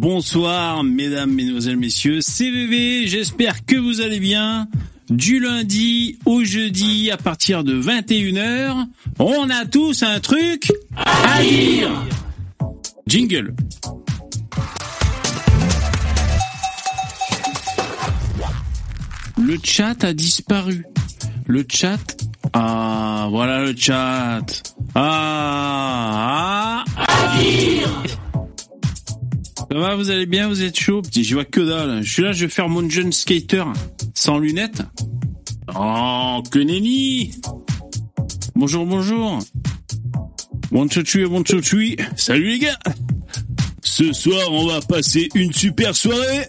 [0.00, 2.22] Bonsoir, mesdames, mesdemoiselles, messieurs.
[2.22, 4.66] CVV, j'espère que vous allez bien.
[5.10, 8.86] Du lundi au jeudi, à partir de 21h,
[9.18, 11.90] on a tous un truc à dire.
[13.06, 13.54] Jingle.
[19.36, 20.86] Le chat a disparu.
[21.46, 22.16] Le chat.
[22.54, 24.46] Ah, voilà le chat.
[24.94, 28.29] Ah, ah, à dire.
[29.72, 32.02] Ça va, vous allez bien, vous êtes chaud Petit, je vois que dalle.
[32.02, 33.62] Je suis là, je vais faire mon jeune skater
[34.14, 34.82] sans lunettes.
[35.78, 37.30] Oh, que nenni
[38.56, 39.38] Bonjour, bonjour.
[40.72, 41.96] Bon tchotchoui, bon tchotchoui.
[42.16, 42.78] Salut les gars
[43.84, 46.48] Ce soir, on va passer une super soirée.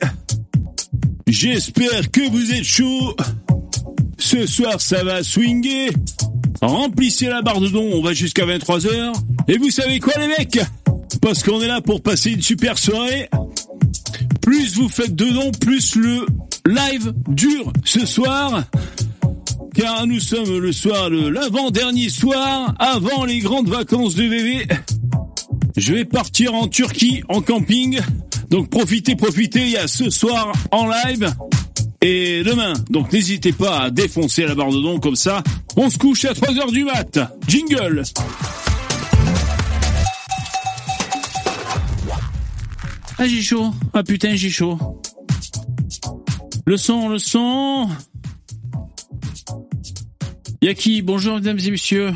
[1.27, 3.15] J'espère que vous êtes chaud.
[4.17, 5.91] Ce soir, ça va swinguer.
[6.59, 9.13] Remplissez la barre de dons, on va jusqu'à 23h.
[9.47, 10.59] Et vous savez quoi les mecs?
[11.21, 13.29] Parce qu'on est là pour passer une super soirée.
[14.41, 16.25] Plus vous faites de dons, plus le
[16.65, 18.63] live dure ce soir.
[19.73, 24.67] Car nous sommes le soir de l'avant-dernier soir, avant les grandes vacances de bébé.
[25.77, 27.99] Je vais partir en Turquie, en camping.
[28.49, 31.33] Donc profitez, profitez, il y a ce soir en live
[32.01, 32.73] et demain.
[32.89, 35.41] Donc n'hésitez pas à défoncer la barre de don comme ça.
[35.77, 37.19] On se couche à 3h du mat.
[37.47, 38.03] Jingle
[43.23, 43.71] Ah j'ai chaud.
[43.93, 44.79] Ah putain j'ai chaud.
[46.65, 47.87] Le son, le son.
[50.63, 52.13] Yaki, bonjour mesdames et messieurs.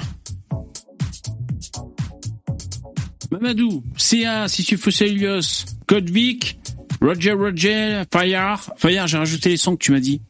[3.30, 6.58] Mamadou, CA, Sissufoselios, Codvic,
[7.00, 8.74] Roger Roger, Fayard.
[8.76, 10.24] Fayard, j'ai rajouté les sons que tu m'as dit.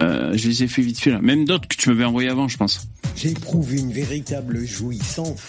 [0.00, 1.20] Euh, je les ai fait vite fait là.
[1.20, 2.88] Même d'autres que tu m'avais envoyé avant, je pense.
[3.16, 5.48] J'éprouve une véritable jouissance.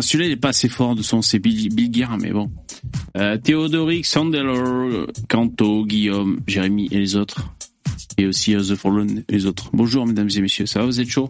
[0.00, 2.48] Celui-là, il est pas assez fort de son, c'est Bill, Bill mais bon.
[3.16, 7.52] Euh, Théodoric, Sandelo, Canto, Guillaume, Jérémy et les autres.
[8.18, 9.70] Et aussi euh, The Fallen et les autres.
[9.72, 10.66] Bonjour, mesdames et messieurs.
[10.66, 11.28] Ça va, vous êtes chaud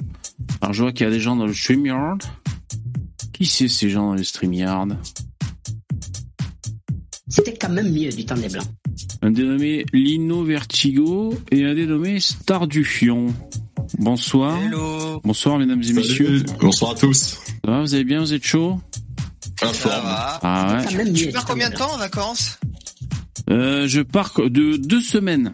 [0.61, 2.23] Alors, je vois qu'il y a des gens dans le StreamYard.
[3.33, 4.97] Qui c'est ces gens dans le StreamYard?
[7.29, 8.67] C'était quand même mieux du temps des Blancs.
[9.23, 13.33] Un dénommé Lino Vertigo et un dénommé Star du Fion.
[13.99, 14.61] Bonsoir.
[14.61, 15.21] Hello.
[15.23, 16.39] Bonsoir, mesdames et messieurs.
[16.39, 17.39] Salut, bonsoir à tous.
[17.65, 18.81] Ça va, vous allez bien, vous êtes chaud
[19.63, 20.41] Va.
[20.43, 21.13] Ah ouais.
[21.13, 22.59] Tu pars combien de temps en vacances
[23.51, 25.53] Euh, je pars de deux semaines.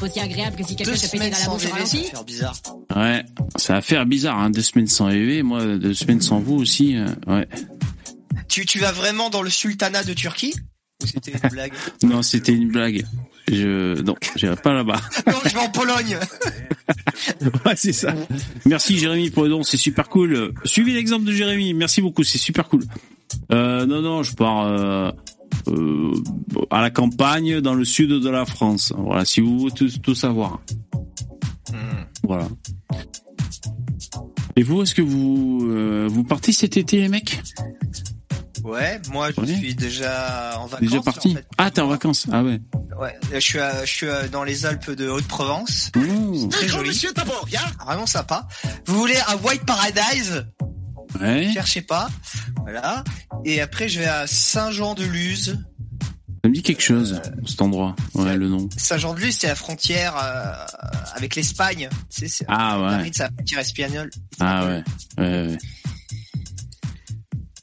[0.00, 2.56] Aussi agréable que si quelqu'un te pétait dans la bouche ça va faire bizarre.
[2.94, 3.24] Ouais,
[3.56, 6.96] ça va faire bizarre, hein, deux semaines sans EV, moi deux semaines sans vous aussi.
[6.96, 7.48] euh, ouais.
[8.48, 10.54] Tu, tu vas vraiment dans le sultanat de Turquie
[11.02, 11.72] Ou c'était une blague
[12.04, 13.04] Non, c'était une blague.
[13.50, 15.00] Je non, j'irai pas là-bas.
[15.26, 16.16] Non, je vais en Pologne.
[17.66, 18.14] ouais, c'est ça.
[18.66, 20.54] Merci Jérémy pour le don, c'est super cool.
[20.64, 22.84] Suivez l'exemple de Jérémy, merci beaucoup, c'est super cool.
[23.52, 25.10] Euh, non, non, je pars euh,
[25.68, 26.12] euh,
[26.70, 28.92] à la campagne, dans le sud de la France.
[28.96, 30.60] Voilà, si vous voulez tout, tout savoir.
[31.72, 32.04] Hmm.
[32.24, 32.48] Voilà.
[34.56, 37.40] Et vous, est-ce que vous euh, vous partez cet été, les mecs
[38.64, 39.46] Ouais, moi je Ouais.
[39.56, 40.80] suis déjà en vacances.
[40.80, 41.46] Déjà parti en fait.
[41.56, 42.60] Ah, t'es en vacances Ah ouais.
[43.00, 45.92] Ouais, je suis, à- je suis dans les Alpes de Haute-Provence.
[45.94, 46.48] Mmh.
[46.48, 47.06] Très joli.
[47.86, 48.46] Vraiment sympa.
[48.86, 50.44] Vous voulez un White Paradise?
[51.20, 51.50] Ouais.
[51.52, 52.08] Cherchez pas.
[52.62, 53.04] Voilà.
[53.44, 55.58] Et après, je vais à Saint-Jean-de-Luz.
[56.44, 57.96] Ça me dit quelque chose, cet endroit.
[58.14, 58.68] Ouais, le nom.
[58.76, 60.52] Saint-Jean-de-Luz, c'est la frontière euh,
[61.16, 61.88] avec l'Espagne.
[62.10, 63.10] Tu sais, c'est Ah ouais.
[63.18, 64.10] La frontière espagnole.
[64.38, 64.84] Ah ouais.
[65.18, 65.58] Ouais, ouais.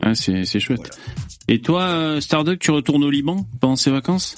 [0.01, 0.99] Ah, c'est, c'est chouette.
[1.47, 4.35] Et toi, euh, Starduck, tu retournes au Liban pendant ces vacances?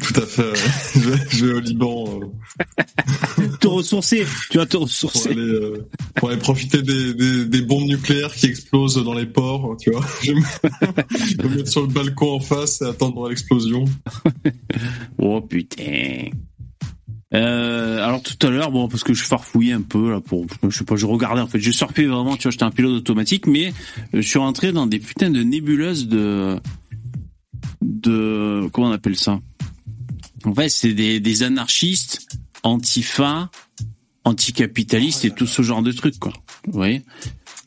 [0.00, 0.52] Tout à fait.
[0.94, 4.26] je, vais, je vais au Liban euh, Te ressourcer.
[4.50, 5.30] Tu vas te pour, ressourcer.
[5.30, 9.76] aller, euh, pour aller profiter des, des, des bombes nucléaires qui explosent dans les ports.
[9.80, 13.84] Tu vois, je vais me, mettre sur le balcon en face et attendre l'explosion.
[15.18, 16.30] Oh putain.
[17.34, 20.76] Euh, alors tout à l'heure, bon, parce que je farfouillais un peu là pour, je
[20.76, 23.46] sais pas, je regardais en fait, je surfais vraiment, tu vois, j'étais un pilote automatique,
[23.46, 23.68] mais
[24.14, 26.60] euh, je suis rentré dans des putains de nébuleuses de,
[27.82, 29.40] de, comment on appelle ça?
[30.44, 32.26] En fait, c'est des, des anarchistes,
[32.62, 33.50] antifa,
[34.24, 36.32] anticapitalistes et tout ce genre de trucs, quoi.
[36.66, 37.02] Vous voyez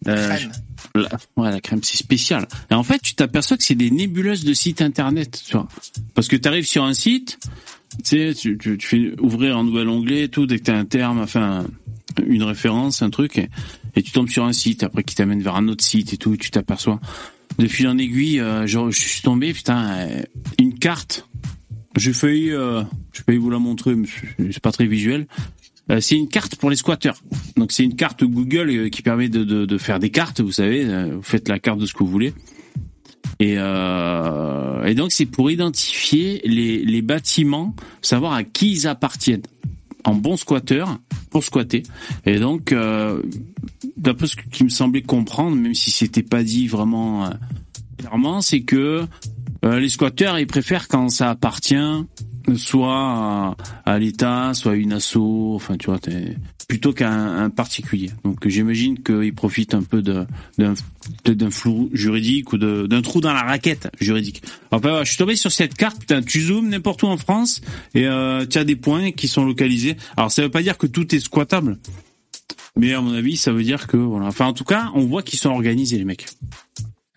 [0.07, 0.51] Euh, Crème.
[0.95, 2.47] la, ouais, la crème, c'est spécial.
[2.69, 5.67] Et en fait, tu t'aperçois que c'est des nébuleuses de sites internet, tu vois.
[6.13, 7.39] Parce que tu arrives sur un site,
[8.03, 10.71] tu sais, tu, tu, tu fais ouvrir un nouvel onglet, et tout, dès que tu
[10.71, 11.65] as un terme, enfin,
[12.25, 13.49] une référence, un truc, et,
[13.95, 16.33] et tu tombes sur un site, après qui t'amène vers un autre site et tout,
[16.33, 16.99] et tu t'aperçois.
[17.57, 20.21] De fil en aiguille, euh, genre, je suis tombé, putain, euh,
[20.59, 21.26] une carte.
[21.97, 24.07] J'ai failli, euh, failli vous la montrer, mais
[24.37, 25.27] c'est- pas très visuel.
[25.89, 27.21] Euh, c'est une carte pour les squatteurs.
[27.55, 31.15] Donc c'est une carte Google euh, qui permet de, faire des cartes, vous savez, euh,
[31.15, 32.33] vous faites la carte de ce que vous voulez.
[33.39, 39.43] Et, donc c'est pour identifier les, bâtiments, savoir à qui ils appartiennent
[40.03, 41.83] en bon squatteur pour squatter.
[42.25, 42.73] Et donc,
[43.95, 47.29] d'après ce qui me semblait comprendre, même si c'était pas dit vraiment
[47.97, 49.05] clairement, c'est que
[49.65, 51.75] euh, les squatteurs ils préfèrent quand ça appartient
[52.55, 55.99] soit à, l'État, soit à une asso, enfin tu vois,
[56.67, 58.11] plutôt qu'à un, particulier.
[58.23, 63.89] Donc j'imagine qu'ils profitent un peu d'un flou juridique ou d'un trou dans la raquette
[63.99, 64.43] juridique.
[64.71, 67.61] Enfin, je suis tombé sur cette carte, putain, tu zoomes n'importe où en France
[67.93, 69.97] et euh, tu as des points qui sont localisés.
[70.15, 71.77] Alors ça veut pas dire que tout est squattable,
[72.77, 74.27] mais à mon avis, ça veut dire que voilà.
[74.27, 76.27] Enfin, en tout cas, on voit qu'ils sont organisés les mecs.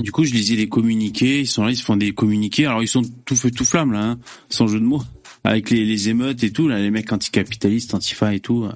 [0.00, 2.66] Du coup, je lisais les communiqués, ils sont là, ils se font des communiqués.
[2.66, 4.18] Alors ils sont tout feu tout flamme là, hein,
[4.48, 5.02] sans jeu de mots,
[5.44, 8.64] avec les, les émeutes et tout là, les mecs anticapitalistes, antifa et tout.
[8.64, 8.72] euh.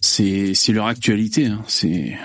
[0.00, 1.62] C'est c'est leur actualité, hein.
[1.66, 2.16] c'est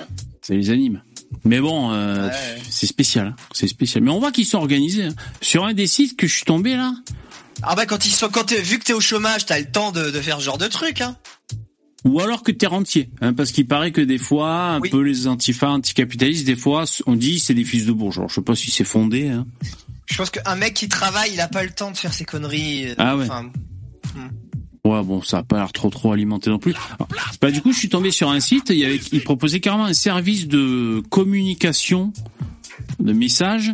[0.41, 1.01] ça les anime.
[1.45, 2.33] Mais bon, euh, Ouais.
[2.69, 3.35] c'est spécial, hein.
[3.53, 4.03] c'est spécial.
[4.03, 5.05] Mais on voit qu'ils sont organisés.
[5.05, 5.15] hein.
[5.41, 6.93] Sur un des sites que je suis tombé là,
[7.63, 10.11] Ah bah quand ils sont, quand vu que t'es au chômage, t'as le temps de,
[10.11, 11.15] de faire ce genre de truc, hein.
[12.03, 14.89] Ou alors que t'es rentier, hein, parce qu'il paraît que des fois, un Oui.
[14.89, 18.25] peu les antifas, anticapitalistes, des fois, on dit c'est des fils de bourgeois.
[18.29, 19.27] Je sais pas si c'est fondé.
[19.29, 19.45] Hein.
[20.07, 22.89] Je pense qu'un mec qui travaille, il a pas le temps de faire ses conneries.
[22.89, 23.25] euh, Ah ouais.
[23.25, 23.51] Enfin,
[24.83, 26.73] Ouais, bon, ça a pas l'air trop trop alimenté non plus.
[27.39, 29.85] Bah du coup, je suis tombé sur un site, il, y avait, il proposait carrément
[29.85, 32.11] un service de communication,
[32.99, 33.73] de messages,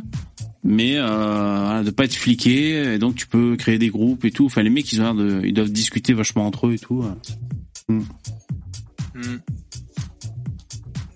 [0.65, 4.45] mais euh, de pas être fliqué, et donc tu peux créer des groupes et tout.
[4.47, 7.06] Enfin, les mecs, ils ont l'air de, ils doivent discuter vachement entre eux et tout.
[7.89, 8.01] Hmm.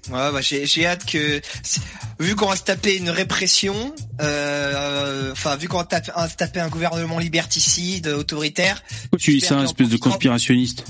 [0.10, 1.40] Ouais, bah j'ai j'ai hâte que
[2.20, 6.36] vu qu'on va se taper une répression, euh, enfin vu qu'on va taper, un- se
[6.36, 8.84] taper un gouvernement liberticide, autoritaire.
[9.04, 10.84] Pourquoi tu dis ça, qu'en espèce de conspirationniste?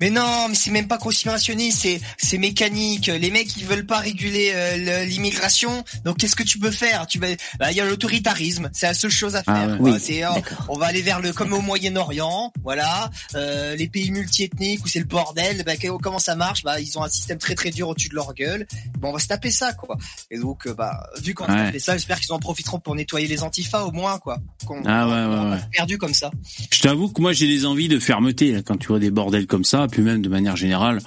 [0.00, 3.06] Mais non, mais c'est même pas conspirationniste, c'est c'est mécanique.
[3.08, 7.06] Les mecs ils veulent pas réguler euh, l'immigration, donc qu'est-ce que tu peux faire?
[7.06, 7.26] Tu vas-
[7.58, 9.54] bah, il y a l'autoritarisme, c'est la seule chose à faire.
[9.56, 9.78] Ah ouais.
[9.78, 9.90] quoi.
[9.92, 10.30] Oui, C'est, oh,
[10.68, 14.98] on va aller vers le comme au Moyen-Orient, voilà, euh, les pays multiethniques où c'est
[15.00, 15.62] le bordel.
[15.66, 16.62] Bah, que- comment ça marche?
[16.62, 18.66] Bah ils ont un système très très dur au-dessus de leur gueule.
[18.98, 19.96] Bon, on va se taper ça quoi.
[20.30, 21.66] Et donc euh, bah vu qu'on Ouais.
[21.66, 24.38] taper ça, j'espère qu'ils en profiteront pour nettoyer les antifas au moins quoi.
[24.66, 25.60] Qu'on Ah ouais, ouais, va ouais.
[25.72, 26.30] perdu comme ça.
[26.72, 29.46] Je t'avoue que moi j'ai des envies de fermeté là, quand tu vois des bordels
[29.46, 31.00] comme ça, puis même de manière générale,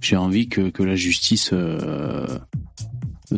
[0.00, 2.26] j'ai envie que, que la justice euh,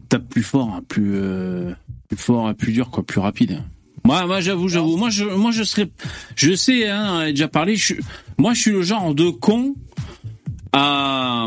[0.09, 1.73] tape plus fort, hein, plus euh,
[2.09, 3.63] plus fort, et plus dur, quoi, plus rapide.
[4.05, 5.91] Moi, moi, j'avoue, j'avoue, moi, je, moi, je serais,
[6.37, 7.77] je sais, hein, on a déjà parlé.
[8.37, 9.75] Moi, je suis le genre de con
[10.75, 11.47] à,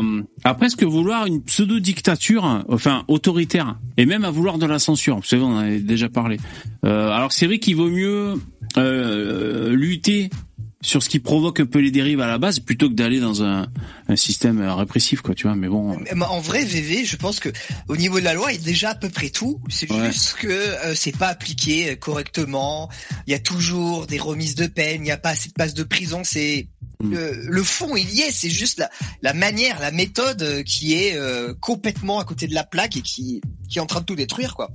[0.56, 5.16] presque vouloir une pseudo dictature, enfin autoritaire, et même à vouloir de la censure.
[5.16, 6.38] Vous savez, on en avait déjà parlé.
[6.84, 8.34] Euh, alors c'est vrai qu'il vaut mieux
[8.76, 10.30] euh, lutter
[10.80, 13.42] sur ce qui provoque un peu les dérives à la base plutôt que d'aller dans
[13.42, 13.66] un,
[14.08, 15.34] un système répressif, quoi.
[15.34, 15.98] Tu vois, mais bon.
[16.14, 17.48] Mais En vrai, VV, je pense que
[17.88, 19.60] au niveau de la loi, il y a déjà à peu près tout.
[19.68, 20.12] C'est Ouais.
[20.12, 22.88] juste que euh, c'est pas appliqué euh, correctement.
[23.26, 25.00] Il y a toujours des remises de peine.
[25.00, 26.22] Il n'y a pas assez de places de prison.
[26.24, 26.68] C'est
[27.00, 27.14] Mm.
[27.14, 28.32] le, le fond, il y est.
[28.32, 28.90] C'est juste la,
[29.22, 33.02] la manière, la méthode euh, qui est euh, complètement à côté de la plaque et
[33.02, 34.70] qui qui est en train de tout détruire, quoi.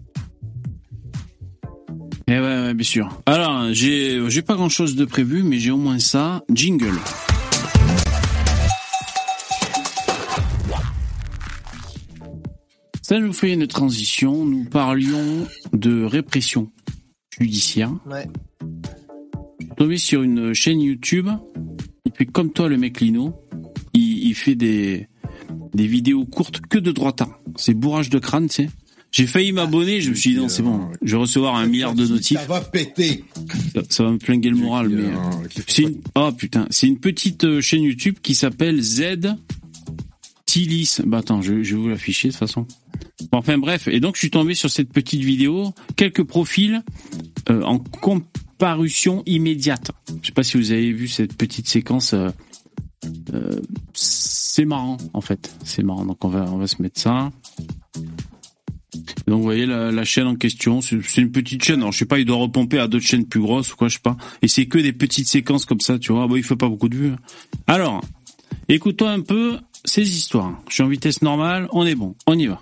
[2.27, 3.21] Eh ouais, ouais, bien sûr.
[3.25, 6.43] Alors, j'ai, j'ai pas grand chose de prévu, mais j'ai au moins ça.
[6.53, 6.97] Jingle.
[13.01, 14.45] Ça nous fait une transition.
[14.45, 16.71] Nous parlions de répression
[17.39, 17.91] judiciaire.
[18.09, 18.27] Ouais.
[19.59, 21.27] Je suis tombé sur une chaîne YouTube.
[22.05, 23.33] Il fait comme toi, le mec Lino.
[23.93, 25.07] Il, il fait des,
[25.73, 27.39] des vidéos courtes que de droitard.
[27.57, 28.69] C'est bourrage de crâne, tu sais.
[29.13, 31.93] J'ai failli m'abonner, je me suis dit non, c'est bon, je vais recevoir un milliard
[31.93, 33.23] de notifs, Ça va péter.
[33.75, 35.03] ça, ça va me flinguer le moral, mais...
[35.03, 36.01] euh, c'est une...
[36.15, 39.35] Oh putain, c'est une petite euh, chaîne YouTube qui s'appelle Z
[40.47, 40.97] Tilis.
[41.05, 42.65] Bah attends, je, je vais vous l'afficher de toute façon.
[43.31, 46.83] Bon, enfin bref, et donc je suis tombé sur cette petite vidéo, quelques profils
[47.51, 49.91] euh, en comparution immédiate.
[50.23, 52.15] Je sais pas si vous avez vu cette petite séquence.
[52.15, 52.29] euh,
[53.33, 53.59] euh,
[53.93, 56.03] c'est marrant en fait, c'est marrant.
[56.05, 57.31] Donc on va on va se mettre ça.
[59.27, 61.79] Donc vous voyez la, la chaîne en question, c'est une petite chaîne.
[61.79, 63.95] Alors je sais pas, il doit repomper à d'autres chaînes plus grosses ou quoi, je
[63.95, 64.17] sais pas.
[64.41, 66.27] Et c'est que des petites séquences comme ça, tu vois.
[66.27, 67.13] Bon, il fait pas beaucoup de vues.
[67.67, 68.03] Alors,
[68.69, 70.59] écoute-toi un peu ces histoires.
[70.69, 72.61] Je suis en vitesse normale, on est bon, on y va.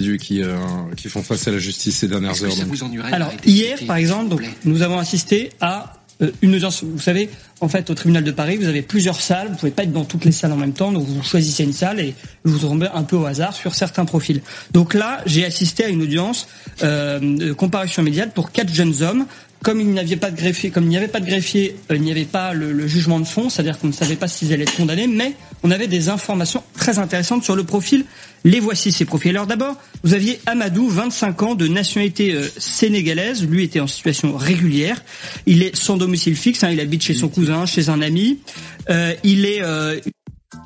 [0.00, 0.56] Dieu qui, euh,
[0.96, 2.50] qui font face à la justice ces dernières heures.
[2.56, 3.02] donc.
[3.12, 6.03] Alors hier, par exemple, donc, nous avons assisté à
[6.42, 6.84] une audience.
[6.84, 7.28] Vous savez,
[7.60, 9.48] en fait, au tribunal de Paris, vous avez plusieurs salles.
[9.48, 11.72] Vous pouvez pas être dans toutes les salles en même temps, donc vous choisissez une
[11.72, 14.40] salle et vous tombez un peu au hasard sur certains profils.
[14.72, 16.48] Donc là, j'ai assisté à une audience
[16.82, 19.26] euh, de comparution immédiate pour quatre jeunes hommes
[19.64, 21.96] comme il n'y avait pas de greffier, comme il n'y avait pas de greffier, euh,
[21.96, 24.52] il n'y avait pas le, le jugement de fond, c'est-à-dire qu'on ne savait pas s'ils
[24.52, 28.04] allaient être condamnés, mais on avait des informations très intéressantes sur le profil.
[28.44, 29.30] Les voici ces profils.
[29.30, 33.42] Alors d'abord, vous aviez Amadou, 25 ans, de nationalité euh, sénégalaise.
[33.42, 35.02] Lui était en situation régulière.
[35.46, 36.62] Il est sans domicile fixe.
[36.62, 38.40] hein, il habite chez son cousin, chez un ami.
[38.90, 39.98] Euh, il est euh,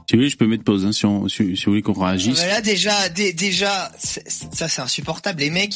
[0.09, 1.93] Si vous voulez, je peux mettre pause hein, si, on, si, si vous voulez qu'on
[1.93, 2.41] réagisse.
[2.41, 5.41] Mais là déjà, dé- déjà, ça c'est insupportable.
[5.41, 5.75] Les mecs,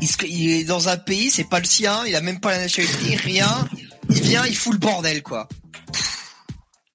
[0.00, 2.52] il, se- il est dans un pays, c'est pas le sien, il a même pas
[2.52, 3.68] la nationalité, rien.
[4.08, 5.48] Il vient, il fout le bordel quoi.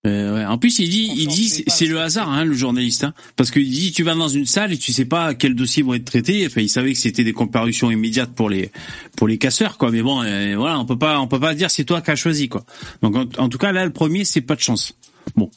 [0.05, 0.45] Euh, ouais.
[0.45, 3.69] En plus, il dit, il dit, c'est le hasard, hein, le journaliste, hein, parce qu'il
[3.69, 6.45] dit, tu vas dans une salle et tu sais pas quels dossiers vont être traités.
[6.45, 8.69] Enfin, il savait que c'était des comparutions immédiates pour les
[9.15, 9.91] pour les casseurs, quoi.
[9.91, 12.17] Mais bon, euh, voilà, on peut pas, on peut pas dire c'est toi qui as
[12.17, 12.65] choisi, quoi.
[13.01, 14.93] Donc, en, en tout cas, là, le premier, c'est pas de chance.
[15.37, 15.49] Bon,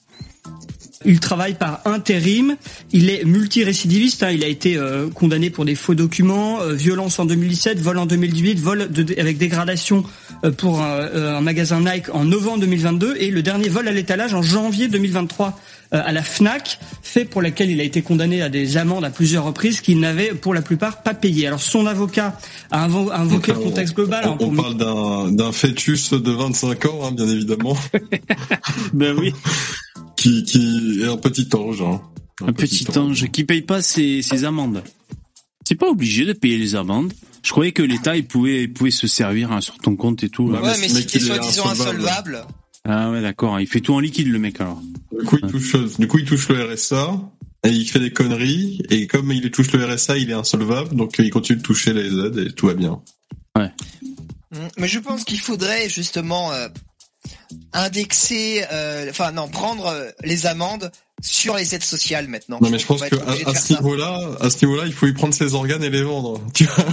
[1.05, 2.57] Il travaille par intérim.
[2.93, 4.23] Il est multirécidiviste.
[4.23, 4.31] hein.
[4.31, 8.07] Il a été euh, condamné pour des faux documents, euh, violence en 2017, vol en
[8.07, 10.05] 2018, vol de- avec dégradation
[10.45, 13.93] euh, pour un, euh, un magasin Nike en novembre 2022 et le dernier vol à
[13.93, 15.59] l'étalage en janvier 2023
[15.93, 19.11] euh, à la Fnac, fait pour laquelle il a été condamné à des amendes à
[19.11, 21.47] plusieurs reprises qu'il n'avait pour la plupart pas payé.
[21.47, 22.38] Alors son avocat
[22.73, 24.25] a invo- a invoqué le contexte global.
[24.25, 27.76] hein, On, pour on parle d'un d'un fœtus de 25 ans, hein, bien évidemment,
[28.95, 29.33] ben oui,
[30.26, 31.83] qui, qui est un petit ange.
[31.83, 32.00] hein.
[32.47, 34.83] un petit ange qui paye pas ses, ses amendes.
[35.64, 37.12] C'est pas obligé de payer les amendes.
[37.42, 40.28] Je croyais que l'État, il pouvait, il pouvait se servir hein, sur ton compte et
[40.28, 40.45] tout.
[40.49, 42.04] Ouais, Ouais, mais mais si t'es soi-disant insolvable.
[42.37, 42.47] insolvable,
[42.85, 43.61] Ah ouais, d'accord.
[43.61, 44.80] Il fait tout en liquide, le mec alors.
[45.18, 47.21] Du coup, il touche, du coup, il touche le RSA
[47.64, 48.83] et il fait des conneries.
[48.90, 52.09] Et comme il touche le RSA, il est insolvable, donc il continue de toucher les
[52.18, 53.00] aides et tout va bien.
[53.56, 56.68] Mm, Mais je pense qu'il faudrait justement euh,
[57.73, 60.90] indexer, euh, enfin non, prendre euh, les amendes
[61.23, 62.59] sur les aides sociales maintenant.
[62.61, 65.33] Non, mais je pense obligé à, ce niveau-là, à ce niveau-là, il faut y prendre
[65.35, 66.40] ses organes et les vendre.
[66.54, 66.85] Tu vois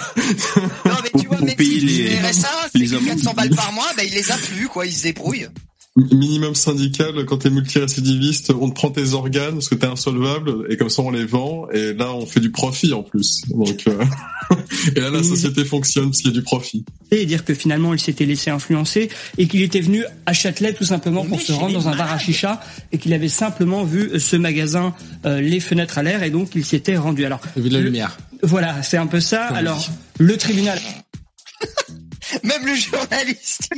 [0.85, 3.07] Non, mais tu vois, mais si les- les RSA, les c'est que amendes.
[3.21, 5.47] 400 balles par mois, bah il les a plus, quoi, il se débrouille.
[5.95, 10.75] Minimum syndical, quand t'es multirécidiviste, on te prend tes organes parce que t'es insolvable et
[10.75, 13.43] comme ça on les vend et là on fait du profit en plus.
[13.49, 14.03] Donc euh,
[14.95, 16.83] et là la société fonctionne parce qu'il y a du profit.
[17.11, 20.83] et dire que finalement il s'était laissé influencer et qu'il était venu à Châtelet tout
[20.83, 22.59] simplement pour Mais se rendre dans un bar à chicha
[22.91, 24.95] et qu'il avait simplement vu ce magasin
[25.27, 27.23] euh, les fenêtres à l'air et donc il s'était rendu.
[27.23, 28.17] Alors Vu de la lumière.
[28.41, 29.45] voilà, c'est un peu ça.
[29.49, 29.89] Comme Alors dit.
[30.17, 30.79] le tribunal
[32.43, 33.69] Même le journaliste,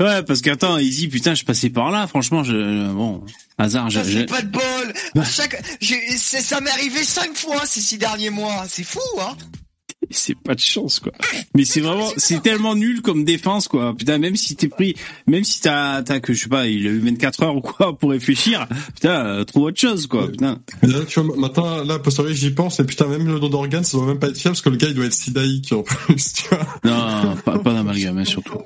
[0.00, 2.06] Ouais, parce qu'attends, dit putain, je passais par là.
[2.06, 3.24] Franchement, je bon
[3.58, 3.90] hasard.
[3.90, 4.62] j'ai- pas de bol.
[5.18, 8.64] À chaque, j'ai- c'est- ça m'est arrivé cinq fois ces six derniers mois.
[8.68, 9.36] C'est fou, hein.
[10.10, 11.12] C'est pas de chance quoi.
[11.54, 13.94] Mais c'est vraiment, c'est tellement nul comme défense quoi.
[13.96, 14.94] Putain, même si t'es pris,
[15.26, 17.96] même si t'as, t'as que je sais pas, il a eu 24 heures ou quoi
[17.96, 18.66] pour réfléchir.
[18.94, 20.28] Putain, euh, trouve autre chose quoi.
[20.28, 20.58] Putain.
[20.82, 23.48] Mais là, tu vois, maintenant, là, a posteriori, j'y pense, et putain, même le don
[23.48, 25.72] d'organes, ça doit même pas être fiable, parce que le gars, il doit être sidaïque,
[25.72, 26.66] en plus, tu vois.
[26.84, 28.58] Non, pas, pas d'amalgame hein, surtout.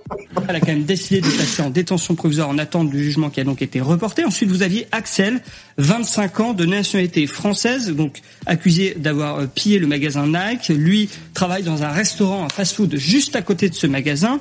[0.48, 3.40] Elle a quand même décidé de placer en détention provisoire en attente du jugement qui
[3.40, 4.24] a donc été reporté.
[4.24, 5.42] Ensuite, vous aviez Axel,
[5.80, 10.68] 25 ans, de nationalité française, donc accusé d'avoir euh, pillé le magasin Nike.
[10.68, 14.40] Lui travaille dans un restaurant, un fast-food juste à côté de ce magasin.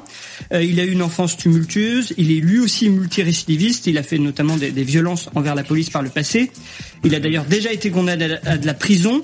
[0.52, 2.14] Euh, il a eu une enfance tumultueuse.
[2.18, 3.88] Il est lui aussi multirécidiviste.
[3.88, 6.52] Il a fait notamment des, violences envers la police par le passé.
[7.04, 9.24] Il a d'ailleurs déjà été condamné à de la prison.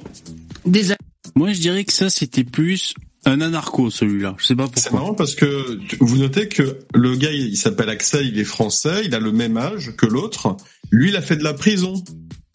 [1.36, 2.94] Moi, je dirais que ça, c'était plus
[3.26, 4.36] un anarcho celui-là.
[4.38, 5.00] Je sais pas C'est pourquoi.
[5.00, 9.16] marrant parce que vous notez que le gars, il s'appelle Axel, il est français, il
[9.16, 10.56] a le même âge que l'autre.
[10.92, 12.04] Lui, il a fait de la prison.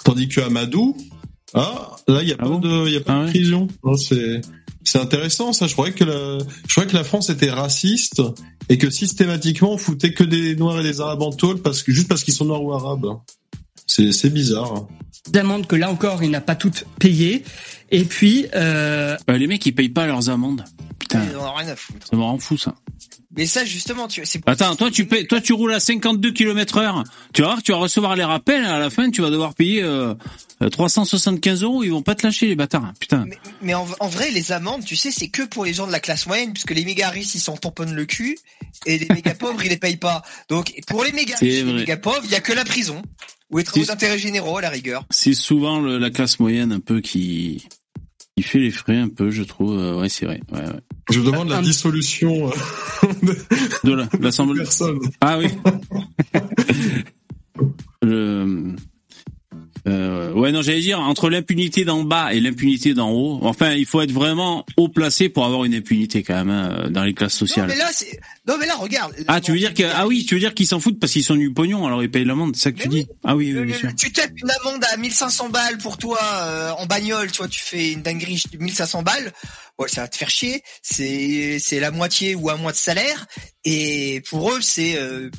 [0.04, 0.96] Tandis que Amadou,
[1.54, 3.24] ah, là, il y a Ah pas bon de, il y a pas Ah de
[3.26, 3.68] ouais prison.
[3.98, 4.40] C'est,
[4.84, 5.66] c'est intéressant, ça.
[5.66, 8.22] Je croyais que la, je croyais que la France était raciste
[8.68, 11.92] et que systématiquement on foutait que des noirs et des arabes en tôle parce que,
[11.92, 13.06] juste parce qu'ils sont noirs ou arabes.
[13.90, 14.86] C'est, c'est bizarre.
[15.34, 17.44] amendes que là encore, il n'a pas toutes payées.
[17.90, 20.64] Et puis, euh, Euh, les mecs, ils payent pas leurs amendes.
[20.98, 22.06] Putain, Ils en ont rien à foutre.
[22.08, 22.74] ça me rend fou ça.
[23.36, 27.04] Mais ça, justement, tu, Attends, toi tu payes, toi tu roules à 52 km heure.
[27.32, 28.64] Tu vas voir que tu vas recevoir les rappels.
[28.64, 30.14] À la fin, tu vas devoir payer euh,
[30.68, 31.82] 375 euros.
[31.84, 32.92] Ils vont pas te lâcher les bâtards.
[33.00, 33.24] Putain.
[33.26, 35.92] Mais, mais en, en vrai, les amendes, tu sais, c'est que pour les gens de
[35.92, 38.36] la classe moyenne, puisque les méga riches, ils s'en tamponnent le cul,
[38.86, 40.22] et les méga pauvres, ils les payent pas.
[40.48, 43.00] Donc, pour les méga riches et les méga pauvres, il y a que la prison.
[43.50, 45.04] Ou les travaux d'intérêt généraux, à la rigueur.
[45.10, 47.66] C'est souvent le- la classe moyenne un peu qui
[48.36, 49.76] qui fait les frais un peu, je trouve.
[49.78, 50.40] Euh, ouais, c'est vrai.
[50.52, 50.80] Ouais, ouais.
[51.10, 52.52] Je demande la dissolution euh,
[53.84, 54.62] de la- l'Assemblée.
[54.62, 54.98] personne.
[55.20, 55.48] Ah oui.
[58.02, 58.74] Le-
[59.88, 63.38] euh, Ouais, non, j'allais dire entre l'impunité d'en bas et l'impunité d'en haut.
[63.42, 67.04] Enfin, il faut être vraiment haut placé pour avoir une impunité quand même hein, dans
[67.04, 67.68] les classes Non sociales.
[67.68, 67.90] mais là
[68.46, 69.14] non mais là regarde.
[69.28, 71.24] Ah, tu veux dire que ah oui, tu veux dire qu'ils s'en foutent parce qu'ils
[71.24, 73.64] sont du pognon, alors ils payent l'amende, c'est ça que tu dis Ah oui, oui,
[73.66, 73.90] bien sûr.
[73.96, 77.60] tu tapes une amende à 1500 balles pour toi euh, en bagnole, tu vois, tu
[77.60, 79.32] fais une dinguerie, 1500 balles,
[79.78, 80.62] ouais, ça va te faire chier.
[80.82, 83.26] C'est c'est la moitié ou un mois de salaire
[83.64, 85.30] et pour eux c'est euh,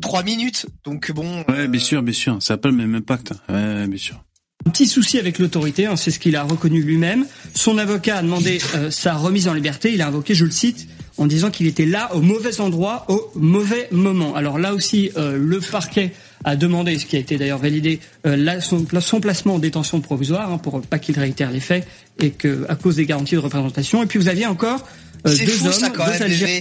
[0.00, 0.66] trois minutes.
[0.84, 1.44] Donc bon.
[1.48, 3.32] Ouais, bien euh, sûr, bien sûr, ça n'a pas le même impact.
[3.48, 4.22] Ouais, bien sûr.
[4.66, 7.24] Un petit souci avec l'autorité, hein, c'est ce qu'il a reconnu lui-même.
[7.54, 9.92] Son avocat a demandé euh, sa remise en liberté.
[9.92, 10.88] Il a invoqué, je le cite,
[11.18, 14.34] en disant qu'il était là au mauvais endroit, au mauvais moment.
[14.34, 16.12] Alors là aussi, euh, le parquet
[16.44, 20.00] a demandé, ce qui a été d'ailleurs validé, euh, là, son, son placement en détention
[20.00, 21.86] provisoire hein, pour pas qu'il réitère les faits
[22.20, 24.02] et que à cause des garanties de représentation.
[24.02, 24.86] Et puis vous aviez encore
[25.26, 26.22] euh, deux fou hommes, ça quand deux même.
[26.22, 26.60] Algériens.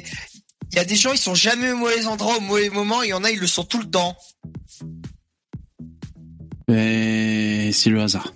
[0.72, 3.02] Il y a des gens, ils sont jamais au mauvais endroit, au mauvais moment.
[3.04, 4.18] Il y en a, ils le sont tout le temps.
[6.68, 8.34] Et c'est le hasard.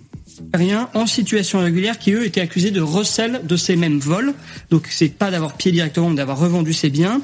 [0.52, 4.34] Algériens en situation régulière qui eux étaient accusés de recel de ces mêmes vols.
[4.70, 7.20] Donc c'est pas d'avoir pied directement, mais d'avoir revendu ses biens.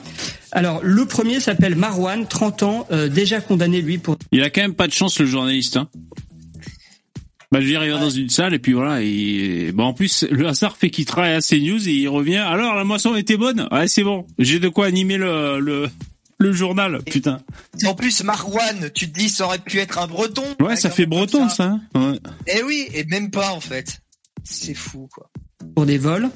[0.52, 4.60] Alors le premier s'appelle Marwan, 30 ans, euh, déjà condamné lui pour Il a quand
[4.60, 5.76] même pas de chance le journaliste.
[5.76, 5.88] Hein.
[7.52, 9.00] Bah, je veux dire, il va dans une salle et puis voilà.
[9.02, 12.36] Et bon, en plus, le hasard fait qu'il travaille à CNews et il revient.
[12.36, 13.68] Alors, la moisson était bonne?
[13.70, 14.26] Ouais, c'est bon.
[14.38, 15.88] J'ai de quoi animer le le,
[16.38, 17.00] le journal.
[17.04, 17.40] Putain.
[17.84, 20.42] En plus, Marwan, tu te dis, ça aurait pu être un breton.
[20.60, 21.64] Ouais, ça fait breton ça.
[21.64, 21.80] hein.
[21.94, 22.18] Ouais.
[22.48, 24.00] Eh oui, et même pas en fait.
[24.44, 25.30] C'est fou quoi.
[25.74, 26.28] pour des vols.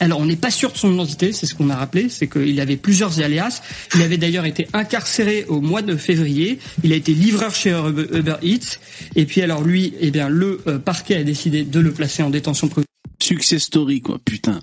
[0.00, 2.58] Alors on n'est pas sûr de son identité, c'est ce qu'on a rappelé, c'est qu'il
[2.60, 3.62] avait plusieurs alias.
[3.94, 6.58] Il avait d'ailleurs été incarcéré au mois de février.
[6.82, 8.78] Il a été livreur chez Uber Eats.
[9.14, 12.30] Et puis alors lui, eh bien le euh, parquet a décidé de le placer en
[12.30, 12.86] détention provisoire
[13.22, 14.18] Success story quoi.
[14.24, 14.60] Putain.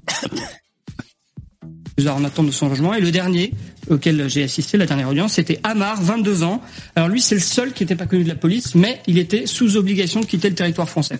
[2.07, 2.93] en attente de son logement.
[2.95, 3.53] Et le dernier
[3.89, 6.61] auquel j'ai assisté, la dernière audience, c'était Amar, 22 ans.
[6.95, 9.45] Alors lui, c'est le seul qui n'était pas connu de la police, mais il était
[9.45, 11.19] sous obligation de quitter le territoire français.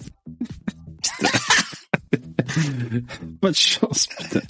[3.42, 4.08] Pas de chance.
[4.08, 4.42] Putain.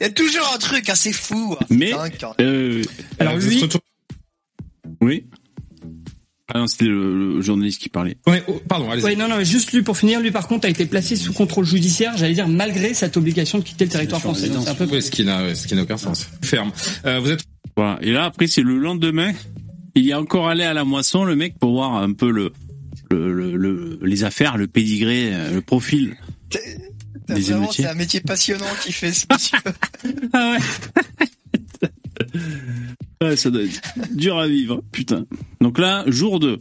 [0.00, 1.56] Il y a toujours un truc, hein, c'est fou.
[1.60, 1.64] hein.
[1.70, 2.08] Mais- hein.
[2.40, 2.82] Euh,
[3.18, 3.80] Alors vous lui- retour-
[5.00, 5.24] oui.
[6.54, 8.18] Ah non, c'était le, le journaliste qui parlait.
[8.26, 9.04] Ouais, oh, pardon, allez-y.
[9.06, 11.64] Oui, non, non, juste lui pour finir, lui par contre a été placé sous contrôle
[11.64, 14.50] judiciaire, j'allais dire malgré cette obligation de quitter le territoire français.
[14.60, 16.28] C'est un peu Oui, ce qui n'a, ce qui n'a aucun sens.
[16.42, 16.70] Ferme.
[17.06, 17.44] Euh, vous êtes
[17.76, 17.98] Voilà.
[18.02, 19.32] Et là, après, c'est le lendemain.
[19.94, 22.52] Il est encore allé à la moisson, le mec, pour voir un peu le,
[23.10, 26.16] le, le- le- les affaires, le pédigré, euh, le profil.
[27.28, 29.58] Vraiment, c'est un métier passionnant qui fait ce monsieur.
[30.32, 31.26] Ah ouais.
[33.22, 33.80] ouais, ça doit être
[34.12, 35.26] dur à vivre, putain.
[35.60, 36.58] Donc là, jour 2.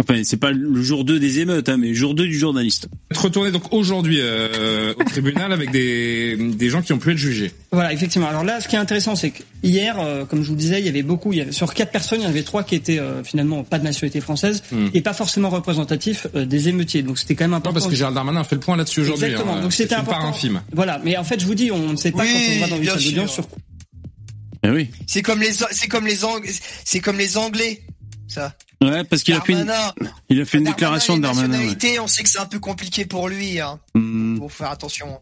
[0.00, 2.88] Enfin, c'est pas le jour 2 des émeutes, hein, mais jour 2 du journaliste.
[3.14, 7.52] retourné donc aujourd'hui euh, au tribunal avec des, des gens qui ont pu être jugés.
[7.72, 8.28] Voilà, effectivement.
[8.28, 10.86] Alors là, ce qui est intéressant, c'est que hier, euh, comme je vous disais, il
[10.86, 12.74] y avait beaucoup, il y avait, sur quatre personnes, il y en avait trois qui
[12.74, 14.88] étaient euh, finalement pas de nationalité française Hmm.
[14.94, 17.02] et pas forcément représentatifs euh, des émeutiers.
[17.02, 17.74] Donc c'était quand même Non, important.
[17.74, 19.26] parce que Gérald Darmanin a fait le point là-dessus aujourd'hui.
[19.26, 19.56] Exactement.
[19.56, 19.62] hein.
[19.62, 20.34] Donc c'était C'est une part important.
[20.36, 20.60] infime.
[20.72, 21.00] Voilà.
[21.04, 22.76] Mais en fait, je vous dis, on ne sait pas Oui, quand on va dans
[22.82, 23.46] une salle d'audience sur
[24.64, 24.90] Eh oui.
[25.06, 26.16] C'est comme les, c'est comme les
[26.84, 27.82] c'est comme les Anglais,
[28.34, 28.54] ça.
[28.82, 29.72] Ouais, parce qu'il a fait une,
[30.28, 31.58] il a fait une Darmanin, déclaration de Darmanin.
[31.58, 31.98] ouais.
[31.98, 33.80] on sait que c'est un peu compliqué pour lui, hein.
[33.94, 34.38] Hmm.
[34.38, 35.20] Faut faire attention.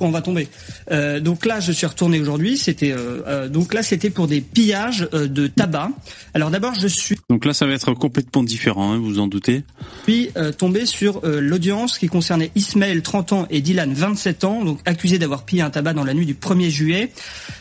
[0.00, 0.48] On va tomber.
[0.90, 2.56] Euh, donc là, je suis retourné aujourd'hui.
[2.56, 5.90] C'était euh, euh, donc là, c'était pour des pillages euh, de tabac.
[6.34, 9.26] Alors d'abord, je suis Donc là, ça va être complètement différent, hein, vous vous en
[9.26, 9.62] doutez.
[10.04, 14.64] puis euh, tombé sur euh, l'audience qui concernait Ismaël 30 ans et Dylan 27 ans,
[14.64, 17.12] donc accusés d'avoir pillé un tabac dans la nuit du 1er juillet.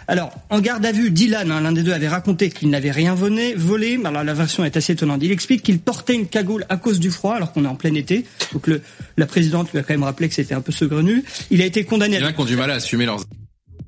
[0.07, 3.13] Alors, en garde à vue, Dylan, hein, l'un des deux, avait raconté qu'il n'avait rien
[3.13, 3.53] volé.
[3.55, 3.99] volé.
[4.03, 5.19] Alors la version est assez étonnante.
[5.23, 7.93] Il explique qu'il portait une cagoule à cause du froid, alors qu'on est en plein
[7.93, 8.25] été.
[8.53, 8.81] Donc le,
[9.17, 11.23] la présidente lui a quand même rappelé que c'était un peu saugrenu.
[11.51, 13.23] Il a été condamné à a qui ont du mal à assumer leurs.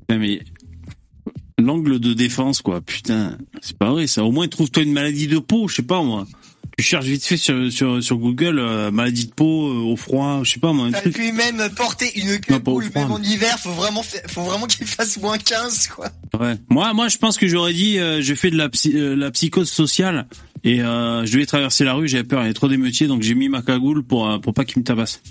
[0.09, 0.41] Mais
[1.59, 2.81] l'angle de défense, quoi.
[2.81, 4.07] Putain, c'est pas vrai.
[4.07, 6.25] Ça, au moins, trouve-toi une maladie de peau, je sais pas moi.
[6.77, 10.39] Tu cherches vite fait sur sur, sur Google euh, maladie de peau euh, au froid,
[10.43, 10.87] je sais pas moi.
[10.87, 11.15] Un truc.
[11.17, 15.37] même porter une froid, même en hiver, faut vraiment, fa- faut vraiment qu'il fasse moins
[15.37, 16.09] 15, quoi.
[16.39, 16.55] Ouais.
[16.69, 19.29] Moi, moi, je pense que j'aurais dit, euh, j'ai fait de la, psy- euh, la
[19.31, 20.27] psychose sociale
[20.63, 23.21] et euh, je devais traverser la rue, j'avais peur, il y avait trop d'émeutiers, donc
[23.21, 25.21] j'ai mis ma cagoule pour euh, pour pas qu'ils me tabassent.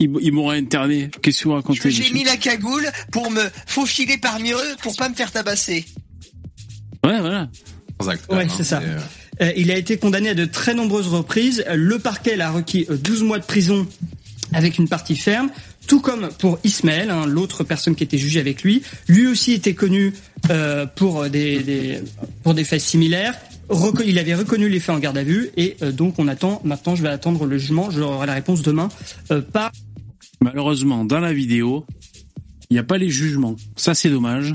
[0.00, 1.10] Ils, ils m'auraient interné.
[1.22, 5.08] Qu'est-ce que vous racontez J'ai mis la cagoule pour me faufiler parmi eux, pour pas
[5.08, 5.84] me faire tabasser.
[7.04, 7.48] Ouais, voilà.
[8.08, 8.48] actes, Ouais, hein.
[8.56, 8.80] c'est ça.
[8.80, 8.98] euh,
[9.42, 11.64] Euh, il a été condamné à de très nombreuses reprises.
[11.74, 13.84] Le parquet l'a requis euh, 12 mois de prison
[14.52, 15.50] avec une partie ferme,
[15.88, 18.82] tout comme pour Ismaël, hein, l'autre personne qui était jugée avec lui.
[19.08, 20.12] Lui aussi était connu
[20.50, 21.98] euh, pour des, des-
[22.44, 23.34] pour des faits similaires.
[24.06, 26.60] Il avait reconnu les faits en garde à vue et euh, donc on attend.
[26.64, 27.90] Maintenant, je vais attendre le jugement.
[27.90, 28.88] J'aurai la réponse demain
[29.30, 29.72] euh, par
[30.40, 31.86] Malheureusement, dans la vidéo,
[32.68, 33.56] il n'y a pas les jugements.
[33.76, 34.54] Ça, c'est dommage.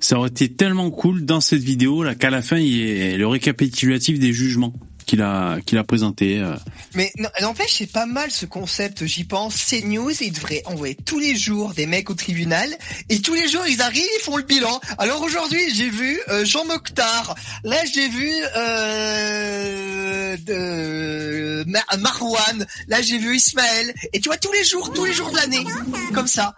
[0.00, 3.16] Ça aurait été tellement cool dans cette vidéo là qu'à la fin il y ait
[3.16, 4.72] le récapitulatif des jugements.
[5.06, 6.38] Qu'il a qu'il a présenté.
[6.40, 6.54] euh.
[6.94, 9.54] Mais n'empêche, c'est pas mal ce concept, j'y pense.
[9.64, 12.68] CNews, ils devraient envoyer tous les jours des mecs au tribunal
[13.08, 14.80] et tous les jours ils arrivent, ils font le bilan.
[14.98, 17.34] Alors aujourd'hui, j'ai vu euh, Jean Mokhtar.
[17.64, 22.66] Là, j'ai vu euh, de, Mar- Marwan.
[22.88, 23.94] Là, j'ai vu Ismaël.
[24.12, 25.64] Et tu vois, tous les jours, tous les jours de l'année,
[26.12, 26.54] comme ça.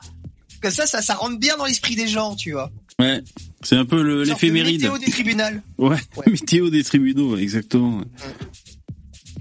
[0.62, 2.70] Comme ça, ça, ça rentre bien dans l'esprit des gens, tu vois.
[2.98, 3.20] Ouais,
[3.62, 4.80] c'est un peu l'éphéméride.
[4.82, 5.44] météo des tribunaux.
[5.78, 8.00] Ouais, météo des tribunaux, exactement.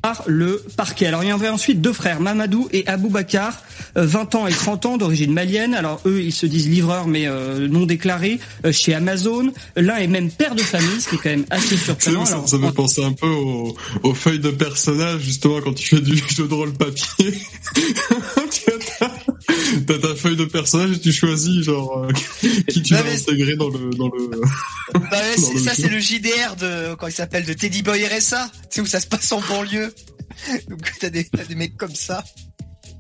[0.02, 1.06] par le parquet.
[1.08, 3.64] Alors il y en avait ensuite deux frères, Mamadou et Abou Bakar,
[3.98, 5.74] euh, 20 ans et 30 ans d'origine malienne.
[5.74, 9.52] Alors eux, ils se disent livreurs mais euh, non déclarés euh, chez Amazon.
[9.78, 12.26] L'un est même père de famille, ce qui est quand même assez surprenant.
[12.26, 15.74] ça, Alors, ça me fait penser un peu aux, aux feuilles de personnages, justement, quand
[15.74, 17.34] tu fais du jeu de rôle papier.
[19.88, 23.16] T'as ta feuille de personnage et tu choisis, genre, euh, qui tu Non, vas mais-
[23.16, 24.28] intégrer dans le, dans le,
[24.94, 27.82] Bah ouais, Dans c'est- le ça c'est le JDR de quand il s'appelle de Teddy
[27.82, 29.94] Boy RSA, c'est où ça se passe en banlieue.
[30.70, 32.24] Donc t'as des, t'as des mecs comme ça.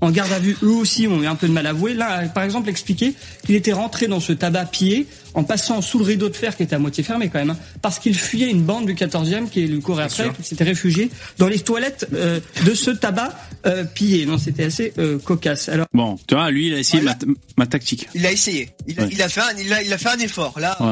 [0.01, 1.93] en garde à vue, eux aussi ont eu un peu de mal à avouer.
[1.93, 3.13] Là, par exemple, expliqué
[3.45, 6.63] qu'il était rentré dans ce tabac pillé en passant sous le rideau de fer qui
[6.63, 9.67] était à moitié fermé quand même, hein, parce qu'il fuyait une bande du 14e qui
[9.67, 14.25] lui courait après, qui s'était réfugié dans les toilettes euh, de ce tabac euh, pillé.
[14.25, 15.69] Non, c'était assez euh, cocasse.
[15.69, 17.15] Alors, Bon, tu vois, lui, il a essayé ma,
[17.57, 18.07] ma tactique.
[18.15, 19.09] Il a essayé, il a, Ouais.
[19.11, 20.59] il a fait un, il a, il a fait un effort.
[20.59, 20.87] Là, Ouais,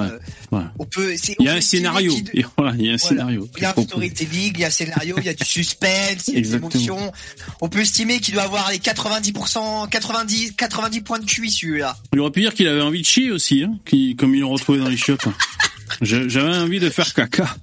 [0.54, 0.64] euh, ouais.
[0.78, 1.14] on peut.
[1.40, 2.14] Il y a un scénario.
[2.58, 2.98] voilà, il y a un Voilà.
[2.98, 3.50] scénario.
[3.58, 6.28] Il y a un storytelling, il y a un scénario, il y a du suspense,
[6.28, 6.70] il y a des Exactement.
[6.70, 7.12] émotions.
[7.62, 11.98] On peut estimer qu'il doit avoir les 90%, 90, 90 points de QI celui-là.
[12.14, 14.52] Il aurait pu dire qu'il avait envie de chier aussi, hein, qui, comme ils l'ont
[14.52, 15.26] retrouvé dans les chiottes.
[16.02, 17.56] J'a- J'avais envie de faire caca.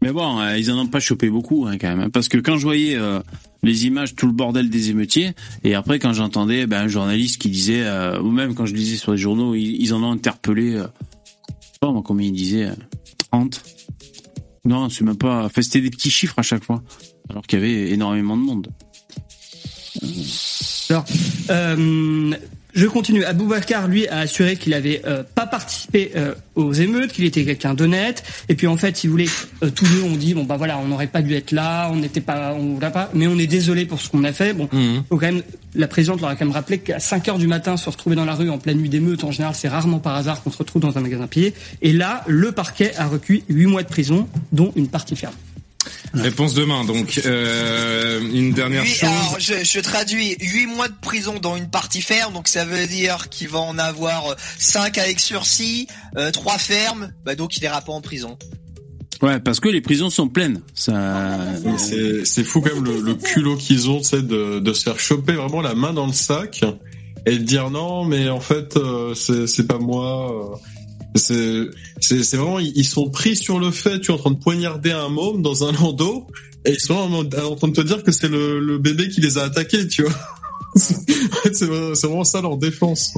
[0.00, 2.38] Mais bon, euh, ils en ont pas chopé beaucoup hein, quand même, hein, parce que
[2.38, 3.20] quand je voyais euh,
[3.62, 7.48] les images, tout le bordel des émeutiers, et après quand j'entendais ben, un journaliste qui
[7.50, 10.82] disait, euh, ou même quand je lisais sur les journaux, ils, en ont interpellé,
[11.80, 12.74] pas combien ils disaient, euh,
[13.30, 13.62] 30
[14.64, 16.82] Non, c'est même pas, enfin, c'était des petits chiffres à chaque fois,
[17.30, 18.66] alors qu'il y avait énormément de monde.
[20.92, 21.06] Alors,
[21.48, 22.34] euh,
[22.74, 23.24] je continue.
[23.24, 27.72] Aboubacar, lui, a assuré qu'il avait euh, pas participé euh, aux émeutes, qu'il était quelqu'un
[27.72, 28.22] d'honnête.
[28.50, 29.28] Et puis, en fait, si vous voulez,
[29.62, 31.96] euh, tous deux ont dit bon bah voilà, on n'aurait pas dû être là, on
[31.96, 34.52] n'était pas, on voulait pas, mais on est désolé pour ce qu'on a fait.
[34.52, 34.68] Bon,
[35.08, 35.42] faut quand même,
[35.74, 38.26] la présidente leur a quand même rappelé qu'à 5 heures du matin, se retrouver dans
[38.26, 40.82] la rue en pleine nuit d'émeute, en général, c'est rarement par hasard qu'on se retrouve
[40.82, 41.54] dans un magasin pillé.
[41.80, 45.32] Et là, le parquet a recueilli 8 mois de prison, dont une partie ferme.
[46.14, 47.20] Réponse demain, donc.
[47.24, 49.08] Euh, une dernière Huit- chose.
[49.08, 52.86] alors, je, je traduis 8 mois de prison dans une partie ferme, donc ça veut
[52.86, 55.86] dire qu'il va en avoir 5 avec sursis,
[56.32, 58.36] 3 fermes, bah donc il ira pas en prison.
[59.22, 60.62] Ouais, parce que les prisons sont pleines.
[60.74, 61.38] Ça.
[61.78, 64.98] C'est c'est fou quand même le, le culot qu'ils ont, sais, de, de se faire
[64.98, 66.64] choper vraiment la main dans le sac
[67.24, 70.52] et de dire non, mais en fait, euh, c'est c'est pas moi.
[70.52, 70.56] euh,
[71.14, 71.64] C'est
[72.00, 74.92] c'est c'est vraiment ils sont pris sur le fait, tu es en train de poignarder
[74.92, 76.26] un môme dans un landau
[76.64, 77.24] et ils sont en,
[77.56, 80.14] train de te dire que c'est le, le bébé qui les a attaqués, tu vois.
[80.74, 83.12] C'est fait, c'est vrai- c'est vraiment ça leur défense.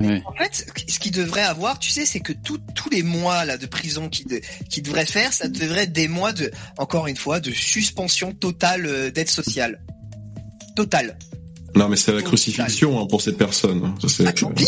[0.00, 0.22] Ouais.
[0.24, 3.58] En fait, ce qu'il devrait avoir, tu sais, c'est que tout- tous les mois là
[3.58, 4.40] de prison qu'il de,
[4.82, 9.10] devrait faire, ça devrait être des mois de, encore une fois, de suspension totale euh,
[9.10, 9.82] d'aide sociale.
[10.76, 11.18] Totale.
[11.76, 13.94] Non, mais c'est la crucifixion hein, pour ces personnes.
[14.08, 14.64] Ça, Ah, tant pis.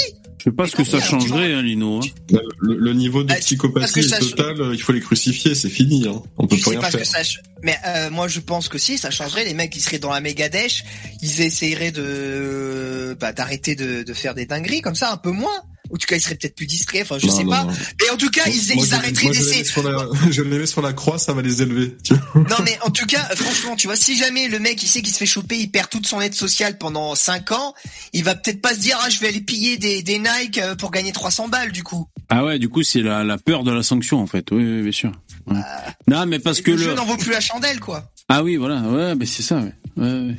[0.47, 1.99] Je sais pas ce que ça changerait, hein, Lino.
[1.99, 2.39] hein.
[2.61, 6.07] le, le niveau de Ah, psychopathie est ça- total, il faut les crucifier, c'est fini.
[6.07, 6.23] Hein.
[6.39, 7.01] On peut Je plus sais rien pas ce faire.
[7.01, 9.81] que ça, ch- mais euh, moi je pense que si ça changerait, les mecs ils
[9.81, 10.85] seraient dans la méga dèche,
[11.21, 15.51] ils essaieraient de bah, d'arrêter de, de faire des dingueries comme ça un peu moins.
[15.91, 17.03] Ou en tout cas ils seraient peut-être plus discrets.
[17.03, 17.65] Enfin je Non, sais non, pas.
[17.65, 17.73] non.
[18.01, 19.65] Mais en tout cas ils, Moi, ils arrêteraient je d'essayer.
[19.65, 21.97] sur la- Je les mets sur la croix, ça va les élever.
[22.03, 22.43] tu vois.
[22.51, 25.13] Non mais en tout cas, franchement, tu vois, si jamais le mec il sait qu'il
[25.13, 27.75] se fait choper, il perd toute son aide sociale pendant 5 ans,
[28.13, 30.75] il va peut-être pas se dire ah je vais aller piller des, des Nike euh,
[30.75, 32.09] pour gagner 300 balles du coup.
[32.29, 34.51] Ah ouais, du coup, c'est la, la peur de la sanction, en fait.
[34.51, 35.13] Oui, oui, bien sûr.
[35.47, 35.61] Ouais.
[36.09, 36.83] non, mais parce que le le.
[36.83, 38.11] jeu n'en vaut plus la chandelle quoi.
[38.29, 38.81] Ah oui, voilà.
[38.81, 39.59] Ouais, mais c'est ça.
[39.59, 39.73] Ouais.
[39.97, 40.35] Ouais,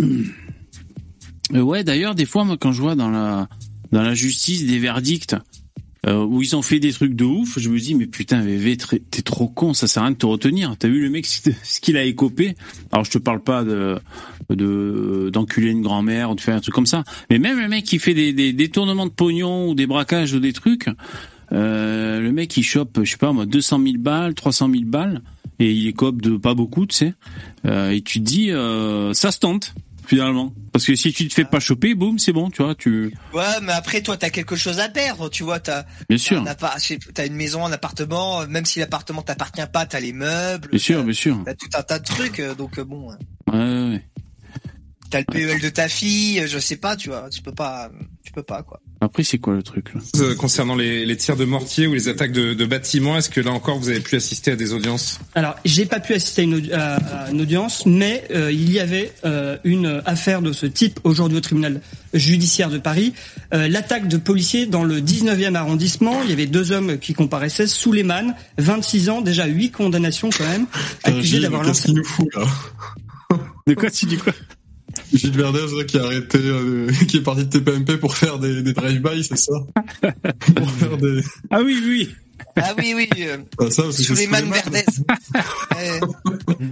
[0.00, 0.04] ouais.
[1.52, 3.48] Euh, ouais, d'ailleurs, des fois, moi, quand je vois dans la
[3.92, 5.36] dans la justice des verdicts
[6.06, 8.78] euh, où ils ont fait des trucs de ouf, je me dis mais putain, VV,
[9.10, 10.74] t'es trop con, ça sert à rien de te retenir.
[10.78, 11.26] T'as vu le mec
[11.62, 12.56] ce qu'il a écopé
[12.90, 13.98] Alors, je te parle pas de
[14.48, 17.84] de d'enculer une grand-mère ou de faire un truc comme ça, mais même le mec
[17.84, 20.88] qui fait des, des détournements de pognon ou des braquages ou des trucs.
[21.52, 25.20] Euh, le mec il chope, je sais pas moi, 200 000 balles, 300 000 balles,
[25.58, 27.14] et il écope de pas beaucoup, tu sais.
[27.66, 28.50] Euh, et tu te dis,
[29.14, 29.74] ça se tente
[30.10, 33.14] finalement, parce que si tu te fais pas choper, boum, c'est bon, tu vois, tu.
[33.32, 36.44] Ouais, mais après toi t'as quelque chose à perdre, tu vois, t'as Bien sûr,
[37.14, 40.68] t'as une maison, un appartement, même si l'appartement t'appartient pas, t'as les meubles.
[40.70, 41.38] bien sûr, bien sûr.
[41.44, 43.14] T'as tout un tas de trucs, euh, donc euh, bon, euh,
[43.52, 44.04] Ouais, ouais, ouais.
[45.10, 47.90] T'as le PEL de ta fille, euh, je sais pas, tu vois, tu peux pas,
[48.24, 48.80] tu peux pas quoi.
[49.02, 50.00] Après, c'est quoi le truc là?
[50.18, 53.40] Euh, Concernant les, les tirs de mortier ou les attaques de, de bâtiments, est-ce que
[53.40, 55.18] là encore vous avez pu assister à des audiences?
[55.34, 58.78] Alors, j'ai pas pu assister à une, à- à une audience, mais euh, il y
[58.78, 61.80] avait euh, une affaire de ce type aujourd'hui au tribunal
[62.12, 63.14] judiciaire de Paris.
[63.54, 66.22] Euh, L'attaque de policiers dans le 19e arrondissement.
[66.24, 67.66] Il y avait deux hommes qui comparaissaient.
[67.66, 70.66] Souleymane, 26 ans, déjà huit condamnations quand même,
[71.04, 71.84] accusé d'avoir Qu'est-ce lancé.
[71.86, 72.44] qu'il nous fout là
[73.66, 74.34] De quoi tu dis quoi?
[75.12, 78.62] Gilles Verdez là, qui a arrêté, euh, qui est parti de TPMP pour faire des,
[78.62, 79.52] des drive-by, c'est ça
[80.56, 81.22] Pour faire des...
[81.50, 82.08] Ah oui, oui.
[82.56, 83.08] Ah oui, oui.
[83.20, 84.62] Euh, Ah, ça, c'est Suleiman Souleymane.
[84.64, 84.84] Verdez.
[85.80, 86.00] Euh,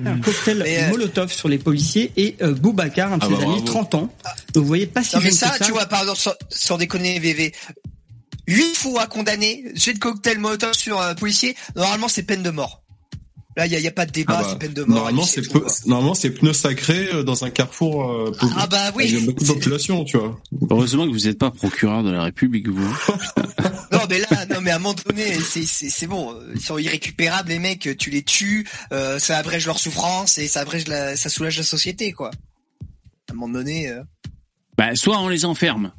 [0.04, 3.32] un cocktail Mais, euh, Molotov sur les policiers et euh, Boubacar, un de Ah ses
[3.32, 3.66] bah, amis, bravo.
[3.66, 4.12] 30 ans.
[4.52, 5.64] Donc vous voyez pas si non mais ça, ça.
[5.64, 7.52] tu vois, par exemple, sans, sans déconner, VV,
[8.48, 12.82] huit fois condamné, jet de cocktail Molotov sur un policier, normalement c'est peine de mort.
[13.58, 14.98] Là, il y a, pas de débat, Ah bah, c'est peine de mort.
[14.98, 15.72] normalement, c'est tout, peu- quoi.
[15.86, 18.08] normalement c'est pneus sacrés euh, dans un carrefour.
[18.08, 19.06] Euh, pour- Ah bah oui.
[19.08, 20.40] Il y a beaucoup de population, tu vois.
[20.70, 22.96] Heureusement que vous n'êtes pas procureur de la République, vous.
[23.90, 26.76] Non mais là, non mais à un moment donné, c'est c'est c'est bon, ils sont
[26.78, 31.16] irrécupérables les mecs, tu les tues, euh, ça abrège leur souffrance et ça abrège la,
[31.16, 32.30] ça soulage la société quoi.
[33.28, 33.88] À un moment donné.
[33.88, 34.02] Euh...
[34.76, 35.90] Bah, soit on les enferme.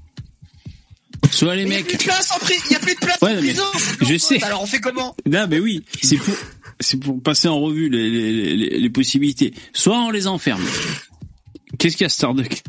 [1.31, 1.87] Soit les Mais il y a mecs.
[1.87, 3.63] plus de place en pri- il y a plus de place Ouais, en prison.
[4.01, 4.41] je sais.
[4.43, 5.15] Alors on fait comment?
[5.25, 6.33] Non, mais oui, c'est pour,
[6.79, 9.53] c'est pour passer en revue les, les, les, les possibilités.
[9.73, 10.63] Soit on les enferme.
[11.77, 12.63] Qu'est-ce qu'il y a, Starduck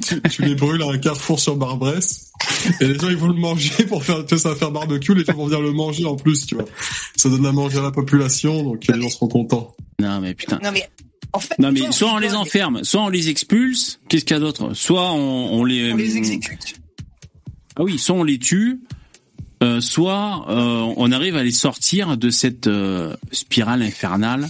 [0.30, 2.32] tu les brûles à un carrefour sur Barbès.
[2.80, 5.14] Et les gens, ils vont le manger pour faire, tu sais, ça va faire barbecue,
[5.14, 6.64] les gens vont venir le manger en plus, tu vois.
[7.16, 9.74] Ça donne à manger à la population, donc les gens seront contents.
[10.00, 10.58] Non, mais putain.
[10.62, 10.88] Non mais
[11.32, 11.58] en fait.
[11.58, 14.00] Non, mais toi, soit on les enferme, soit on les expulse.
[14.08, 14.74] Qu'est-ce qu'il y a d'autre?
[14.74, 15.92] Soit on, on les.
[15.92, 16.80] On les exécute.
[17.76, 18.80] Ah oui, soit on les tue,
[19.62, 24.48] euh, soit euh, on arrive à les sortir de cette euh, spirale infernale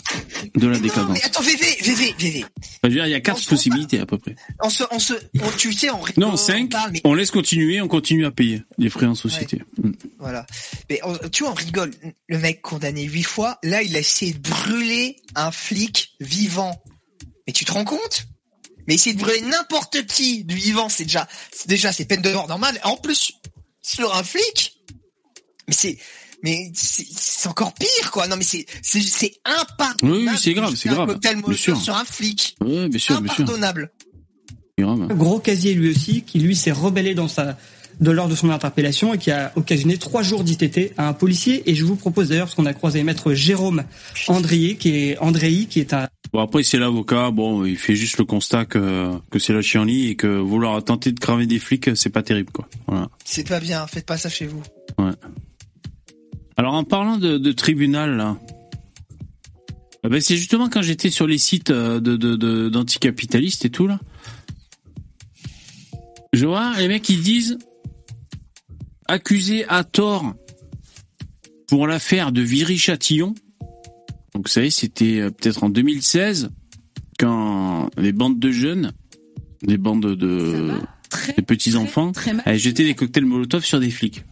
[0.54, 1.10] de la non, décadence.
[1.14, 2.44] mais attends, VV, VV, VV.
[2.44, 4.36] Enfin, je veux dire, il y a quatre On possibilités à peu près.
[4.62, 6.70] On se, on se, on, tu sais, on rigole, Non, on cinq.
[6.70, 9.62] parle, mais On laisse continuer, on continue à payer les frais en société.
[9.82, 9.92] Mm.
[10.18, 10.46] Voilà.
[10.90, 11.00] Mais
[11.32, 11.90] tu vois, on rigole.
[12.28, 16.82] Le mec condamné huit fois, là, il a essayé de brûler un flic vivant.
[17.46, 18.26] Mais tu te rends compte?
[18.86, 21.28] Mais essayer de brûler n'importe qui du vivant, c'est déjà,
[21.66, 22.78] déjà, c'est peine de mort normale.
[22.84, 23.32] En plus,
[23.82, 24.77] sur un flic,
[25.68, 25.98] mais c'est,
[26.42, 28.26] mais c'est encore pire, quoi.
[28.26, 30.18] Non, mais c'est, c'est, c'est impardonnable.
[30.18, 31.80] Oui, oui, c'est grave, c'est jeter un grave, cocktail bien Molotov sûr.
[31.80, 32.56] sur un flic.
[32.60, 33.44] Ouais, bien sûr, bien sûr.
[33.44, 33.88] Grave.
[35.16, 37.56] Gros casier lui aussi, qui lui s'est rebellé dans sa
[38.00, 41.68] de lors de son interpellation et qui a occasionné trois jours d'ITT à un policier.
[41.68, 43.82] Et je vous propose d'ailleurs, parce qu'on a croisé maître Jérôme
[44.28, 48.18] Andrier, qui est Andréi, qui est un Bon après c'est l'avocat, bon il fait juste
[48.18, 51.96] le constat que que c'est la chienlit et que vouloir tenter de cramer des flics
[51.96, 52.68] c'est pas terrible quoi.
[52.86, 53.08] Voilà.
[53.24, 53.86] C'est pas bien.
[53.86, 54.62] Faites pas ça chez vous.
[56.58, 58.36] Alors en parlant de, de tribunal là,
[60.04, 63.70] eh ben c'est justement quand j'étais sur les sites euh, de de- de- d'anticapitalistes et
[63.70, 64.00] tout là,
[66.32, 67.58] je vois les mecs ils disent
[69.06, 70.34] accusé à tort
[71.68, 73.34] pour l'affaire de Viry-Châtillon.
[74.34, 76.50] Donc vous savez c'était euh, peut-être en 2016
[77.20, 78.92] quand les bandes de jeunes,
[79.62, 80.72] des bandes de
[81.36, 82.12] des petits enfants
[82.44, 84.24] avaient jeté des cocktails Molotov sur des flics.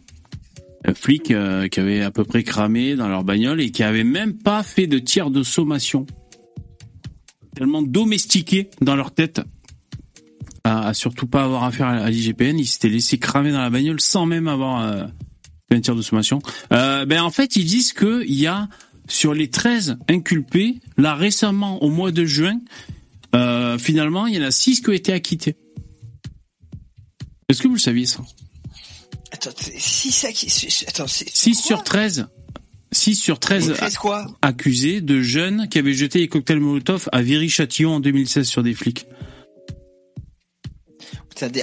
[0.86, 4.04] Un flic euh, qui avait à peu près cramé dans leur bagnole et qui avait
[4.04, 6.06] même pas fait de tir de sommation.
[7.54, 9.40] Tellement domestiqués dans leur tête
[10.62, 14.26] à, surtout pas avoir affaire à, l'IGPN, ils s'étaient laissés cramer dans la bagnole sans
[14.26, 15.06] même avoir euh,
[15.68, 16.40] fait un tir de sommation.
[16.72, 18.68] Euh, ben en fait, ils disent que il y a
[19.08, 22.60] sur les 13 inculpés, là récemment au mois de juin,
[23.78, 25.56] finalement, il y en a 6 qui ont été acquittés.
[27.48, 28.22] Est-ce que vous le saviez ça?
[29.36, 32.26] Attends, c'est- si ça qui, c'est- attends, c'est 6 quoi sur 13
[32.92, 37.08] 6 sur 13 Ils font quoi accusés de jeunes qui avaient jeté des cocktails Molotov
[37.12, 39.06] à Viry-Châtillon en 2016 sur des flics.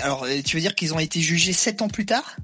[0.02, 2.36] Alors, euh, tu veux dire qu'ils ont été jugés sept ans plus tard?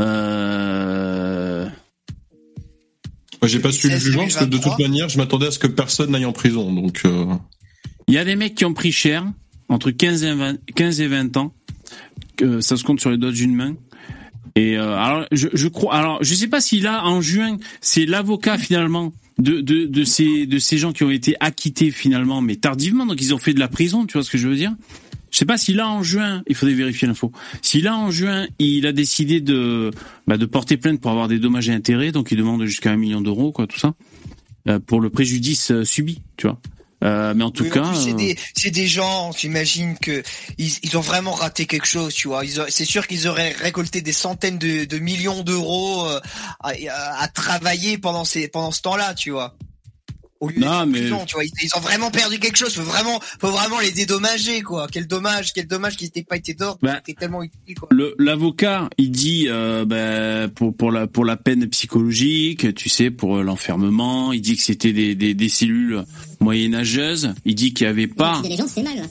[0.00, 1.66] Euh...
[3.42, 4.76] Moi, j'ai pas su le 16, jugement parce que de 2023.
[4.76, 6.72] toute manière, je m'attendais à ce que personne n'aille en prison.
[6.72, 7.26] Donc, euh,
[8.08, 9.26] Il y a des mecs qui ont pris cher,
[9.68, 11.52] entre 15 et 20, 15 et 20 ans.
[12.36, 13.74] Que ça se compte sur les doigts d'une main.
[14.54, 15.94] Et euh, alors, je, je crois.
[15.94, 20.46] Alors, je sais pas si là, en juin, c'est l'avocat finalement de, de, de ces
[20.46, 23.06] de ces gens qui ont été acquittés finalement, mais tardivement.
[23.06, 24.04] Donc, ils ont fait de la prison.
[24.04, 24.74] Tu vois ce que je veux dire?
[25.30, 27.32] Je sais pas si là en juin, il faudrait vérifier l'info.
[27.62, 29.90] Si là en juin, il a décidé de
[30.26, 32.98] bah, de porter plainte pour avoir des dommages et intérêts, donc il demande jusqu'à un
[32.98, 33.94] million d'euros, quoi, tout ça,
[34.68, 36.60] euh, pour le préjudice euh, subi, tu vois.
[37.02, 38.34] Euh, mais en tout Oui, cas, plus, c'est euh,
[38.64, 40.22] des, des gens, j'imagine que
[40.58, 42.42] ils, ils ont vraiment raté quelque chose, tu vois.
[42.68, 46.20] C'est sûr qu'ils auraient récolté des centaines de, de millions d'euros euh,
[46.60, 49.56] à, à- à travailler pendant ces, pendant ce temps-là, tu vois.
[50.42, 52.74] Au lieu Non, mais- prison, tu vois, ils, ils ont vraiment perdu quelque chose.
[52.74, 54.88] Faut vraiment, faut vraiment les dédommager, quoi.
[54.90, 56.78] Quel dommage, quel dommage qu'ils n'aient pas été d'or.
[56.82, 57.88] Bah, C'était tellement utile, quoi.
[57.92, 63.12] Le l'avocat, il dit euh, ben, pour pour la pour la peine psychologique, tu sais,
[63.12, 66.02] pour euh, l'enfermement, il dit que c'était des, des des cellules
[66.40, 67.34] moyenâgeuses.
[67.44, 69.08] Il dit qu'il y avait pas gens, mal.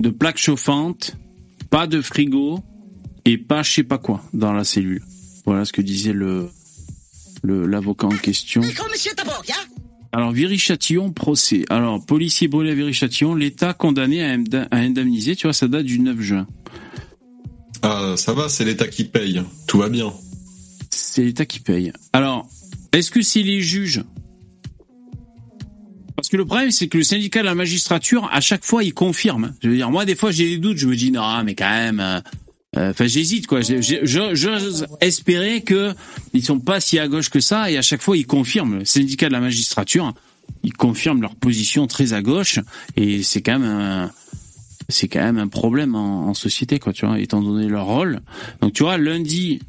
[0.00, 1.16] de plaques chauffantes,
[1.70, 2.58] pas de frigo
[3.24, 5.04] et pas je sais pas quoi dans la cellule.
[5.46, 6.50] Voilà ce que disait le
[7.42, 8.62] le l'avocat en question.
[8.90, 9.54] monsieur Taborg, hein?
[10.12, 11.64] Alors Viry-Châtillon procès.
[11.70, 15.36] Alors policier brûlé à Viry-Châtillon, l'État condamné à indem- à indemniser.
[15.36, 16.46] Tu vois, ça date du 9 juin.
[17.82, 19.42] Ah, ça va, c'est l'État qui paye.
[19.66, 20.12] Tout va bien.
[20.90, 21.92] C'est l'État qui paye.
[22.12, 22.48] Alors,
[22.92, 24.04] est-ce que c'est les juges?
[26.14, 28.94] Parce que le problème, c'est que le syndicat de la magistrature, à chaque fois, il
[28.94, 29.54] confirme.
[29.62, 30.76] Je veux dire, moi, des fois, j'ai des doutes.
[30.76, 32.22] Je me dis, non, mais quand même...
[32.76, 33.60] euh, Enfin, j'hésite, quoi.
[33.62, 35.94] J'ose espérer que
[36.32, 38.80] ils sont pas si à gauche que ça, et à chaque fois, ils confirment.
[38.80, 40.12] Le syndicat de la magistrature,
[40.62, 42.60] ils confirment leur position très à gauche,
[42.96, 44.10] et c'est quand même un,
[44.88, 48.20] c'est quand même un problème en, en société, quoi, tu vois, étant donné leur rôle.
[48.60, 49.60] Donc, tu vois, lundi,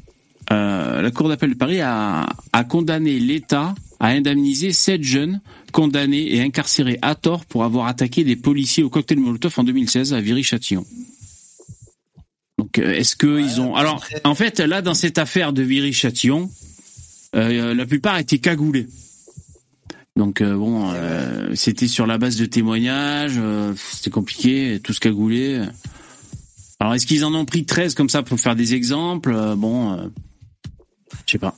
[0.52, 5.40] euh, la Cour d'appel de Paris a, a condamné l'État à indemniser sept jeunes
[5.72, 10.12] condamnés et incarcérés à tort pour avoir attaqué des policiers au cocktail Molotov en 2016
[10.12, 10.84] à Viry-Châtillon.
[12.58, 16.50] Donc, euh, est-ce que ils ont Alors, en fait, là, dans cette affaire de Viry-Châtillon,
[17.34, 18.86] euh, la plupart étaient cagoulés.
[20.16, 23.40] Donc euh, bon, euh, c'était sur la base de témoignages,
[23.92, 25.60] c'était compliqué, tous cagoulés.
[26.78, 30.12] Alors est-ce qu'ils en ont pris 13 comme ça pour faire des exemples Bon,
[31.26, 31.56] je sais pas.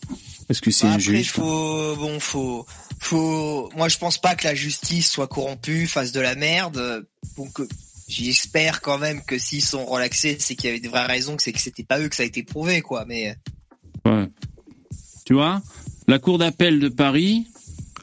[0.49, 2.67] Est-ce que c'est Bah, après, faut, bon, faut,
[2.99, 3.69] faut.
[3.77, 7.05] Moi, je pense pas que la justice soit corrompue, fasse de la merde.
[7.37, 7.61] Donc,
[8.09, 11.43] j'espère quand même que s'ils sont relaxés, c'est qu'il y avait des vraies raisons, que
[11.43, 13.05] c'est que c'était pas eux que ça a été prouvé, quoi.
[13.07, 13.37] Mais
[14.05, 14.29] Ouais.
[15.25, 15.61] Tu vois
[16.07, 17.47] La Cour d'appel de Paris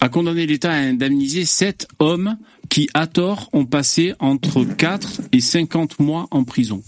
[0.02, 2.38] a condamné l'État à indemniser sept hommes
[2.70, 6.84] qui, à tort, ont passé entre 4 et 50 mois en prison.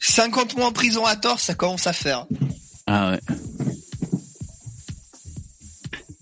[0.00, 2.26] 50 mois en prison à tort, ça commence à faire.
[2.86, 3.20] Ah ouais.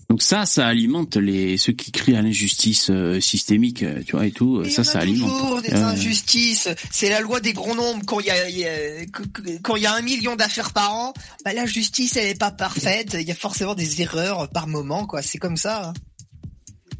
[0.09, 4.25] Donc ça, ça alimente les ceux qui crient à l'injustice euh, systémique, euh, tu vois
[4.25, 4.57] et tout.
[4.57, 5.29] euh, Mais ça, il y en ça a alimente.
[5.41, 6.69] toujours des injustices.
[6.91, 8.01] C'est la loi des gros nombres.
[8.05, 9.05] Quand il y a, y a-
[9.61, 12.51] quand il y a un million d'affaires par an, bah, la justice elle est pas
[12.51, 13.17] parfaite.
[13.19, 15.21] Il y a forcément des erreurs par moment, quoi.
[15.21, 15.89] C'est comme ça.
[15.89, 15.93] hein.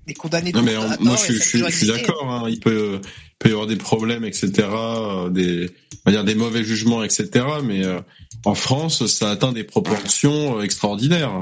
[0.05, 0.51] Les condamnés.
[0.51, 1.87] Non, mais on- moi, je, je- je suis existé.
[1.93, 2.29] d'accord.
[2.31, 2.45] hein.
[2.49, 4.49] Il peut, il peut y avoir des problèmes, etc.
[4.69, 5.69] euh, Des,
[6.05, 7.45] on va dire des mauvais jugements, etc.
[7.63, 7.99] Mais euh,
[8.45, 11.41] en France, ça atteint des proportions extraordinaires.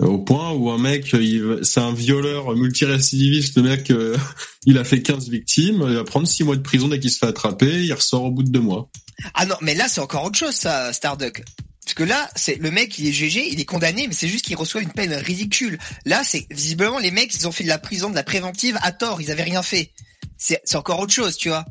[0.00, 0.04] Hein.
[0.04, 4.16] Au point où un mec, il- c'est un violeur multirécidiviste, le mec, euh,
[4.66, 7.18] il a fait 15 victimes, il va prendre 6 mois de prison dès qu'il se
[7.18, 8.88] fait attraper, il ressort au bout de 2 mois.
[9.34, 11.42] Ah non, mais là c'est encore autre chose, ça, Starduck.
[11.84, 14.46] Parce que là, c'est le mec, il est GG, il est condamné, mais c'est juste
[14.46, 15.78] qu'il reçoit une peine ridicule.
[16.06, 18.90] Là, c'est visiblement les mecs, ils ont fait de la prison, de la préventive à
[18.90, 19.92] tort, ils avaient rien fait.
[20.38, 21.66] C'est encore autre chose, tu vois.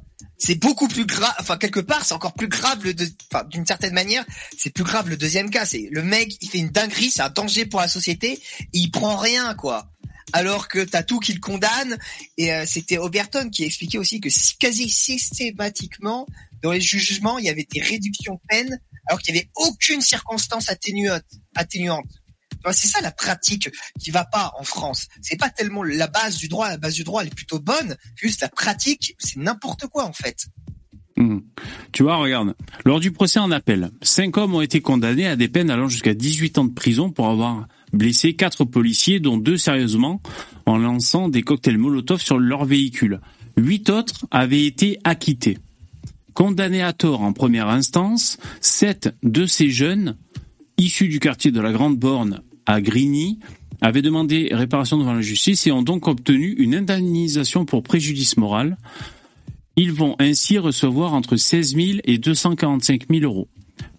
[0.45, 1.33] C'est beaucoup plus grave.
[1.39, 2.93] Enfin, quelque part, c'est encore plus grave le.
[3.31, 4.25] Enfin, d'une certaine manière,
[4.57, 5.65] c'est plus grave le deuxième cas.
[5.65, 8.41] C'est le mec, il fait une dinguerie, c'est un danger pour la société,
[8.73, 9.89] il prend rien, quoi.
[10.33, 11.97] Alors que t'as tout qui le condamne.
[12.37, 16.27] Et euh, c'était Oberton qui expliquait aussi que si- quasi systématiquement
[16.61, 20.01] dans les jugements, il y avait des réductions de peine, alors qu'il n'y avait aucune
[20.01, 21.23] circonstance atténuante.
[22.71, 25.07] C'est ça la pratique qui va pas en France.
[25.21, 26.69] C'est pas tellement la base du droit.
[26.69, 27.95] La base du droit, elle est plutôt bonne.
[28.15, 30.47] Juste la pratique, c'est n'importe quoi en fait.
[31.17, 31.39] Mmh.
[31.91, 32.55] Tu vois, regarde.
[32.85, 36.13] Lors du procès en appel, cinq hommes ont été condamnés à des peines allant jusqu'à
[36.13, 40.21] 18 ans de prison pour avoir blessé quatre policiers, dont deux sérieusement,
[40.65, 43.21] en lançant des cocktails Molotov sur leur véhicule.
[43.57, 45.59] Huit autres avaient été acquittés.
[46.33, 50.17] Condamnés à tort en première instance, sept de ces jeunes,
[50.77, 53.39] issus du quartier de la Grande Borne à Grigny,
[53.81, 58.77] avaient demandé réparation devant la justice et ont donc obtenu une indemnisation pour préjudice moral.
[59.75, 63.49] Ils vont ainsi recevoir entre 16 000 et 245 000 euros.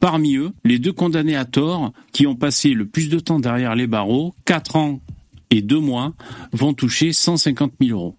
[0.00, 3.74] Parmi eux, les deux condamnés à tort, qui ont passé le plus de temps derrière
[3.74, 5.00] les barreaux, 4 ans
[5.50, 6.14] et 2 mois,
[6.52, 8.16] vont toucher 150 000 euros.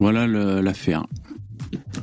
[0.00, 1.06] Voilà l'affaire.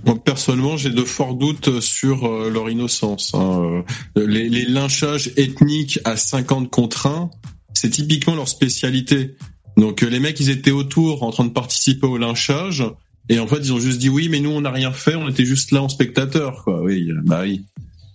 [0.06, 3.32] Moi, personnellement, j'ai de forts doutes sur euh, leur innocence.
[3.34, 3.84] hein.
[4.18, 7.30] Euh, Les, les lynchages ethniques à 50 contre 1,
[7.74, 9.36] c'est typiquement leur spécialité.
[9.78, 12.84] Donc euh, les mecs, ils étaient autour en train de participer au lynchage,
[13.30, 15.30] et en fait, ils ont juste dit oui, mais nous, on n'a rien fait, on
[15.30, 16.64] était juste là en spectateur.
[16.64, 16.82] Quoi.
[16.82, 17.66] Oui, bah oui.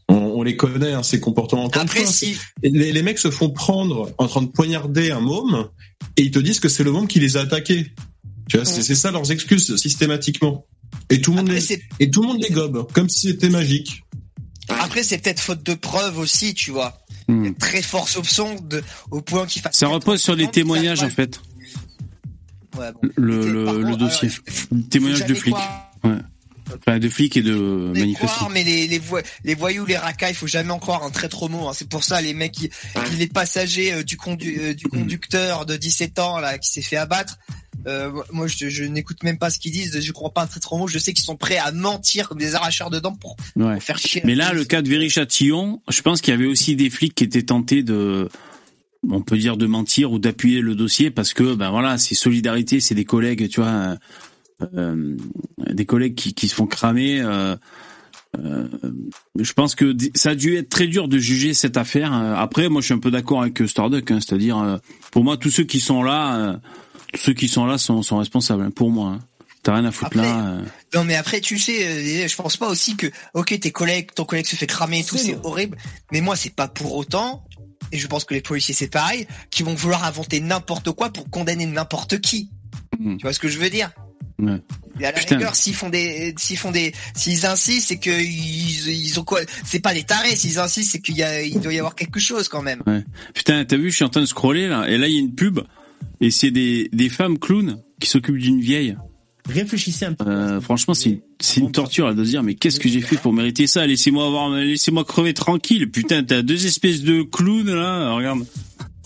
[0.08, 1.68] On, on les connaît, hein, ces comportements.
[1.68, 5.68] Après, si Les, les mecs se font prendre en train de poignarder un môme,
[6.16, 7.92] et ils te disent que c'est le môme qui les a attaqués.
[8.48, 10.66] Tu vois, c'est ça leurs excuses systématiquement.
[11.10, 13.48] Et tout le monde après les, et tout le monde les gobe, comme si c'était
[13.48, 14.02] magique.
[14.68, 16.98] après c'est peut-être faute de preuves aussi, tu vois.
[17.28, 17.52] Hmm.
[17.54, 19.76] Très fort soupçon de, au point qu'il fasse.
[19.76, 21.40] Ça repose sur les témoignages en fait,
[22.78, 23.00] Ouais, bon.
[23.16, 24.28] le, le, le dossier.
[24.28, 25.54] alors, faut Témoignages de flics.
[25.54, 26.18] croire- Ouais.
[26.78, 28.26] Enfin, de flics et de les manifestants.
[28.36, 31.10] croire, mais les, les, voy- les voyous, les racailles, il faut jamais en croire un
[31.10, 31.68] très trop mot.
[31.68, 31.72] Hein.
[31.74, 35.64] C'est pour ça les mecs, qui, qui- les passagers euh, du, condu, euh, du conducteur
[35.66, 37.36] de 17 ans là qui s'est fait abattre.
[37.86, 40.00] Euh, moi, je, je n'écoute même pas ce qu'ils disent.
[40.00, 40.88] Je crois pas un très trop mot.
[40.88, 43.74] Je sais qu'ils sont prêts à mentir comme des arracheurs de dents pour, Ouais.
[43.74, 44.22] pour faire chier.
[44.24, 47.22] Mais là, le cas de Véry-Châtillon, je pense qu'il y avait aussi des flics qui
[47.22, 48.28] étaient tentés de,
[49.08, 52.80] on peut dire de mentir ou d'appuyer le dossier parce que, ben voilà, c'est solidarité,
[52.80, 53.96] c'est des collègues, tu vois, euh, euh,
[54.60, 57.20] des collègues qui, qui se font cramer.
[57.20, 57.56] euh,
[58.38, 58.68] euh,
[59.38, 62.12] je pense que ça a dû être très dur de juger cette affaire.
[62.12, 64.76] Euh, Après, moi, je suis un peu d'accord avec euh, Starduck, hein, c'est-à-dire, euh,
[65.10, 66.56] pour moi, tous ceux qui sont là, euh,
[67.14, 68.62] tous ceux qui sont là sont, sont responsables.
[68.62, 69.18] hein, pour moi, hein.
[69.62, 70.48] t'as rien à foutre Après, là.
[70.48, 70.62] euh.
[70.94, 74.24] Non mais après tu sais, euh, je pense pas aussi que ok tes collègues, ton
[74.24, 75.76] collègue se fait cramer et tout, c'est horrible.
[76.12, 77.44] Mais moi c'est pas pour autant,
[77.92, 81.28] et je pense que les policiers c'est pareil, qui vont vouloir inventer n'importe quoi pour
[81.30, 82.50] condamner n'importe qui.
[82.98, 83.16] Mm.
[83.16, 83.90] Tu vois ce que je veux dire
[84.38, 84.60] Ouais.
[85.00, 85.36] Et à la Putain.
[85.36, 89.40] rigueur, s'ils font des, s'ils font des, s'ils insistent, c'est que ils, ils ont quoi
[89.64, 90.36] C'est pas des tarés.
[90.36, 92.82] S'ils insistent, c'est qu'il y a, il doit y avoir quelque chose quand même.
[92.86, 93.02] Ouais.
[93.32, 95.20] Putain, t'as vu, je suis en train de scroller là, et là il y a
[95.20, 95.60] une pub,
[96.20, 98.96] et c'est des, des femmes clowns qui s'occupent d'une vieille.
[99.48, 100.26] Réfléchissez un peu.
[100.26, 103.00] Euh, franchement, c'est une, c'est une torture là, de se dire, mais qu'est-ce que j'ai
[103.00, 103.86] fait pour mériter ça?
[103.86, 105.90] Laissez-moi avoir, laissez-moi crever tranquille.
[105.90, 108.44] Putain, t'as deux espèces de clowns là, regarde,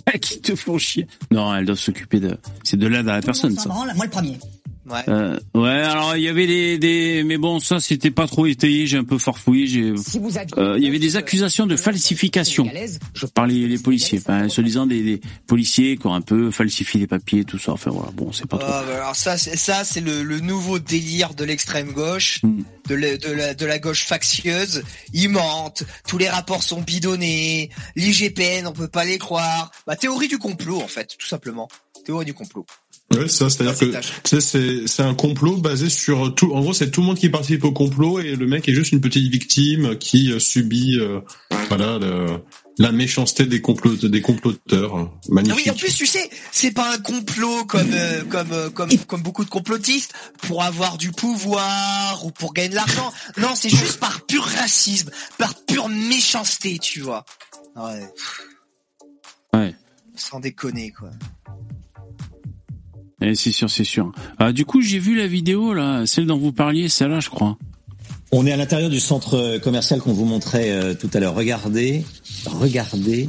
[0.21, 1.07] qui te font chier.
[1.31, 3.69] Non, elles doivent s'occuper de, c'est de l'aide à la personne ça.
[3.69, 4.39] moi le premier.
[4.91, 5.05] Ouais.
[5.09, 8.87] Euh, ouais, alors il y avait des, des, mais bon, ça c'était pas trop étayé,
[8.87, 9.97] j'ai un peu farfouillé, j'ai.
[9.97, 12.69] Si vous aviez Euh, il y avait des accusations de falsification
[13.35, 17.07] par les, les policiers, enfin, soi-disant des, des policiers qui ont un peu falsifié les
[17.07, 17.73] papiers, tout ça.
[17.73, 18.69] Enfin voilà, bon, c'est pas trop.
[18.71, 22.63] Ah, bah, alors ça, c'est ça, c'est le, le nouveau délire de l'extrême gauche, Mm.
[22.89, 24.83] de, la, de, la, de la gauche factieuse.
[25.13, 29.71] Ils mentent, tous les rapports sont bidonnés, l'IGPN, on peut pas les croire.
[29.87, 31.69] Bah théorie du complot en fait, tout simplement.
[32.05, 32.65] Théorie du complot.
[33.13, 34.13] Ouais, c'est ça, c'est-à-dire que tâche.
[34.23, 36.53] tu sais, c'est c'est un complot basé sur tout.
[36.55, 38.93] En gros, c'est tout le monde qui participe au complot et le mec est juste
[38.93, 41.21] une petite victime qui euh, subit, euh,
[41.69, 42.39] voilà, le-
[42.79, 45.11] la méchanceté des complot des comploteurs.
[45.29, 45.61] Magnifique.
[45.67, 49.23] oui, en plus, tu sais, c'est pas un complot comme euh, comme euh, comme comme
[49.23, 53.13] beaucoup de complotistes pour avoir du pouvoir ou pour gagner de l'argent.
[53.39, 57.25] Non, c'est juste par pur racisme, par pure méchanceté, tu vois.
[57.75, 58.07] Ouais,
[59.53, 59.75] Ouais.
[60.15, 61.11] sans déconner quoi.
[63.23, 64.13] Eh, c'est sûr, c'est sûr.
[64.39, 67.57] Ah, du coup, j'ai vu la vidéo là, celle dont vous parliez, celle-là, je crois.
[68.33, 71.35] On est à l'intérieur du centre commercial qu'on vous montrait euh, tout à l'heure.
[71.35, 72.05] Regardez,
[72.47, 73.29] regardez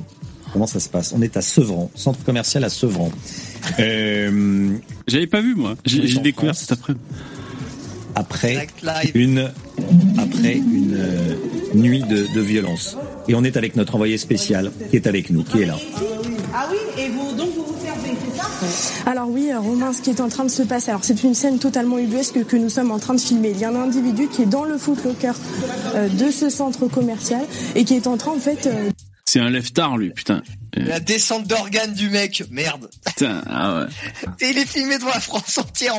[0.54, 1.14] comment ça se passe.
[1.18, 3.12] On est à Sevran, centre commercial à Sevran.
[3.80, 4.78] Euh,
[5.08, 5.76] J'avais pas vu moi.
[5.86, 6.68] J'ai découvert France.
[6.68, 6.94] cet après.
[8.16, 8.68] après
[9.16, 9.52] une
[10.18, 11.36] après une euh,
[11.74, 12.96] nuit de, de violence.
[13.28, 15.78] Et on est avec notre envoyé spécial qui est avec nous, qui est là.
[16.54, 18.31] Ah oui, et vous donc vous vous servez, c'est ça
[19.06, 21.34] Alors oui, euh, Romain, ce qui est en train de se passer, alors c'est une
[21.34, 23.52] scène totalement ubuesque que nous sommes en train de filmer.
[23.52, 25.34] Il y a un individu qui est dans le footlocker
[25.96, 27.42] euh, de ce centre commercial
[27.76, 28.90] et qui est en train en fait euh,
[29.26, 30.42] C'est un lève-tard, lui, putain.
[30.78, 32.90] Euh, La descente d'organes du mec, merde.
[33.06, 33.86] Putain, ah ouais.
[34.40, 35.96] Et il est filmé devant la France entière.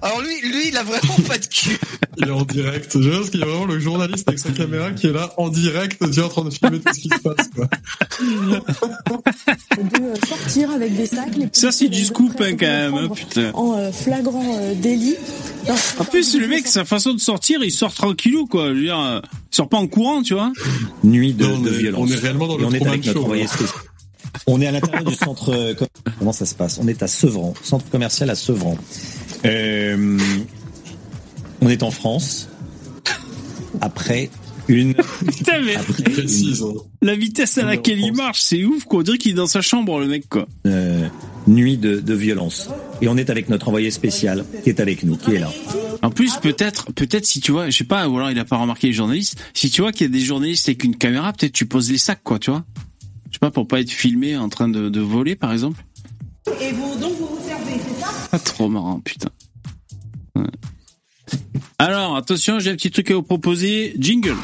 [0.00, 1.78] Alors lui, lui, il a vraiment pas de cul.
[2.16, 2.98] Il est en direct.
[2.98, 5.48] Je pense qu'il y a vraiment le journaliste avec sa caméra qui est là en
[5.48, 7.48] direct, tu en train de filmer tout ce qui se passe.
[7.54, 7.68] Quoi.
[9.76, 11.36] de euh, sortir avec des sacs.
[11.36, 13.50] Les Ça, c'est du scoop, hein, quand même, hein, putain.
[13.52, 15.16] En euh, flagrant euh, délit.
[15.98, 18.68] En plus, le mec, sa façon de sortir, il sort tranquillou, quoi.
[18.68, 20.52] Je veux dire, il sort pas en courant, tu vois.
[21.02, 22.00] Nuit de, Non, de violence.
[22.02, 23.68] on est réellement dans le on est avec notre Show, spécial.
[24.46, 25.50] On est à l'intérieur du centre.
[25.54, 28.76] euh, com- Comment ça se passe On est à Sevran, centre commercial à Sevran.
[29.44, 30.18] Euh,
[31.60, 32.48] on est en France.
[33.80, 34.30] Après
[34.68, 36.62] une, Putain, mais après une, Précise.
[36.62, 36.72] hein.
[37.02, 39.00] la vitesse à laquelle il marche, c'est ouf, quoi.
[39.00, 40.46] On dirait qu'il est dans sa chambre, le mec, quoi.
[40.66, 41.06] euh,
[41.46, 42.70] nuit de, de violence.
[43.02, 45.50] Et on est avec notre envoyé spécial qui est avec nous, qui est là.
[46.02, 48.56] En plus, peut-être, peut-être si tu vois, je sais pas, ou alors il a pas
[48.56, 49.36] remarqué les journalistes.
[49.52, 51.98] Si tu vois qu'il y a des journalistes avec une caméra, peut-être tu poses les
[51.98, 52.64] sacs, quoi, tu vois.
[53.44, 55.84] Pas, pour pas être filmé en train de, de voler, par exemple.
[56.62, 58.10] Et vous donc vous vous servez, c'est ça?
[58.30, 59.28] Pas trop marrant, putain.
[60.34, 60.46] Ouais.
[61.78, 63.94] Alors, attention, j'ai un petit truc à vous proposer.
[63.98, 64.38] Jingle.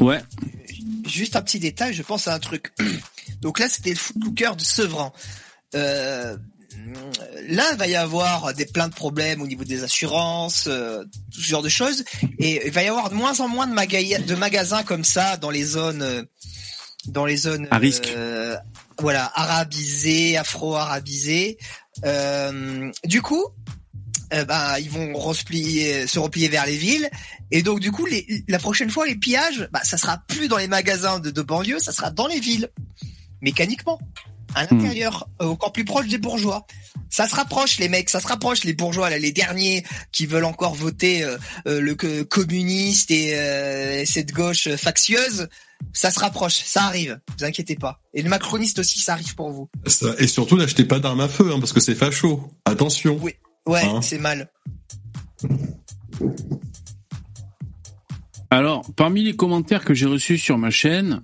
[0.00, 0.20] Ouais.
[1.06, 2.72] Juste un petit détail, je pense à un truc.
[3.40, 5.12] Donc là, c'était le footlooker de Sevran.
[5.76, 6.36] Euh,
[7.48, 11.40] là, il va y avoir des plein de problèmes au niveau des assurances, euh, tout
[11.40, 12.04] ce genre de choses,
[12.38, 15.36] et il va y avoir de moins en moins de, maga- de magasins comme ça
[15.36, 16.22] dans les zones, euh,
[17.06, 18.08] dans les zones À risque.
[18.16, 18.56] euh,
[18.98, 21.58] voilà, arabisées, afro-arabisées.
[22.04, 23.44] Euh, du coup,
[24.46, 27.10] bah, ils vont replier, se replier vers les villes.
[27.50, 30.56] Et donc, du coup, les, la prochaine fois, les pillages, bah, ça sera plus dans
[30.56, 32.70] les magasins de, de banlieue, ça sera dans les villes.
[33.42, 33.98] Mécaniquement.
[34.54, 36.66] À l'intérieur, euh, encore plus proche des bourgeois.
[37.10, 40.44] Ça se rapproche, les mecs, ça se rapproche, les bourgeois, là, les derniers qui veulent
[40.44, 41.36] encore voter euh,
[41.66, 41.94] euh, le
[42.24, 45.48] communiste et, euh, et cette gauche factieuse.
[45.92, 48.00] Ça se rapproche, ça arrive, vous inquiétez pas.
[48.14, 49.68] Et le macroniste aussi, ça arrive pour vous.
[50.18, 52.48] Et surtout, n'achetez pas d'armes à feu, hein, parce que c'est facho.
[52.64, 53.18] Attention.
[53.20, 53.32] Oui.
[53.66, 54.50] Ouais, Hein c'est mal.
[58.50, 61.22] Alors, parmi les commentaires que j'ai reçus sur ma chaîne,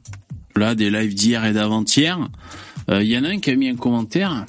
[0.57, 2.27] là, des lives d'hier et d'avant-hier, euh,
[2.91, 4.47] il y en a un qui a mis un commentaire,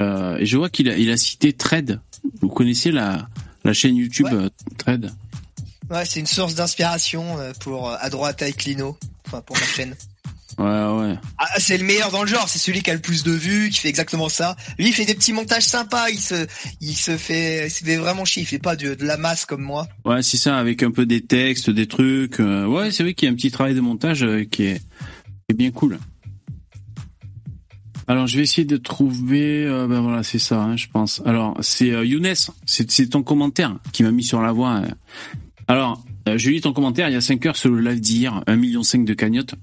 [0.00, 2.00] euh, et je vois qu'il a, il a cité Trade.
[2.40, 3.28] Vous connaissez la,
[3.64, 5.12] la chaîne YouTube euh, Trade
[5.90, 9.64] Ouais, c'est une source d'inspiration euh, pour euh, à droite avec Lino, enfin pour ma
[9.64, 9.94] chaîne.
[10.58, 11.14] Ouais, ouais.
[11.38, 13.70] Ah, c'est le meilleur dans le genre, c'est celui qui a le plus de vues,
[13.70, 14.56] qui fait exactement ça.
[14.76, 16.46] Lui, il fait des petits montages sympas, il se,
[16.80, 19.46] il se fait, il se fait vraiment chier, il fait pas de, de la masse
[19.46, 19.88] comme moi.
[20.04, 22.40] Ouais, c'est ça, avec un peu des textes, des trucs.
[22.40, 24.78] euh, ouais, c'est vrai qu'il y a un petit travail de montage euh, qui, est,
[24.80, 25.98] qui est bien cool.
[28.08, 29.64] Alors, je vais essayer de trouver.
[29.66, 31.22] euh, ben voilà, c'est ça, hein, je pense.
[31.26, 32.32] Alors, c'est euh, Younes,
[32.64, 34.76] c'est ton commentaire qui m'a mis sur la voie.
[34.76, 34.88] euh.
[35.68, 38.42] Alors, euh, je lis ton commentaire il y a 5 heures sur le live d'hier,
[38.46, 39.54] 1,5 million de cagnottes.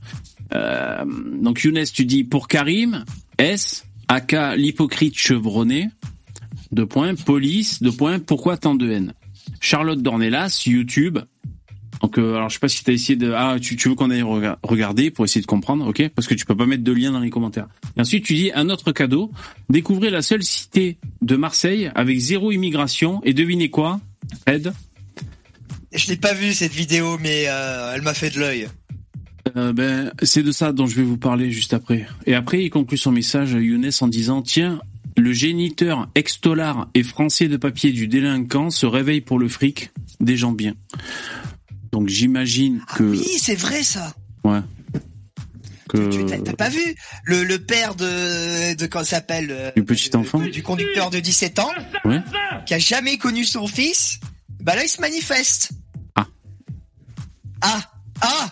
[0.53, 1.03] Euh,
[1.41, 3.03] donc, Younes, tu dis pour Karim,
[3.39, 5.89] S, aka l'hypocrite chevronné,
[6.71, 9.13] deux points, police, deux points, pourquoi tant de haine?
[9.59, 11.17] Charlotte Dornelas, YouTube.
[12.01, 13.31] Donc, euh, alors je sais pas si tu as essayé de...
[13.31, 16.09] Ah, tu, tu veux qu'on aille rega- regarder pour essayer de comprendre, ok?
[16.09, 17.67] Parce que tu peux pas mettre de lien dans les commentaires.
[17.97, 19.31] Et ensuite, tu dis un autre cadeau.
[19.69, 23.21] Découvrez la seule cité de Marseille avec zéro immigration.
[23.23, 23.99] Et devinez quoi
[24.45, 24.73] Ed?
[25.93, 28.67] Je l'ai pas vu cette vidéo, mais euh, elle m'a fait de l'œil.
[29.55, 32.07] Euh, ben, c'est de ça dont je vais vous parler juste après.
[32.25, 34.81] Et après, il conclut son message à Younes en disant Tiens,
[35.15, 40.35] le géniteur ex-dollar et français de papier du délinquant se réveille pour le fric des
[40.35, 40.73] gens bien.
[41.95, 43.03] Donc j'imagine que.
[43.03, 44.13] Oui, c'est vrai ça.
[44.43, 44.59] Ouais.
[45.87, 46.25] Que.
[46.27, 46.81] T'as t'as pas vu
[47.23, 51.59] le, le père de, de comment s'appelle euh, Du petit enfant du conducteur de 17
[51.59, 51.71] ans,
[52.03, 52.19] Ouais.
[52.65, 54.19] qui a jamais connu son fils?
[54.61, 55.69] Bah là, il se manifeste.
[56.15, 56.27] Ah.
[57.61, 57.79] Ah.
[58.19, 58.49] Ah.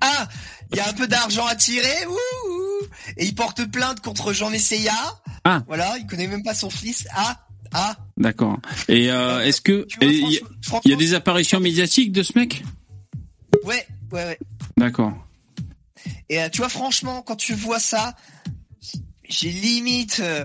[0.00, 0.28] Ah.
[0.72, 2.04] Il y a un peu d'argent à tirer.
[2.08, 2.10] Ouh,
[2.50, 2.86] ouh.
[3.16, 4.92] Et il porte plainte contre Jean Messia.
[5.44, 5.62] Ah.
[5.68, 7.06] Voilà, il connaît même pas son fils.
[7.14, 7.46] Ah.
[7.72, 7.96] Ah.
[8.16, 8.58] D'accord.
[8.88, 9.86] Et euh, est-ce que.
[10.00, 12.62] Il y, a- y des apparitions médiatiques de ce mec
[13.64, 14.38] Ouais, ouais, ouais.
[14.76, 15.12] D'accord.
[16.28, 18.14] Et euh, tu vois, franchement, quand tu vois ça,
[19.28, 20.44] j'ai limite, euh,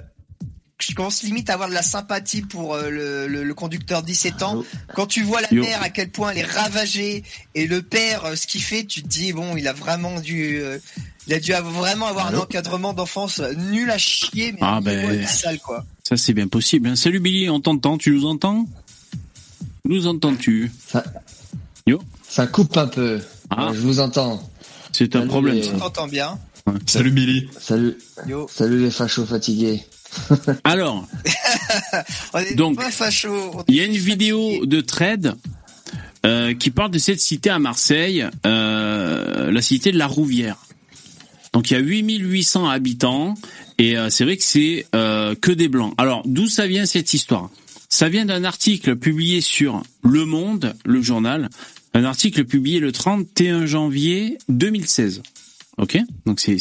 [0.80, 4.08] je commence limite à avoir de la sympathie pour euh, le, le, le conducteur de
[4.08, 4.64] 17 ans.
[4.96, 5.64] Quand tu vois la Yo.
[5.64, 7.24] mère à quel point elle est ravagée
[7.56, 10.60] et le père euh, ce qu'il fait, tu te dis bon, il a vraiment dû,
[10.62, 10.80] euh,
[11.28, 14.80] il a dû avoir- vraiment avoir un encadrement d'enfance euh, nul à chier, mais Ah,
[14.82, 15.08] ben.
[15.10, 15.86] abyssal, quoi.
[16.12, 16.90] Ça, c'est bien possible.
[16.90, 16.98] hein.
[16.98, 18.68] Salut Billy, on t'entend Tu nous entends?
[19.86, 20.70] Nous entends-tu?
[20.86, 21.06] Ça,
[21.88, 22.02] Yo.
[22.28, 23.22] ça coupe un peu.
[23.50, 23.70] Ah.
[23.70, 24.44] Euh, Je vous entends.
[24.92, 25.72] C'est un problème, les- ça.
[25.80, 26.38] T'entend bien.
[26.86, 27.48] Salut Billy.
[27.62, 27.98] Salut.
[28.28, 28.46] Yo.
[28.54, 29.84] Salut les fachos fatigués.
[30.66, 31.08] Alors,
[32.34, 33.30] On est Donc, pas facho.
[33.54, 35.36] on il y a une vidéo de trade
[36.26, 40.58] euh, qui parle de cette cité à Marseille, euh, la cité de la Rouvière.
[41.54, 43.36] Donc il y a 8800 habitants
[43.78, 45.94] et euh, c'est vrai que c'est euh, que des blancs.
[45.98, 47.50] Alors d'où ça vient cette histoire?
[47.90, 51.50] Ça vient d'un article publié sur Le Monde, le journal,
[51.94, 55.24] un article publié le 31 janvier 2016.
[55.78, 55.98] Ok?
[56.26, 56.58] Donc c'est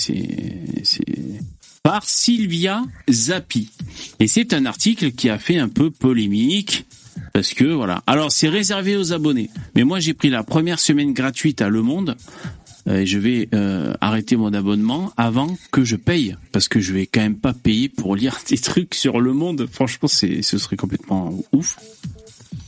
[1.83, 3.71] par Sylvia Zappi.
[4.19, 6.85] Et c'est un article qui a fait un peu polémique.
[7.33, 8.03] Parce que voilà.
[8.07, 9.51] Alors c'est réservé aux abonnés.
[9.75, 12.17] Mais moi j'ai pris la première semaine gratuite à Le Monde.
[12.89, 16.37] Euh, je vais euh, arrêter mon abonnement avant que je paye.
[16.53, 19.69] Parce que je vais quand même pas payer pour lire des trucs sur Le Monde.
[19.71, 21.79] Franchement, c'est, ce serait complètement ouf.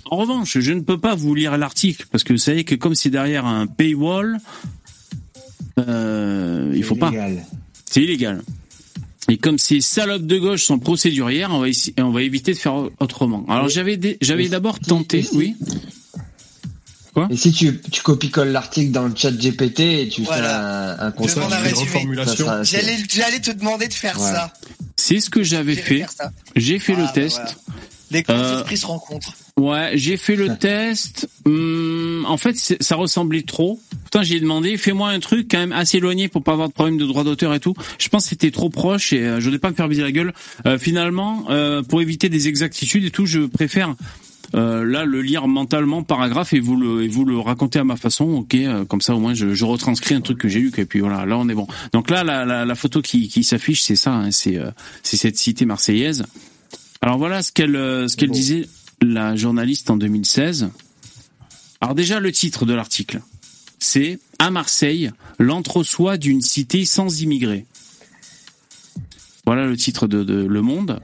[0.07, 2.07] En revanche, je ne peux pas vous lire l'article.
[2.11, 4.39] Parce que vous savez que comme c'est derrière un paywall,
[5.79, 7.13] euh, il faut pas.
[7.91, 8.43] C'est illégal.
[9.29, 12.89] Et comme ces salopes de gauche sont procédurières, on va, on va éviter de faire
[13.01, 13.47] autrement.
[13.49, 15.55] Alors j'avais j'avais d'abord tenté, oui.
[17.31, 20.97] Et si tu, tu copies-colles l'article dans le chat GPT et tu Voilà.
[20.97, 24.31] fais un, un concept ça sera- J'allais, j'allais te demander de faire Ouais.
[24.31, 24.53] ça.
[24.97, 26.07] C'est ce que j'avais J'ai fait.
[26.57, 27.37] J'ai fait Ah, le bah test.
[27.37, 27.53] voilà.
[28.11, 29.35] Les grands Euh, esprits se rencontrent.
[29.59, 31.29] Ouais, j'ai fait le test.
[31.47, 33.81] Hum, en fait, c'est- ça ressemblait trop.
[34.05, 36.99] Putain, j'ai demandé, fais-moi un truc quand même assez éloigné pour pas avoir de problème
[36.99, 37.75] de droit d'auteur et tout.
[37.99, 40.13] Je pense que c'était trop proche et euh, je voulais pas me faire viser la
[40.13, 40.33] gueule.
[40.67, 43.95] Euh, finalement, euh, pour éviter des exactitudes et tout, je préfère
[44.55, 47.97] euh, là le lire mentalement paragraphe et vous le et vous le raconter à ma
[47.97, 48.25] façon.
[48.25, 50.85] Ok, euh, comme ça au moins je, je retranscris un truc que j'ai lu et
[50.85, 51.67] puis voilà, là on est bon.
[51.93, 54.71] Donc là, la, la, la photo qui, qui s'affiche, c'est ça, hein, c'est euh,
[55.03, 56.25] c'est cette cité marseillaise.
[57.01, 58.69] Alors voilà ce qu'elle ce qu'elle disait
[59.01, 60.71] la journaliste en 2016.
[61.81, 63.21] Alors déjà le titre de l'article,
[63.79, 67.67] c'est à Marseille l'entre-soi d'une cité sans immigrés.
[69.47, 71.01] Voilà le titre de, de Le Monde.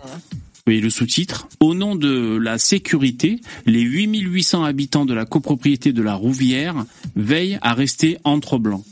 [0.69, 1.49] Oui, le sous-titre.
[1.61, 6.85] Au nom de la sécurité, les 8800 habitants de la copropriété de la Rouvière
[7.17, 8.85] veillent à rester entre blancs.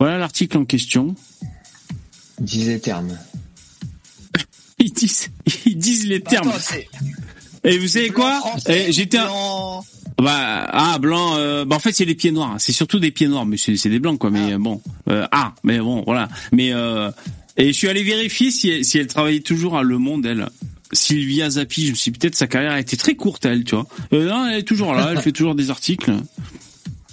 [0.00, 1.14] Voilà l'article en question.
[2.40, 3.16] Disait terme.
[4.80, 5.30] Ils disent,
[5.64, 6.48] ils disent les termes.
[6.48, 6.74] Attends,
[7.62, 9.28] Et vous savez quoi français Eh, J'étais un-
[10.20, 11.36] bah ah blanc.
[11.36, 12.56] euh, bah en fait c'est les pieds noirs.
[12.58, 14.30] C'est surtout des pieds noirs, mais c'est des blancs quoi.
[14.30, 16.28] Mais euh, bon euh, ah mais bon voilà.
[16.52, 17.10] Mais euh,
[17.58, 20.48] et je suis allé vérifier si si elle travaillait toujours à Le Monde elle.
[20.92, 23.74] Sylvia Zappi, je me suis dit, peut-être sa carrière a été très courte elle, tu
[23.74, 23.86] vois.
[24.14, 26.12] Euh, non, elle est toujours là, elle fait toujours des articles.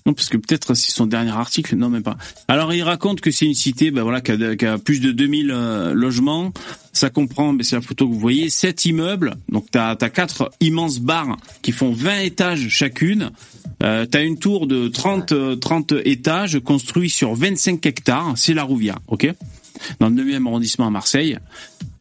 [0.07, 2.15] Non, parce que peut-être c'est son dernier article, non même pas.
[2.47, 4.31] Alors il raconte que c'est une cité, ben voilà, qui
[4.65, 6.53] a, plus de 2000 euh, logements.
[6.93, 9.35] Ça comprend, ben, c'est la photo que vous voyez, sept immeubles.
[9.49, 13.31] Donc t'as as quatre immenses bars qui font 20 étages chacune.
[13.83, 18.33] Euh, t'as une tour de 30 euh, 30 étages construit sur 25 hectares.
[18.35, 19.33] C'est la Rouvière, ok?
[19.99, 21.37] Dans le 9e arrondissement à Marseille.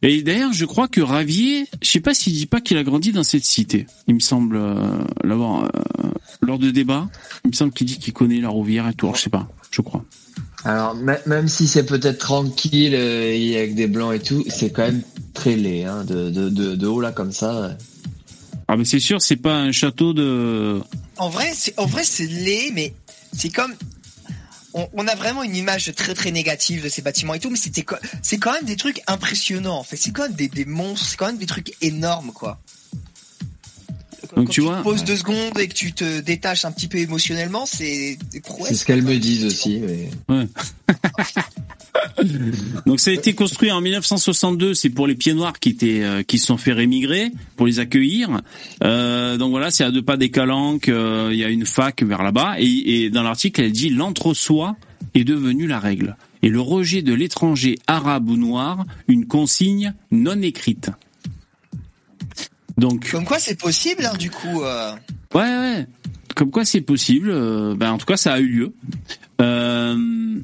[0.01, 3.11] Et d'ailleurs, je crois que Ravier, je sais pas s'il dit pas qu'il a grandi
[3.11, 3.87] dans cette cité.
[4.07, 4.75] Il me semble euh,
[5.23, 5.69] l'avoir euh,
[6.41, 7.09] lors de débat.
[7.43, 9.07] Il me semble qu'il dit qu'il connaît la Rouvière et tout.
[9.07, 10.03] Alors, je sais pas, je crois.
[10.63, 14.83] Alors, même si c'est peut-être tranquille, euh, et avec des blancs et tout, c'est quand
[14.83, 15.01] même
[15.33, 17.77] très laid, hein, de, de, de, de haut là comme ça.
[18.67, 20.81] Ah mais c'est sûr, c'est pas un château de.
[21.17, 22.93] En vrai, c'est en vrai c'est laid, mais
[23.31, 23.73] c'est comme
[24.93, 27.85] on, a vraiment une image très très négative de ces bâtiments et tout, mais c'était
[28.21, 29.77] c'est quand même des trucs impressionnants.
[29.77, 32.59] En fait, c'est quand même des monstres, c'est quand même des trucs énormes quoi.
[34.35, 34.77] Donc Quand tu tu vois.
[34.79, 38.39] te poses deux secondes et que tu te détaches un petit peu émotionnellement, c'est des
[38.41, 38.69] prouesses.
[38.69, 39.79] C'est ce qu'elles me disent aussi.
[39.79, 40.47] mais- Ouais.
[42.85, 44.73] Donc ça a été construit en 1962.
[44.73, 47.79] C'est pour les pieds noirs qui étaient euh, qui se sont fait rémigrer pour les
[47.79, 48.41] accueillir.
[48.83, 50.89] Euh, donc voilà, c'est à deux pas des Calanques.
[50.89, 54.75] euh, Il y a une fac vers là-bas et, et dans l'article elle dit l'entre-soi
[55.13, 60.41] est devenu la règle et le rejet de l'étranger arabe ou noir une consigne non
[60.41, 60.89] écrite.
[62.77, 64.63] Donc Comme quoi c'est possible hein, du coup.
[64.63, 64.93] euh.
[65.33, 65.87] Ouais, ouais.
[66.35, 67.29] Comme quoi c'est possible.
[67.31, 68.73] euh, ben, en tout cas, ça a eu lieu.
[69.41, 70.37] Euh,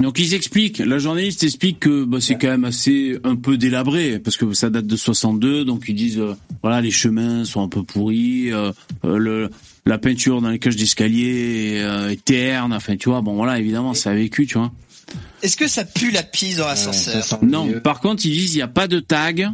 [0.00, 4.18] donc ils expliquent, la journaliste explique que bah, c'est quand même assez un peu délabré
[4.18, 7.68] parce que ça date de 62, donc ils disent euh, voilà les chemins sont un
[7.68, 8.72] peu pourris, euh,
[9.04, 9.50] le
[9.84, 13.92] la peinture dans les cages d'escalier euh, est terne, enfin tu vois bon voilà évidemment
[13.92, 14.72] ça a vécu tu vois.
[15.42, 17.38] Est-ce que ça pue la pisse dans l'ascenseur?
[17.42, 19.50] Non, par contre ils disent il n'y a pas de tag.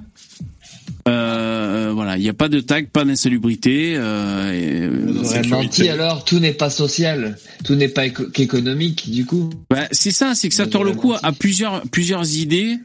[1.67, 3.95] Euh, voilà, il n'y a pas de tag, pas d'insalubrité.
[3.97, 9.27] Euh, Vous aurez menti alors, tout n'est pas social, tout n'est pas éco- qu'économique du
[9.27, 9.51] coup.
[9.71, 12.77] Bah, c'est ça, c'est que ça tord le cou à plusieurs plusieurs idées.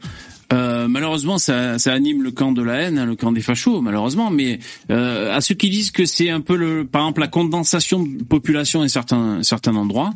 [0.52, 3.80] Euh, malheureusement, ça, ça anime le camp de la haine, hein, le camp des fachos,
[3.80, 4.30] malheureusement.
[4.30, 4.58] Mais
[4.90, 8.22] euh, à ceux qui disent que c'est un peu le, par exemple, la condensation de
[8.22, 10.12] population à certains certains endroits,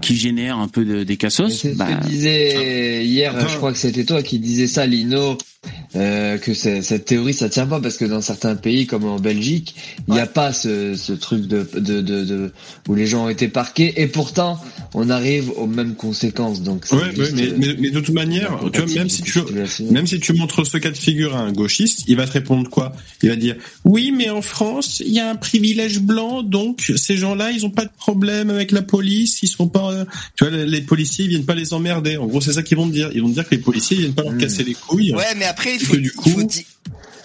[0.00, 1.52] qui génère un peu de, des cassos.
[1.52, 5.36] C'est ce bah, que disait hier, je crois que c'était toi qui disais ça, Lino,
[5.94, 9.18] euh, que c'est- cette théorie ça tient pas parce que dans certains pays comme en
[9.18, 9.74] Belgique,
[10.08, 12.52] il n'y a pas ce, ce truc de, de, de, de-
[12.88, 14.60] où les gens ont été parqués et pourtant
[14.94, 16.62] on arrive aux mêmes conséquences.
[16.62, 19.40] Donc c'est Ouais, ouais, mais, mais, mais de toute manière, tu vois, même si tu,
[19.90, 22.68] même si tu montres ce cas de figure à un gauchiste, il va te répondre
[22.70, 22.92] quoi?
[23.22, 27.16] Il va dire oui, mais en France, il y a un privilège blanc, donc ces
[27.16, 30.04] gens-là, ils ont pas de problème avec la police, ils sont pas, euh,
[30.36, 32.16] tu vois, les, les policiers, ils viennent pas les emmerder.
[32.16, 33.10] En gros, c'est ça qu'ils vont te dire.
[33.14, 35.14] Ils vont te dire que les policiers, ils viennent pas leur casser les couilles.
[35.14, 36.66] Ouais, mais après il Et faut, du il faut, coup, di-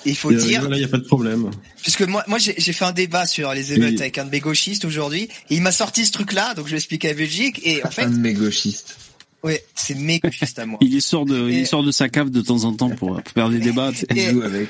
[0.05, 1.51] il faut euh, dire Là, il y a pas de problème.
[1.81, 4.01] Puisque moi, moi j'ai fait un débat sur les émeutes Oui.
[4.01, 7.05] avec un de mes gauchistes aujourd'hui, et il m'a sorti ce truc-là, donc je l'explique
[7.05, 8.95] à Belgique, et en fait, un de mes gauchistes.
[9.43, 10.79] ouais, c'est mes gauchistes à moi.
[10.81, 13.49] il sort de, il sort de sa cave de temps en temps pour, pour faire
[13.49, 13.91] des débats.
[14.15, 14.69] Et- avec.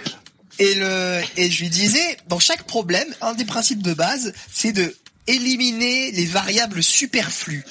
[0.59, 4.73] Et le, et je lui disais, dans chaque problème, un des principes de base, c'est
[4.73, 4.93] de
[5.27, 7.63] éliminer les variables superflues.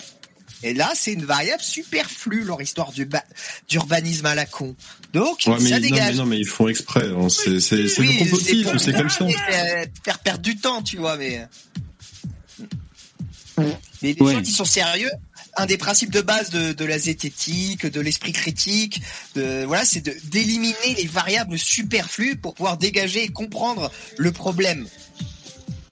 [0.63, 3.25] Et là, c'est une variable superflue, leur histoire du ba-
[3.69, 4.77] d'urbanisme à la con.
[5.15, 6.17] Donc, Ouais, mais, ça non, mais dégage.
[6.17, 7.07] non, mais ils font exprès.
[7.09, 7.29] hein.
[7.31, 8.39] C'est, c'est, c'est Oui, le pour
[8.79, 9.27] c'est comme ça.
[9.27, 11.47] faire- Faire perdre du temps, tu vois, mais.
[14.03, 14.33] Mais les Ouais.
[14.35, 15.11] gens qui sont sérieux,
[15.57, 19.03] un des principes de base de, de la zététique, de l'esprit critique,
[19.35, 20.01] de voilà, c'est
[20.31, 24.87] d'éliminer les variables superflues pour pouvoir dégager et comprendre le problème.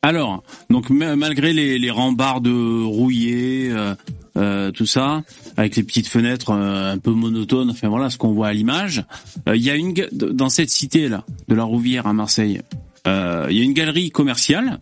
[0.02, 3.94] Alors, donc ma- malgré les, les rambardes rouillées, euh,
[4.38, 5.22] euh, tout ça,
[5.56, 9.04] avec les petites fenêtres euh, un peu monotones, enfin voilà ce qu'on voit à l'image,
[9.48, 12.60] euh, il y a une dans cette cité là de la Rouvière à Marseille,
[13.06, 14.80] il y a une galerie commerciale,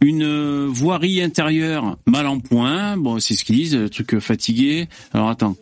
[0.00, 4.88] une voirie intérieure mal en point, bon c'est ce qu'ils disent, le truc fatigué.
[5.12, 5.56] Alors attends,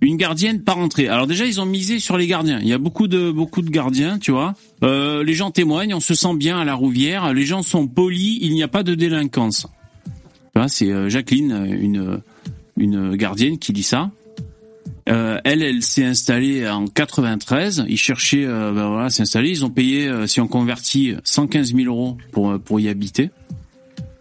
[0.00, 1.06] une gardienne par entrée.
[1.06, 2.58] Alors déjà, ils ont misé sur les gardiens.
[2.60, 4.54] Il y a beaucoup de beaucoup de gardiens, tu vois.
[4.82, 7.32] Les gens témoignent, on se sent bien à la Rouvière.
[7.32, 9.68] Les gens sont polis, il n'y a pas de délinquance.
[10.68, 12.20] C'est euh, Jacqueline, une
[12.76, 14.10] une gardienne, qui dit ça.
[15.08, 17.84] Euh, elle, elle s'est installée en 93.
[17.88, 19.50] Ils cherchaient, euh, ben voilà, s'installer.
[19.50, 23.30] Ils ont payé, euh, si on convertit, 115 000 euros pour pour y habiter.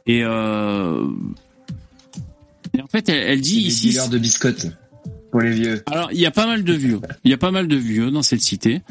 [0.06, 1.06] Et, euh,
[2.78, 3.90] et en fait, elle, elle dit Des ici.
[3.90, 4.68] dealers de biscottes
[5.32, 5.84] pour les vieux.
[5.90, 7.00] Alors, il y a pas mal de vieux.
[7.24, 8.82] Il y a pas mal de vieux dans cette cité.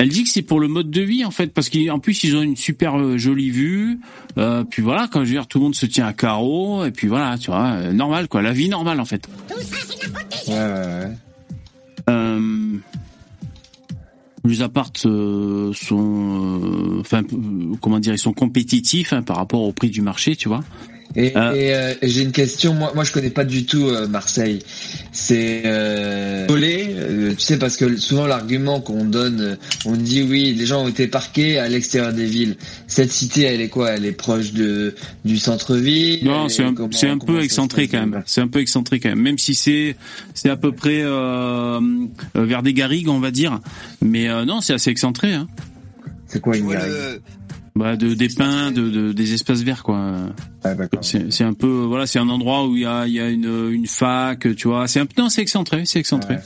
[0.00, 2.34] Elle dit que c'est pour le mode de vie en fait, parce qu'en plus ils
[2.34, 4.00] ont une super euh, jolie vue.
[4.38, 6.86] Euh, puis voilà, quand je veux dire, tout le monde se tient à carreau.
[6.86, 9.28] Et puis voilà, tu vois, euh, normal quoi, la vie normale en fait.
[10.48, 11.16] Ouais, ouais, ouais.
[12.08, 12.78] Euh,
[14.42, 17.22] les apparts euh, sont, enfin,
[17.82, 20.64] comment dire, ils sont compétitifs hein, par rapport au prix du marché, tu vois.
[21.16, 21.52] Et, Euh.
[21.54, 22.72] et, euh, j'ai une question.
[22.72, 24.60] Moi, moi, je connais pas du tout euh, Marseille.
[25.10, 29.56] C'est euh, volé, euh, tu sais, parce que souvent l'argument qu'on donne, euh,
[29.86, 32.56] on dit oui, les gens ont été parqués à l'extérieur des villes.
[32.86, 33.90] Cette cité, elle est quoi?
[33.90, 34.94] Elle est proche de
[35.24, 36.24] du centre-ville?
[36.24, 38.22] Non, c'est est- un, comment- c'est un peu excentré quand même.
[38.26, 39.20] C'est un peu excentré quand même.
[39.20, 39.96] Même si c'est
[40.34, 43.58] c'est à peu près euh, euh, vers des garrigues, on va dire.
[44.00, 45.34] Mais euh, non, c'est assez excentré.
[45.34, 45.48] Hein.
[46.28, 46.92] C'est quoi une garrigue?
[47.76, 50.14] Bah, de des pins, de, de des espaces verts quoi.
[50.64, 51.04] Ah, d'accord.
[51.04, 53.28] C'est c'est un peu voilà, c'est un endroit où il y a il y a
[53.28, 54.88] une une fac, tu vois.
[54.88, 56.34] C'est un non, c'est excentré, c'est excentré.
[56.34, 56.42] Ouais.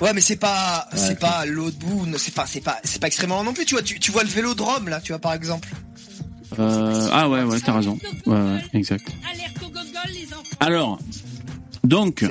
[0.00, 3.42] Ouais, mais c'est pas, c'est pas l'autre bout, c'est pas, c'est pas, c'est pas extrêmement
[3.42, 3.64] non plus.
[3.64, 5.68] Tu vois, tu, tu vois le vélodrome là, tu vois par exemple.
[6.58, 7.98] Euh, ah ouais ouais, t'as raison.
[8.26, 9.06] Ouais, ouais, exact.
[10.60, 10.98] Alors
[11.84, 12.24] donc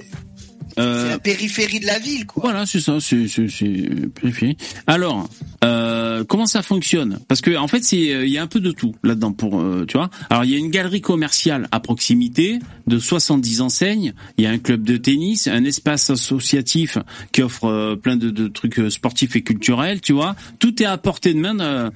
[0.78, 2.44] C'est euh, la périphérie de la ville, quoi.
[2.44, 4.60] Voilà, c'est ça, c'est c'est c'est périphérique.
[4.88, 5.30] Alors,
[5.64, 7.20] euh, comment ça fonctionne?
[7.28, 9.62] Parce que en fait, c'est euh, il y a un peu de tout là-dedans pour
[9.62, 10.10] euh, tu vois.
[10.30, 14.52] Alors, il y a une galerie commerciale à proximité de 70 enseignes, il y a
[14.52, 16.98] un club de tennis, un espace associatif
[17.32, 20.36] qui offre plein de, de trucs sportifs et culturels, tu vois.
[20.60, 21.92] Tout est à portée de main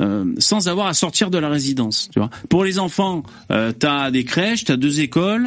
[0.00, 2.28] euh, sans avoir à sortir de la résidence, tu vois.
[2.48, 3.22] Pour les enfants,
[3.52, 5.46] euh, t'as des crèches, t'as deux écoles.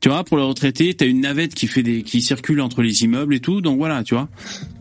[0.00, 3.04] Tu vois, pour les retraités, t'as une navette qui fait des, qui circule entre les
[3.04, 3.60] immeubles et tout.
[3.60, 4.28] Donc voilà, tu vois.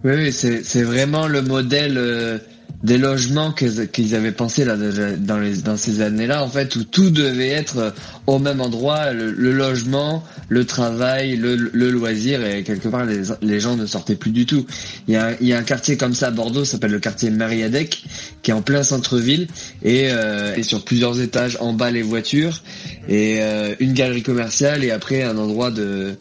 [0.03, 2.39] Oui, c'est c'est vraiment le modèle euh,
[2.83, 7.77] des logements qu'ils avaient pensé là dans ces années-là en fait où tout devait être
[7.77, 7.91] euh,
[8.27, 13.85] au même endroit le, logement, le travail, le, loisir et quelque part les, gens ne
[13.85, 14.65] sortaient plus du tout.
[15.07, 18.03] Il y a un quartier comme ça à Bordeaux, s'appelle le quartier Mariadec
[18.41, 19.47] qui est en plein centre-ville
[19.83, 22.61] et, euh, et sur plusieurs étages en bas les voitures
[23.07, 26.15] et euh, une galerie commerciale et après un endroit de,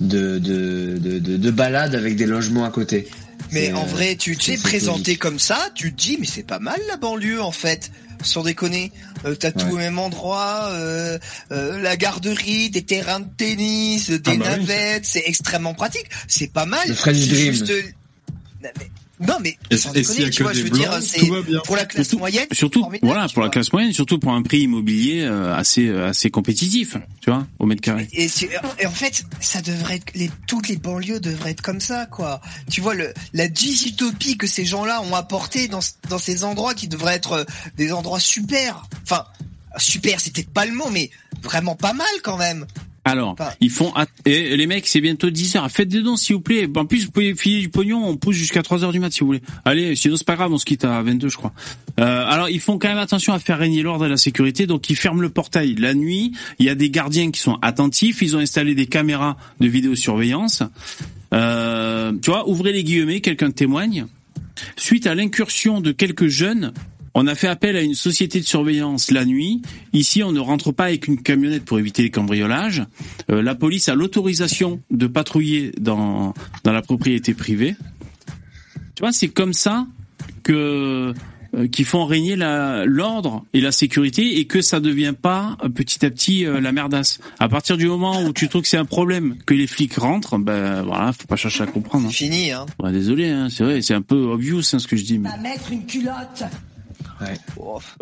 [0.00, 3.08] de, de balade avec des logements à côté.
[3.52, 6.58] Mais en euh, vrai, tu t'es présenté comme ça, tu te dis, mais c'est pas
[6.58, 7.90] mal la banlieue en fait.
[8.22, 8.92] Sans déconner,
[9.26, 11.18] euh, t'as tout au même endroit, euh,
[11.52, 16.06] euh, la garderie, des terrains de tennis, des Ah bah oui, navettes, c'est extrêmement pratique.
[16.26, 16.88] C'est pas mal.
[16.88, 17.52] Le French C'est Dream.
[17.52, 17.68] juste-
[18.62, 18.90] Non mais,
[19.20, 20.70] non, mais Et, sans et s'il y déconner, a tu que vois, je des veux
[20.70, 21.60] blancs, dire, tout c'est va bien.
[21.64, 22.46] pour la classe Surtout- moyenne.
[22.52, 26.08] Surtout, formidable, voilà, pour la classe moyenne, surtout pour un prix immobilier euh, assez euh,
[26.08, 28.08] assez compétitif, tu vois, au mètre carré.
[28.12, 28.28] Et,
[28.86, 32.40] en fait, ça devrait être les, toutes les banlieues devraient être comme ça, quoi.
[32.70, 36.88] Tu vois le la dysutopie que ces gens-là ont apporté dans dans ces endroits qui
[36.88, 37.44] devraient être euh,
[37.76, 38.86] des endroits super.
[39.02, 39.24] Enfin,
[39.78, 41.10] super, c'est peut-être pas le mot, mais
[41.42, 42.66] vraiment pas mal quand même.
[43.06, 43.92] Alors, ils font
[44.24, 45.70] et les mecs, c'est bientôt 10 heures.
[45.70, 46.68] Faites des dons s'il vous plaît.
[46.74, 49.20] En plus, vous pouvez filer du pognon, on pousse jusqu'à 3 heures du mat si
[49.20, 49.42] vous voulez.
[49.64, 51.52] Allez, sinon c'est pas grave, on se quitte à 22 je crois.
[52.00, 54.90] Euh, alors, ils font quand même attention à faire régner l'ordre et la sécurité, donc
[54.90, 56.32] ils ferment le portail la nuit.
[56.58, 60.64] Il y a des gardiens qui sont attentifs, ils ont installé des caméras de vidéosurveillance.
[61.32, 64.06] Euh, tu vois, ouvrez les guillemets, quelqu'un témoigne.
[64.76, 66.72] Suite à l'incursion de quelques jeunes,
[67.18, 69.62] on a fait appel à une société de surveillance la nuit.
[69.94, 72.84] Ici, on ne rentre pas avec une camionnette pour éviter les cambriolages.
[73.30, 77.74] Euh, la police a l'autorisation de patrouiller dans, dans la propriété privée.
[78.94, 79.86] Tu vois, c'est comme ça
[80.42, 81.14] que
[81.54, 86.04] euh, qui font régner l'ordre et la sécurité et que ça devient pas euh, petit
[86.04, 87.18] à petit euh, la merdasse.
[87.38, 90.36] À partir du moment où tu trouves que c'est un problème que les flics rentrent,
[90.36, 92.08] ben voilà, faut pas chercher à comprendre.
[92.08, 92.10] hein.
[92.10, 92.66] Fini, hein.
[92.78, 95.18] Ouais, désolé, hein, c'est vrai, c'est un peu obvious hein, ce que je dis.
[95.18, 95.30] Mais...
[95.42, 96.44] mettre une culotte.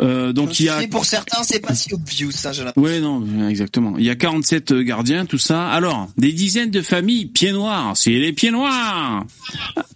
[0.00, 2.64] Euh, donc il y a pour certains, c'est pas si obvious, ça, j'ai.
[2.76, 3.94] Ouais, non, exactement.
[3.98, 5.68] Il y a 47 gardiens, tout ça.
[5.68, 7.96] Alors, des dizaines de familles pieds noirs.
[7.96, 9.24] C'est les pieds noirs.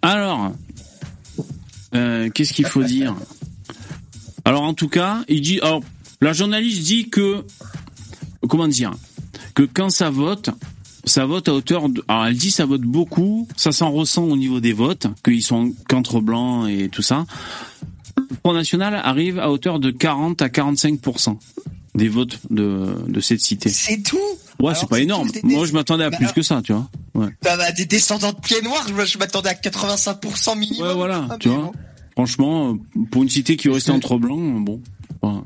[0.03, 0.53] Alors,
[1.95, 3.14] euh, qu'est-ce qu'il faut dire?
[4.45, 5.61] Alors, en tout cas, il dit.
[5.61, 5.83] Alors,
[6.21, 7.45] la journaliste dit que
[8.49, 8.93] comment dire
[9.55, 10.51] que quand ça vote,
[11.05, 12.05] ça vote à hauteur de.
[12.09, 13.49] Alors, elle dit ça vote beaucoup.
[13.57, 17.27] Ça s'en ressent au niveau des votes, qu'ils sont contre blancs et tout ça.
[18.31, 21.37] Le Front National arrive à hauteur de 40 à 45%
[21.95, 23.69] des votes de, de cette cité.
[23.71, 24.19] C'est tout?
[24.61, 25.29] Ouais, c'est pas énorme.
[25.45, 26.89] Moi, je m'attendais à Bah, plus que ça, tu vois.
[27.14, 27.29] Ouais.
[27.43, 30.87] Bah, bah, des descendants de pieds noirs, je, je m'attendais à 85% minimum.
[30.89, 31.64] Ouais, voilà, Ah, tu mais vois.
[31.64, 31.73] bon.
[32.12, 34.81] Franchement, euh, pour une cité qui restait entre blancs, bon.
[35.23, 35.43] voilà.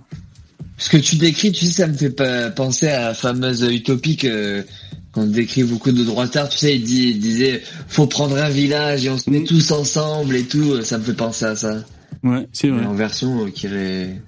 [0.79, 4.17] Ce que tu décris, tu sais, ça me fait pas penser à la fameuse utopie
[4.17, 4.65] que
[5.13, 6.49] qu'on décrit beaucoup de droitards.
[6.49, 9.71] Tu sais, il, dit, il disait, faut prendre un village et on se met tous
[9.71, 10.83] ensemble et tout.
[10.83, 11.77] Ça me fait penser à ça.
[12.23, 12.81] Ouais, c'est vrai.
[12.83, 14.21] Mais en version euh, qui irait...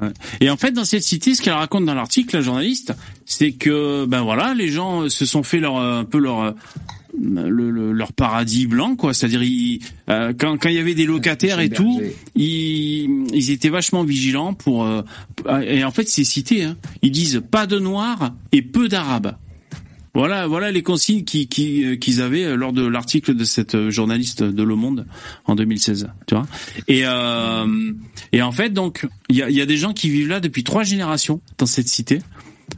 [0.00, 0.08] Ouais.
[0.40, 2.92] Et en fait, dans cette cité, ce qu'elle raconte dans l'article, la journaliste,
[3.24, 6.54] c'est que ben voilà, les gens euh, se sont fait leur euh, un peu leur
[7.18, 9.14] le, le- leur paradis blanc, quoi.
[9.14, 11.98] C'est-à-dire, ils, euh, quand quand il y avait des locataires et tout,
[12.34, 14.84] ils, ils étaient vachement vigilants pour.
[14.84, 15.00] euh,
[15.62, 16.64] et en fait, c'est cité.
[16.64, 19.34] Hein, ils disent pas de noirs et peu d'arabes.
[20.16, 23.74] Voilà, voilà les consignes qui- qui, euh, qu'ils avaient euh, lors de l'article de cette
[23.74, 25.06] euh, journaliste de Le Monde
[25.44, 26.08] en 2016.
[26.26, 26.46] Tu vois.
[26.88, 27.92] Et euh,
[28.32, 30.64] et en fait, donc, il y a, y a des gens qui vivent là depuis
[30.64, 32.20] trois générations dans cette cité.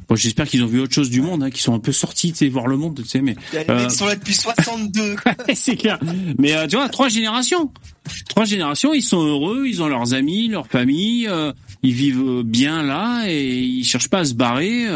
[0.09, 2.32] Bon, j'espère qu'ils ont vu autre chose du monde, hein, qu'ils sont un peu sortis,
[2.32, 3.36] tu sais, voir le monde, tu sais, mais.
[3.53, 5.16] Il y a Les euh, mecs sont là depuis 62.
[5.55, 5.99] c'est clair.
[6.39, 7.70] Mais euh, tu vois, trois générations.
[8.28, 12.82] Trois générations, ils sont heureux, ils ont leurs amis, leur famille, euh, ils vivent bien
[12.82, 14.86] là et ils cherchent pas à se barrer.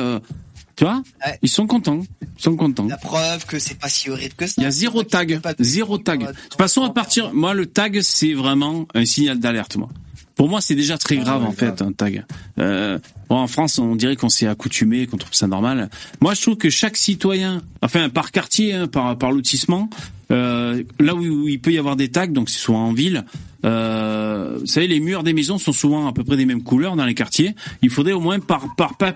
[0.76, 1.38] Tu vois Ouais.
[1.42, 2.02] Ils sont contents.
[2.22, 2.86] Ils sont contents.
[2.86, 4.54] La preuve que c'est pas si horrible que ça.
[4.58, 5.40] Il y a zéro tag.
[5.60, 6.20] Zéro tag.
[6.20, 9.88] De toute façon, à partir, moi, le tag, c'est vraiment un signal d'alerte, moi.
[10.34, 12.24] Pour moi, c'est déjà très grave, en fait, un tag.
[12.58, 12.98] Euh,
[13.28, 15.90] bon, en France, on dirait qu'on s'est accoutumé, qu'on trouve ça normal.
[16.22, 19.90] Moi, je trouve que chaque citoyen, enfin, par quartier, hein, par, par lotissement,
[20.30, 23.24] euh, là où, où il peut y avoir des tags, donc c'est souvent en ville,
[23.66, 26.96] euh, vous savez, les murs des maisons sont souvent à peu près des mêmes couleurs
[26.96, 27.54] dans les quartiers.
[27.82, 29.14] Il faudrait au moins par, par, pa-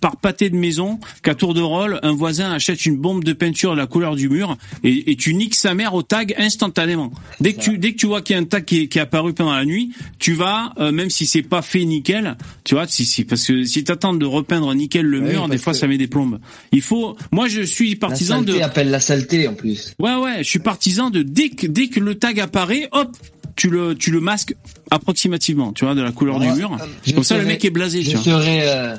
[0.00, 3.72] par pâté de maison qu'à tour de rôle, un voisin achète une bombe de peinture
[3.72, 7.12] de la couleur du mur et, et tu niques sa mère au tag instantanément.
[7.40, 8.98] Dès que tu dès que tu vois qu'il y a un tag qui est, qui
[8.98, 12.74] est apparu pendant la nuit, tu vas euh, même si c'est pas fait nickel, tu
[12.74, 15.74] vois, si, si parce que si t'attends de repeindre nickel le Oui, mur, des fois
[15.74, 16.38] ça met des plombes.
[16.72, 19.94] Il faut, moi je suis La partisan de saleté appelle la saleté en plus.
[19.98, 23.16] Ouais, ouais, je suis partisan de dès que, dès que le tag apparaît, hop,
[23.56, 24.54] tu le, tu le masques
[24.90, 26.76] approximativement, tu vois, de la couleur du mur.
[27.04, 28.22] Je Comme ça, le mec est blasé, Je tu vois.
[28.24, 28.96] serais, euh,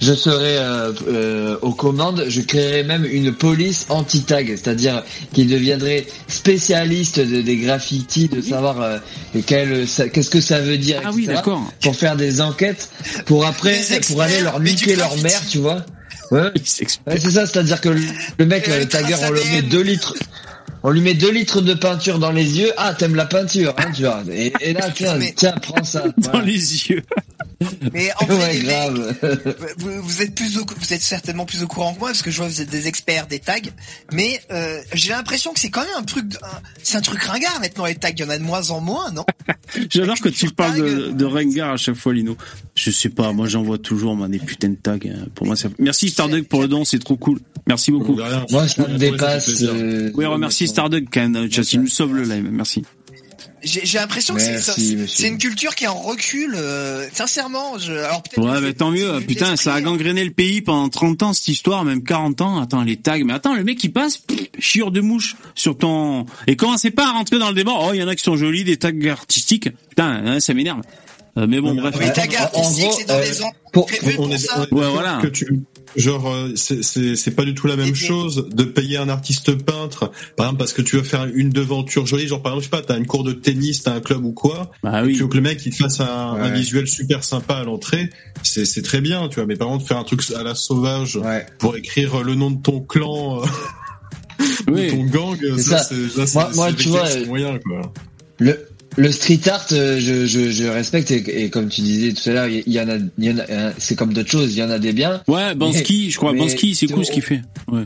[0.00, 2.24] je serais euh, euh, aux commandes.
[2.28, 8.80] Je créerais même une police anti-tag, c'est-à-dire qui deviendrait spécialiste de, des graffitis, de savoir
[8.80, 8.98] euh,
[9.46, 11.62] qu'est-ce que ça veut dire, Ah oui, etc., d'accord.
[11.82, 12.88] Pour faire des enquêtes,
[13.26, 15.84] pour après, pour aller leur niquer leur mère, tu vois.
[16.30, 18.00] Ouais, ouais c'est ça, c'est-à-dire que le,
[18.38, 19.68] le mec, le une tagger, trace on lui met ADN.
[19.68, 20.14] deux litres.
[20.84, 22.72] On lui met deux litres de peinture dans les yeux.
[22.76, 24.22] Ah, t'aimes la peinture, hein, tu vois.
[24.32, 26.02] Et, et là, tiens, Mais- tiens, prends ça.
[26.18, 26.46] Dans Voilà.
[26.46, 27.02] les yeux.
[27.92, 29.14] Mais en vrai, Ouais, mecs, grave.
[29.78, 32.32] vous, vous êtes plus au, vous êtes certainement plus au courant que moi parce que
[32.32, 33.58] je vois que vous êtes des experts des tags.
[34.12, 36.24] Mais euh, j'ai l'impression que c'est quand même un truc,
[36.82, 38.08] c'est un truc ringard maintenant les tags.
[38.10, 39.24] Il y en a de moins en moins, non?
[39.90, 42.36] J'adore que tu parles de, de ringard à chaque fois, Lino.
[42.84, 44.98] Je sais pas, moi j'en vois toujours, moi, des putains de tags.
[45.04, 45.26] hein.
[45.36, 45.68] Pour moi, ça...
[45.78, 47.38] Merci Starduck pour le don, c'est trop cool.
[47.68, 48.16] Merci beaucoup.
[48.50, 49.62] Moi, ça me dépasse.
[49.62, 51.48] euh, Oui, remercie Starduck quand même.
[51.72, 52.48] Il nous sauve le live.
[52.50, 52.82] Merci.
[53.62, 56.54] J'ai l'impression que c'est- une culture qui est en recul.
[56.56, 58.44] euh, sincèrement, je, alors peut-être.
[58.44, 59.20] Ouais, mais tant mieux.
[59.20, 59.82] Putain, ça a hein.
[59.82, 62.60] gangréné le pays pendant 30 ans, cette histoire, même 40 ans.
[62.60, 63.22] Attends, les tags.
[63.24, 66.26] Mais attends, le mec, il passe, pff, chiure de mouche sur ton...
[66.48, 67.74] Et commencez pas à rentrer dans le débat?
[67.78, 69.68] Oh, il y en a qui sont jolis, des tags artistiques.
[69.90, 70.80] Putain, hein, ça m'énerve.
[71.38, 71.94] Euh, mais bon, bref.
[71.98, 74.60] mais tags En- en artistiques, gros, c'est dans euh, les ans pour- on est, ça.
[74.70, 75.18] Ouais, voilà.
[75.22, 75.62] que tu
[75.96, 79.54] genre euh, c'est c'est c'est pas du tout la même chose de payer un artiste
[79.62, 82.76] peintre par exemple parce que tu veux faire une devanture jolie genre par exemple je
[82.76, 85.12] sais pas t'as une cour de tennis t'as un club ou quoi Bah oui.
[85.14, 88.08] tu veux que le mec il te fasse un, un visuel super sympa à l'entrée
[88.42, 91.16] c'est c'est très bien tu vois mais par contre faire un truc à la sauvage
[91.16, 91.44] Ouais.
[91.58, 93.46] pour écrire le nom de ton clan euh,
[94.68, 94.86] Oui.
[94.86, 95.94] de ton gang ça ça.
[96.26, 97.92] c'est Moi- tu vois, moyens quoi
[98.38, 98.66] Le,
[98.96, 102.32] le street art, euh, je, je, je respecte et, et comme tu disais tout à
[102.32, 104.58] l'heure, il y, en a, il y en a, euh, c'est comme d'autres choses, il
[104.58, 105.22] y en a des biens.
[105.28, 106.32] Ouais, Bansky, je crois.
[106.32, 107.42] Bansky, c'est cool ce qu'il fait.
[107.68, 107.84] Ouais.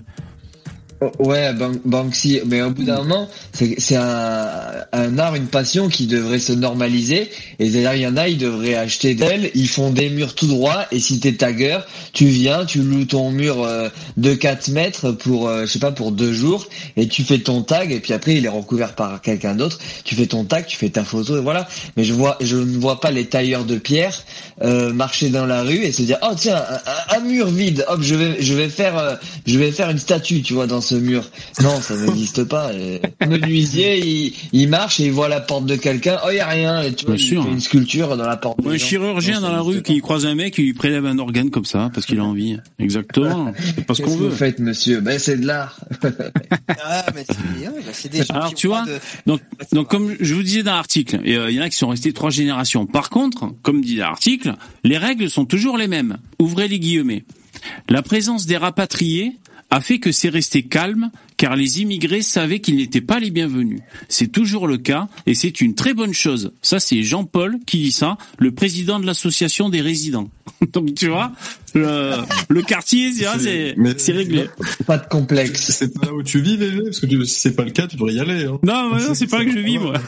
[1.18, 4.48] Ouais, Ban- Banksy, mais au bout d'un moment, c'est un,
[4.92, 7.30] un art, une passion qui devrait se normaliser.
[7.58, 10.46] Et d'ailleurs, il y en a, ils devraient acheter d'elles, ils font des murs tout
[10.46, 10.86] droits.
[10.92, 11.80] Et si t'es tagger,
[12.14, 15.92] tu viens, tu loues ton mur euh, de 4 mètres pour, euh, je sais pas,
[15.92, 16.66] pour deux jours,
[16.96, 17.92] et tu fais ton tag.
[17.92, 19.78] Et puis après, il est recouvert par quelqu'un d'autre.
[20.04, 21.68] Tu fais ton tag, tu fais ta photo, et voilà.
[21.98, 24.14] Mais je vois, je ne vois pas les tailleurs de pierre
[24.62, 27.84] euh, marcher dans la rue et se dire, oh tiens, un, un- un mur vide,
[27.88, 29.14] hop, je vais, je vais faire, euh,
[29.46, 31.28] je vais faire une statue, tu vois, dans ce mur.
[31.62, 32.72] Non, ça n'existe pas.
[32.72, 36.18] Le menuisier, il, il marche et il voit la porte de quelqu'un.
[36.24, 36.82] Oh, il y a rien.
[36.82, 37.44] Et tu vois, Bien il sûr.
[37.44, 38.58] fait une sculpture dans la porte.
[38.64, 41.18] Ou un chirurgien Non, dans la rue qui croise un mec et lui prélève un
[41.18, 42.56] organe comme ça parce qu'il a envie.
[42.78, 43.52] Exactement.
[43.62, 44.28] C'est pas ce Qu'est-ce qu'on que veut.
[44.30, 45.00] vous faites, monsieur?
[45.00, 45.78] Ben, c'est de l'art.
[46.88, 47.24] Ah, mais
[47.92, 49.40] c'est des gens Alors tu vois, de- donc
[49.72, 51.88] donc comme je vous disais dans l'article, et, euh, il y en a qui sont
[51.88, 52.86] restés trois générations.
[52.86, 56.18] Par contre, comme dit l'article, les règles sont toujours les mêmes.
[56.38, 57.24] Ouvrez les guillemets.
[57.88, 59.32] La présence des rapatriés
[59.70, 63.80] a fait que c'est resté calme car les immigrés savaient qu'ils n'étaient pas les bienvenus.
[64.08, 66.52] C'est toujours le cas et c'est une très bonne chose.
[66.62, 70.30] Ça, c'est Jean-Paul qui dit ça, le président de l'association des résidents.
[70.72, 71.32] Donc tu vois,
[71.74, 72.12] le,
[72.48, 74.46] le quartier, c'est c'est- mais- c'est réglé.
[74.86, 75.72] Pas de complexe.
[75.72, 77.86] C'est pas là où tu vis, VV, parce que tu- si c'est pas le cas,
[77.86, 78.44] tu devrais y aller.
[78.44, 78.58] Hein.
[78.62, 79.94] Non, mais non, c'est pas là que je vis, moi.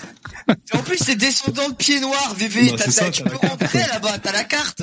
[0.72, 2.70] En plus, c'est descendant de pied noir, VV.
[2.70, 4.82] Bah, ça, tu peux la rentrer là-bas, t'as la carte.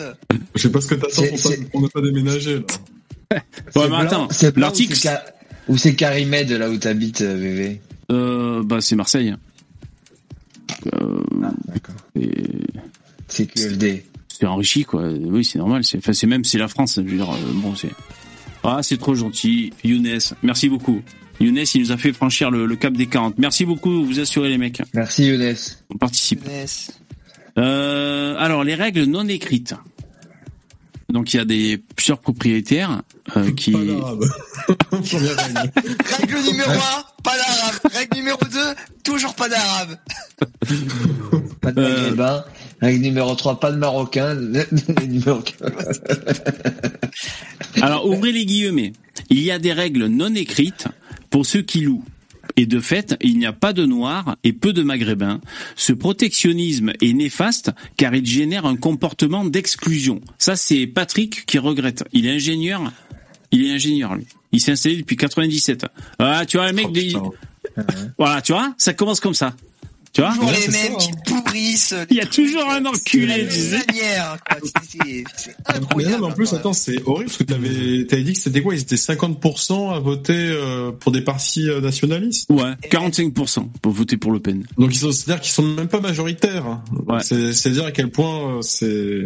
[0.54, 2.56] Je sais pas ce que t'attends pour, pour ne pas déménager.
[2.56, 2.62] Là.
[3.32, 3.42] Ouais,
[3.74, 5.26] C'est mais blanc- attends, l'article- ou c'est Ca-
[5.68, 9.34] Ou c'est Carimed là où t'habites, euh, VV Euh, bah, c'est Marseille.
[10.94, 11.22] Euh,
[12.20, 12.30] et
[13.28, 14.06] C'est QFD.
[14.30, 15.10] c'est enrichi, quoi.
[15.10, 15.84] Oui, c'est normal.
[15.84, 16.96] C'est, enfin, c'est même, c'est la France.
[16.98, 17.90] Je veux dire, euh, bon, c'est.
[18.64, 19.74] Ah, c'est trop gentil.
[19.84, 21.02] Younes, merci beaucoup.
[21.40, 23.38] Younes, il nous a fait franchir le, le cap des 40.
[23.38, 24.82] Merci beaucoup, vous assurez les mecs.
[24.94, 25.56] Merci Younes.
[25.94, 26.42] On participe.
[27.58, 29.74] Euh, alors, les règles non écrites.
[31.16, 33.02] Donc, il y a des plusieurs propriétaires
[33.38, 33.72] euh, qui.
[33.72, 34.26] Pas d'arabe.
[34.90, 36.42] Première règle.
[36.46, 36.76] Numéro 1,
[37.24, 37.76] pas d'arabe.
[37.94, 38.60] Règle numéro 2,
[39.02, 39.96] toujours pas d'arabe.
[41.62, 41.90] Pas de Euh.
[41.90, 42.44] maghrébin.
[42.82, 44.36] Règle numéro 3, pas de marocain.
[45.08, 45.72] numéro 4.
[47.82, 48.92] Alors, ouvrez les guillemets.
[49.30, 50.90] Il y a des règles non écrites
[51.30, 52.04] pour ceux qui louent.
[52.58, 55.42] Et de fait, il n'y a pas de noirs et peu de maghrébins.
[55.76, 60.22] Ce protectionnisme est néfaste car il génère un comportement d'exclusion.
[60.38, 62.06] Ça, c'est Patrick qui regrette.
[62.14, 62.92] Il est ingénieur.
[63.52, 64.26] Il est ingénieur, lui.
[64.54, 65.86] Il s'est installé depuis 97.
[66.20, 67.82] Ah, tu vois, le mec, Oh, de-
[68.18, 69.54] voilà, tu vois, ça commence comme ça.
[70.16, 71.94] Tu vois Toujours les mêmes qui pourrissent.
[72.10, 73.60] Il y a toujours un enculé, les tu
[74.48, 74.58] quoi.
[74.88, 74.98] C'est-
[75.68, 76.24] Mais incroyable.
[76.24, 78.96] en plus, attends, c'est horrible parce que t'avais, t'avais dit que c'était quoi Ils étaient
[78.96, 82.50] 50% à voter euh, pour des partis euh, nationalistes.
[82.50, 84.64] Ouais, 45% pour voter pour Le Pen.
[84.78, 86.82] Donc, ils sont, c'est-à-dire qu'ils sont même pas majoritaires.
[87.08, 87.20] Ouais.
[87.22, 89.26] C'est, c'est dire à quel point euh, c'est.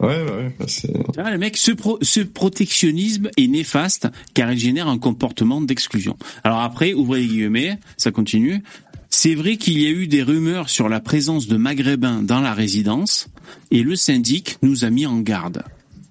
[0.00, 0.92] Ouais, ouais, bah, c'est.
[1.16, 6.16] Ah, le mec, ce, pro- ce protectionnisme est néfaste car il génère un comportement d'exclusion.
[6.44, 8.62] Alors après, ouvrez les guillemets, ça continue.
[9.10, 12.52] C'est vrai qu'il y a eu des rumeurs sur la présence de maghrébins dans la
[12.54, 13.28] résidence
[13.70, 15.64] et le syndic nous a mis en garde.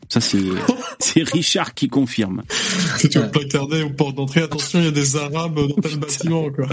[0.09, 0.39] Ça, c'est,
[0.99, 2.43] c'est Richard qui confirme.
[2.97, 5.97] Si tu veux placarder aux portes d'entrée, attention, il y a des arabes dans tel
[5.97, 6.67] bâtiment, quoi.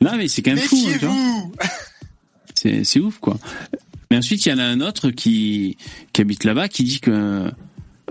[0.00, 0.76] Non, mais c'est quand même fou.
[0.76, 1.14] hein, tu vois.
[1.14, 1.52] Méfiez-vous.
[2.54, 3.36] C'est, c'est ouf, quoi.
[4.10, 5.76] Mais ensuite, il y en a un autre qui,
[6.12, 7.50] qui habite là-bas qui dit que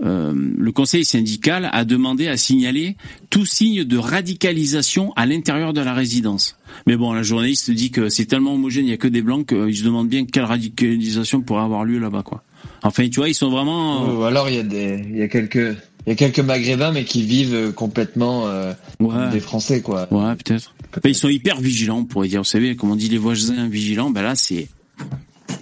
[0.04, 2.96] euh, le conseil syndical a demandé à signaler
[3.30, 6.58] tout signe de radicalisation à l'intérieur de la résidence.
[6.86, 9.46] Mais bon, la journaliste dit que c'est tellement homogène, il y a que des blancs
[9.46, 12.42] qu'ils se demandent bien quelle radicalisation pourrait avoir lieu là-bas, quoi.
[12.82, 14.06] Enfin, tu vois, ils sont vraiment.
[14.18, 15.56] Ou alors il y a des, il y a quelques,
[16.06, 19.30] il y a quelques maghrébins mais qui vivent euh, complètement euh, Ouais.
[19.32, 20.06] des Français quoi.
[20.12, 20.74] Ouais, peut-être.
[21.04, 22.40] Ils sont hyper vigilants, on pourrait dire.
[22.40, 24.68] Vous savez, comme on dit les voisins vigilants, ben là, c'est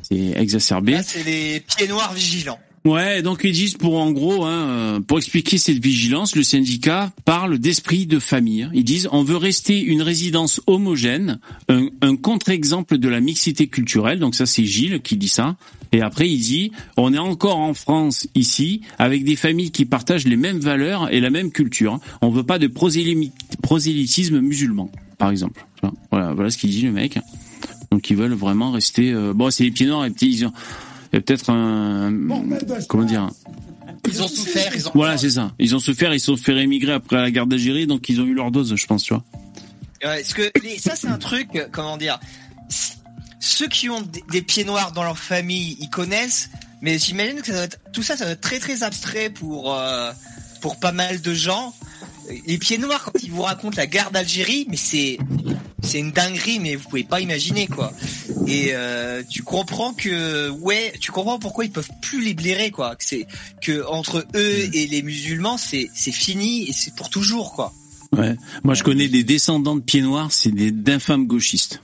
[0.02, 0.92] c'est exacerbé.
[0.92, 2.58] Là, c'est les pieds noirs vigilants.
[2.84, 7.12] Ouais, donc ils disent pour en gros, hein, euh, pour expliquer cette vigilance, le syndicat
[7.24, 8.68] parle d'esprit de famille.
[8.74, 11.38] Ils disent on veut rester une résidence homogène,
[11.70, 14.18] un, un contre-exemple de la mixité culturelle.
[14.18, 15.56] Donc ça c'est Gilles qui dit ça.
[15.92, 20.26] Et après il dit on est encore en France ici avec des familles qui partagent
[20.26, 22.00] les mêmes valeurs et la même culture.
[22.20, 25.64] On veut pas de prosélytisme musulman, par exemple.
[26.10, 27.18] Voilà, voilà ce qu'il dit le mec.
[27.90, 29.10] Donc ils veulent vraiment rester.
[29.10, 30.30] euh, Bon, c'est les pieds noirs et petits.
[30.32, 30.50] Ils.
[31.14, 32.12] Il y a peut-être un,
[32.88, 33.30] comment dire
[34.08, 34.90] Ils ont souffert, ils ont.
[34.94, 35.52] Voilà, c'est ça.
[35.60, 38.24] Ils ont souffert, ils se sont fait émigrer après la guerre d'Algérie, donc ils ont
[38.24, 39.22] eu leur dose, je pense, tu vois.
[40.02, 40.50] Ouais, parce que
[40.80, 42.18] ça, c'est un truc, comment dire.
[43.38, 46.50] Ceux qui ont des, des pieds noirs dans leur famille, ils connaissent,
[46.82, 49.72] mais j'imagine que ça doit être- tout ça, ça doit être très très abstrait pour
[49.72, 50.10] euh,
[50.60, 51.72] pour pas mal de gens.
[52.46, 55.18] Les pieds noirs, quand ils vous racontent la guerre d'Algérie, mais c'est
[55.82, 57.92] c'est une dinguerie, mais vous pouvez pas imaginer quoi.
[58.46, 62.96] Et euh, tu comprends que ouais, tu comprends pourquoi ils peuvent plus les blairer quoi.
[62.96, 63.26] Que c'est
[63.60, 67.72] que entre eux et les musulmans, c'est c'est fini et c'est pour toujours quoi.
[68.12, 68.36] Ouais.
[68.62, 71.82] Moi, je connais des descendants de pieds noirs, c'est des d'infâmes gauchistes.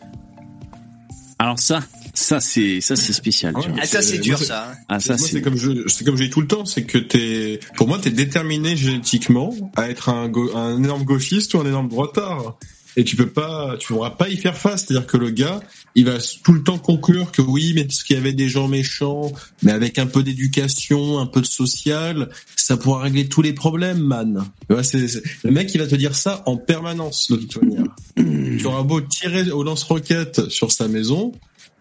[1.39, 1.83] Alors ça,
[2.15, 3.55] ça c'est ça c'est spécial.
[3.61, 3.79] tu vois.
[3.83, 4.71] Ah ça c'est dur c'est- ça.
[4.71, 4.75] hein.
[4.89, 5.33] Ah ça Moi, c'est.
[5.35, 7.99] c'est comme je, c'est comme je dis tout le temps, c'est que t'es, pour moi,
[7.99, 12.59] t'es déterminé génétiquement à être un, go- un énorme gauchiste ou un énorme droitard.
[12.97, 14.85] Et tu peux pas, tu pourras pas y faire face.
[14.87, 15.61] C'est-à-dire que le gars,
[15.95, 18.67] il va tout le temps conclure que oui, mais parce qu'il y avait des gens
[18.67, 19.31] méchants,
[19.63, 24.01] mais avec un peu d'éducation, un peu de social, ça pourra régler tous les problèmes,
[24.01, 24.45] man.
[24.69, 27.63] Tu vois, c'est, c'est- le mec, il va te dire ça en permanence, de toute
[27.63, 27.85] manière.
[28.17, 31.31] tu auras beau tirer au lance-roquette sur sa maison,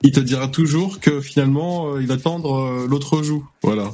[0.04, 3.48] il te dira toujours que finalement, euh, il va tendre euh, l'autre joue.
[3.64, 3.94] Voilà.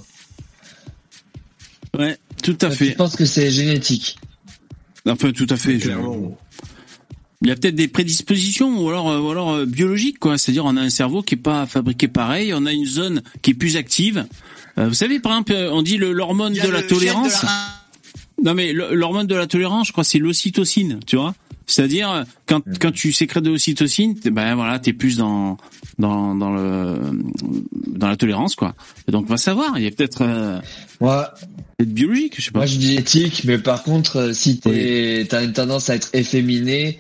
[1.97, 2.91] Ouais, tout à Je fait.
[2.91, 4.17] pense que c'est génétique?
[5.07, 5.79] Enfin, tout à fait.
[5.79, 5.91] je-.
[7.41, 10.37] Il y a peut-être des prédispositions ou alors, euh, ou alors euh, biologiques, quoi.
[10.37, 13.51] C'est-à-dire, on a un cerveau qui est pas fabriqué pareil, on a une zone qui
[13.51, 14.25] est plus active.
[14.77, 17.43] Euh, vous savez, par exemple, on dit le- l'hormone de la de tolérance.
[17.43, 17.49] la-
[18.43, 21.33] Non, mais l'hormone de la tolérance, je crois, c'est l'ocytocine, tu vois.
[21.67, 25.57] C'est-à-dire, euh, quand, quand tu sécrètes de l'ocytocine, t'es- ben voilà, t'es plus dans,
[25.97, 26.99] dans, dans le,
[27.87, 28.75] dans la tolérance, quoi.
[29.07, 29.77] Et donc, on va savoir.
[29.77, 30.59] Il y a peut-être, euh,
[31.01, 31.33] Moi,
[31.77, 32.59] peut-être biologique, je sais pas.
[32.59, 36.09] moi je dis éthique, mais par contre, euh, si t'es, t'as une tendance à être
[36.13, 36.99] efféminé,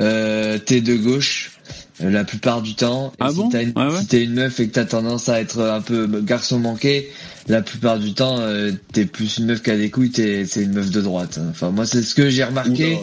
[0.00, 1.52] euh, t'es de gauche
[2.00, 3.10] euh, la plupart du temps.
[3.12, 3.48] Et Ah si bon?
[3.50, 5.82] t'as une, Ah ouais Si t'es une meuf et que t'as tendance à être un
[5.82, 7.10] peu garçon manqué,
[7.48, 10.62] la plupart du temps, euh, t'es plus une meuf qui a des couilles, t'es, c'est
[10.62, 11.38] une meuf de droite.
[11.50, 12.98] Enfin, moi, c'est ce que j'ai remarqué.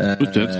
[0.00, 0.58] Euh, Peut-être.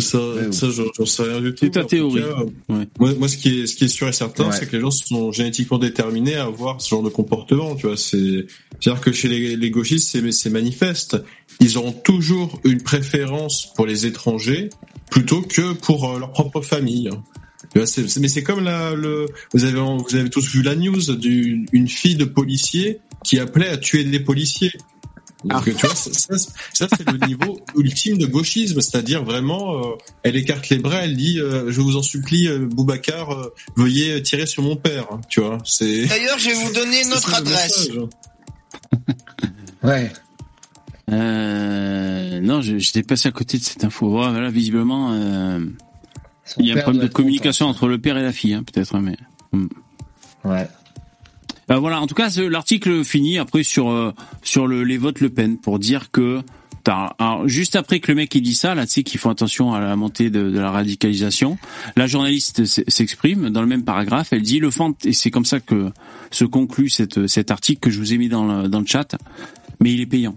[0.00, 1.64] Ça, Ouais, ça, j'en j'en sais rien du tout.
[1.66, 2.22] C'est ta théorie.
[2.22, 2.88] cas, Ouais.
[2.98, 4.56] Moi, moi, ce qui est, ce qui est sûr et certain, Ouais.
[4.58, 7.74] c'est que les gens sont génétiquement déterminés à avoir ce genre de comportement.
[7.76, 8.46] Tu vois, c'est,
[8.80, 11.18] c'est-à-dire que chez les, les gauchistes, c'est, c'est manifeste.
[11.60, 14.70] Ils auront toujours une préférence pour les étrangers
[15.10, 17.10] plutôt que pour euh, leur propre famille.
[17.74, 17.86] Mais
[18.28, 22.16] c'est comme la, le, vous avez, vous avez tous vu la news d'une une fille
[22.16, 24.72] de policier qui appelait à tuer des policiers.
[25.44, 26.36] Donc, tu vois, ça,
[26.72, 31.16] ça, c'est le niveau ultime de gauchisme, c'est-à-dire vraiment, euh, elle écarte les bras, elle
[31.16, 35.20] dit, euh, je vous en supplie, euh, Boubacar, euh, veuillez tirer sur mon père, hein,
[35.28, 35.58] tu vois.
[35.64, 37.88] C'est D'ailleurs, je vais vous donner notre adresse.
[37.88, 37.98] message.
[39.82, 40.12] Ouais.
[41.10, 44.06] Euh, non, je- j'étais passé à côté de cette info.
[44.06, 45.58] Ouais, voilà, visiblement, euh,
[46.44, 48.64] Son il y a un problème de communication entre le père et la fille, hein,
[48.64, 49.16] peut-être, mais.
[49.50, 49.68] content.
[50.44, 50.68] Ouais.
[51.70, 54.12] Euh, voilà, en tout cas, l'article finit après sur euh,
[54.42, 56.42] sur le, les votes Le Pen pour dire que
[56.84, 59.72] alors, juste après que le mec il dit ça, là, tu sais qu'ils font attention
[59.72, 61.58] à la montée de, de la radicalisation.
[61.96, 64.32] La journaliste s'exprime dans le même paragraphe.
[64.32, 65.90] Elle dit le fant et c'est comme ça que
[66.30, 69.16] se conclut cette, cet article que je vous ai mis dans le, dans le chat,
[69.80, 70.34] mais il est payant.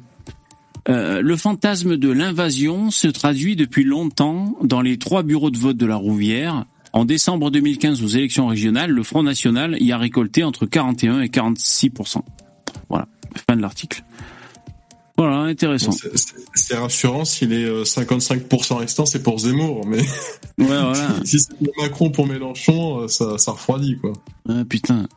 [0.87, 5.77] Euh, le fantasme de l'invasion se traduit depuis longtemps dans les trois bureaux de vote
[5.77, 6.65] de la Rouvière.
[6.93, 11.27] En décembre 2015, aux élections régionales, le Front National y a récolté entre 41 et
[11.27, 12.19] 46%
[12.89, 13.07] Voilà,
[13.49, 14.03] fin de l'article.
[15.17, 15.91] Voilà, intéressant.
[16.53, 20.05] C'est- rassurant si les euh, 55% restants c'est pour Zemmour, mais Ouais,
[20.67, 21.07] voilà.
[21.25, 24.11] si c'est Macron pour Mélenchon, euh, ça, ça refroidit quoi.
[24.47, 25.07] Ah, putain.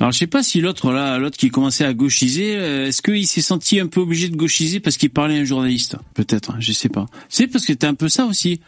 [0.00, 3.26] Alors je sais pas si l'autre là, l'autre qui commençait à gauchiser, euh, est-ce qu'il
[3.26, 5.96] s'est senti un peu obligé de gauchiser parce qu'il parlait à un journaliste?
[6.14, 7.04] Peut-être, hein, je sais pas.
[7.28, 8.60] C'est parce que t'es un peu ça aussi.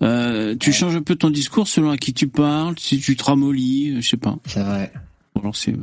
[0.00, 3.24] Euh, tu changes un peu ton discours selon à qui tu parles, si tu te
[3.24, 4.38] ramollis, euh, je sais pas.
[4.46, 4.90] C'est vrai.
[5.38, 5.74] Alors c'est.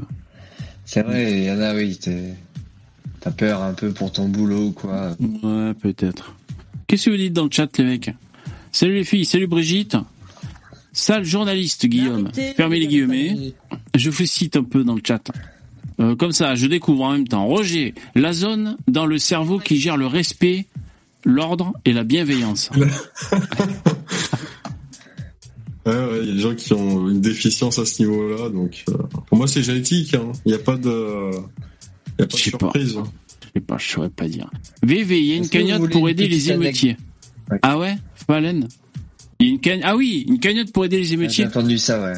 [0.83, 1.97] C'est vrai, il y en a, oui,
[3.19, 5.15] t'as peur un peu pour ton boulot ou quoi.
[5.19, 6.35] Ouais, peut-être.
[6.87, 8.11] Qu'est-ce que vous dites dans le chat, les mecs?
[8.71, 9.95] Salut les filles, salut Brigitte.
[10.93, 12.25] Sale journaliste, Guillaume.
[12.25, 13.53] Arrêtez, Fermez les guillemets.
[13.95, 15.31] Je vous cite un peu dans le chat.
[15.99, 17.45] Euh, comme ça, je découvre en même temps.
[17.47, 20.65] Roger, la zone dans le cerveau qui gère le respect,
[21.25, 22.69] l'ordre et la bienveillance.
[25.83, 28.83] Ouais, ouais, il y a des gens qui ont une déficience à ce niveau-là, donc
[28.89, 30.13] euh, pour moi c'est génétique.
[30.13, 30.31] hein.
[30.45, 31.31] Il n'y a pas de,
[32.19, 32.57] il y a pas de sais pas.
[32.59, 32.97] surprise.
[33.41, 34.47] Je sais pas, je saurais pas dire.
[34.83, 36.97] VV, il y a une cagnotte pour aider les émeutiers.
[37.49, 37.57] Ouais.
[37.63, 37.95] Ah ouais?
[38.27, 38.67] Falen?
[39.41, 41.45] Il y a une cagn- Ah oui, une cagnotte pour aider les J'ai émeutiers.
[41.45, 42.13] entendu ça, ouais.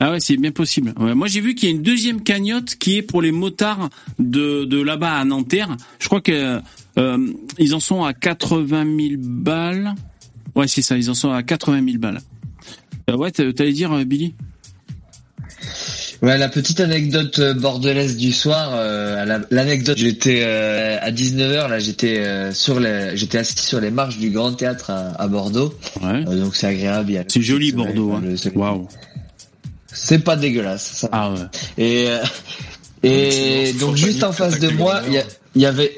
[0.00, 0.92] Ah ouais, c'est bien possible.
[0.98, 3.88] Ouais, moi, j'ai vu qu'il y a une deuxième cagnotte qui est pour les motards
[4.18, 5.76] de, de là-bas à Nanterre.
[5.98, 6.60] Je crois que
[6.98, 9.94] euh, ils en sont à 80 000 balles.
[10.54, 12.20] Ouais, c'est ça, ils en sont à 80 000 balles.
[13.08, 14.34] Euh, ouais, t'a- t'allais dire, euh, Billy?
[16.22, 21.68] Ouais, la petite anecdote euh, bordelaise du soir, euh, la- l'anecdote, j'étais euh, à 19h,
[21.68, 25.28] là j'étais euh, sur les, j'étais assis sur les marches du Grand Théâtre à, à
[25.28, 25.74] Bordeaux.
[26.02, 26.24] Ouais.
[26.26, 27.24] Euh, donc c'est agréable.
[27.28, 28.12] C'est joli, soleil, Bordeaux.
[28.14, 28.50] Hein.
[28.54, 28.88] Waouh.
[29.92, 30.90] C'est pas dégueulasse.
[31.00, 31.08] Ça.
[31.12, 31.38] Ah ouais.
[31.76, 32.18] Et, euh,
[33.02, 35.02] et sinon, donc juste en face de moi,
[35.54, 35.92] il y, avait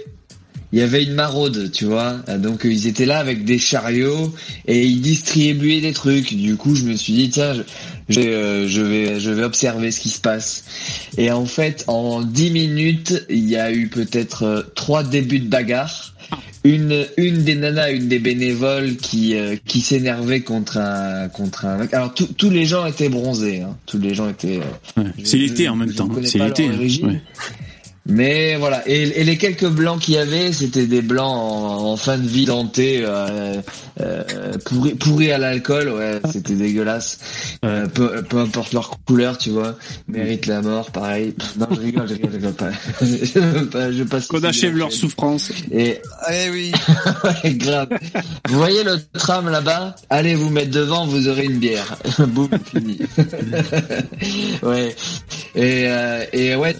[0.72, 2.14] il y avait une maraude, tu vois.
[2.38, 4.34] Donc euh, ils étaient là avec des chariots
[4.66, 6.34] et ils distribuaient des trucs.
[6.34, 7.62] Du coup, je me suis dit tiens, je,
[8.08, 10.64] je, vais, euh, je vais je vais observer ce qui se passe.
[11.16, 15.48] Et en fait, en dix minutes, il y a eu peut-être euh, trois débuts de
[15.48, 16.14] bagarre.
[16.64, 21.78] Une une des nanas, une des bénévoles qui euh, qui s'énervait contre un contre un
[21.78, 21.94] mec.
[21.94, 23.76] Alors tous tous les gens étaient bronzés, hein.
[23.86, 24.58] tous les gens étaient.
[24.58, 25.10] euh, Ouais.
[25.24, 26.08] C'est l'été en même temps.
[26.24, 26.68] C'est l'été.
[28.08, 31.96] Mais voilà, et, et les quelques blancs qu'il y avait, c'était des blancs en, en
[31.98, 33.54] fin de vie dentés, euh,
[34.00, 34.22] euh,
[34.64, 37.18] pourris, pourris à l'alcool, ouais, c'était dégueulasse.
[37.64, 39.76] Euh, peu, peu importe leur couleur, tu vois,
[40.08, 41.34] méritent la mort, pareil.
[41.58, 42.70] Non, je rigole, je rigole, je rigole pas.
[43.02, 44.26] je veux pas, je passe.
[44.26, 45.52] Qu'on achève leur souffrance.
[45.70, 45.98] Et
[46.30, 46.72] Eh oui.
[47.44, 47.88] ouais, grave.
[48.48, 49.94] Vous voyez le tram là-bas?
[50.08, 51.96] Allez vous mettre devant, vous aurez une bière.
[52.28, 52.98] Boum, fini.
[54.62, 54.96] ouais.
[55.54, 56.74] Et, euh, et ouais,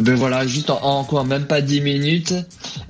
[0.00, 2.34] ben voilà, juste en, en quoi, même pas 10 minutes,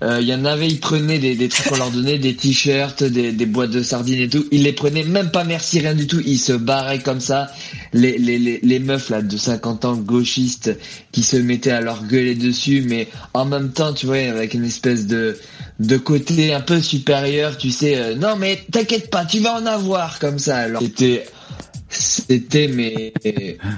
[0.02, 3.02] euh, il y en avait, ils prenaient des, des trucs qu'on leur donnait, des t-shirts,
[3.04, 4.46] des, des boîtes de sardines et tout.
[4.52, 6.20] Ils les prenaient même pas merci, rien du tout.
[6.24, 7.50] Ils se barraient comme ça.
[7.92, 10.76] Les, les, les, les meufs là de 50 ans gauchistes
[11.12, 14.64] qui se mettaient à leur gueuler dessus, mais en même temps, tu vois, avec une
[14.64, 15.38] espèce de
[15.80, 17.96] de côté un peu supérieur, tu sais.
[17.96, 20.56] euh, non mais t'inquiète pas, tu vas en avoir comme ça.
[20.58, 21.24] Alors c'était
[21.88, 23.12] c'était mais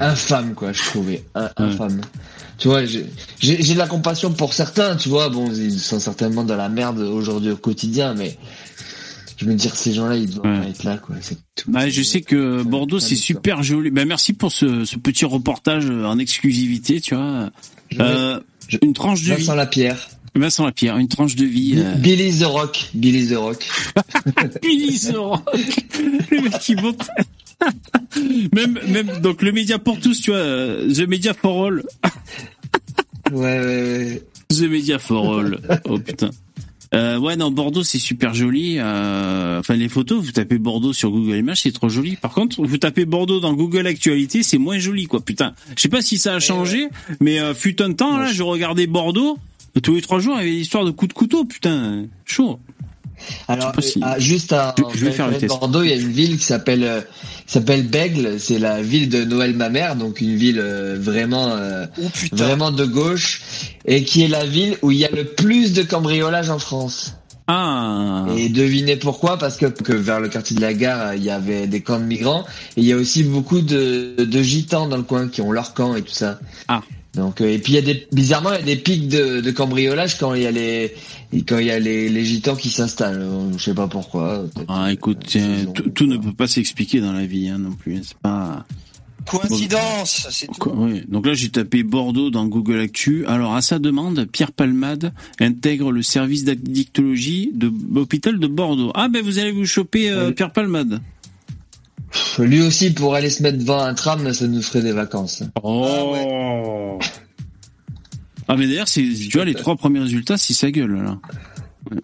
[0.00, 2.00] infâme quoi, je trouvais In- infâme.
[2.60, 3.04] Tu vois, j'ai
[3.74, 5.28] de la compassion pour certains, tu vois.
[5.30, 8.36] Bon, ils sont certainement dans la merde aujourd'hui au quotidien, mais
[9.38, 11.16] je me dis que ces gens-là, ils doivent pas être là, quoi.
[11.56, 11.70] Tout.
[11.72, 13.90] Ouais, je sais que Bordeaux c'est super joli.
[13.90, 17.50] Ben merci pour ce, ce petit reportage en exclusivité, tu vois.
[17.98, 18.38] Euh,
[18.82, 19.40] une tranche de vie.
[19.40, 20.08] Vincent Lapierre.
[20.36, 21.74] Vincent Lapierre, une tranche de vie.
[21.78, 22.90] euh, Billy the Rock.
[22.94, 23.66] Billy the Rock.
[24.62, 25.42] Billy the Rock.
[26.30, 27.08] le mec qui monte.
[28.54, 31.82] même, même, donc le média pour tous, tu vois, euh, The Media for All.
[33.32, 34.22] ouais, ouais, ouais.
[34.48, 35.60] The Media for All.
[35.84, 36.30] Oh putain.
[36.92, 38.76] Euh, ouais, non, Bordeaux, c'est super joli.
[38.78, 42.16] Euh, enfin, les photos, vous tapez Bordeaux sur Google Images, c'est trop joli.
[42.16, 45.20] Par contre, vous tapez Bordeaux dans Google Actualité, c'est moins joli, quoi.
[45.20, 46.88] Putain, je sais pas si ça a changé,
[47.20, 49.38] mais euh, fut un temps, là, je regardais Bordeaux.
[49.84, 52.58] Tous les trois jours, il y avait l'histoire de coups de couteau, putain, chaud.
[53.48, 55.48] Alors, euh, juste à Je- je vais faire le test.
[55.48, 57.00] Bordeaux, il y a une ville qui s'appelle euh,
[57.46, 58.38] s'appelle Bègle.
[58.38, 61.86] C'est la ville de Noël ma mère, donc une ville euh, vraiment euh,
[62.32, 63.42] vraiment de gauche
[63.84, 67.14] et qui est la ville où il y a le plus de cambriolage en France.
[67.52, 68.26] Ah.
[68.36, 69.36] Et devinez pourquoi?
[69.36, 72.04] Parce que, que vers le quartier de la gare, il y avait des camps de
[72.04, 72.44] migrants
[72.76, 75.74] et il y a aussi beaucoup de, de gitans dans le coin qui ont leur
[75.74, 76.38] camp et tout ça.
[76.68, 76.80] Ah.
[77.14, 79.50] Donc et puis il y a des bizarrement il y a des pics de, de
[79.50, 80.94] cambriolage quand il y a les
[81.32, 83.22] quand il y a les, les gitans qui s'installent.
[83.22, 84.44] Euh, Je sais pas pourquoi.
[84.68, 88.00] Ah, écoute, tiens, tout, tout ne peut pas s'expliquer dans la vie, hein, non plus.
[88.04, 88.64] C'est pas.
[89.26, 90.54] Coïncidence, c'est tout.
[90.54, 91.02] Quoi, oui.
[91.06, 93.26] Donc là, j'ai tapé Bordeaux dans Google Actu.
[93.26, 98.90] Alors, à sa demande, Pierre Palmade intègre le service d'addictologie de l'hôpital de Bordeaux.
[98.94, 101.00] Ah, ben vous allez vous choper euh, Pierre Palmade.
[102.38, 105.44] Lui aussi pour aller se mettre devant un tram, ça nous ferait des vacances.
[105.62, 106.18] Oh.
[106.98, 107.04] Ah,
[108.56, 111.18] mais d'ailleurs, c'est, tu vois, les trois premiers résultats, c'est sa gueule, là.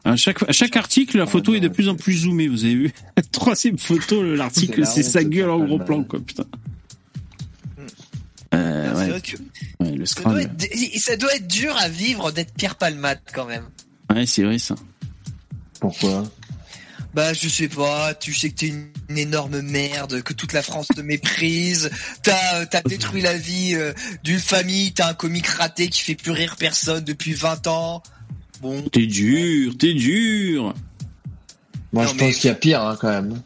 [0.05, 2.75] À chaque, à chaque article, la photo est de plus en plus zoomée, vous avez
[2.75, 2.93] vu?
[3.33, 6.45] Troisième photo, l'article, la c'est sa gueule en gros plan, quoi, putain.
[8.55, 9.09] Euh, C'est ouais.
[9.11, 9.37] vrai que
[9.81, 13.45] Ouais, le ça, doit être, ça doit être dur à vivre d'être Pierre Palmade quand
[13.47, 13.65] même.
[14.11, 14.77] Ouais, c'est vrai, ça.
[15.81, 16.25] Pourquoi?
[17.17, 20.61] Bah je sais pas, tu sais que t'es une, une énorme merde, que toute la
[20.63, 21.89] France te méprise,
[22.23, 26.15] t'as euh, t'as détruit la vie euh, d'une famille, t'as un comique raté qui fait
[26.15, 28.03] plus rire personne depuis 20 ans.
[28.61, 30.75] Bon, T'es dur, t'es dur.
[31.95, 33.41] Moi Non, je mais- pense qu'il y a pire hein, quand même.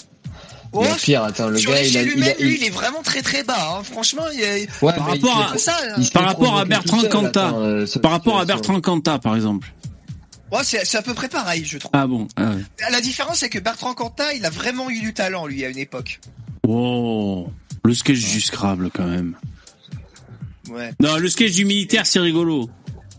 [0.73, 2.55] Oh, il y a pire, attends, le gars il a, l'échelle il a- humaine, lui,
[2.57, 3.77] il- il est vraiment très très bas.
[3.79, 3.83] Hein.
[3.85, 4.63] Franchement, il est...
[4.83, 5.77] Ouais, Par mais rapport il à- ça,
[6.13, 7.47] Par rapport à Bertrand tout seul, Cantat.
[7.49, 8.45] attends, euh, cette Par rapport à.
[8.45, 9.73] Bertrand Cantat, par exemple.
[10.53, 11.91] Ouais, c'est c'est à peu près pareil, je trouve.
[11.95, 12.29] Ah bon.
[12.37, 12.63] Ah ouais.
[12.91, 15.79] La différence, c'est que Bertrand Cantat, il a vraiment eu du talent, lui, à une
[15.79, 16.21] époque.
[16.67, 17.49] Oh,
[17.85, 19.35] le sketch du Scrabble quand même.
[20.69, 20.93] Ouais.
[21.01, 22.71] Non, le sketch du militaire, c'est rigolo.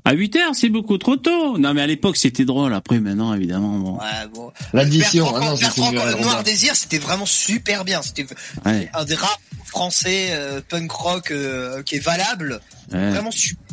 [0.03, 1.57] À 8 heures, c'est beaucoup trop tôt.
[1.59, 2.73] Non, mais à l'époque, c'était drôle.
[2.73, 3.97] Après, maintenant, évidemment, bon.
[3.99, 4.51] Ouais, bon.
[4.73, 5.91] L'addition, Bertrand, ah Bertrand,
[6.21, 6.43] Noir.
[6.43, 8.01] Désir, c'était vraiment super bien.
[8.01, 8.25] C'était
[8.65, 8.89] Ouais.
[8.95, 12.61] un des rares français euh, punk rock euh, qui est valable.
[12.91, 13.11] Ouais.
[13.11, 13.63] Vraiment super.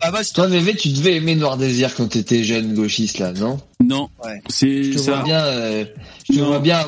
[0.00, 3.58] Pierre Toi VV, tu devais aimer Noir Désir quand t'étais jeune gauchiste là, non?
[3.82, 4.40] Non, Ouais.
[4.48, 5.12] c'est Je te ça.
[5.16, 5.84] vois bien, euh,
[6.30, 6.80] je te vois bien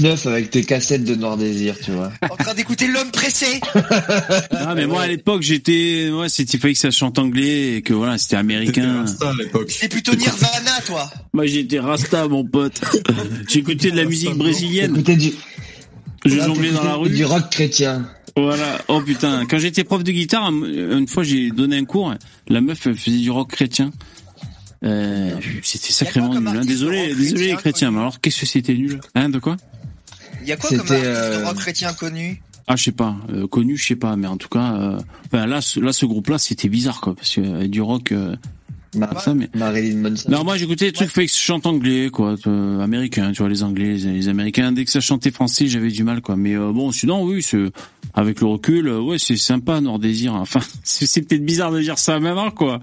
[0.00, 2.10] neuf avec tes cassettes de Noir Désir, tu vois.
[2.30, 3.60] en train d'écouter l'homme pressé.
[4.52, 7.82] Ah, mais moi, à l'époque, j'étais, ouais, c'était, il fallait que ça chante anglais et
[7.82, 9.04] que voilà, c'était américain.
[9.06, 9.70] C'était à l'époque.
[9.70, 11.10] C'est plutôt Nirvana, toi.
[11.34, 12.80] Moi, j'étais Rasta, mon pote.
[13.48, 14.92] J'écoutais de la musique brésilienne.
[14.92, 15.32] T'écoutais du,
[16.24, 17.10] Je jonglais dans la rue.
[17.10, 18.08] Du rock chrétien.
[18.36, 18.80] Voilà.
[18.88, 19.46] Oh putain.
[19.46, 22.14] Quand j'étais prof de guitare, une fois j'ai donné un cours.
[22.48, 23.92] La meuf elle faisait du rock chrétien.
[24.82, 25.30] Euh,
[25.62, 26.48] c'était sacrément nul.
[26.48, 26.60] Hein.
[26.64, 27.90] Désolé, désolé les chrétien chrétiens.
[27.92, 29.56] Mais alors qu'est-ce que c'était nul Hein de quoi?
[30.42, 32.42] Il y a quoi comme C'était, artiste de euh, rock chrétien connu?
[32.66, 33.16] Ah je sais pas.
[33.30, 34.16] Euh, connu, je sais pas.
[34.16, 37.34] Mais en tout cas, euh, enfin, là, ce, là ce groupe-là c'était bizarre quoi, parce
[37.34, 38.12] que euh, du rock.
[39.18, 39.48] Ça, mais...
[39.54, 40.30] Marilyn Manson.
[40.30, 43.94] Non, moi j'écoutais des trucs fake chante anglais, quoi, euh, américains, tu vois, les anglais,
[43.96, 44.72] les, américains.
[44.72, 46.36] Dès que ça chantait français, j'avais du mal, quoi.
[46.36, 47.44] Mais euh, bon, sinon, oui,
[48.14, 50.34] avec le recul, euh, ouais, c'est sympa, Nord Désir.
[50.44, 52.80] Enfin, c'est peut-être bizarre de dire ça maintenant, quoi.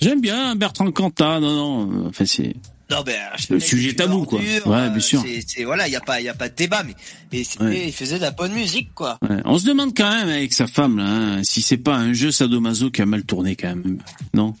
[0.00, 2.04] J'aime bien Bertrand Cantat, non, non.
[2.04, 2.54] euh, Enfin, c'est
[2.90, 3.18] Non, ben,
[3.50, 4.38] le sujet tabou, quoi.
[4.66, 5.24] Ouais, bien sûr.
[5.46, 7.84] C'est- voilà, il y a pas, y a pas de débat, mais c'était- Ouais.
[7.86, 9.18] il faisait de la bonne musique, quoi.
[9.22, 9.36] Ouais.
[9.44, 12.30] On se demande quand même avec sa femme, là, hein, si c'est pas un jeu
[12.30, 13.98] sadomaso qui a mal tourné, quand même.
[14.34, 14.54] Non?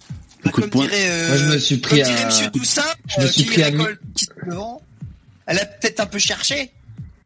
[0.44, 0.84] Le coup de Comme poing.
[0.86, 3.28] dirait, euh, Moi, je me suis pris comme dirait à- Monsieur Toussaint, je me euh,
[3.30, 4.82] suis qui pris à devant.
[5.46, 6.70] Elle a peut-être un peu cherché.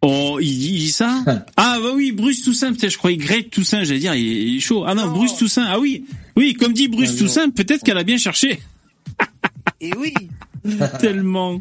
[0.03, 1.25] Oh, il dit, il dit ça
[1.57, 4.57] Ah bah oui, Bruce Toussaint, peut-être, je croyais Greg Toussaint, j'allais dire, il est, il
[4.57, 4.85] est chaud.
[4.87, 6.05] Ah non, Bruce Toussaint, ah oui,
[6.37, 7.19] oui, comme dit Bruce Ah.
[7.19, 8.61] Toussaint, peut-être qu'elle a bien cherché.
[9.81, 10.15] Et oui.
[11.01, 11.61] Tellement.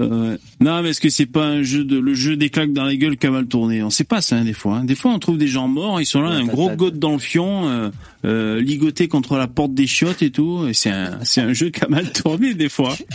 [0.00, 0.36] Euh.
[0.60, 2.96] Non, mais est-ce que c'est pas un jeu de le jeu des claques dans la
[2.96, 3.80] gueule qui a mal tourné?
[3.84, 4.78] On sait pas ça hein, des fois.
[4.78, 4.84] hein.
[4.84, 7.12] Des fois, on trouve des gens morts, ils sont là, Ouais, un gros gote dans
[7.12, 7.90] le fion, euh,
[8.24, 10.66] euh, ligoté contre la porte des chiottes et tout.
[10.66, 12.96] Et c'est un c'est un jeu qui a mal tourné des fois.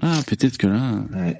[0.00, 1.04] Ah, peut-être que là.
[1.14, 1.38] Ouais.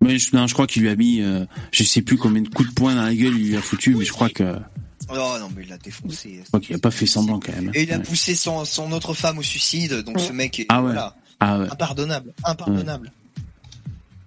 [0.00, 2.48] Mais je, non, je crois qu'il lui a mis, euh, je sais plus combien de
[2.48, 5.06] coups de poing dans la gueule il lui a foutu, mais je crois que, je
[5.10, 6.40] Oh non, mais il l'a défoncé.
[6.46, 7.70] crois qu'il a pas fait semblant quand même.
[7.74, 8.02] Et il a Ouais.
[8.04, 10.92] poussé son, son autre femme au suicide, donc ce mec est Ah ouais.
[10.92, 11.66] voilà, Ah ouais.
[11.72, 13.10] impardonnable, impardonnable.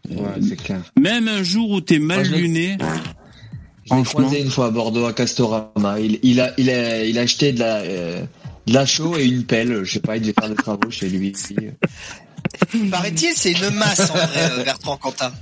[0.09, 0.17] Ouais,
[0.47, 0.81] c'est clair.
[0.99, 2.89] Même un jour où t'es mal Moi, luné, Je l'ai
[3.87, 4.03] Franchement.
[4.21, 5.99] croisé une fois à Bordeaux à Castorama.
[5.99, 8.21] Il, il a, il a, il a acheté de la, euh,
[8.67, 9.83] de la chaux et une pelle.
[9.83, 11.33] Je sais pas, il devait faire des travaux chez lui.
[12.91, 15.33] Paraît-il, c'est une masse en vrai, euh, Bertrand Cantat.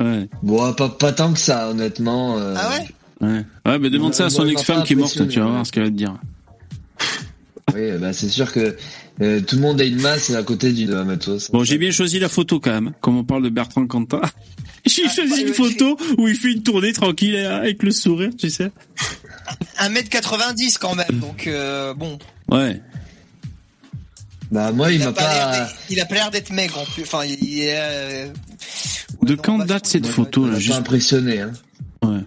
[0.00, 2.38] ouais, Bon, pas, pas tant que ça, honnêtement.
[2.38, 2.86] euh, Ah ouais?
[3.20, 3.44] Ouais.
[3.66, 5.84] Ouais, mais demande ça à son ex-femme qui est morte, tu vas voir ce qu'elle
[5.84, 6.14] va te dire.
[7.74, 8.76] Oui, bah, c'est sûr que
[9.20, 11.50] euh, tout le monde a une masse à côté d'une de matos.
[11.50, 14.20] Bon, j'ai bien choisi la photo quand même, comme on parle de Bertrand Cantat.
[14.86, 18.30] J'ai Ah, choisi une photo où il fait une tournée tranquille euh, avec le sourire,
[18.38, 18.70] tu sais.
[19.80, 22.18] 1m90 quand même, donc euh, bon.
[22.50, 22.80] Ouais.
[24.50, 27.02] Bah, moi, il m'a pas il a pas l'air d'être maigre en plus.
[27.02, 27.74] Enfin, il il est.
[27.76, 28.28] euh,
[29.22, 30.74] De non, quand date cette photo là juste...
[30.78, 31.40] impressionné.
[31.42, 31.52] Hein.
[32.02, 32.20] Ouais.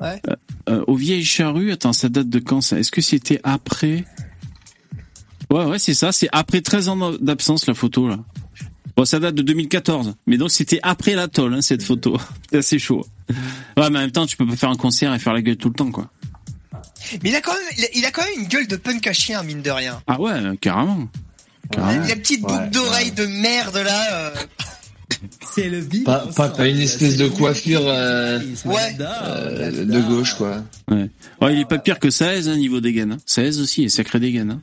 [0.00, 0.20] Ouais.
[0.28, 0.34] Euh,
[0.70, 2.78] euh, Au vieilles charrues, attends, ça date de quand ça?
[2.78, 4.04] Est-ce que c'était après
[5.50, 6.12] Ouais, ouais, c'est ça.
[6.12, 8.18] C'est après 13 ans d'absence la photo là.
[8.96, 12.18] Bon, ça date de 2014, mais donc c'était après l'atoll hein, cette photo.
[12.50, 13.06] C'est assez chaud.
[13.30, 13.36] Ouais,
[13.76, 15.68] mais en même temps, tu peux pas faire un concert et faire la gueule tout
[15.68, 16.10] le temps, quoi.
[17.22, 19.42] Mais il a quand même, il a, quand même une gueule de punk à chien,
[19.42, 20.02] mine de rien.
[20.06, 21.08] Ah ouais, carrément.
[21.70, 22.06] La, Carrément.
[22.06, 24.14] la petite boucle Ouais, d'oreille de merde là.
[24.14, 24.34] euh,
[25.54, 26.04] C'est le vide.
[26.04, 28.96] Pas, pas, pas une espèce de coiffure euh, Ouais.
[29.00, 30.62] euh, de gauche, quoi.
[30.90, 31.08] Ouais.
[31.40, 33.12] Ouais, il est pas pire que 16 hein, niveau des gaines.
[33.12, 33.18] Hein.
[33.24, 34.50] 16 aussi, et sacré des gaines.
[34.50, 34.60] Hein.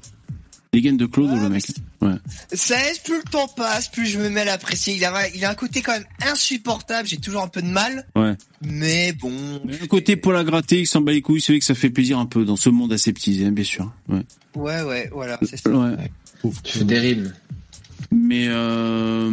[0.73, 1.63] Des gaines de Claude, le mec.
[2.01, 2.15] Ouais.
[2.51, 4.95] 16, plus le temps passe, plus je me mets à l'apprécier.
[4.95, 7.07] Il a, il a un côté quand même insupportable.
[7.07, 8.33] J'ai toujours un peu de mal, Ouais.
[8.61, 9.31] mais bon.
[9.65, 11.73] Mais un côté pour la gratter, il s'en bat les couilles, c'est vrai que ça
[11.75, 13.91] fait plaisir un peu dans ce monde aseptisé, hein, bien sûr.
[14.09, 14.21] Ouais.
[14.55, 15.69] Ouais, ouais, voilà, c'est ça.
[15.69, 16.11] Ouais.
[16.63, 17.33] Tu fais des rimes.
[18.11, 19.31] Mais euh,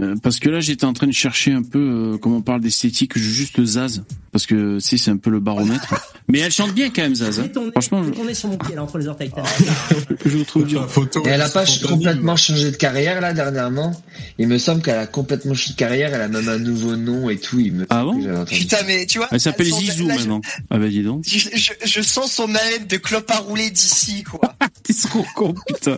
[0.00, 1.78] euh, parce que là, j'étais en train de chercher un peu,
[2.14, 4.02] euh, comme on parle d'esthétique, juste le Zaz,
[4.32, 5.94] parce que tu sais, c'est un peu le baromètre.
[6.28, 7.38] Mais elle chante bien quand même, Zaz.
[7.40, 7.48] hein.
[7.72, 9.30] Franchement, je, On est sur mon pied là entre les orteils.
[10.24, 10.90] je le trouve dur.
[10.90, 11.22] photo.
[11.26, 13.92] Et elle a pas complètement changé de carrière là dernièrement.
[14.38, 16.10] Il me semble qu'elle a complètement changé de carrière.
[16.14, 17.60] Elle a même un nouveau nom et tout.
[17.60, 18.44] Il me Ah bon.
[18.46, 19.28] Putain, mais tu vois.
[19.32, 20.40] Elle s'appelle Zizou là, je- maintenant.
[20.70, 21.24] Ah bah dis donc.
[21.26, 24.54] Je, je, je sens son haleine de clope à rouler d'ici, quoi.
[24.82, 25.96] T'es trop con, putain.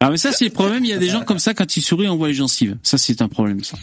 [0.00, 0.84] ah mais ça, c'est le problème.
[0.84, 2.76] Il y a des gens comme ça, quand ils sourient, on voit les gencives.
[2.82, 3.76] Ça, c'est un problème, ça.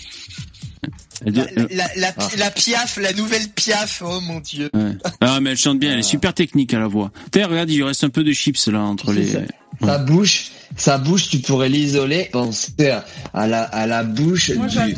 [1.26, 2.28] Elle doit- La, la, la, Ah.
[2.38, 4.70] la piaf, la nouvelle piaf, oh mon dieu.
[4.74, 4.92] Ouais.
[5.22, 7.12] Ah mais elle chante bien, elle est super technique à la voix.
[7.32, 9.38] T'es regarde, il reste un peu de chips là entre les.
[9.82, 12.30] Sa bouche, sa bouche, tu pourrais l'isoler.
[12.32, 14.94] Penser à, à la, à la bouche Moi, du,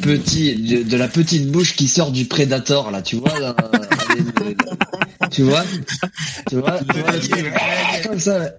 [0.00, 3.38] petit, de, de la petite bouche qui sort du Predator là, tu vois.
[3.40, 3.54] dans-
[5.30, 5.64] tu vois,
[6.48, 7.52] tu vois, tu vois le truc,
[8.08, 8.50] comme ça.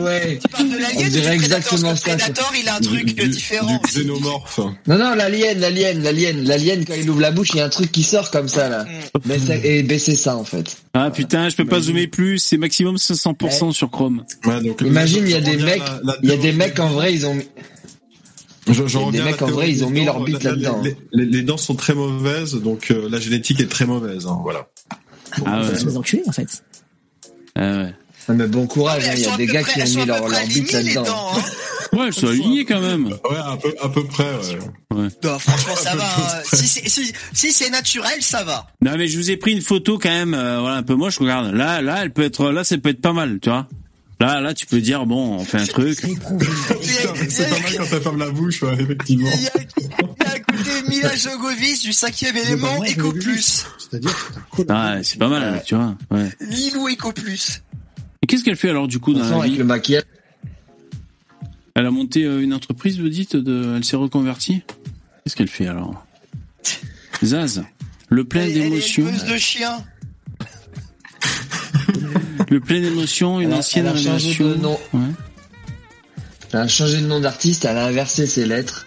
[0.00, 0.38] Ouais.
[0.50, 2.16] parles de l'alien On ou du dirait exactement Parce que ça.
[2.16, 3.80] Predator, il a un truc du, différent.
[3.84, 4.58] Du xénomorphe.
[4.86, 7.70] Non, non, l'alien, l'alien, l'alien, l'alien, quand il ouvre la bouche, il y a un
[7.70, 8.84] truc qui sort comme ça, là.
[9.24, 9.52] Mm.
[9.64, 10.76] Et c'est ça, en fait.
[10.94, 12.38] Ah putain, je peux pas zoomer plus.
[12.38, 14.24] C'est maximum 500% sur Chrome.
[14.44, 15.82] Ouais, donc, Imagine, il y a des mecs,
[16.22, 17.48] il y a des mecs, en vrai, ils ont mis,
[18.68, 20.80] Je, la mecs, en vrai, ils ont mis leur bite Là, là-dedans.
[20.82, 24.26] Les, les- les dents sont très mauvaises, donc euh, la génétique est très mauvaise.
[24.26, 24.68] Hein, voilà.
[25.46, 25.84] Ah ouais.
[25.84, 26.62] Les enculés en fait.
[27.54, 27.94] Ah ouais.
[28.28, 30.28] Ah, mais bon courage, hein, il y a des gars près- qui ont mis leur,
[30.28, 31.32] leur les là-dedans.
[31.36, 31.40] hein.
[31.92, 33.06] Ouais, elles sont alignées quand même.
[33.30, 34.22] Ouais, à peu, à peu près.
[34.92, 34.96] Ouais.
[34.96, 35.08] Ouais.
[35.24, 36.04] Non, franchement, ça va.
[36.04, 36.40] hein.
[36.52, 38.68] Si c'est si, si c'est naturel, ça va.
[38.80, 41.18] Non mais je vous ai pris une photo quand même, euh, voilà un peu moche.
[41.18, 43.66] Regarde, là, là, elle peut être, là, ça peut être pas mal, tu vois.
[44.20, 45.98] Là, là, tu peux dire bon, on fait un truc.
[45.98, 49.30] C'est pas mal quand ça ferme la bouche, ouais, effectivement.
[49.34, 53.64] Il y a, il y a à côté Mila Jogovic du cinquième élément, Eco Plus.
[53.78, 54.14] C'est-à-dire
[54.68, 55.96] Ah, c'est pas mal, tu vois.
[56.10, 56.28] Ouais.
[56.40, 57.62] Lilou Eco Plus.
[58.30, 60.04] Qu'est-ce qu'elle fait alors du coup dans la avec vie le maquillage.
[61.74, 63.74] Elle a monté euh, une entreprise, vous dites, de...
[63.76, 64.62] elle s'est reconvertie?
[65.24, 66.06] Qu'est-ce qu'elle fait alors?
[67.24, 67.64] Zaz,
[68.08, 69.84] le plein d'émotions, de chien.
[72.50, 74.48] le plein d'émotions, une Elle a- ancienne elle a changé relation.
[74.48, 74.78] de nom.
[74.92, 75.00] Ouais.
[76.52, 78.86] Elle a changé de nom d'artiste, elle a inversé ses lettres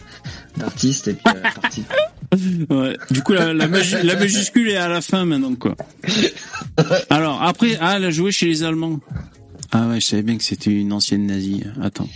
[0.57, 1.83] d'artiste et puis elle est partie.
[2.69, 2.97] Ouais.
[3.11, 5.75] Du coup, la, la, maju- la majuscule est à la fin maintenant, quoi.
[7.09, 8.99] Alors, après, ah, elle a joué chez les Allemands.
[9.71, 11.63] Ah ouais, je savais bien que c'était une ancienne nazie.
[11.81, 12.09] Attends.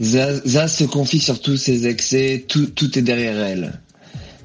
[0.00, 0.42] Zaz,
[0.76, 3.80] se confie sur tous ses excès, tout, tout est derrière elle.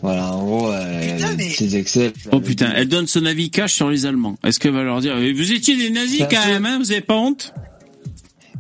[0.02, 2.14] Voilà, en gros, euh, Putain, mais- ses excès.
[2.32, 4.38] Oh putain, elle donne son avis cash sur les Allemands.
[4.44, 7.02] Est-ce qu'elle va leur dire, Eh, vous étiez des nazis quand même, hein, vous avez
[7.02, 7.54] pas honte?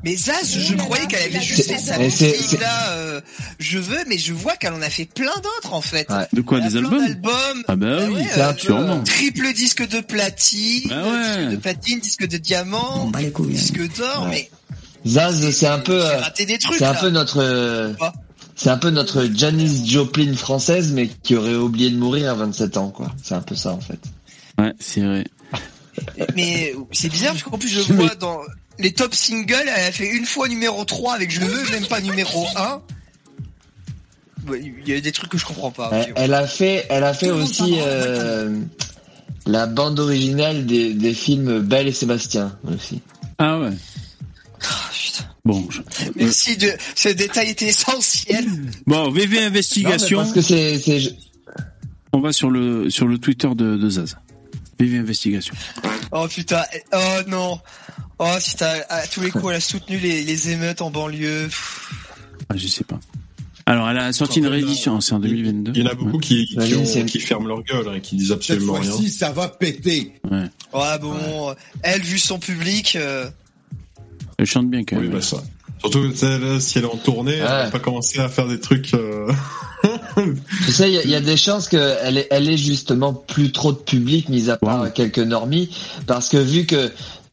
[0.06, 3.22] Mais Zaz, je croyais qu'elle avait juste fait sa musique là, euh,
[3.58, 6.08] je veux, mais je vois qu'elle en a fait plein d'autres en fait.
[6.12, 6.28] Ouais.
[6.32, 7.64] De quoi, Elle a des plein albums d'albums.
[7.68, 9.04] Ah bah oui, ouais, euh, sûrement.
[9.04, 11.38] Triple disque de platine, Bah ouais.
[11.40, 13.22] disque de platine, disque de diamant, hein.
[13.50, 14.52] disque d'or, mais
[15.08, 17.94] Zaz, c'est un peu, euh, c'est un peu notre, euh,
[18.56, 22.78] c'est un peu notre Janis Joplin française, mais qui aurait oublié de mourir à 27
[22.78, 23.12] ans, quoi.
[23.24, 24.00] C'est un peu ça, en fait.
[24.60, 25.26] Ouais, c'est vrai.
[26.36, 28.40] Mais c'est bizarre parce qu'en plus je vois dans
[28.80, 32.02] les top singles, elle a fait une fois numéro 3 avec Je veux, même pas
[32.02, 32.82] numéro 1.
[34.48, 35.92] Ouais, Il y a des trucs que je comprends pas.
[36.16, 38.60] Elle, a fait, elle a fait Tout aussi euh,
[39.48, 43.02] la bande originale des, des films Belle et Sébastien aussi.
[43.40, 43.72] Ah ouais.
[44.62, 45.24] Ah, putain.
[45.46, 45.82] Bon, je-
[46.16, 48.46] Merci de ce détail était essentiel.
[48.86, 50.20] bon, VV Non, Investigation.
[50.20, 51.16] parce que c'est, c'est,
[52.14, 54.16] On va sur le sur le Twitter de, de Zaz.
[54.80, 55.56] VV Investigation.
[56.12, 57.60] Oh putain, oh non.
[58.20, 61.50] Oh si t'as à tous les coups elle a soutenu les, les émeutes en banlieue.
[62.50, 63.00] Ah, je sais pas.
[63.68, 65.72] Alors, elle a sorti une réédition, c'est en 2022.
[65.76, 68.00] Il y en a beaucoup qui, qui, Vas-y, ont- c'est- qui ferment leur gueule, hein,
[68.00, 68.92] qui disent Cette absolument rien.
[68.92, 70.14] fois-ci, ça va péter.
[70.30, 70.44] Ouais.
[70.74, 72.96] Ouais bon, euh, elle vu son public.
[72.96, 73.28] euh,
[74.38, 75.14] Elle chante bien quand Oui, même.
[75.14, 75.44] bah ça.
[75.80, 78.94] Surtout celle, si elle est en tournée, elle va pas commencer à faire des trucs.
[78.94, 79.32] euh,
[80.66, 83.14] tu sais, il y, a- il y a des chances qu'elle ait, elle ait justement
[83.14, 84.90] plus trop de public, mis à part Wow.
[84.92, 85.70] quelques normies,
[86.08, 86.92] parce que vu que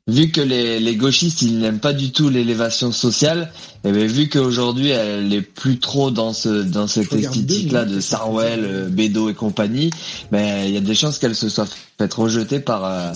[0.09, 3.53] vu que les, les gauchistes ils n'aiment pas du tout l'élévation sociale,
[3.85, 7.85] et bien vu qu'aujourd'hui elle est plus trop dans ce dans cette Regarde esthétique là
[7.85, 9.91] deux de Sarwell, euh, Bédo et compagnie,
[10.33, 11.69] ben il y a des chances qu'elle se soit
[11.99, 13.13] faite rejeter par euh,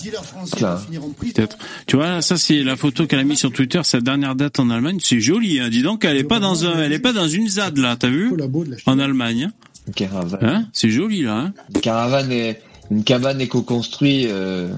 [0.49, 0.77] prison.
[1.19, 1.57] Peut-être.
[1.87, 4.69] Tu vois, ça c'est la photo qu'elle a mise sur Twitter, sa dernière date en
[4.69, 4.99] Allemagne.
[5.01, 5.67] C'est joli, hein.
[5.69, 8.07] Dis donc, elle est pas dans un, elle est pas dans une ZAD là, t'as
[8.09, 8.31] vu
[8.85, 9.51] En Allemagne,
[9.87, 10.39] une caravane.
[10.41, 11.35] hein C'est joli là.
[11.37, 12.59] Hein Une caravane et
[12.91, 14.27] une cabane éco-construite.
[14.27, 14.69] Euh,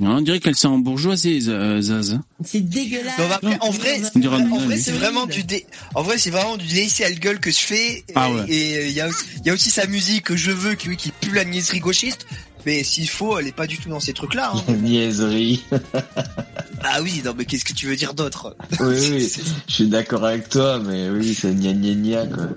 [0.00, 2.12] on dirait qu'elle s'est en bourgeoisie, Z- Zaz.
[2.12, 2.22] hein.
[2.44, 3.18] C'est dégueulasse.
[3.18, 5.66] Non, bah, après, en vrai, en c'est vraiment du dé...
[5.94, 8.04] en vrai, c'est vraiment du laisser à le gueule que je fais.
[8.14, 8.44] Ah ouais.
[8.48, 10.88] Et il y a aussi, il y a aussi sa musique que je veux, qui,
[10.90, 12.26] oui, qui pue la niaiserie gauchiste.
[12.66, 14.52] Mais s'il faut, elle est pas du tout dans ces trucs-là.
[14.54, 14.72] Hein.
[14.82, 15.64] niaiserie.
[16.82, 18.56] Ah oui, non, mais qu'est-ce que tu veux dire d'autre?
[18.80, 19.32] Oui, oui,
[19.68, 22.48] je suis d'accord avec toi, mais oui, c'est gna gna gna, quoi.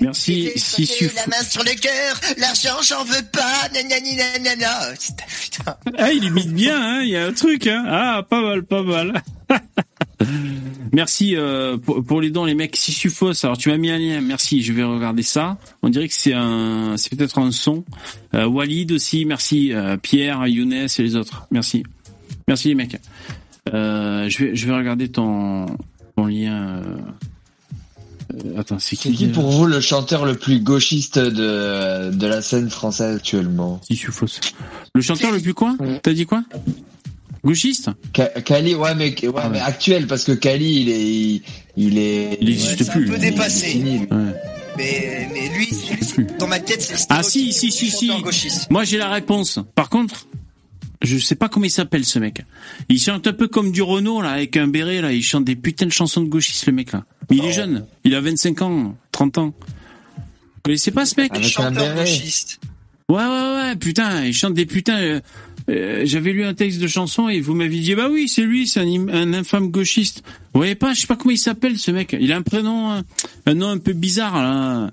[0.00, 4.94] Merci, si suff- la main sur le cœur, l'argent j'en veux pas, nanani nanana.
[4.94, 5.76] Putain.
[5.98, 7.00] Ah, il imite bien, hein.
[7.02, 7.84] Il y a un truc, hein.
[7.86, 9.22] Ah, pas mal, pas mal.
[10.92, 12.76] Merci euh, pour, pour les dons, les mecs.
[12.76, 14.20] Si Sufos, alors tu m'as mis un lien.
[14.20, 15.58] Merci, je vais regarder ça.
[15.82, 17.84] On dirait que c'est un, c'est peut-être un son.
[18.34, 19.72] Euh, Walid aussi, merci.
[19.72, 21.46] Euh, Pierre, Younes et les autres.
[21.50, 21.82] Merci,
[22.46, 22.96] merci les mecs.
[23.66, 25.66] Je vais, je vais regarder ton,
[26.16, 26.82] ton lien.
[28.58, 33.16] Attends, c'est qui, pour vous le chanteur le plus gauchiste de, de la scène française
[33.16, 34.26] actuellement Si Sufos.
[34.94, 36.42] Le chanteur le plus quoi T'as dit quoi?
[37.44, 37.90] Gauchiste?
[38.12, 41.42] Ka- Kali, ouais, mais, ouais, mais actuel, parce que Kali, il est, il,
[41.76, 42.38] il est.
[42.40, 43.06] Il existe Ouais, c'est un plus.
[43.06, 43.74] peu dépassé.
[44.10, 44.16] Ouais.
[44.78, 48.06] Mais, mais lui, lui, dans ma tête, c'est le Ah si, si, si, si.
[48.06, 48.70] chanteur gauchiste.
[48.70, 49.58] Moi j'ai la réponse.
[49.74, 50.26] Par contre,
[51.02, 52.44] je sais pas comment il s'appelle ce mec.
[52.88, 55.12] Il chante un peu comme du Renault là, avec un béret là.
[55.12, 57.04] Il chante des putains de chansons de gauchistes le mec là.
[57.30, 57.84] Mais il est jeune.
[58.04, 59.54] Il a 25 ans, 30 ans.
[60.16, 60.22] Vous
[60.64, 61.32] connaissez pas ce mec?
[61.32, 62.60] Avec un chanteur gauchiste.
[63.08, 63.76] Ouais ouais ouais.
[63.76, 64.98] Putain, il chante des putains.
[65.00, 65.20] euh,
[65.70, 68.66] euh, J'avais lu un texte de chanson et vous m'aviez dit bah oui c'est lui,
[68.66, 70.22] c'est un, infâme gauchiste.
[70.54, 72.16] Vous voyez pas, je sais pas comment il s'appelle ce mec.
[72.18, 73.02] Il a un prénom, un,
[73.46, 74.90] un nom un peu bizarre là.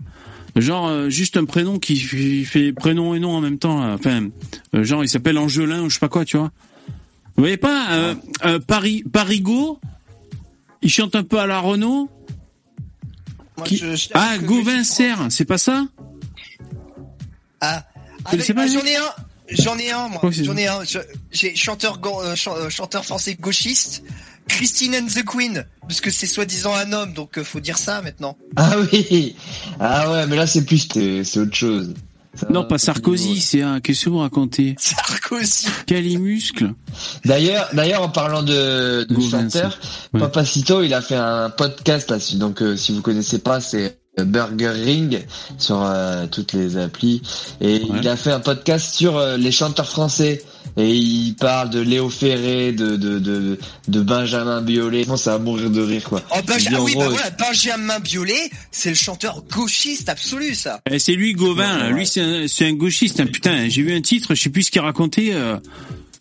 [0.55, 1.95] Genre euh, juste un prénom qui
[2.43, 3.79] fait prénom et nom en même temps.
[3.85, 3.93] là.
[3.93, 4.29] Enfin,
[4.75, 6.51] euh, genre il s'appelle Angelin ou je sais pas quoi, tu vois.
[7.35, 8.15] Vous voyez pas euh,
[8.45, 9.79] euh, Paris Parigo
[10.81, 12.09] Il chante un peu à la Renault?
[13.57, 15.85] Moi, Qui- je- je- Ah Gauvin Serre, c'est pas ça?
[17.61, 17.83] Ah,
[18.25, 19.01] ah, j'en ai un.
[19.49, 20.21] J'en ai un, moi.
[20.31, 20.79] J'en ai un.
[21.31, 21.53] J'ai
[22.21, 24.03] euh, euh, chanteur français gauchiste.
[24.49, 25.65] Christine and the Queen.
[25.81, 28.37] Parce que c'est soi-disant un homme, donc euh, faut dire ça maintenant.
[28.57, 29.35] Ah oui!
[29.79, 31.93] Ah ouais, mais là, c'est plus, c'est c'est autre chose.
[32.35, 33.79] Ça Non, pas c'est Sarkozy, c'est un.
[33.79, 34.75] Qu'est-ce que vous racontez?
[34.77, 35.67] Sarkozy.
[35.87, 36.73] Calimuscle
[37.25, 39.77] D'ailleurs, d'ailleurs, en parlant de, de chanteur,
[40.13, 40.19] Ouais.
[40.19, 42.35] Papacito, il a fait un podcast là-dessus.
[42.35, 45.25] Donc, euh, si vous connaissez pas, c'est Burger Ring
[45.57, 47.21] sur euh, toutes les applis.
[47.61, 47.99] Et Ouais.
[48.01, 50.43] il a fait un podcast sur euh, les chanteurs français.
[50.77, 53.57] Et il parle de Léo Ferré, de de de,
[53.87, 55.03] de Benjamin Biolay.
[55.05, 56.21] Bon, ça va mourir de rire quoi.
[56.31, 60.79] Oh, ah en oui, gros, bah voilà, Benjamin Biolay, c'est le chanteur gauchiste absolu, ça.
[60.89, 62.21] Eh, C'est lui Gauvin, lui c'est
[62.65, 63.25] un, gauchiste, hein.
[63.25, 63.67] putain.
[63.67, 65.31] J'ai vu un titre, je sais plus ce qu'il racontait.
[65.33, 65.57] euh,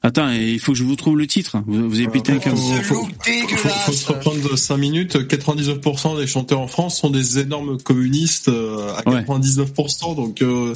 [0.00, 1.56] Attends, il faut que je vous trouve le titre.
[1.66, 2.56] Vous, vous avez pété un câble.
[2.56, 3.08] Faut, faut,
[3.48, 5.16] faut, faut se reprendre 5 minutes.
[5.16, 10.14] 99% des chanteurs en France sont des énormes communistes euh, à 99%.
[10.14, 10.74] Donc euh,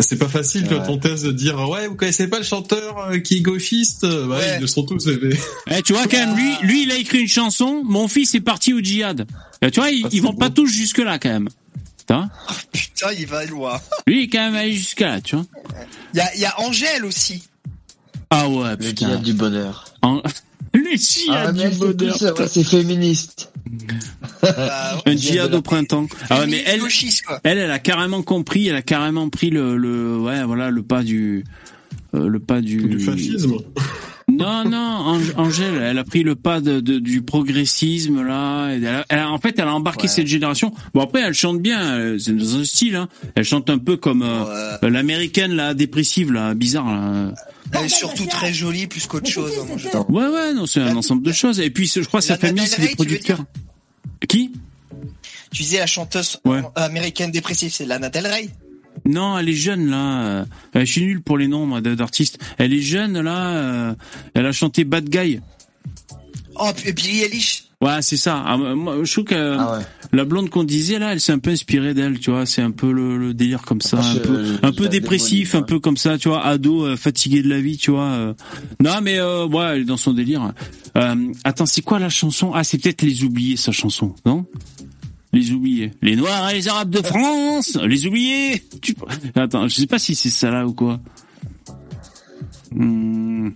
[0.00, 3.18] c'est pas facile quand on thèse de dire ouais vous connaissez pas le chanteur euh,
[3.18, 4.06] qui est gauchiste.
[4.06, 5.06] Bah, Ils le sont tous.
[5.06, 5.36] mais-
[5.78, 7.82] Eh, tu vois quand même, lui, lui, il a écrit une chanson.
[7.84, 9.26] Mon fils est parti au djihad.
[9.62, 11.48] Eh, tu vois, ils, ils vont pas tous jusque là quand même.
[11.98, 12.30] Putain.
[12.72, 13.80] Putain, il va loin.
[14.06, 15.46] Lui, il est quand même allé jusqu'à là, tu vois.
[16.12, 17.42] Il y a, il y a Angèle aussi.
[18.28, 19.06] Ah ouais, putain.
[19.06, 19.86] djihad du bonheur.
[20.02, 20.20] En-
[20.74, 22.38] Les djihad Ah, du c'est bonheur.
[22.38, 23.50] ouais, c'est féministe.
[25.06, 26.06] Un djihad au printemps.
[26.30, 27.40] Ah ouais, mais elle, gauchiste, quoi.
[27.44, 31.02] elle, elle a carrément compris, elle a carrément pris le, le ouais, voilà, le pas
[31.02, 31.44] du,
[32.14, 32.76] euh, le pas du.
[32.82, 33.54] Du fascisme.
[34.26, 38.68] Non, non, Ang- Angèle, elle a pris le pas de, de- du progressisme là.
[38.70, 40.72] Elle a- elle a- en fait, elle a embarqué cette génération.
[40.94, 42.96] Bon après, elle chante bien, euh, c'est dans un style.
[42.96, 43.08] Hein.
[43.34, 47.34] Elle chante un peu comme euh, l'américaine là, dépressive là, bizarre là.
[47.72, 49.52] Elle est surtout très jolie plus qu'autre chose.
[49.92, 50.04] hein.
[50.08, 51.60] Ouais, ouais, non, c'est un ensemble de choses.
[51.60, 53.44] Et puis, je crois que famille, Del c'est des producteurs.
[54.28, 54.52] Qui?
[55.52, 56.62] Tu disais la chanteuse Ouais.
[56.74, 58.48] américaine dépressive, c'est Lana Del Rey.
[59.06, 60.20] Non, elle est jeune là.
[60.22, 60.44] Euh,
[60.74, 62.38] Je suis nul pour les noms moi, d'artistes.
[62.58, 63.48] Elle est jeune là.
[63.56, 63.94] euh,
[64.34, 65.40] Elle a chanté Bad Guy.
[66.56, 67.64] Oh, et Billie Eilish.
[67.80, 68.42] Ouais, c'est ça.
[68.46, 69.84] Ah, je trouve que Ah ouais.
[70.12, 72.46] la blonde qu'on disait là, elle s'est un peu inspirée d'elle, tu vois.
[72.46, 74.88] C'est un peu le, le délire comme ça, Ah, un je- peu, je- un peu
[74.88, 78.04] dépressif, un peu comme ça, tu vois, ado euh, fatigué de la vie, tu vois.
[78.04, 78.34] euh.
[78.82, 80.52] Non, mais euh, ouais, elle est dans son délire.
[80.96, 82.52] Euh, attends, c'est quoi la chanson?
[82.54, 84.46] Ah, c'est peut-être les oubliés, sa chanson, non?
[85.34, 85.90] Les oubliés.
[86.02, 88.62] Les Noirs et les Arabes de France, les oubliés.
[88.80, 88.94] Tu...
[89.34, 91.00] Attends, je sais pas si c'est ça là ou quoi.
[92.72, 93.50] Hmm.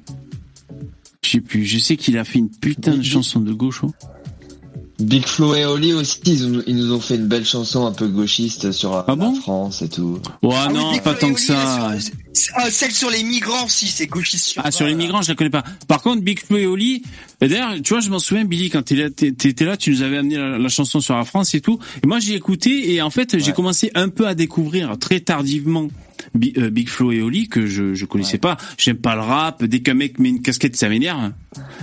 [1.23, 1.65] Je sais plus.
[1.65, 3.83] Je sais qu'il a fait une putain de chanson de gauche.
[3.85, 3.93] hein.
[5.01, 7.93] Big Flo et Oli aussi, ils, nous- ils nous ont fait une belle chanson un
[7.93, 10.19] peu gauchiste sur euh, Ah la France et tout.
[10.43, 11.55] Ouais, Ah non, Big pas tant que ça.
[11.55, 14.95] là, sur- c'est- ah, celle sur les migrants aussi, c'est gauchiste sur Ah, sur les
[14.97, 15.63] migrants, je la connais pas.
[15.87, 17.03] Par contre, Big Flo et Oli,
[17.41, 20.37] et d'ailleurs, tu vois, je m'en souviens, Billy, quand t'étais là, tu nous avais amené
[20.37, 21.79] la, la chanson sur la France et tout.
[22.03, 25.89] Et moi, j'ai écouté, et en fait, j'ai commencé un peu à découvrir très tardivement
[26.39, 28.57] Big Flo et Oli, que je, je connaissais pas.
[28.79, 29.65] J'aime pas le rap.
[29.65, 31.33] Dès qu'un mec met une casquette, ça m'énerve.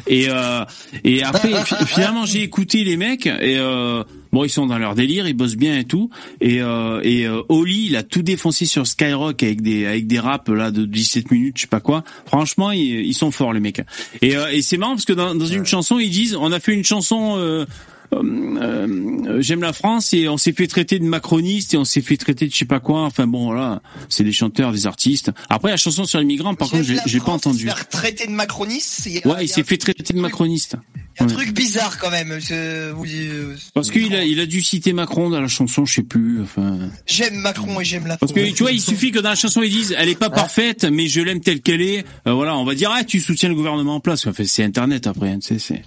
[0.07, 0.63] Et, euh,
[1.03, 4.95] et après, fi- finalement, j'ai écouté les mecs, et euh, bon, ils sont dans leur
[4.95, 6.09] délire, ils bossent bien et tout.
[6.41, 10.19] Et, euh, et euh, Oli, il a tout défoncé sur Skyrock avec des, avec des
[10.19, 12.03] raps là de 17 minutes, je sais pas quoi.
[12.25, 13.81] Franchement, ils, ils sont forts les mecs.
[14.21, 16.59] Et, euh, et c'est marrant parce que dans, dans une chanson, ils disent, on a
[16.59, 17.65] fait une chanson.
[18.13, 18.21] Euh,
[18.61, 22.17] euh, j'aime la France et on s'est fait traiter de macroniste et on s'est fait
[22.17, 23.01] traiter de je sais pas quoi.
[23.01, 25.31] Enfin bon, voilà, c'est des chanteurs, des artistes.
[25.49, 27.69] Après la chanson sur les migrants, par contre, j'ai pas entendu.
[27.89, 30.77] Traiter de macroniste, Ouais, il s'est fait traiter de macroniste.
[31.19, 31.33] Un Ouais.
[31.33, 32.37] truc bizarre quand même.
[32.39, 35.93] je- vous- euh, Parce qu'il a, il a dû citer Macron dans la chanson, je
[35.95, 36.41] sais plus.
[36.41, 36.77] Enfin,
[37.07, 39.61] J'aime Macron et j'aime la parce que tu vois, il suffit que dans la chanson
[39.63, 42.05] ils disent, elle est pas parfaite, mais je l'aime telle qu'elle est.
[42.27, 44.25] Euh, voilà, on va dire, ah, tu soutiens le gouvernement en place.
[44.27, 45.83] Enfin, c'est Internet après, hein, tu sais, c'est.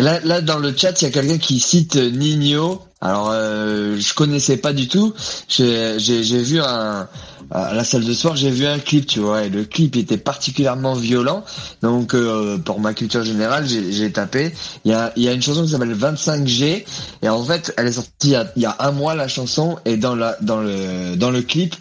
[0.00, 2.82] Là, là dans le chat, il y a quelqu'un qui cite euh, Nino.
[3.00, 5.12] Alors, euh, je connaissais pas du tout.
[5.48, 7.08] J'ai j'ai- j'ai vu un
[7.52, 10.16] à la salle de soir, j'ai vu un clip, tu vois, et le clip était
[10.16, 11.44] particulièrement violent.
[11.82, 14.52] Donc, euh, pour ma culture générale, j'ai tapé.
[14.84, 16.84] Il y a, y a une chanson qui s'appelle 25G,
[17.22, 19.28] et en fait, elle est sortie il y a, il y a un mois la
[19.28, 21.74] chanson, et dans la dans le dans le clip,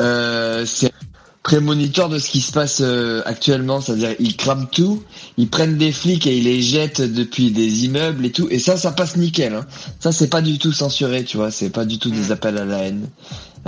[0.00, 0.85] euh, c'est
[1.46, 5.04] prémonitoire de ce qui se passe euh, actuellement, c'est-à-dire ils crament tout,
[5.36, 8.76] ils prennent des flics et ils les jettent depuis des immeubles et tout, et ça,
[8.76, 9.54] ça passe nickel.
[9.54, 9.64] Hein.
[10.00, 12.64] Ça, c'est pas du tout censuré, tu vois, c'est pas du tout des appels à
[12.64, 13.08] la haine.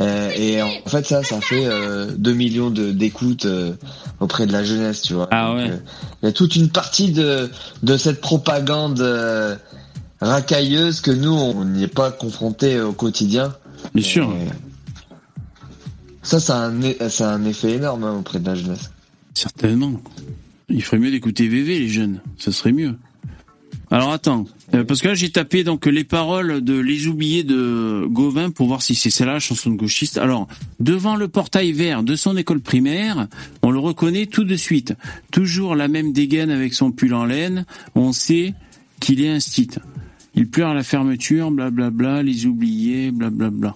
[0.00, 3.74] Euh, et en fait, ça, ça fait euh, 2 millions de d'écoutes euh,
[4.18, 5.28] auprès de la jeunesse, tu vois.
[5.30, 5.70] Ah ouais.
[5.70, 5.76] Euh,
[6.24, 7.48] Il y a toute une partie de
[7.84, 9.54] de cette propagande euh,
[10.20, 13.54] racailleuse que nous, on n'y est pas confronté au quotidien.
[13.94, 14.32] Bien sûr.
[14.32, 14.67] Et
[16.28, 18.90] Ça, ça a un, effet énorme hein, auprès de la jeunesse.
[19.32, 19.94] Certainement.
[20.68, 22.20] Il ferait mieux d'écouter VV, les jeunes.
[22.36, 22.96] Ça serait mieux.
[23.90, 24.44] Alors attends,
[24.74, 28.66] euh, parce que là j'ai tapé donc les paroles de Les Oubliés de Gauvin pour
[28.66, 30.18] voir si c'est celle-là, la chanson de gauchiste.
[30.18, 30.48] Alors,
[30.80, 33.26] devant le portail vert de son école primaire,
[33.62, 34.92] on le reconnaît tout de suite.
[35.30, 37.64] Toujours la même dégaine avec son pull en laine,
[37.94, 38.52] on sait
[39.00, 39.70] qu'il est un stit.
[40.34, 43.74] Il pleure à la fermeture, blablabla, les oubliés, blablabla.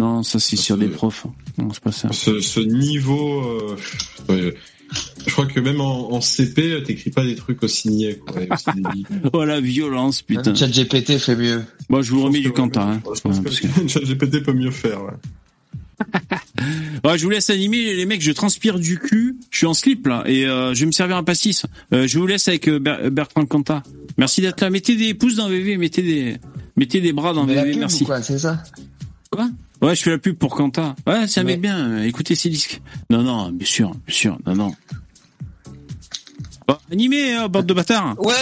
[0.00, 1.26] Non, ça c'est sur des profs.
[1.58, 2.08] Non, c'est pas ça.
[2.12, 3.76] Ce, ce niveau, euh,
[4.28, 4.54] ouais,
[5.26, 8.18] je crois que même en, en CP, t'écris pas des trucs aussi niais.
[8.26, 8.82] Quoi, aussi.
[9.32, 10.54] Oh la violence, putain.
[10.54, 11.62] Chat GPT fait mieux.
[11.88, 12.92] Moi, je vous remets du Quentin.
[12.92, 13.02] Hein.
[13.14, 15.02] Je pense Ouais, parce que- que ChatGPT peut mieux faire.
[15.04, 15.12] Ouais.
[17.04, 20.06] Ouais, je vous laisse animer les mecs, je transpire du cul, je suis en slip
[20.06, 21.64] là et euh, je vais me servir un pastis.
[21.92, 23.82] Euh, je vous laisse avec euh, Ber- Bertrand Cantat.
[24.18, 24.70] Merci d'être là.
[24.70, 26.36] Mettez des pouces dans VV, mettez des
[26.76, 28.02] mettez des bras dans Mais la VV, pub merci.
[28.02, 28.62] ou quoi, c'est ça?
[29.30, 29.50] Quoi?
[29.82, 30.94] Ouais, je fais la pub pour Quentin.
[31.06, 32.80] Ouais, c'est un mec bien, euh, écoutez ses disques.
[33.08, 34.38] Non non, bien sûr, bien sûr.
[34.46, 34.74] Non non.
[36.68, 38.14] Bah, animé, hein, bande de bâtards.
[38.18, 38.34] Ouais,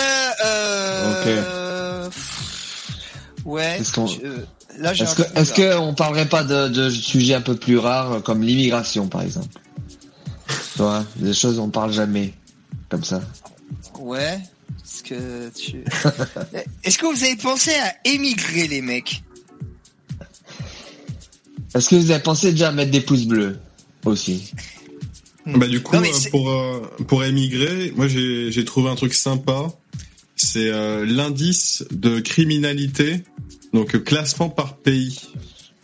[0.45, 2.09] euh...
[3.45, 3.79] Ouais.
[3.81, 4.45] Est-ce qu'on- je- euh,
[4.79, 7.79] Là, j'ai Est-ce un que, est-ce on parlerait pas de, de sujets un peu plus
[7.79, 9.49] rares comme l'immigration par exemple?
[10.75, 12.33] Tu vois, des choses on parle jamais
[12.89, 13.21] comme ça.
[13.99, 14.39] Ouais.
[14.85, 15.83] Est-ce que tu...
[16.85, 19.23] Est-ce que vous avez pensé à émigrer, les mecs?
[21.75, 23.59] Est-ce que vous avez pensé déjà à mettre des pouces bleus
[24.05, 24.53] aussi
[25.47, 29.15] Bah du coup, Non, euh, pour euh, pour émigrer, moi j'ai j'ai trouvé un truc
[29.15, 29.73] sympa.
[30.37, 33.25] C'est euh, l'indice de criminalité,
[33.75, 35.21] donc classement par pays.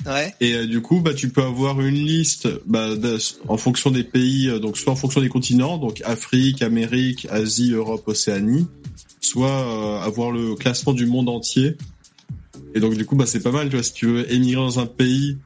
[0.07, 0.35] Ouais.
[0.41, 4.05] Et euh, du coup, bah tu peux avoir une liste bah, de- en fonction des
[4.05, 8.67] pays, euh, donc soit en fonction des continents, donc Afrique, Amérique, Asie, Europe, Océanie,
[9.21, 11.77] soit euh, avoir le classement du monde entier.
[12.75, 14.79] Et donc du coup, bah c'est pas mal, tu vois, si tu veux émigrer dans
[14.79, 15.39] un pays,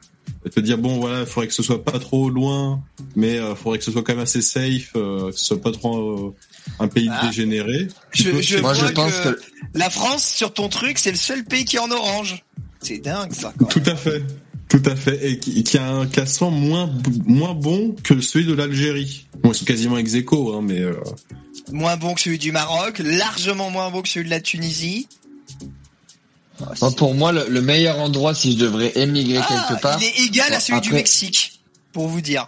[0.51, 2.83] te dire bon voilà, il faudrait que ce soit pas trop loin,
[3.17, 5.73] mais il faudrait que ce soit quand même assez safe, euh, que ce soit pas
[5.73, 5.99] trop
[6.29, 6.35] euh,
[6.81, 7.27] un pays Ah.
[7.27, 7.89] dégénéré.
[8.13, 9.41] Je, je Moi, je vois pense que, que-
[9.75, 12.45] la France, sur ton truc, c'est le seul pays qui est en orange.
[12.81, 13.53] C'est dingue, ça.
[13.59, 14.23] Quand Tout à fait,
[14.69, 16.91] tout à fait, et qui, qui a un classement moins
[17.27, 19.27] moins bon que celui de l'Algérie.
[19.43, 20.95] Bon, ils sont quasiment ex aequo, hein, mais euh,
[21.73, 25.07] Moins bon que celui du Maroc, largement moins bon que celui de la Tunisie.
[26.81, 29.99] Moi, pour moi, le, le meilleur endroit si je devrais émigrer Ah, quelque part.
[30.03, 31.61] il est égal à celui du Mexique,
[31.93, 32.47] pour vous dire.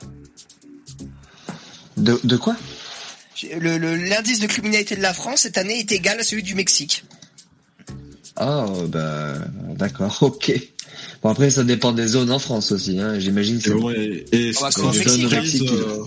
[1.97, 2.57] De, de quoi?
[3.59, 3.79] Le-
[4.09, 7.05] L'indice de criminalité de la France cette année est égal à celui du Mexique.
[8.37, 9.35] Ah, bah,
[9.77, 10.53] d'accord, ok.
[11.23, 13.19] Bon, après, ça dépend des zones en France aussi, hein.
[13.19, 15.99] J'imagine que et, c'est bon, et- et Ah bah, sans, surprise, euh,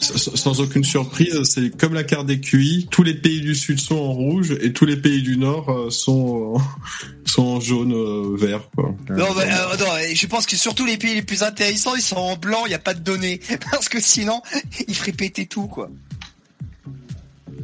[0.00, 3.80] sans- sans aucune surprise, c'est comme la carte des QI, tous les pays du Sud
[3.80, 6.60] sont en rouge et tous les pays du Nord euh, sont en-
[7.24, 8.68] sont en jaune euh, vert.
[8.76, 8.94] Quoi.
[9.08, 12.16] Non, bah, euh, non, je pense que surtout les pays les plus intéressants, ils sont
[12.16, 13.40] en blanc, il n'y a pas de données.
[13.70, 14.42] Parce que sinon,
[14.88, 15.88] ils feraient péter tout, quoi.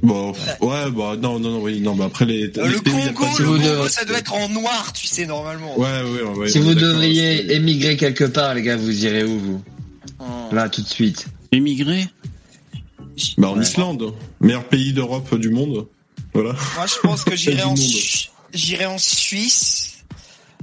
[0.03, 2.81] Bon, pff, ouais, bah non, non, non, oui, non, bah après les, Euh, les le
[2.81, 3.05] Congo,
[3.39, 5.79] le Congo, ça doit être en noir, tu sais, normalement.
[5.79, 9.39] Ouais, ouais, ouais, ouais, Si vous devriez émigrer quelque part, les gars, vous irez où,
[9.39, 9.63] vous
[10.19, 10.25] Oh.
[10.53, 11.27] Là, tout de suite.
[11.53, 12.07] Émigré
[13.39, 13.63] Bah en Ouais.
[13.63, 15.87] Islande, meilleur pays d'Europe du monde.
[16.33, 16.55] Voilà.
[16.77, 17.77] Moi, je pense que j'irai en.
[17.77, 19.96] Su- j'irai en Suisse.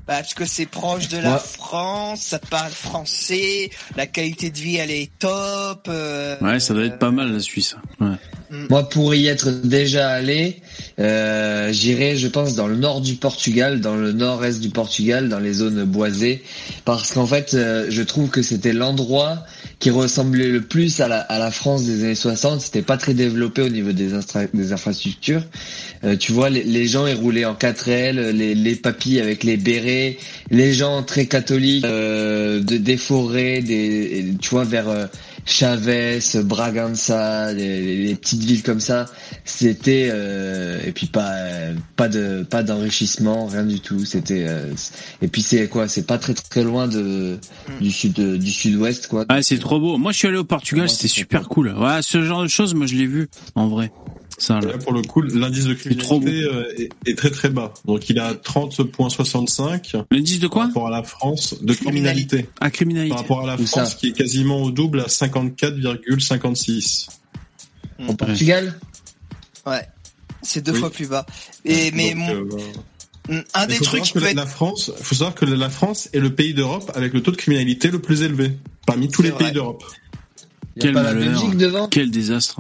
[0.06, 1.40] Bah, parce que c'est proche de la Ouais.
[1.40, 5.88] France, ça parle français, la qualité de vie elle est top.
[5.88, 7.78] euh, Ouais, ça doit être pas mal la Suisse.
[8.02, 8.18] Ouais.
[8.70, 10.62] Moi, pour y être déjà allé,
[11.00, 15.40] euh, j'irai, je pense, dans le nord du Portugal, dans le nord-est du Portugal, dans
[15.40, 16.44] les zones boisées,
[16.86, 19.44] parce qu'en fait, euh, je trouve que c'était l'endroit
[19.80, 22.62] qui ressemblait le plus à la, à la France des années 60.
[22.62, 24.10] C'était pas très développé au niveau des,
[24.54, 25.44] des infrastructures.
[26.04, 29.58] Euh, tu vois, les, les gens ils roulaient en 4L, les, les papis avec les
[29.58, 30.18] bérets,
[30.52, 35.06] les gens très catholiques, euh, de, des forêts, des, tu vois, vers euh,
[35.46, 39.06] Chavez, Bragança, les, les petites villes comme ça.
[39.46, 44.06] C'était euh, et puis pas euh, pas de pas d'enrichissement, rien du tout.
[44.06, 44.74] C'était euh,
[45.22, 47.40] et puis c'est quoi C'est pas très très loin de
[47.82, 49.26] du sud du sud-ouest quoi.
[49.30, 49.98] Ah, c'est trop beau.
[49.98, 51.74] Moi, je suis allé au Portugal, c'était c'est super cool.
[51.78, 53.92] Ouais, ce genre de choses, moi, je l'ai vu, en vrai.
[54.38, 54.72] Ça, là.
[54.74, 57.74] Là, pour le coup, l'indice de criminalité euh, est, est très très bas.
[57.86, 62.50] Donc il est à 30.65 L'indice de par quoi rapport à la France de criminalité.
[62.60, 63.12] Ah, criminalité.
[63.14, 67.08] Par rapport à la Où France ça qui est quasiment au double à 54,56.
[68.08, 68.74] Au Portugal?
[69.66, 69.88] Ouais.
[70.42, 70.80] C'est deux Oui.
[70.80, 71.26] fois plus bas.
[71.64, 72.50] Et mais Donc, mon- euh,
[73.30, 75.46] mm, un des faut trucs qui que peut la, être la France, faut savoir que
[75.46, 79.08] la France est le pays d'Europe avec le taux de criminalité le plus élevé parmi
[79.10, 79.46] tous les vrai.
[79.46, 79.84] pays d'Europe.
[79.86, 81.90] A Quel malheur.
[81.92, 82.60] Quel désastre.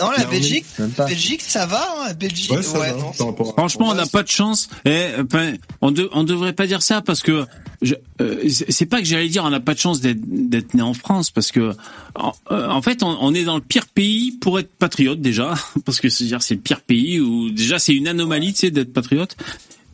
[0.00, 0.24] Non, la.
[0.24, 0.64] Belgique.
[0.98, 2.50] Belgique, ça va, hein, Belgique.
[2.50, 3.12] Ouais, ça va, non,
[3.56, 4.68] Franchement, on n'a pas de chance.
[4.84, 7.44] Eh, enfin, on, de- on devrait pas dire ça parce que
[7.82, 10.80] je, euh, c'est pas que j'allais dire on n'a pas de chance d'être d'être né
[10.82, 11.74] en France parce que
[12.14, 15.54] en, euh, en fait on, on est dans le pire pays pour être patriote déjà
[15.84, 18.70] parce que c'est dire c'est le pire pays où déjà c'est une anomalie tu sais
[18.70, 19.36] d'être patriote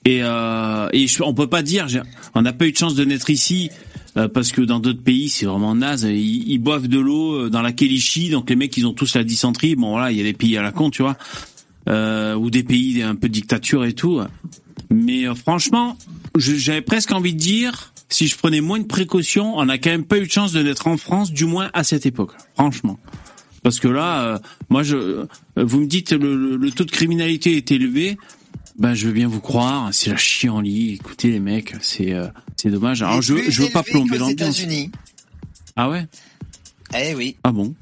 [0.05, 1.89] et euh, et je, on peut pas dire
[2.35, 3.70] on n'a pas eu de chance de naître ici
[4.16, 7.51] euh, parce que dans d'autres pays c'est vraiment naze ils, ils boivent de l'eau euh,
[7.51, 10.20] dans la Kélichi donc les mecs ils ont tous la dysenterie bon voilà il y
[10.20, 11.16] a des pays à la con tu vois
[11.89, 14.20] euh, ou des pays un peu de dictature et tout.
[14.91, 15.97] Mais euh, franchement,
[16.37, 20.05] j'avais presque envie de dire, si je prenais moins de précautions, on n'a quand même
[20.05, 22.32] pas eu de chance de naître en France, du moins à cette époque.
[22.55, 22.99] Franchement.
[23.62, 24.39] Parce que là, euh,
[24.69, 25.24] moi, je,
[25.57, 28.19] vous me dites le, le- le taux de criminalité est élevé.
[28.79, 29.89] Ben, je veux bien vous croire.
[29.93, 30.95] C'est la chienlit.
[30.95, 33.03] Écoutez, les mecs, c'est euh, c'est dommage.
[33.03, 34.59] Alors, je, je veux pas plomber l'ambiance.
[34.59, 34.91] États-Unis.
[35.77, 36.07] Ah ouais?
[36.97, 37.37] Eh oui.
[37.45, 37.75] Ah bon?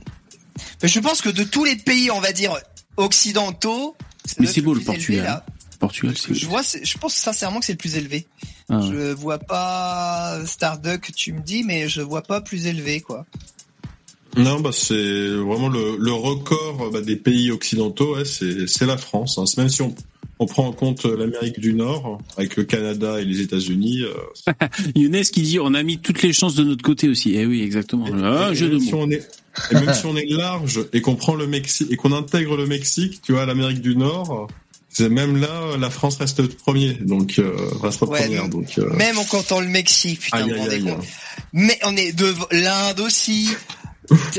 [0.83, 2.57] Mais je pense que de tous les pays, on va dire
[2.97, 3.97] occidentaux,
[4.41, 5.25] Mais c'est beau le élevé, Portugal.
[5.25, 5.47] là.
[5.79, 6.35] Portugal, c'est.
[6.35, 8.27] je vois, je pense sincèrement que c'est le plus élevé.
[8.69, 8.87] Ah ouais.
[8.91, 13.25] Je vois pas Starduck, tu me dis, mais je vois pas plus élevé, quoi.
[14.37, 18.97] Non, bah c'est vraiment le, le record bah, des pays occidentaux, ouais, c'est c'est la
[18.99, 19.39] France.
[19.39, 19.47] Hein.
[19.47, 19.95] C'est Même si on,
[20.39, 24.03] on prend en compte l'Amérique du Nord, avec le Canada et les États-Unis.
[24.03, 24.53] euh,
[24.95, 27.35] Younes qui dit on a mis toutes les chances de notre côté aussi.
[27.37, 28.07] Eh oui, exactement.
[28.23, 29.29] Ah, et, jeu de même si on est,
[29.71, 32.67] et même si on est large et qu'on prend le Mexique et qu'on intègre le
[32.67, 34.49] Mexique, tu vois, l'Amérique du Nord,
[34.89, 38.49] c'est même là la France reste premier, donc euh, reste Ouais, première.
[38.49, 41.05] donc, Donc, euh, Même en comptant le Mexique, putain, aïe, aïe, aïe, compte
[41.53, 43.51] Mais on est de l'Inde aussi.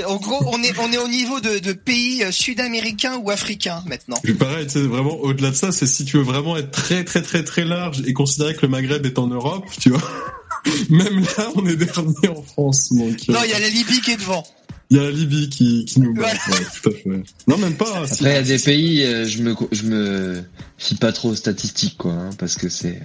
[0.07, 3.83] En gros, on est on est au niveau de, de pays euh, sud-américains ou africains
[3.87, 4.17] maintenant.
[4.23, 7.03] Puis pareil, tu sais, vraiment au-delà de ça, c'est si tu veux vraiment être très
[7.03, 10.01] très très très large et considérer que le Maghreb est en Europe, tu vois.
[10.89, 12.91] Même là, on est dernier en France.
[12.93, 14.43] Donc, euh, Non, il y a la Libye qui est devant.
[14.89, 16.33] il y a la Libye qui, qui nous bat.
[16.47, 16.59] Voilà.
[16.61, 17.23] Ouais, tout à fait.
[17.47, 18.07] Non, même pas.
[18.07, 18.13] si.
[18.15, 20.43] Après, il y a des pays, euh, je me, je me
[20.77, 22.99] fie pas trop aux statistiques, quoi, hein, parce que c'est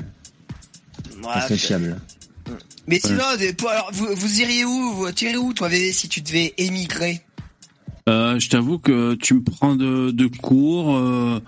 [1.22, 2.00] pas Ouais, très fiable.
[2.86, 3.24] Mais sinon,
[3.68, 7.22] alors, vous, vous iriez où Vous tirez où, toi, VV, si tu devais émigrer?
[8.08, 10.96] Euh, je t'avoue que tu me prends de, de court.
[10.96, 11.40] euh,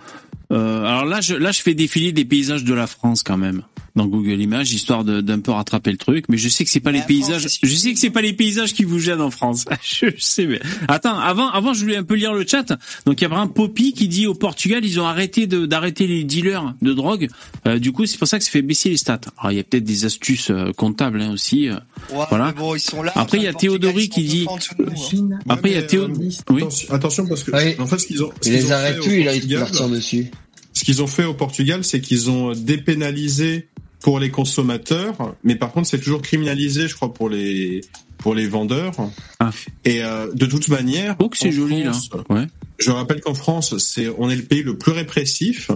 [0.52, 3.62] euh, alors là, je, là, je fais défiler des paysages de la France quand même
[3.96, 6.26] dans Google Images, histoire de- d'un peu rattraper le truc.
[6.28, 7.40] Mais je sais que c'est pas les La paysages.
[7.42, 9.64] France, Je sais que c'est pas les paysages qui vous gênent en France.
[9.82, 10.46] je sais.
[10.46, 12.72] Mais attends, avant, avant, je voulais un peu lire le chat.
[13.06, 16.06] Donc il y a vraiment Poppy qui dit au Portugal, ils ont arrêté de d'arrêter
[16.06, 17.28] les dealers de drogue.
[17.66, 19.20] Euh, du coup, c'est pour ça que ça fait baisser les stats.
[19.38, 21.68] Alors il y a peut-être des astuces euh, comptables hein, aussi.
[21.68, 21.74] euh.
[22.12, 22.46] Ouais, Voilà.
[22.48, 23.12] mais bon, ils sont là.
[23.14, 23.78] Après, il y a ils sont
[24.12, 24.56] qui dit- hein.
[24.96, 25.38] Chine.
[25.48, 26.04] Après, il y a Théo.
[26.04, 26.62] euh, Oui.
[26.90, 27.74] Attention, parce que Oui.
[27.78, 29.40] en fait, ce qu'ils ont, ce Et qu'ils les arrêtent au plus, il a envie
[29.40, 30.26] de Portugal, partir dessus.
[30.72, 33.68] Ce qu'ils ont fait au Portugal, c'est qu'ils ont dépénalisé
[34.06, 37.80] pour les consommateurs, mais par contre, c'est toujours criminalisé, je crois, pour les
[38.18, 38.92] pour les vendeurs.
[39.40, 39.50] Ah.
[39.84, 41.90] Et euh, de toute manière, Oh, que c'est joli là.
[42.30, 42.46] Ouais.
[42.78, 45.72] Je rappelle qu'en France, c'est on est le pays le plus répressif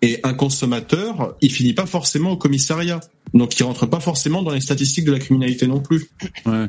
[0.00, 3.00] et un consommateur, il finit pas forcément au commissariat.
[3.34, 6.06] Donc il rentre pas forcément dans les statistiques de la criminalité non plus.
[6.46, 6.68] Ouais.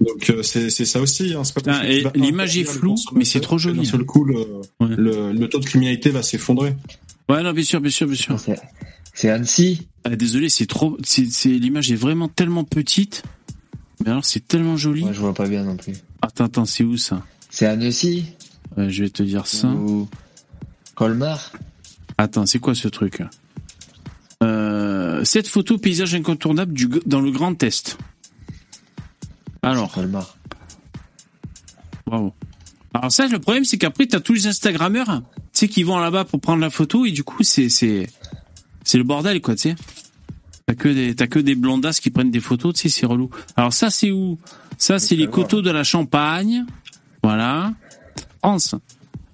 [0.00, 1.34] Donc euh, c'est c'est ça aussi.
[1.34, 1.42] Hein,
[2.16, 4.38] l'image est floue, mais c'est trop joli, D'un seul coup, le,
[4.80, 4.88] Ouais.
[4.96, 6.74] le, le taux de criminalité va s'effondrer.
[7.28, 8.36] Ouais, non, bien sûr, bien sûr, bien sûr.
[9.20, 9.88] C'est- Annecy.
[10.04, 13.24] Ah, désolé, c'est trop, c'est, l'image est vraiment tellement petite.
[14.04, 15.02] Mais alors, c'est tellement joli.
[15.02, 15.94] Moi, je vois pas bien non plus.
[16.22, 17.24] Attends, attends, c'est où ça?
[17.50, 18.26] C'est Annecy
[18.76, 19.66] Je vais te dire ça.
[19.70, 20.08] ou
[20.94, 21.52] Colmar.
[22.16, 23.20] Attends, c'est quoi ce truc?
[24.44, 27.98] Euh, Cette photo paysage incontournable du, dans le Grand Est.
[29.62, 30.36] Alors, Colmar.
[32.06, 32.32] bravo.
[32.94, 36.24] Alors ça, le problème, c'est qu'après, t'as tous les Instagrammeurs, tu sais, qui vont là-bas
[36.24, 38.08] pour prendre la photo, et du coup, c'est, c'est,
[38.88, 39.76] c'est le bordel, quoi, tu sais.
[40.66, 43.30] T'as que des, t'as que des blondasses qui prennent des photos, tu sais, c'est relou.
[43.56, 44.38] Alors ça, c'est où?
[44.78, 46.64] Ça, c'est les coteaux de la Champagne.
[47.22, 47.72] Voilà.
[48.40, 48.74] France.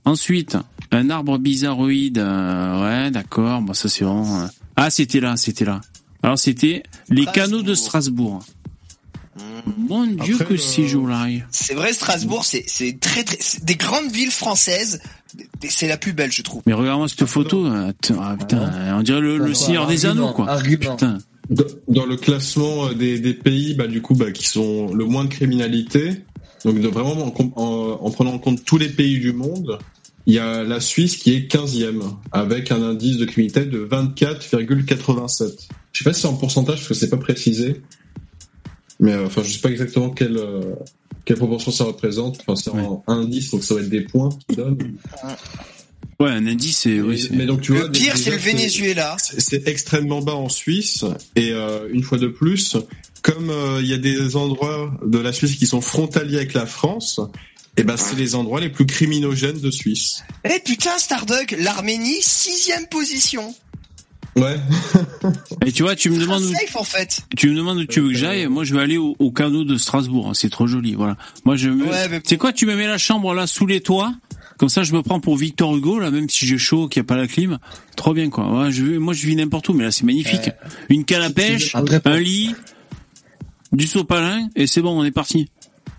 [0.05, 0.57] Ensuite,
[0.91, 2.19] un arbre bizarroïde.
[2.19, 3.61] euh, ouais, d'accord.
[3.63, 4.43] Bon, ça, c'est vraiment...
[4.43, 5.81] euh, Ah, c'était là, c'était là.
[6.23, 8.41] Alors, c'était les canaux de Strasbourg.
[9.89, 11.43] Mon Dieu, Après, que le- c'est joli.
[11.51, 15.01] C'est vrai, Strasbourg, c'est c'est très très c'est des grandes villes françaises.
[15.69, 16.63] C'est la plus belle, je trouve.
[16.67, 17.67] Mais regarde-moi cette photo.
[17.67, 20.49] ah, putain, on dirait le, le Seigneur des Anneaux, quoi.
[20.49, 20.93] argument.
[20.97, 21.19] Putain.
[21.89, 25.25] Dans- le classement euh, des, des pays, bah, du coup, bah, qui sont le moins
[25.25, 26.23] de criminalité,
[26.65, 29.79] donc de vraiment en, com- en- en prenant en compte tous les pays du monde,
[30.27, 32.01] il y a la Suisse qui est 15e,
[32.33, 35.69] avec un indice de criminalité de 24,87.
[35.93, 37.83] Je sais pas si c'est en pourcentage, parce que c'est pas précisé,
[39.01, 40.63] mais euh, enfin, je sais pas exactement quelle, euh,
[41.25, 42.41] quelle proportion ça représente?
[42.47, 44.97] Enfin, c'est en indice, donc ça va être des points qui donnent.
[46.21, 47.01] Ouais, un indice, c'est...
[47.01, 49.17] oui, mais, donc tu vois, Le pire, c'est le Venezuela.
[49.19, 52.77] c'est extrêmement bas en Suisse et euh, une fois de plus,
[53.23, 56.67] comme euh, il y a des endroits de la Suisse qui sont frontaliers avec la
[56.67, 57.21] France,
[57.77, 60.23] et ben c'est les endroits les plus criminogènes de Suisse.
[60.45, 63.53] Eh putain, Starduck, l'Arménie, sixième position.
[64.37, 64.57] Ouais.
[65.65, 67.21] Et tu vois, tu me demandes où, Safe en fait.
[67.37, 68.47] tu me demandes où tu veux que j'aille.
[68.49, 70.29] Moi, je vais aller au, au canot de Strasbourg.
[70.31, 71.17] hein, C'est trop joli, voilà.
[71.45, 71.85] Moi, je me...
[71.87, 74.13] Ouais, mais- C'est quoi, tu me mets la chambre là sous les toits?
[74.59, 77.07] Comme ça, je me prends pour Victor Hugo, là, même si j'ai chaud, qu'il n'y
[77.07, 77.59] a pas la clim.
[77.97, 78.51] Trop bien, quoi.
[78.65, 80.51] Ouais, je, moi, je vis n'importe où, mais là, c'est magnifique.
[80.89, 81.75] Une canne à pêche,
[82.05, 82.55] un lit,
[83.73, 85.49] du sopalin, et c'est bon, on est parti.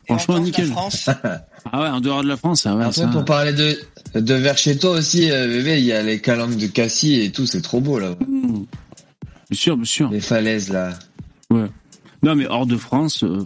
[0.07, 0.71] Et Franchement, nickel.
[1.71, 3.77] Ah ouais, en dehors de la France, ouais, Après, ça- pour parler de,
[4.19, 7.31] de vers chez toi aussi, euh, bébé, il y a les calanques de Cassis et
[7.31, 8.15] tout, c'est trop beau, là.
[8.27, 8.63] Mmh.
[9.49, 10.09] Bien sûr, bien sûr.
[10.11, 10.91] Les falaises, là.
[11.49, 11.67] Ouais.
[12.23, 13.23] Non, mais hors de France.
[13.23, 13.45] euh,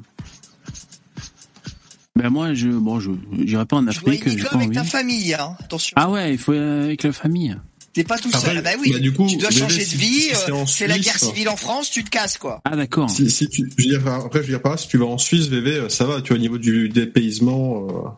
[2.15, 3.11] Ben moi, je bon, je
[3.45, 4.25] j'irai pas en Tu dois Afrique.
[4.25, 4.75] immigrer pas avec envie.
[4.77, 5.55] ta famille, hein.
[5.59, 5.93] Attention.
[5.97, 7.55] Ah ouais, il faut euh, avec la famille.
[7.99, 8.57] T'es pas tout Après, seul.
[8.59, 8.93] Ah bah oui.
[8.93, 10.21] bah, du coup, tu dois changer de vie.
[10.21, 12.61] si euh, c'est la guerre civile en France, tu te casses quoi.
[12.63, 13.09] Ah d'accord.
[13.09, 15.17] Si, si tu, je veux dire, après, je veux dire là, si tu vas en
[15.17, 16.21] Suisse, VV, euh, ça va.
[16.21, 18.09] Tu vois, au niveau du dépaysement, euh,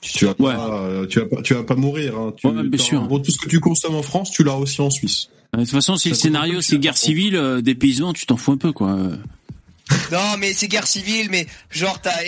[0.00, 0.80] tu vas pas,
[1.10, 2.16] tu vas pas, tu vas pas mourir.
[2.16, 2.34] Hein.
[2.36, 3.02] Tu, Ouais, bien sûr.
[3.02, 5.28] En gros, tout ce que tu consommes en France, tu l'as aussi en Suisse.
[5.54, 8.52] De toute façon, si Ça le scénario c'est guerre civile, euh, dépaysement, tu t'en fous
[8.52, 8.96] un peu quoi.
[10.12, 12.22] Non, mais c'est guerre civile, mais genre t'as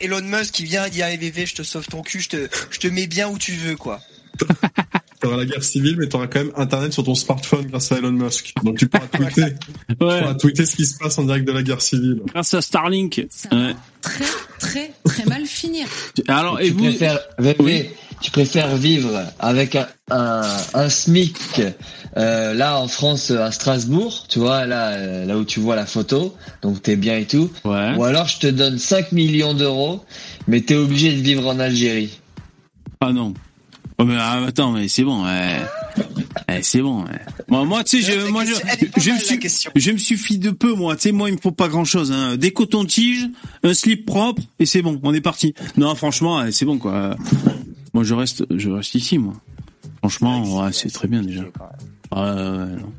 [0.00, 2.78] Elon Musk qui vient, il dit VV, je te sauve ton cul, je te, je
[2.78, 4.00] te mets bien où tu veux quoi.
[5.20, 8.12] T'auras la guerre civile, mais t'auras quand même Internet sur ton smartphone grâce à Elon
[8.12, 8.52] Musk.
[8.62, 9.54] Donc tu pourras tweeter,
[9.88, 12.20] tu pourras tweeter ce qui se passe en direct de la guerre civile.
[12.26, 13.26] Grâce à Starlink.
[13.50, 13.74] Ouais.
[14.02, 14.24] Très,
[14.58, 15.86] très, très mal finir.
[16.28, 17.90] Alors, et tu vous préfères, VV,
[18.20, 20.42] tu préfères vivre avec un, un,
[20.74, 21.62] un SMIC
[22.16, 25.86] euh, là en France à Strasbourg, tu vois là euh, là où tu vois la
[25.86, 27.50] photo, donc t'es bien et tout.
[27.64, 30.04] Ou alors je te donne 5 millions d'euros,
[30.48, 32.20] mais t'es obligé de vivre en Algérie.
[33.00, 33.34] Ah non.
[33.98, 35.24] Oh, mais, ah, attends, mais c'est bon.
[35.24, 35.60] ouais.
[36.48, 37.04] Eh, c'est bon.
[37.04, 37.10] ouais.
[37.48, 38.54] Moi, moi, tu sais, je, moi, je,
[39.00, 39.40] je, me suis,
[39.76, 40.96] je me suffis de peu, moi.
[40.96, 42.10] Tu sais, moi, il me faut pas grand chose.
[42.10, 42.36] Hein.
[42.36, 43.28] Des cotons-tiges,
[43.62, 44.98] un slip propre, et c'est bon.
[45.04, 45.54] On est parti.
[45.76, 47.16] Non, franchement, ouais, c'est bon, quoi.
[47.92, 49.34] Moi, je reste, je reste ici, moi.
[49.98, 51.42] Franchement, ouais, c'est très bien déjà.
[51.42, 51.48] Ouais,
[52.16, 52.92] ouais, ouais, non.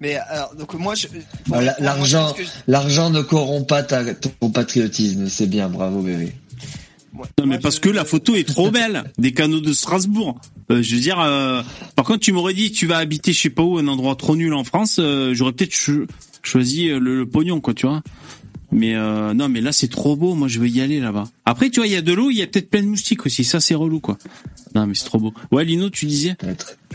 [0.00, 1.08] Mais alors, donc moi je.
[1.08, 1.52] Je
[1.82, 6.32] L'argent, je- l'argent ne corrompt pas ta, ton patriotisme, c'est bien, bravo bébé.
[7.38, 9.04] Non, mais parce que la photo est trop belle.
[9.18, 10.40] Des canaux de Strasbourg.
[10.70, 11.62] Euh, je veux dire, euh,
[11.96, 14.36] par contre, tu m'aurais dit, tu vas habiter, je sais pas où, un endroit trop
[14.36, 16.06] nul en France, euh, j'aurais peut-être cho-
[16.42, 18.02] choisi euh, le, le pognon, quoi, tu vois.
[18.70, 20.34] Mais euh, non, mais là, c'est trop beau.
[20.34, 21.24] Moi, je veux y aller là-bas.
[21.46, 23.24] Après, tu vois, il y a de l'eau, il y a peut-être plein de moustiques
[23.24, 23.42] aussi.
[23.44, 24.18] Ça, c'est relou, quoi.
[24.74, 25.32] Non, mais c'est trop beau.
[25.50, 26.36] Ouais, Lino, tu disais?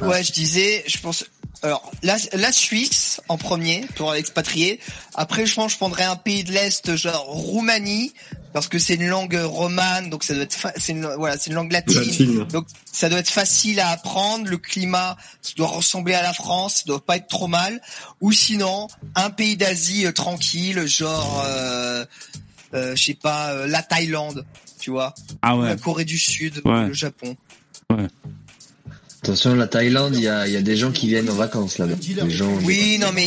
[0.01, 1.25] Ouais, je disais, je pense.
[1.63, 4.79] Alors, la, la Suisse en premier pour expatrier.
[5.15, 8.13] Après, je pense, que je prendrais un pays de l'est, genre Roumanie,
[8.51, 11.55] parce que c'est une langue romane, donc ça doit être, c'est une, voilà, c'est une
[11.55, 12.43] langue latine, Latine.
[12.45, 14.45] donc ça doit être facile à apprendre.
[14.47, 17.81] Le climat, ça doit ressembler à la France, ça doit pas être trop mal.
[18.19, 22.05] Ou sinon, un pays d'Asie euh, tranquille, genre, euh,
[22.73, 24.45] euh, je sais pas, euh, la Thaïlande,
[24.79, 25.69] tu vois, Ah ouais.
[25.69, 26.87] la Corée du Sud, Ouais.
[26.87, 27.37] le Japon.
[27.89, 28.07] Ouais.
[29.23, 31.77] Attention, la Thaïlande, il y a, il y a des gens qui viennent en vacances
[31.77, 31.95] là-bas.
[32.65, 33.25] Oui, non, mais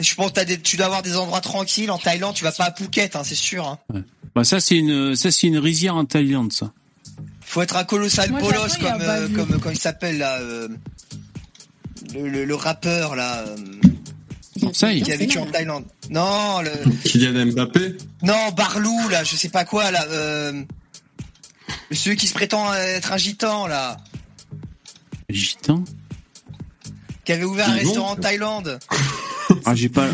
[0.00, 1.92] je pense que t'as des, tu dois avoir des endroits tranquilles.
[1.92, 3.64] En Thaïlande, tu vas pas à Phuket, hein, c'est sûr.
[3.64, 4.02] Hein.
[4.34, 6.72] Bah, ça, c'est une, ça, c'est une rizière en Thaïlande, ça.
[7.40, 10.66] Faut être un colossal Moi, bolos comme, euh, comme, comme il s'appelle là, euh,
[12.14, 15.84] le, le, le rappeur là, euh, qui a vécu en Thaïlande.
[16.10, 16.70] Non, le,
[17.04, 17.96] Kylian Mbappé.
[18.24, 20.64] non, Barlou là, je sais pas quoi là, euh,
[21.92, 23.98] celui qui se prétend être un gitan là,
[25.30, 25.84] Gitan
[27.24, 28.78] qui avait ouvert un restaurant en Thaïlande.
[29.64, 30.06] Ah, j'ai pas,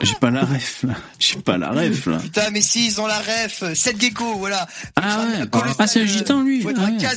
[0.00, 0.94] j'ai pas la ref, là.
[1.18, 2.18] J'ai pas la ref, là.
[2.18, 4.66] Putain, mais si ils ont la ref, euh, Seth Gecko, voilà.
[4.94, 5.44] Ah ouais.
[5.78, 6.62] Ah, c'est un gitan, lui.
[6.62, 6.98] Faut être Ah un ouais.
[7.02, 7.10] cas-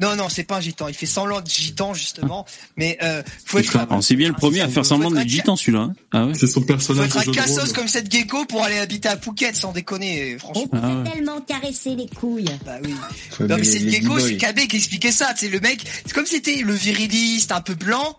[0.00, 0.88] Non, non, c'est pas un gitan.
[0.88, 2.46] Il fait semblant de gitan justement,
[2.76, 3.76] mais euh, faut être.
[4.02, 5.80] C'est bien le premier à faire semblant d'être gitan, celui-là.
[5.80, 5.92] hein.
[6.12, 6.34] Ah ouais.
[6.34, 9.16] C'est son Faut personnage être jeu de cassos comme cette gecko pour aller habiter à
[9.18, 10.68] Phuket, sans déconner, franchement.
[10.72, 11.10] Ah ouais.
[11.10, 12.46] Tellement caresser les couilles.
[12.64, 12.94] Bah oui.
[13.30, 15.34] Faut Non, mais aimer c'est gecko, c'est KB qui expliquait ça.
[15.34, 18.16] Tu sais, le mec, c'est comme si c'était le viriliste, un peu blanc.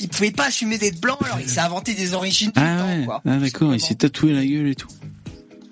[0.00, 3.04] Il pouvait pas assumer d'être blanc, alors il s'est inventé des origines Ah gitan, ouais.
[3.06, 3.22] quoi.
[3.26, 4.88] Ah d'accord, il s'est tatoué la gueule et tout.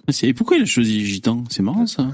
[0.07, 1.45] Ah, c'est- Et pourquoi il a choisi gitan?
[1.49, 2.09] C'est marrant ça.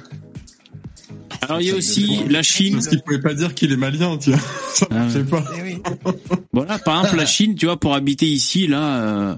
[1.43, 2.75] Alors il y a aussi la Chine.
[2.75, 4.41] Parce qu'il pouvait pas dire qu'il est malien, tu vois.
[4.75, 5.25] Ça Ah ouais.
[5.25, 5.45] pas.
[5.59, 5.79] Eh oui.
[6.53, 9.35] Voilà, par exemple la Chine, tu vois, pour habiter ici, là, euh,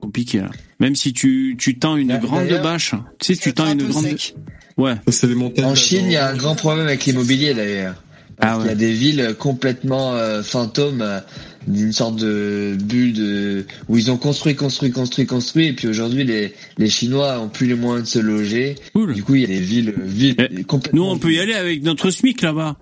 [0.00, 0.38] compliqué.
[0.40, 0.50] Là.
[0.80, 4.04] Même si tu tu tends une grande bâche, tu sais, tu tends un une grande.
[4.04, 4.34] sec.
[4.76, 4.94] Ouais.
[5.08, 5.64] C'est les montagnes.
[5.66, 7.94] En Chine, il y a un grand problème avec l'immobilier d'ailleurs.
[8.40, 11.20] Ah Il y a des villes complètement euh, fantômes, euh,
[11.66, 16.24] d'une sorte de bulle de où ils ont construit, construit, construit, construit, et puis aujourd'hui
[16.24, 18.74] les les Chinois ont plus les moyens de se loger.
[18.94, 19.14] Cool.
[19.14, 20.36] Du coup, il y a des villes vides.
[20.50, 22.76] Eh, complètement Nous, on peut y aller avec notre SMIC là-bas.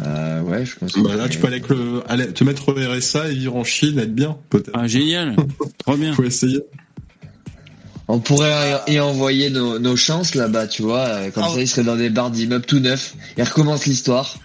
[0.00, 0.92] Euh, ouais, je pense.
[0.92, 3.56] que- Bah là, tu peux aller, avec le, aller te mettre au RSA et vivre
[3.56, 4.70] en Chine, être bien, peut-être.
[4.74, 5.34] Ah génial,
[5.78, 6.12] trop bien.
[6.12, 6.60] Faut essayer.
[8.10, 11.06] On pourrait y envoyer nos, nos chances là-bas, tu vois.
[11.08, 13.14] euh, Comme Ah ça, ils seraient dans des bars d'immeubles tout neufs.
[13.36, 14.38] Et recommence l'histoire.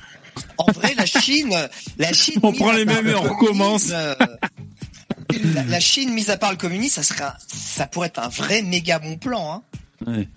[0.58, 1.54] En vrai, la Chine,
[1.98, 2.40] la Chine.
[2.44, 3.88] On prend les mêmes et on recommence.
[3.92, 4.16] euh,
[5.56, 9.00] La, la Chine, mise à part le communisme, ça ça pourrait être un vrai méga
[9.00, 9.54] bon plan.
[9.56, 9.62] Hein.
[10.06, 10.28] Ouais.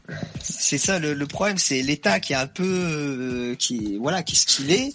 [0.43, 4.35] C'est ça le, le problème, c'est l'État qui est un peu, euh, qui, voilà, qui
[4.35, 4.93] est ce qu'il est,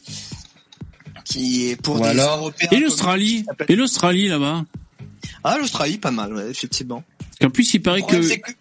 [1.26, 2.70] qui est pour Ou des alors- Européens.
[2.72, 4.64] Et l'Australie Et l'Australie là-bas?
[5.44, 7.04] Ah, l'Australie, pas mal, ouais, effectivement.
[7.42, 8.16] Qu'en plus, il paraît que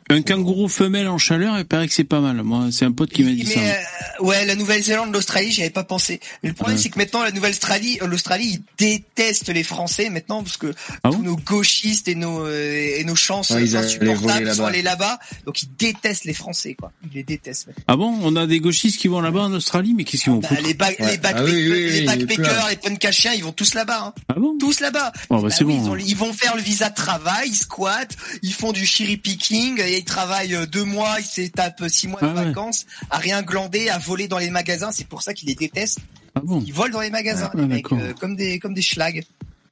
[0.08, 2.42] un kangourou femelle en chaleur, il paraît que c'est pas mal.
[2.42, 3.60] Moi, c'est un pote qui m'a dit Mais ça.
[3.60, 6.18] euh, ouais, la Nouvelle-Zélande, l'Australie, j'y avais pas pensé.
[6.42, 6.82] Mais le problème, Ouais.
[6.82, 10.72] c'est que maintenant, la Nouvelle-Australie, euh, l'Australie, ils détestent les Français maintenant parce que
[11.04, 14.62] Ah tous bon nos gauchistes et nos euh, et nos chances Ouais, ils insupportables sont
[14.62, 14.66] là-bas.
[14.68, 15.18] allés là-bas.
[15.46, 16.90] Donc ils détestent les Français, quoi.
[17.04, 17.68] Ils les détestent.
[17.68, 17.84] maintenant.
[17.86, 18.18] Ah bon?
[18.22, 20.62] On a des gauchistes qui vont là-bas en Australie, mais qu'est-ce qu'ils vont Bah, foutre?
[20.62, 21.10] les, back, Ouais.
[21.12, 24.06] les, backpack- Ah oui, oui, oui, les backpackers, les punkachiens, ils vont tous là-bas.
[24.06, 24.14] Hein.
[24.28, 24.56] Ah bon?
[24.58, 25.12] Tous là-bas.
[25.28, 25.84] Oh, bah, Bah oui, bon.
[25.84, 29.16] Ils, ont- ils vont faire le visa de travail, ils squattent, ils font du cherry
[29.16, 32.44] picking, et ils travaillent euh, deux mois, ils se tapent six mois de Ah ouais.
[32.46, 34.90] vacances, à rien glander, à voler dans les magasins.
[34.92, 35.98] C'est pour ça qu'ils les détestent.
[36.34, 37.98] Ah bon Ils volent dans les magasins, Ah, les mecs, d'accord.
[38.00, 39.24] euh, comme des comme des schlags.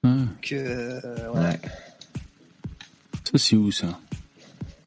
[0.05, 0.15] Ah,
[0.53, 1.01] euh,
[1.33, 1.53] voilà.
[3.25, 3.99] Ça, c'est où ça?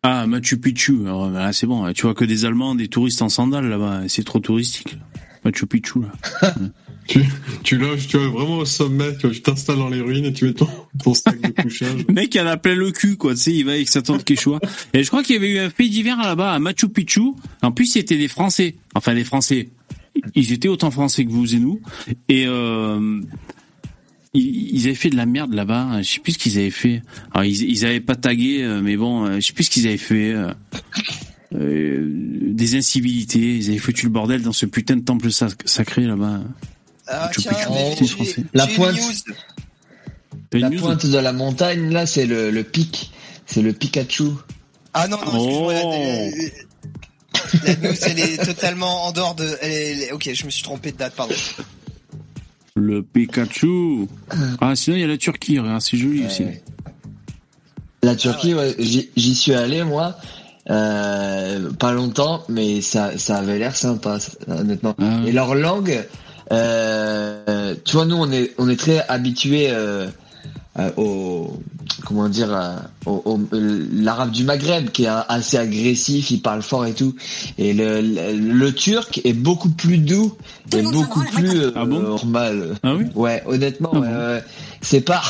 [0.04, 1.02] Ah, Machu Picchu.
[1.06, 1.92] Alors, là, c'est bon.
[1.94, 4.02] Tu vois que des Allemands, des touristes en sandales là-bas.
[4.08, 4.98] C'est trop touristique.
[5.46, 6.54] Machu Picchu, là.
[7.12, 7.26] Tu,
[7.62, 10.32] tu loges, tu vois, vraiment au sommet, tu vois, tu t'installes dans les ruines et
[10.32, 10.70] tu mets ton,
[11.04, 12.06] ton sac de couchage.
[12.08, 13.34] Mec, il en a plein le cul, quoi.
[13.36, 14.62] Tu sais, il va avec sa tante Quechua.
[14.94, 17.34] Et je crois qu'il y avait eu un fait divers là-bas, à Machu Picchu.
[17.62, 18.76] En plus, c'était des Français.
[18.96, 19.72] Enfin, des Français.
[20.36, 21.82] Ils étaient autant Français que vous et nous.
[22.30, 23.20] Et, euh,
[24.34, 26.02] ils, avaient fait de la merde là-bas.
[26.02, 27.02] Je sais plus ce qu'ils avaient fait.
[27.34, 29.86] Alors, ils, ils avaient pas tagué, euh, mais bon, euh, je sais plus ce qu'ils
[29.86, 30.34] avaient fait.
[31.52, 33.58] des incivilités.
[33.58, 36.42] Ils avaient foutu le bordel dans ce putain de temple sac- sacré là-bas.
[37.08, 37.52] Ah, tiens.
[38.54, 38.96] La pointe,
[40.54, 43.12] la pointe de la montagne, là, c'est le, le pic.
[43.46, 44.26] C'est le Pikachu.
[44.94, 45.92] Ah non, non, excuse-moi, la- Oh.
[47.64, 49.46] la, la news, elle est totalement en dehors de...
[49.62, 51.34] elle est- elle est- ok, je me suis trompé de date, pardon.
[52.76, 54.08] Le Pikachu.
[54.62, 55.60] Ah, sinon, il y a la Turquie.
[55.60, 56.46] Regarde, c'est joli aussi.
[58.04, 60.16] La Turquie, ouais, j'y j'y suis allé, moi.
[60.70, 64.18] Euh, pas longtemps, mais ça, ça avait l'air sympa,
[64.48, 64.96] honnêtement.
[65.00, 65.20] Ah.
[65.28, 66.06] Et leur langue,
[66.52, 70.08] euh, tu vois, nous, on est, on est très habitués euh,
[70.80, 71.54] euh, au,
[72.06, 72.76] comment dire, euh,
[73.06, 77.16] au, au- l'arabe du Maghreb qui est assez agressif, il parle fort et tout.
[77.58, 80.34] Et le, le, le turc est beaucoup plus doux
[80.74, 82.00] et beaucoup plus euh, Ah bon?
[82.02, 82.76] normal.
[82.84, 83.06] Ah oui?
[83.16, 84.18] Ouais, honnêtement, Ah ouais, bon?
[84.18, 84.44] ouais.
[84.82, 85.22] C'est pas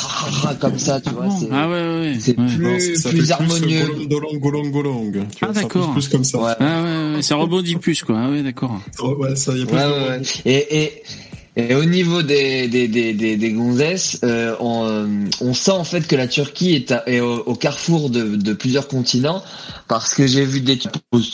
[0.60, 1.28] comme ça, tu vois.
[1.40, 2.18] c'est- Ah ouais, ouais, ouais.
[2.20, 2.46] c'est Ouais.
[2.48, 2.58] plus,
[2.92, 3.86] Non, ça plus fait harmonieux.
[3.86, 5.28] Plus golong, golong, golong, golong.
[5.36, 5.92] Tu Ah, d'accord.
[5.94, 6.38] Plus comme ça.
[6.40, 6.52] Ouais.
[6.60, 8.20] Ah ouais, ouais, ça rebondit plus, quoi.
[8.24, 8.80] Ah ouais, d'accord.
[9.00, 10.22] Oh, ouais, ça, y a plus Ouais, de ouais, ouais.
[10.46, 11.04] Et, et,
[11.56, 15.06] et au niveau des, des, des, des, des gonzesses, euh, on, euh,
[15.42, 18.54] on sent en fait que la Turquie est, à- est au, au carrefour de, de
[18.54, 19.44] plusieurs continents
[19.88, 20.80] parce que j'ai vu des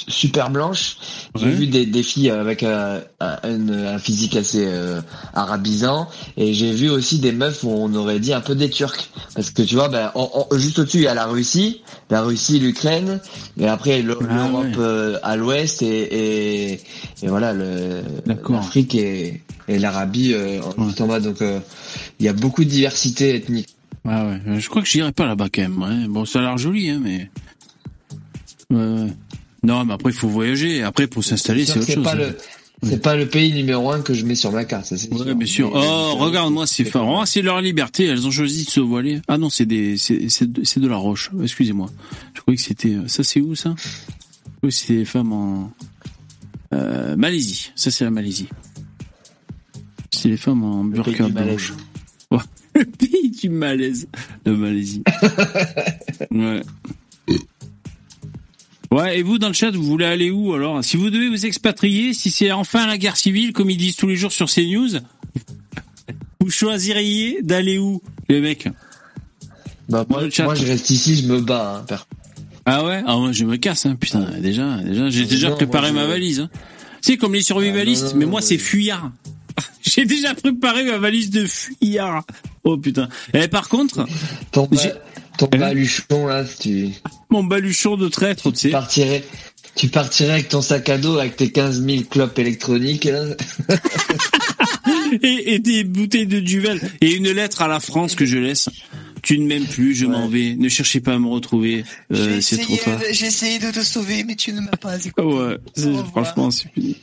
[0.08, 0.98] super blanches,
[1.36, 5.00] j'ai vu des, des filles avec euh, un, un physique assez euh,
[5.36, 6.08] arabisant.
[6.38, 9.10] Et j'ai vu aussi des meufs où on aurait dit un peu des Turcs.
[9.36, 12.22] Parce que tu vois, ben, on- on- juste au-dessus il y a la Russie, la
[12.24, 13.20] Russie, l'Ukraine.
[13.60, 16.80] Et après Ah, l'Europe euh, à l'ouest et, et,
[17.24, 17.54] et voilà
[18.26, 21.20] l'Afrique et, et l'Arabie euh, en- tout en bas.
[21.20, 21.60] Donc euh,
[22.20, 23.76] il y a beaucoup de diversité ethnique.
[24.06, 25.82] Ah ouais, je crois que j'irai pas là-bas quand même.
[25.82, 26.08] Ouais.
[26.08, 27.30] Bon, ça a l'air joli, hein, mais.
[28.70, 29.14] Ouais, ouais.
[29.64, 30.84] Non, mais après, il faut voyager.
[30.84, 32.04] Après, pour s'installer, C'est autre chose.
[32.04, 32.16] pas hein.
[32.16, 32.38] le
[32.84, 35.36] c'est pas le pays numéro un que je mets sur ma carte, c'est Ouais, sûr.
[35.36, 35.72] bien sûr.
[35.74, 37.10] Oh, regarde-moi, c'est fort.
[37.22, 38.06] Oh, c'est leur liberté.
[38.06, 39.20] Elles ont choisi de se voiler.
[39.28, 41.32] Ah non, c'est des, c'est, c'est de, de la roche.
[41.42, 41.90] Excusez-moi.
[42.36, 43.74] Je croyais que c'était, ça c'est où ça?
[44.62, 45.72] Oui, c'est les femmes en,
[46.74, 47.72] euh, Malaisie.
[47.76, 48.48] Ça c'est la Malaisie.
[50.12, 51.74] C'est les femmes en burqa blanche.
[52.76, 54.08] Le pays du malaise.
[54.46, 55.04] La Malaisie.
[56.32, 56.62] ouais.
[58.92, 60.84] Ouais, et vous, dans le chat, vous voulez aller où alors?
[60.84, 64.08] Si vous devez vous expatrier, si c'est enfin la guerre civile, comme ils disent tous
[64.08, 64.90] les jours sur CNews,
[66.40, 68.70] vous choisiriez d'aller où, les mecs?
[69.90, 70.44] Bah, moi, le chat.
[70.46, 71.86] moi, je reste ici, je me bats.
[71.90, 71.98] hein,
[72.70, 74.28] Ah ouais Ah moi, je me casse, hein, putain.
[74.40, 76.42] Déjà, déjà j'ai Ah, déjà préparé ma valise.
[76.42, 76.50] Hein.
[77.02, 79.12] C'est comme les survivalistes, Ah, mais moi, c'est fuyard.
[79.82, 82.26] j'ai déjà préparé ma valise de fuyard.
[82.66, 83.08] Oh putain.
[83.34, 84.06] Et par contre,
[84.52, 84.92] Ton, ba- J'ai-
[85.38, 86.90] ton Hein baluchon là, tu
[87.30, 88.70] mon baluchon de traître, tu sais.
[88.70, 89.24] partirais,
[89.76, 93.06] tu partirais avec ton sac à dos avec tes 15 000 clopes électroniques.
[93.06, 93.24] Là.
[95.24, 98.70] et, et des bouteilles de duvel et une lettre à la France que je laisse.
[99.24, 100.56] Tu ne m'aimes plus, je m'en vais.
[100.56, 101.84] Ne cherchez pas à me retrouver.
[102.14, 103.00] Euh, c'est trop tard.
[103.00, 105.22] de- j'ai essayé de te sauver, mais tu ne m'as pas écouté.
[105.22, 106.08] Ouais, revoir.
[106.08, 106.96] franchement, c'est fini.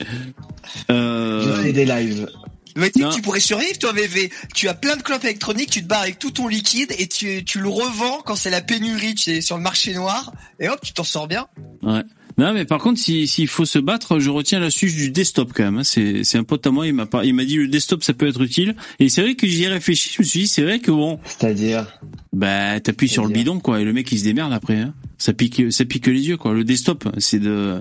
[0.89, 2.29] Je Euh, fais des lives.
[2.77, 4.31] Mais tu pourrais survivre, toi, VV.
[4.55, 7.45] Tu as plein de clopes électroniques, tu te barres avec tout ton liquide et tu,
[7.45, 10.33] tu le revends quand c'est la pénurie, tu sais, sur le marché noir.
[10.59, 11.47] Et hop, tu t'en sors bien.
[11.83, 12.03] ouais.
[12.37, 15.63] Non, mais par contre, si- s'il faut se battre, je retiens l'astuce du desktop quand
[15.65, 15.79] même.
[15.79, 15.85] hein.
[15.85, 18.27] C'est, c'est un pote à moi, il m'a il m'a dit le desktop ça peut
[18.27, 18.75] être utile.
[18.99, 20.11] Et c'est vrai que j'y ai réfléchi.
[20.15, 21.87] Je me suis dit, c'est vrai que bon, C'est-à-dire,
[22.33, 24.79] bah t'appuies sur le bidon quoi, et le mec il se démerde après.
[24.79, 24.95] Hein.
[25.19, 26.55] Ça pique, ça pique les yeux quoi.
[26.55, 27.81] Le desktop, c'est de,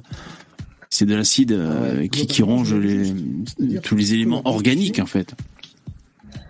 [0.92, 2.10] c'est de l'acide euh, Ouais.
[2.10, 3.12] qui, qui ronge les,
[3.82, 5.34] tous les éléments organiques en fait.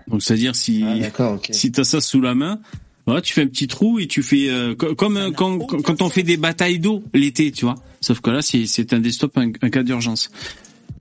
[0.10, 1.48] Donc c'est-à-dire si, ah, d'accord, ok.
[1.52, 2.60] si t'as ça sous la main,
[3.06, 6.02] voilà, tu fais un petit trou et tu fais euh, co- comme euh, quand, quand
[6.02, 7.76] on fait des batailles d'eau l'été, tu vois.
[8.02, 10.30] Sauf que là, c'est c'est un desktop, un, un cas d'urgence.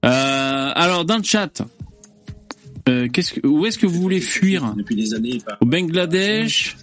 [0.04, 1.62] Euh, alors dans le chat,
[2.88, 4.74] euh, qu'est-ce que, où est-ce que vous voulez fuir?
[4.76, 5.40] Depuis des années.
[5.60, 6.76] Au Bangladesh,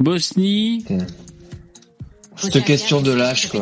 [0.00, 0.84] Bosnie.
[2.36, 3.60] Cette question de lâche, quoi.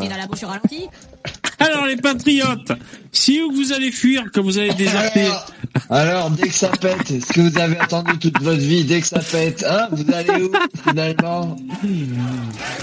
[1.58, 2.72] Alors les patriotes,
[3.12, 5.46] si vous allez fuir quand vous allez déserter Alors,
[5.90, 9.06] alors, dès que ça pète, ce que vous avez attendu toute votre vie, dès que
[9.06, 10.50] ça pète, hein, vous allez où
[10.88, 11.56] finalement?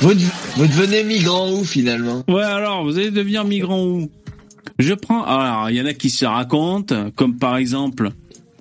[0.02, 0.20] Vous, de-
[0.56, 2.24] vous devenez migrant où finalement?
[2.30, 4.10] Ouais, alors, vous allez devenir migrant où?
[4.78, 5.24] Je prends...
[5.26, 8.12] Alors, il y en a qui se racontent, comme par exemple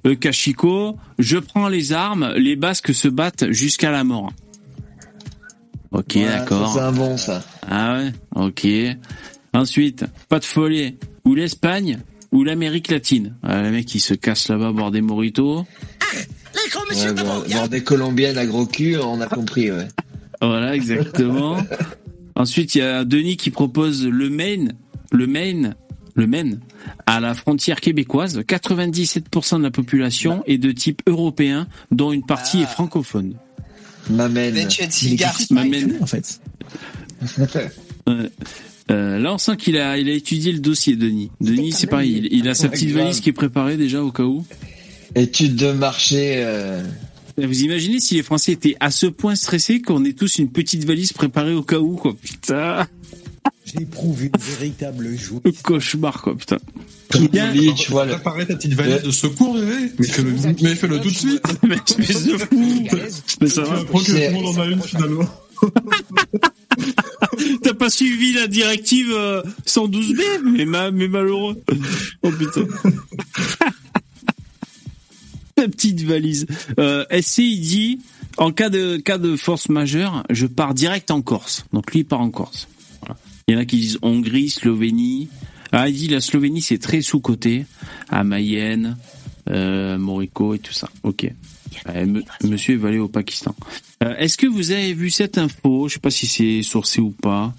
[0.05, 0.97] le Kashiko.
[1.19, 4.33] Je prends les armes, les Basques se battent jusqu'à la mort.
[5.93, 6.73] Ok, Ouais, d'accord.
[6.75, 7.43] C'est un bon ça.
[7.71, 8.67] Ah ouais, ok.
[9.53, 10.97] Ensuite, pas de folie.
[11.25, 12.01] Ou l'Espagne,
[12.33, 13.35] ou l'Amérique latine.
[13.43, 15.59] Ah, le mec, il se casse là-bas, boire des moritos.
[15.61, 19.89] Ouais, voir, voir des Colombiennes à gros cul, on a compris, ouais.
[20.41, 21.59] Voilà, exactement.
[22.35, 24.75] Ensuite, il y a Denis qui propose le Maine,
[25.11, 25.75] le Maine,
[26.15, 26.61] le Maine,
[27.07, 28.39] à la frontière québécoise.
[28.39, 33.35] 97% de la population est de type européen, dont une partie est francophone.
[34.11, 34.69] M'amène.
[35.51, 35.99] M'amène.
[36.01, 36.41] en fait.
[38.09, 38.29] Euh,
[38.91, 41.31] euh, là, on sent qu'il a, il a étudié le dossier, Denis.
[41.41, 43.05] Denis, c'est pareil, il, il a sa petite grave.
[43.05, 44.45] valise qui est préparée déjà au cas où.
[45.15, 46.35] Étude de marché.
[46.39, 46.83] euh,
[47.37, 50.85] Vous imaginez si les Français étaient à ce point stressés qu'on ait tous une petite
[50.85, 52.15] valise préparée au cas où, quoi.
[52.23, 52.87] Putain,
[53.65, 55.41] J'éprouve une véritable joie.
[55.45, 56.57] le cauchemar, quoi, putain.
[57.11, 57.53] Qui Bien.
[57.53, 59.93] dit, tu vois, le, Préparer ta petite valise de secours, bébé.
[59.99, 60.31] Mais fais-le,
[60.63, 61.43] mais fais-le tout de suite.
[61.67, 62.87] Mais espèce de fou.
[63.43, 63.79] Mais ça va.
[63.81, 65.25] apprends que tout le monde en a une finalement.
[67.63, 71.61] T'as pas suivi la directive euh, 112B, mais, ma, mais malheureux.
[72.23, 72.67] Oh putain.
[75.57, 76.47] Petite valise.
[76.79, 78.01] Euh, SC, il dit,
[78.37, 81.65] en cas de, cas de force majeure, je pars direct en Corse.
[81.73, 82.69] Donc lui, il part en Corse.
[83.49, 85.29] Il y en a qui disent Hongrie, Slovénie.
[85.73, 87.67] Ah, il dit la Slovénie, c'est très sous-côté.
[88.09, 88.97] À Mayenne,
[89.51, 90.89] euh, Morico et tout ça.
[91.03, 91.31] Ok.
[92.45, 93.55] Monsieur va aller au Pakistan.
[94.05, 95.89] Euh, Est-ce que vous avez vu cette info?
[95.89, 97.55] Je sais pas si c'est sourcé ou pas.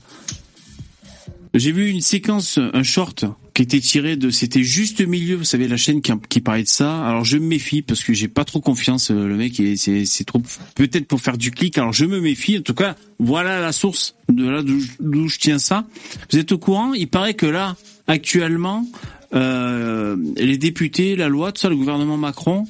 [1.53, 3.25] J'ai vu une séquence, un short
[3.55, 6.67] qui était tiré de, c'était juste milieu, vous savez, la chaîne qui, qui parlait de
[6.67, 7.05] ça.
[7.07, 9.09] Alors je me méfie parce que j'ai pas trop confiance.
[9.11, 9.75] euh, Le mec, est-
[10.05, 10.41] c'est trop,
[10.75, 11.77] peut-être pour faire du clic.
[11.77, 12.59] Alors je me méfie.
[12.59, 15.85] En tout cas, voilà la source de là d'où je- tiens ça.
[16.31, 16.93] Vous êtes au courant?
[16.93, 17.75] Il paraît que là,
[18.07, 18.87] actuellement,
[19.33, 22.65] euh, les députés, la loi, tout ça, le gouvernement Macron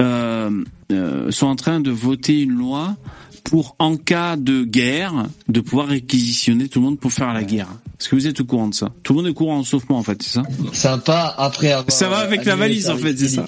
[0.00, 2.96] sont en train de voter une loi
[3.44, 7.68] pour, en cas de guerre, de pouvoir réquisitionner tout le monde pour faire la guerre.
[8.00, 8.90] Est-ce que vous êtes au courant de ça?
[9.02, 10.42] Tout le monde est au courant, sauf moi, en fait, c'est ça?
[10.72, 11.90] Sympa après avoir.
[11.90, 13.46] Ça va avec la valise, en fait, c'est ça.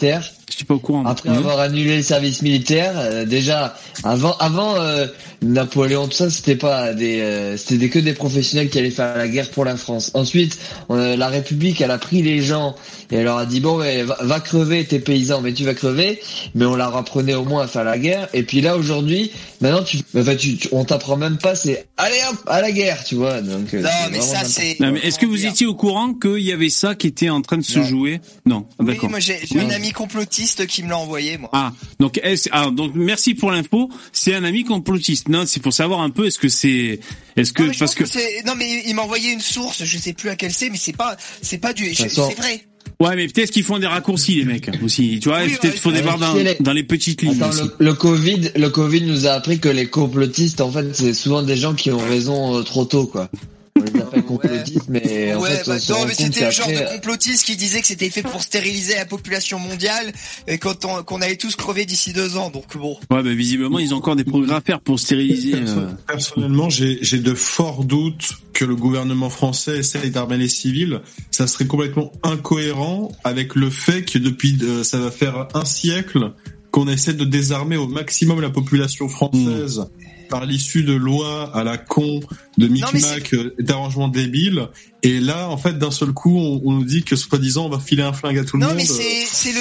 [0.50, 1.04] Je suis pas au courant.
[1.06, 5.06] Après avoir annulé le service militaire, euh, déjà avant avant euh,
[5.42, 9.28] Napoléon tout ça c'était pas des euh, c'était que des professionnels qui allaient faire la
[9.28, 10.10] guerre pour la France.
[10.14, 10.58] Ensuite
[10.88, 12.74] on la République elle a pris les gens
[13.10, 13.84] et elle leur a dit bon va,
[14.20, 16.20] va crever tes paysans mais tu vas crever
[16.54, 19.30] mais on leur apprenait au moins à faire la guerre et puis là aujourd'hui
[19.60, 23.02] maintenant tu, enfin, tu, tu- on t'apprend même pas c'est allez hop à la guerre
[23.04, 26.40] tu vois donc euh, Non, mais ça, c'est- est-ce que vous étiez au courant qu'il
[26.40, 27.84] y avait ça qui était en train de se Non.
[27.86, 28.20] jouer?
[28.46, 29.10] Non, Oui, d'accord.
[29.10, 30.33] moi j'ai j'ai une amie complotiste
[30.66, 31.50] qui me l'a envoyé, moi.
[31.52, 33.88] Ah, donc, est-ce- ah, donc merci pour l'info.
[34.12, 35.28] C'est un ami complotiste.
[35.28, 36.26] Non, c'est pour savoir un peu.
[36.26, 37.00] Est-ce que c'est,
[37.36, 40.12] est-ce que non, parce que, c'est- non, mais il m'a envoyé une source, je sais
[40.12, 42.64] plus laquelle c'est, mais c'est pas, c'est pas du, c'est vrai.
[43.00, 45.18] ouais, mais peut-être qu'ils font des raccourcis les mecs aussi.
[45.20, 47.40] Tu vois, Oui, peut-être ouais, faut voir dans, les- dans les petites lignes.
[47.42, 47.62] Attends, aussi.
[47.78, 51.42] le, le Covid, le Covid nous a appris que les complotistes, en fait, c'est souvent
[51.42, 53.28] des gens qui ont raison euh, trop tôt, quoi.
[53.76, 56.94] On les appelle complotistes, mais en ouais, fait, bah, non, mais c'était le genre de
[56.94, 60.12] complotiste qui disait que c'était fait pour stériliser la population mondiale
[60.46, 62.50] et quand on- qu'on allait tous crever d'ici deux ans.
[62.50, 62.96] Donc bon.
[63.10, 65.54] Ouais, bah, visiblement ils ont encore des progrès à faire pour stériliser.
[65.56, 71.00] euh, Personnellement, j'ai j'ai de forts doutes que le gouvernement français essaye d'armer les civils.
[71.32, 76.30] Ça serait complètement incohérent avec le fait que depuis, euh, ça va faire un siècle
[76.70, 79.84] qu'on essaie de désarmer au maximum la population française
[80.28, 82.20] par l'issue de lois à la con,
[82.58, 84.68] de Non, micmac, euh, d'arrangements débiles.
[85.02, 87.78] Et là, en fait, d'un seul coup, on, on nous dit que soi-disant, on va
[87.78, 88.76] filer un flingue à tout le Non, monde.
[88.76, 89.60] mais c'est, le,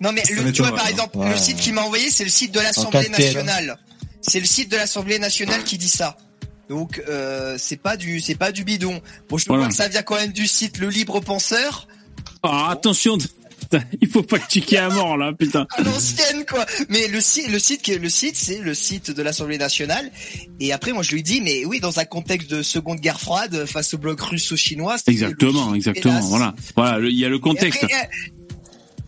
[0.00, 1.30] non, mais le, tu vois, par exemple, Ouais.
[1.30, 3.18] le site qui m'a envoyé, c'est le site de l'Assemblée 4T, là.
[3.18, 3.78] nationale.
[4.20, 6.16] C'est le site de l'Assemblée nationale qui dit ça.
[6.68, 9.00] Donc, euh, c'est pas du, c'est pas du bidon.
[9.28, 9.62] Bon, je Voilà.
[9.64, 11.86] vois que ça vient quand même du site Le Libre Penseur.
[12.42, 13.18] Ah, attention,
[13.74, 15.66] putain, il faut pas cliquer à mort là, putain.
[15.76, 16.64] à l'ancienne quoi.
[16.88, 20.10] Mais le site, le site, le site, c'est le site de l'Assemblée nationale.
[20.60, 23.66] Et après, moi, je lui dis, mais oui, dans un contexte de Seconde Guerre froide,
[23.66, 24.96] face au bloc russo-chinois.
[25.06, 26.14] Exactement, exactement.
[26.14, 26.28] hélas.
[26.28, 27.84] Voilà, voilà, il y a le Et contexte.
[27.84, 28.10] après,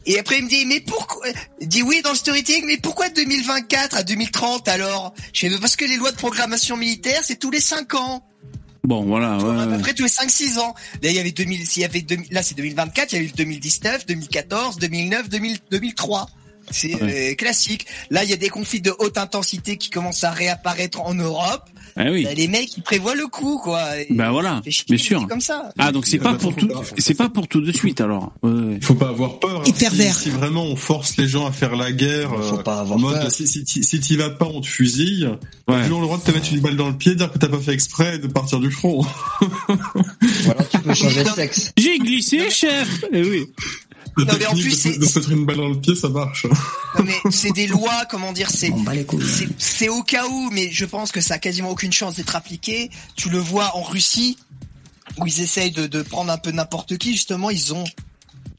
[0.06, 1.26] Et après, il me dit, mais pourquoi,
[1.60, 5.14] il dit oui dans le storytelling, mais pourquoi 2024 à 2030 alors?
[5.32, 8.24] Je fais, parce que les lois de programmation militaire, c'est tous les 5 ans.
[8.86, 9.36] Bon, voilà.
[9.38, 10.74] ouais, À peu près tous les 5-6 ans.
[11.02, 13.24] Là, il y avait 2000, s'il y avait 2000 là, c'est 2024, il y a
[13.24, 16.28] eu 2019, 2014, 2009, 2000, 2003.
[16.70, 17.32] C'est Ouais.
[17.32, 17.86] euh, classique.
[18.10, 21.68] Là, il y a des conflits de haute intensité qui commencent à réapparaître en Europe.
[21.98, 22.24] Ah oui.
[22.24, 23.98] Là, les mecs, ils prévoient le coup, quoi.
[23.98, 25.20] Et Bah voilà, bien mais sûr.
[25.20, 25.70] c'est comme ça.
[25.78, 26.68] Ah donc c'est pas pour tout,
[26.98, 28.32] c'est pas pour tout de suite alors.
[28.42, 29.60] Ouais, faut pas avoir peur.
[29.60, 29.64] hein.
[29.66, 30.14] Et pervers.
[30.14, 32.98] Si, si vraiment on force les gens à faire la guerre, Faut euh, pas avoir
[32.98, 33.30] en mode peur.
[33.30, 35.28] si, si, t'y- si t'y vas pas, on te fusille.
[35.68, 35.76] Ouais.
[35.86, 37.48] Ils ont le droit de te mettre une balle dans le pied, dire que t'as
[37.48, 39.00] pas fait exprès et de partir du front.
[39.00, 41.72] Ou alors tu peux changer de sexe.
[41.76, 43.04] J'ai glissé, chef.
[43.12, 43.46] Eh oui.
[44.16, 46.46] La Non, mais en plus, de, se une balle dans le pied, ça marche.
[46.98, 48.72] Non, mais c'est des lois, comment dire, c'est,
[49.26, 52.34] c'est, c'est au cas où, mais je pense que ça a quasiment aucune chance d'être
[52.34, 52.90] appliqué.
[53.14, 54.38] Tu le vois en Russie,
[55.18, 57.84] où ils essayent de, de prendre un peu n'importe qui, justement, ils ont,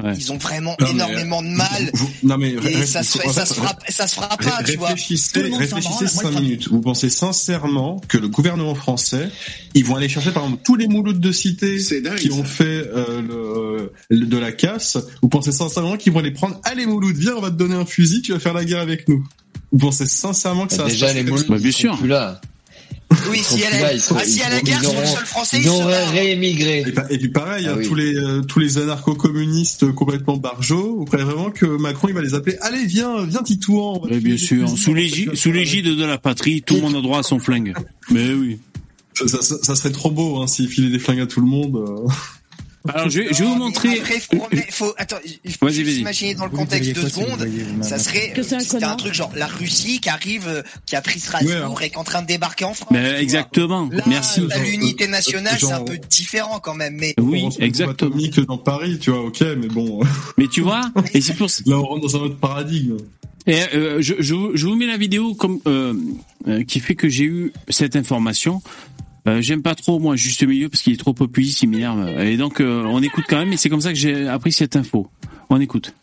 [0.03, 0.13] Ouais.
[0.15, 1.89] ils ont vraiment Non, mais, énormément de mal.
[1.93, 4.61] Vous- non mais Et ré- ça se, fait- ça se fera, ça se fera pas,
[4.63, 4.89] tu vois.
[4.89, 6.67] Réfléchissez, Tout le monde s'en réfléchissez branle, moi, cinq je minutes.
[6.69, 9.29] Vous pensez sincèrement que le gouvernement français,
[9.73, 11.77] ils vont aller chercher par exemple tous les mouloutes de cité
[12.19, 12.63] qui ont fait
[12.93, 14.97] euh, le, le- de la casse.
[15.23, 17.85] Vous pensez sincèrement qu'ils vont les prendre Allez mouloutes, viens, on va te donner un
[17.85, 19.27] fusil, tu vas faire la guerre avec nous.
[19.71, 21.97] Vous pensez sincèrement que ça va se Déjà, passer les comme mouloutes, Bah, bien sûr.
[21.97, 22.39] plus là.
[23.29, 24.79] Oui, Ils si sont elle là, est, ils sont- ah, si à la sont- guerre,
[24.81, 26.05] ils sur le sol français, Ils ils ont sont là.
[26.11, 26.83] réémigré.
[26.87, 27.87] Et, pa- et puis pareil, Ah hein, oui.
[27.87, 32.21] tous les euh, tous les anarcho-communistes complètement barjots, vous croyez vraiment que Macron il va
[32.21, 34.01] les appeler Allez viens, viens Titouan.
[34.09, 34.69] filer bien sûr.
[34.77, 35.51] Sous l'égide, sous
[35.97, 37.73] de la patrie, tout le monde a droit à son flingue.
[38.11, 38.59] Mais oui.
[39.13, 41.47] Ça, ça- ça- ça serait trop beau hein, s'il filait des flingues à tout le
[41.47, 41.77] monde.
[42.89, 42.91] Euh.
[42.95, 43.99] Alors, je, vais- je vais vous montrer.
[43.99, 45.99] Après, faut, remettre- faut, attends, il faut Vas-y, juste vas-y.
[46.01, 47.47] imaginer dans le contexte de secondes.
[47.81, 50.95] Ça serait, Que c'est un c'était un truc genre la Russie qui arrive, euh, qui
[50.95, 52.89] a pris Strasbourg et qui est en train de débarquer en France.
[52.91, 53.89] Mais exactement.
[53.91, 54.41] Là, Merci.
[54.69, 57.91] l'unité nationale, c'est un peu différent quand même, mais Oui, On exactement.
[58.09, 60.01] atomique dans Paris, tu vois, ok, mais bon,
[60.37, 60.81] Mais tu vois,
[61.13, 62.97] et c'est pour là on rentre dans un autre paradigme.
[63.49, 65.93] Et euh, je, je, vous- je vous mets la vidéo comme euh,
[66.47, 68.61] euh, qui fait que j'ai eu cette information.
[69.27, 72.19] Euh, J'aime pas trop moi juste milieu parce qu'il est trop populiste, il m'énerve.
[72.21, 73.53] Et donc euh, on écoute quand même.
[73.53, 75.07] Et c'est comme ça que j'ai appris cette info.
[75.49, 75.93] On écoute.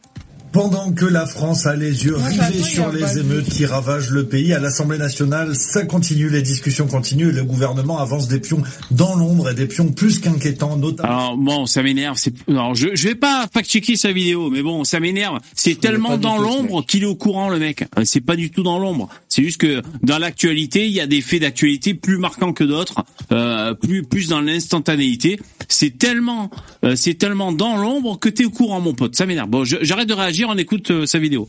[0.54, 4.52] Pendant que la France a les yeux rivés sur les émeutes qui ravagent le pays,
[4.52, 9.16] à l'Assemblée nationale, ça continue, les discussions continuent et le gouvernement avance des pions dans
[9.16, 11.08] l'ombre et des pions plus qu'inquiétants, notamment...
[11.08, 12.16] Alors bon, ça m'énerve.
[12.18, 15.40] C'est alors je je vais pas fact-checker sa vidéo, mais bon, ça m'énerve.
[15.56, 17.82] C'est tellement dans l'ombre qu'il est au courant le mec.
[17.98, 19.08] Euh, C'est pas du tout dans l'ombre.
[19.34, 23.02] C'est juste que dans l'actualité, il y a des faits d'actualité plus marquants que d'autres,
[23.32, 25.40] euh, plus plus dans l'instantanéité.
[25.66, 26.52] C'est tellement
[26.84, 29.16] euh, c'est tellement dans l'ombre que t'es au courant, mon pote.
[29.16, 29.48] Ça m'énerve.
[29.48, 30.46] Bon, j'arrête de réagir.
[30.48, 31.48] On écoute euh, sa vidéo.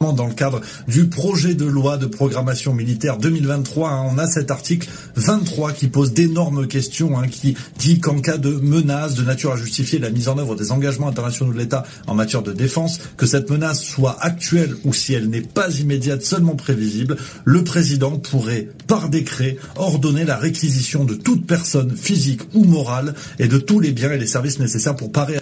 [0.00, 3.90] Dans le cadre du projet de loi de programmation militaire 2023.
[3.90, 4.08] hein.
[4.10, 8.48] on a cet article 23 qui pose d'énormes questions, hein, qui dit qu'en cas de
[8.48, 12.14] menace de nature à justifier la mise en œuvre des engagements internationaux de l'État en
[12.14, 16.56] matière de défense, que cette menace soit actuelle ou si elle n'est pas immédiate, seulement
[16.56, 23.14] prévisible, le président pourrait, par décret, ordonner la réquisition de toute personne physique ou morale
[23.38, 25.40] et de tous les biens et les services nécessaires pour parer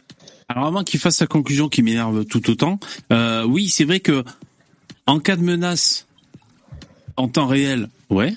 [0.48, 2.80] Alors avant qu'il fasse sa conclusion qui m'énerve tout autant,
[3.12, 4.24] euh, oui, c'est vrai que
[5.08, 6.06] en cas de menace
[7.16, 8.32] en temps réel, ouais.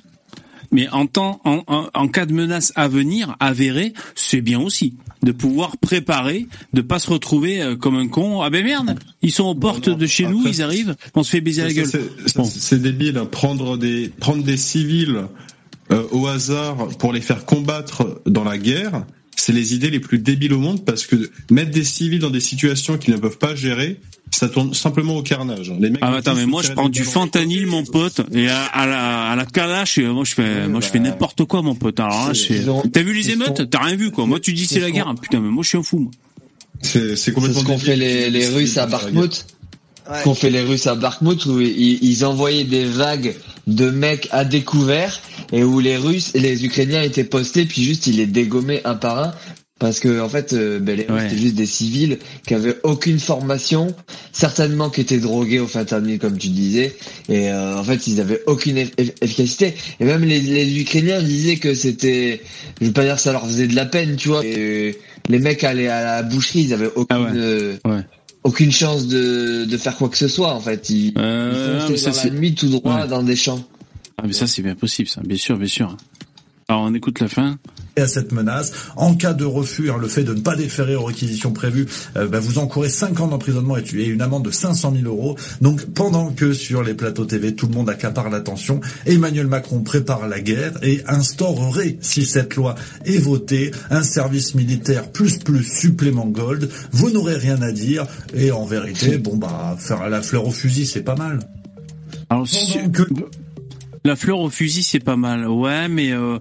[0.72, 4.96] Mais en temps, en, en, en cas de menace à venir, avérée, c'est bien aussi
[5.22, 8.42] de pouvoir préparer, de pas se retrouver euh, comme un con.
[8.42, 11.42] Ah ben merde, ils sont aux portes de chez nous, ils arrivent, on se fait
[11.42, 11.86] baiser la gueule.
[11.88, 12.46] c'est- c'est- Bon.
[12.46, 13.26] C'est débile, hein.
[13.26, 15.26] prendre des prendre des civils
[15.92, 19.06] euh, au hasard pour les faire combattre dans la guerre.
[19.36, 22.40] C'est les idées les plus débiles au monde parce que mettre des civils dans des
[22.42, 24.00] situations qu'ils ne peuvent pas gérer,
[24.30, 25.74] ça tourne simplement au carnage.
[25.80, 28.86] Les mecs Ah attends, mais moi je prends du fentanyl, mon pote, et à, à
[28.86, 32.00] la à la calache, et moi je fais, moi je fais n'importe quoi, mon pote.
[32.00, 32.32] Alors
[32.94, 33.70] t'as vu les émeutes?
[33.70, 35.78] T'as rien vu quoi Moi tu dis c'est la guerre, putain, mais moi je suis
[35.78, 36.00] un fou.
[36.00, 36.12] Moi.
[36.82, 39.46] C'est c'est C'est complètement ce qu'ont fait les, les Russes à Bakhmut.
[40.20, 43.36] Ce qu'ont fait les Russes à Bakhmut où ils, ils envoyaient des vagues
[43.68, 45.20] de mecs à découvert
[45.54, 48.96] et où les Russes et les Ukrainiens étaient postés puis juste ils les dégommaient un
[48.96, 49.34] par un
[49.80, 51.30] parce que en fait euh, ben, les Russes Ouais.
[51.30, 53.88] c'était juste des civils qui avaient aucune formation,
[54.32, 56.96] certainement qui étaient drogués au fentanyl comme tu disais
[57.30, 61.22] et euh, en fait ils avaient aucune eff- eff- efficacité et même les, les Ukrainiens
[61.22, 62.42] disaient que c'était
[62.80, 64.92] je veux pas dire que ça leur faisait de la peine tu vois et, euh,
[65.30, 67.30] les mecs allaient à la boucherie ils avaient aucune Ah ouais.
[67.36, 68.02] euh, Ouais.
[68.44, 70.90] Aucune chance de, de faire quoi que ce soit en fait.
[70.90, 73.08] Ils, Euh, ils ça, dans la nuit tout droit Ouais.
[73.08, 73.64] dans des champs.
[74.18, 75.96] Ah mais ça c'est bien possible, ça, bien sûr, bien sûr.
[76.68, 77.58] Alors on écoute la fin.
[78.00, 78.72] À cette menace.
[78.96, 82.28] En cas de refus, hein, le fait de ne pas déférer aux réquisitions prévues, euh,
[82.28, 85.36] bah, vous encourez 5 ans d'emprisonnement et et une amende de 500 000 euros.
[85.60, 90.28] Donc pendant que sur les plateaux TV, tout le monde accapare l'attention, Emmanuel Macron prépare
[90.28, 96.26] la guerre et instaurerait, si cette loi est votée, un service militaire plus plus supplément
[96.28, 96.70] gold.
[96.92, 100.86] Vous n'aurez rien à dire et en vérité, bon bah faire la fleur au fusil,
[100.86, 101.40] c'est pas mal.
[102.30, 102.78] Alors si-
[104.04, 106.40] la fleur au fusil c'est pas mal, ouais, mais euh,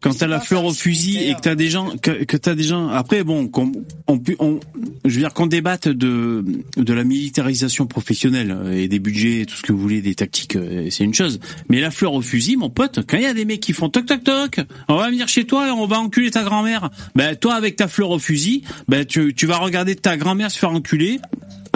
[0.00, 2.62] quand t'as la fleur au fusil et que t'as des gens, que, que t'as des
[2.62, 3.72] gens, après bon, qu'on
[4.06, 4.60] on, on,
[5.04, 6.44] je veux dire qu'on débatte de
[6.76, 10.88] de la militarisation professionnelle et des budgets, tout ce que vous voulez, des tactiques, euh,
[10.90, 11.40] c'est une chose.
[11.68, 13.88] Mais la fleur au fusil, mon pote, quand il y a des mecs qui font
[13.88, 16.90] toc toc toc, on va venir chez toi et on va enculer ta grand-mère.
[17.14, 20.58] Ben toi avec ta fleur au fusil, ben tu tu vas regarder ta grand-mère se
[20.58, 21.20] faire enculer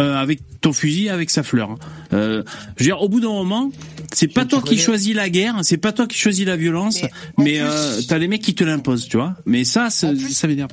[0.00, 1.76] euh, avec ton fusil, avec sa fleur.
[2.12, 2.42] Euh,
[2.76, 3.70] je veux dire, au bout d'un moment,
[4.14, 7.00] c'est pas toi qui choisis la guerre, c'est pas toi qui choisis la violence,
[7.38, 9.34] mais, euh, t'as les mecs qui te l'imposent, tu vois.
[9.46, 10.70] Mais ça, c'est- ça m'énerve.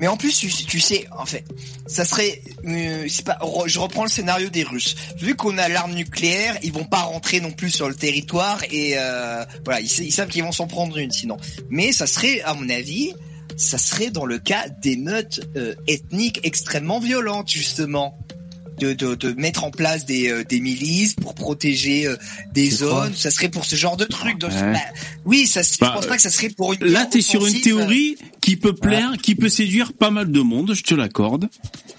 [0.00, 1.44] Mais en plus, tu, tu sais, en fait,
[1.86, 4.94] ça serait, euh, pas, je reprends le scénario des Russes.
[5.20, 8.94] Vu qu'on a l'arme nucléaire, ils vont pas rentrer non plus sur le territoire et
[8.96, 11.36] euh, voilà, ils, ils savent qu'ils vont s'en prendre une sinon.
[11.70, 13.14] Mais ça serait, à mon avis,
[13.56, 18.18] ça serait dans le cas d'émeutes euh, ethniques extrêmement violentes justement.
[18.80, 22.16] De, de, de mettre en place des, euh, des milices pour protéger euh,
[22.54, 24.38] des zones, ça serait pour ce genre de truc.
[24.38, 24.72] Donc, Ouais.
[24.72, 24.78] bah,
[25.24, 26.80] oui, ça, je Bah, pense pas que ça serait pour une.
[26.84, 30.40] Là, t'es sur une offensive, théorie qui peut plaire, qui peut séduire pas mal de
[30.40, 31.48] monde, je te l'accorde.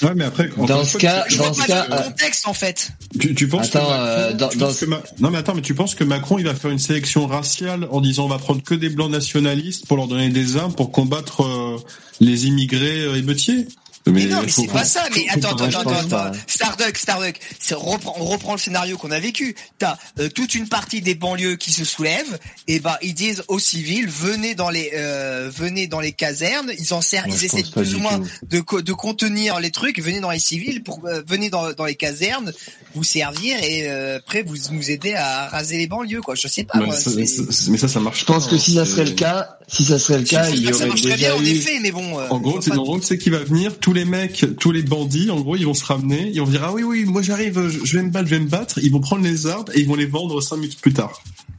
[0.04, 2.06] Ouais, mais après, Dans ce cas, tu- dans Je ce vois cas, pas le euh,
[2.10, 2.92] contexte en fait.
[3.22, 5.38] Tu, tu penses Attends, que euh, Macron, dans- tu dans- penses que Ma- non mais
[5.38, 8.28] attends mais tu penses que Macron il va faire une sélection raciale en disant on
[8.28, 11.78] va prendre que des blancs nationalistes pour leur donner des armes pour combattre euh,
[12.20, 13.66] les immigrés euh, émeutiers?
[14.08, 15.04] Mais, non, mais c'est pas ça.
[15.16, 16.32] Mais attends, attends, attends, attends.
[16.48, 17.40] Starduck, Starduck.
[17.60, 19.56] c'est- reprend- on reprend le scénario qu'on a vécu.
[19.80, 22.38] T'as euh, toute une partie des banlieues qui se soulèvent.
[22.68, 26.72] Et bah ils disent aux civils venez dans les euh, venez dans les casernes.
[26.78, 30.00] Ils en servent, ils essaient plus ou moins de de contenir les trucs.
[30.00, 32.54] Venez dans les civils pour euh, venez dans dans les casernes,
[32.94, 36.36] vous servir et euh, après vous nous aider à raser les banlieues quoi.
[36.36, 36.78] Je sais pas.
[36.80, 38.92] Ouais, moi, ça- mais ça ça marche Je pense pas, que hein, si ça c'est-
[38.92, 41.18] serait le cas, si ça serait le cas, il y pas que ça aurait marcherait
[41.18, 41.50] bien déjà en eu.
[41.58, 42.20] effet, mais bon.
[42.20, 42.62] euh, En gros,
[43.02, 45.86] c'est, qui va venir, tous les mecs, tous les bandits, en gros, ils vont se
[45.86, 48.42] ramener, ils vont dire, ah oui, oui, moi j'arrive, je vais me battre, je vais
[48.42, 50.94] me battre, ils vont prendre les armes et ils vont les vendre cinq minutes plus
[50.94, 51.12] tard.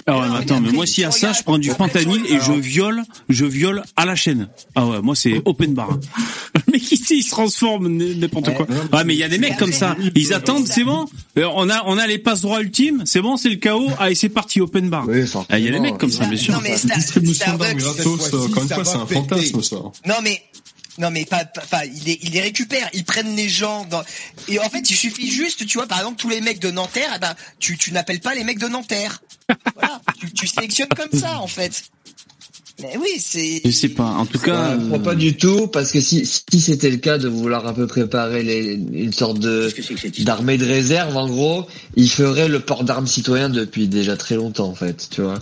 [0.09, 2.39] Ah ouais, mais attends, mais moi s'il y a ça, je prends du fentanyl et
[2.41, 4.49] je viole, je viole à la chaîne.
[4.77, 5.99] Ah ouais, moi c'est open bar.
[6.55, 8.67] Le mec ici, il se transforme n'importe quoi.
[8.93, 9.97] Ouais, mais il y a des mecs comme ça.
[10.15, 11.07] Ils attendent, c'est bon?
[11.39, 13.89] Euh, On a, on a les passes droits ultimes, c'est bon, c'est le chaos.
[13.99, 15.07] Ah et c'est parti open bar.
[15.49, 16.55] Ah, Il y a des mecs comme ça, bien sûr.
[16.55, 19.07] Non, mais Star- Distribution d'armes Starbucks, euh, fois-ci, encore une ça fois, va c'est un
[19.07, 19.77] fantasme, ça.
[20.07, 20.41] Non mais
[20.99, 24.03] non mais pas, pas, pas- il, les, il les récupère, ils prennent les gens dans
[24.49, 27.11] et en fait il suffit juste tu vois par exemple tous les mecs de Nanterre
[27.15, 29.23] eh ben tu tu n'appelles pas les mecs de Nanterre.
[29.75, 31.85] voilà, tu, tu sélectionnes comme ça en fait.
[32.83, 34.05] Mais oui, c'est Je sais pas.
[34.05, 36.99] En tout cas, Ouais, je crois pas du tout, parce que si, si c'était le
[36.99, 39.73] cas de vouloir un peu préparer les, une sorte de
[40.25, 44.69] d'armée de réserve, en gros, il ferait le port d'armes citoyen depuis déjà très longtemps,
[44.69, 45.39] en fait, tu vois.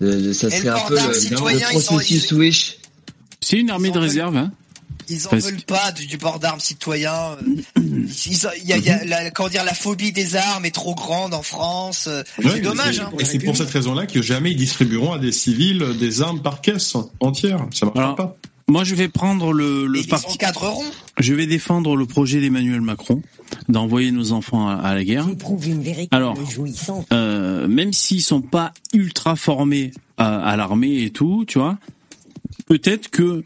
[0.00, 2.78] Euh, Ça serait un peu le, citoyen, le ils sont- processus Wish.
[3.42, 4.34] c'est une armée de réserve.
[4.38, 4.50] Hein.
[5.08, 7.36] Ils en Parce veulent pas du, du port d'armes citoyen.
[7.76, 10.64] ils ont- Il y a, il y a la, comment dire la phobie des armes
[10.64, 12.06] est trop grande en France.
[12.08, 12.98] euh, Ouais, c'est dommage.
[12.98, 13.10] et Hein.
[13.18, 16.60] Et c'est pour cette raison-là que jamais ils distribueront à des civils des armes par
[16.60, 17.66] caisse entière.
[17.72, 18.36] Ça marchera Alors, pas.
[18.68, 20.36] moi je vais prendre le, le parti.
[21.18, 23.22] Je vais défendre le projet d'Emmanuel Macron
[23.68, 25.26] d'envoyer nos enfants à, à la guerre.
[25.66, 26.38] une véritable Alors,
[27.12, 31.78] euh, même s'ils sont pas ultra formés à, à l'armée et tout, tu vois,
[32.66, 33.42] peut-être que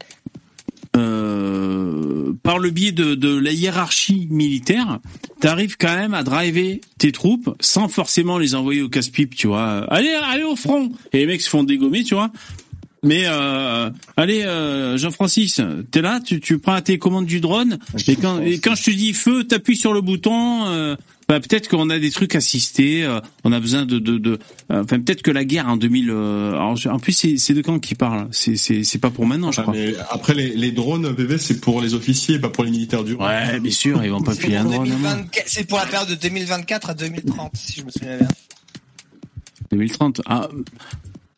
[0.95, 4.99] euh, par le biais de, de la hiérarchie militaire,
[5.39, 9.85] t'arrives quand même à driver tes troupes sans forcément les envoyer au casse-pipe, tu vois.
[9.91, 12.31] Allez, allez au front Et les mecs se font dégommer, tu vois.
[13.03, 15.59] Mais euh, allez, euh, Jean-Francis,
[15.91, 18.91] t'es là, tu, tu prends tes commandes du drone, et quand, et quand je te
[18.91, 20.67] dis feu, t'appuies sur le bouton.
[20.67, 20.95] Euh,
[21.27, 24.31] bah, peut-être qu'on a des trucs assistés, euh, on a besoin de, de, de
[24.71, 26.09] euh, enfin peut-être que la guerre en 2000.
[26.09, 29.25] euh, alors, en plus, c'est c'est de quand qui parle C'est c'est c'est pas pour
[29.25, 29.73] maintenant, je crois.
[29.73, 33.13] mais après, les, les drones PV, c'est pour les officiers, pas pour les militaires du
[33.13, 34.87] Ouais, bien sûr, ils vont pas filer un drone.
[34.89, 38.27] 2024 C'est pour la période de 2024 à 2030 si je me souviens bien.
[39.71, 40.21] 2030.
[40.25, 40.49] Ah,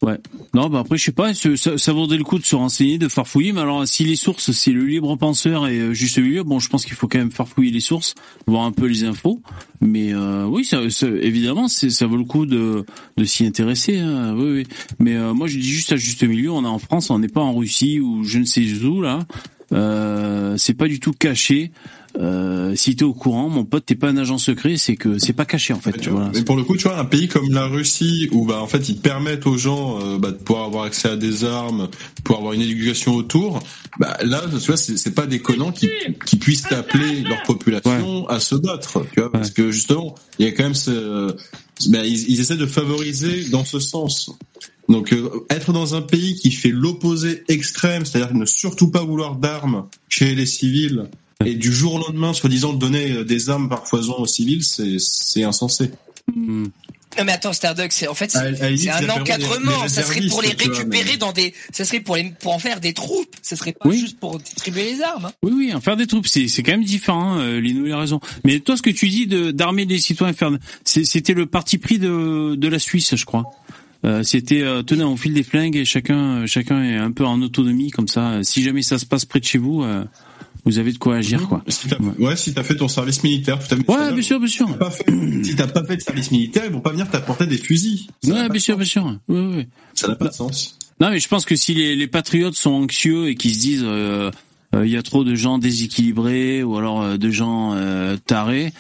[0.06, 0.18] ouais.
[0.54, 3.08] Non, bah après, je sais pas, ça, ça vaudrait le coup de se renseigner, de
[3.08, 6.60] farfouiller, mais alors, si les sources, c'est le libre penseur et euh, juste milieu, bon,
[6.60, 8.16] je pense qu'il faut quand même farfouiller les sources,
[8.48, 9.42] voir un peu les infos,
[9.82, 12.86] mais euh, oui, ça, ça- évidemment, ça vaut le coup de,
[13.18, 14.68] de s'y intéresser, hein, oui, oui.
[15.00, 17.28] Mais euh, moi, je dis juste à juste milieu, on est en France, on n'est
[17.28, 19.26] pas en Russie ou je ne sais où, là,
[19.74, 21.72] euh, c'est pas du tout caché.
[22.20, 25.34] Euh, si t'es au courant, mon pote, t'es pas un agent secret, c'est que c'est
[25.34, 25.98] pas caché en fait.
[26.00, 26.32] tu vois.
[26.34, 28.88] Mais pour le coup, tu vois, un pays comme la Russie, où bah en fait
[28.90, 32.40] ils permettent aux gens euh, bah, de pouvoir avoir accès à des armes, de pouvoir
[32.40, 33.60] avoir une éducation autour,
[34.00, 35.90] bah là, tu vois, c'est pas déconnant qu'ils
[36.26, 40.50] qu'ils puissent appeler leur population à se battre, tu vois, parce que justement, il y
[40.50, 41.36] a quand même ce,
[41.90, 44.32] bah, ils, ils essaient de favoriser dans ce sens.
[44.88, 49.36] Donc euh, être dans un pays qui fait l'opposé extrême, c'est-à-dire ne surtout pas vouloir
[49.36, 51.10] d'armes chez les civils,
[51.44, 54.98] et du jour au lendemain, soi-disant, donner euh, des armes par foison aux civils, c'est
[55.00, 55.92] c'est insensé.
[57.18, 60.04] Non mais attends Starduck, c'est en fait c'est limite, c'est un encadrement, des- des ça
[60.04, 62.82] serait pour les vois, récupérer mais- dans des ça serait pour les pour en faire
[62.82, 65.26] des troupes, ça serait pas juste pour distribuer les armes.
[65.26, 65.32] hein.
[65.42, 67.36] Oui, oui, en faire des troupes, c'est c'est quand même différent.
[67.36, 68.20] Hein, euh, Lino il a raison.
[68.44, 70.52] Mais toi, ce que tu dis de d'armer les citoyens, faire,
[70.84, 73.46] c'était le parti pris de de la Suisse, je crois.
[74.04, 77.42] Euh, c'était euh, tenez, on file des flingues et chacun chacun est un peu en
[77.42, 78.44] autonomie comme ça.
[78.44, 80.04] Si jamais ça se passe près de chez vous, euh,
[80.66, 81.64] vous avez de quoi agir, quoi.
[81.68, 83.90] Si t'as- ouais, si t'as fait ton service militaire, tout à fait.
[83.92, 84.68] Ouais, bien sûr, bien sûr.
[85.44, 88.08] Si t'as pas fait de service militaire, ils vont pas venir t'apporter des fusils.
[88.26, 89.18] Ouais, bien sûr, bien sûr.
[89.94, 90.78] Ça n'a pas de sens.
[91.00, 93.84] Non, mais je pense que si les, les patriotes sont anxieux et qu'ils se disent,
[93.86, 94.32] euh,
[94.74, 98.72] euh, il y a trop de gens déséquilibrés ou alors euh, de gens euh, tarés.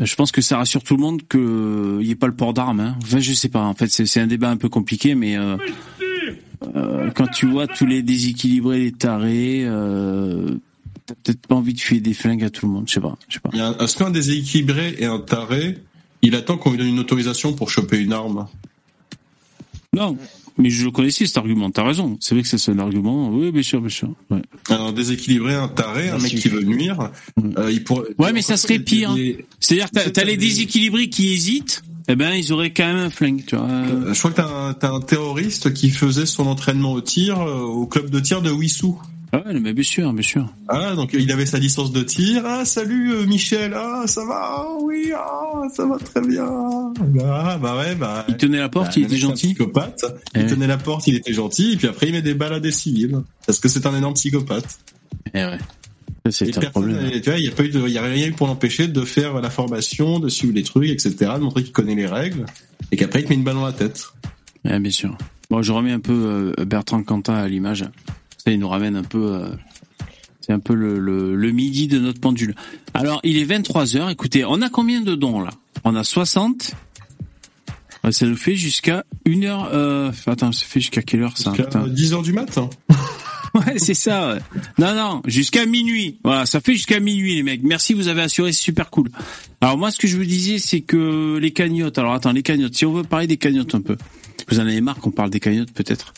[0.00, 2.34] Euh, Je pense que ça rassure tout le monde que il y ait pas le
[2.34, 2.78] port d'armes.
[2.80, 2.96] Hein.
[3.02, 3.62] Enfin, je sais pas.
[3.62, 5.56] En fait, c'est c'est un débat un peu compliqué, mais euh,
[6.76, 10.54] euh, quand tu vois tous les déséquilibrés, les tarés, euh,
[11.06, 12.84] t'as peut-être pas envie de filer des flingues à tout le monde.
[12.88, 13.16] Je sais pas.
[13.28, 13.50] Je sais pas.
[13.52, 15.78] Il y a un- Est-ce qu'un déséquilibré et un taré,
[16.22, 18.46] il attend qu'on lui donne une autorisation pour choper une arme?
[19.92, 20.16] Non,
[20.58, 21.70] mais je le connaissais cet argument.
[21.70, 22.16] T'as raison.
[22.20, 23.28] C'est vrai que c'est un argument.
[23.30, 24.12] Oui, bien sûr, bien sûr.
[24.30, 24.42] Ouais.
[24.70, 27.10] Un déséquilibré, un taré, un mec qui veut nuire,
[27.58, 28.08] euh, il pourrait.
[28.18, 29.14] Ouais, mais ça serait pire.
[29.14, 31.82] Les- C'est-à-dire, C'est t'as les déséquilibrés qui hésitent.
[32.06, 33.64] Eh ben, ils auraient quand même un flingue, tu vois.
[33.66, 37.40] Euh, Je crois que t'as un, t'as un terroriste qui faisait son entraînement au tir
[37.40, 39.00] euh, au club de tir de Wissou.
[39.34, 40.46] Ah ouais, mais bien sûr, bien sûr.
[40.68, 42.42] Ah, donc il avait sa licence de tir.
[42.46, 43.72] Ah, salut euh, Michel.
[43.74, 44.38] Ah, ça va?
[44.40, 46.46] Ah, Oui, ah, ça va très bien.
[47.24, 48.24] Ah, bah ouais, bah.
[48.28, 49.46] Il tenait la porte, bah, il était un gentil.
[49.54, 50.04] Psychopathe.
[50.34, 50.50] Eh Il ouais.
[50.50, 52.70] tenait la porte, il était gentil, et puis après il met des balles à des
[52.70, 53.22] civils.
[53.44, 54.78] Parce que c'est un énorme psychopathe.
[55.34, 55.58] Eh ouais.
[56.26, 57.10] Et c'est un problème.
[57.20, 58.86] tu vois, il y a pas eu de, il y a rien eu pour l'empêcher
[58.86, 62.46] de faire la formation, de suivre les trucs, etc., de montrer qu'il connaît les règles,
[62.92, 64.04] et qu'après il te met une balle dans la tête.
[64.64, 65.18] Eh, bien sûr.
[65.50, 67.84] Bon, je remets un peu euh, Bertrand Cantat à l'image.
[68.46, 69.32] Ça, il nous ramène un peu.
[69.34, 69.48] euh,
[70.40, 72.54] c'est un peu le, le, le midi de notre pendule.
[72.92, 74.10] Alors, il est 23 heures.
[74.10, 75.50] Écoutez, on a combien de dons là?
[75.84, 76.72] On a 60.
[78.04, 79.70] Ouais, ça nous fait jusqu'à une heure.
[79.72, 80.12] Euh...
[80.26, 81.88] Attends, ça fait jusqu'à quelle heure ça Jusqu'à Putain?
[81.88, 82.68] 10 heures du matin.
[83.54, 84.30] Ouais, c'est ça.
[84.34, 84.40] ouais.
[84.78, 86.18] Non, non, jusqu'à minuit.
[86.24, 87.62] Voilà, ça fait jusqu'à minuit, les mecs.
[87.62, 89.10] Merci, vous avez assuré, c'est super cool.
[89.60, 91.96] Alors moi, ce que je vous disais, c'est que les cagnottes.
[91.96, 92.74] Alors attends, les cagnottes.
[92.74, 93.96] Si on veut parler des cagnottes un peu,
[94.48, 96.14] vous en avez marre qu'on parle des cagnottes, peut-être?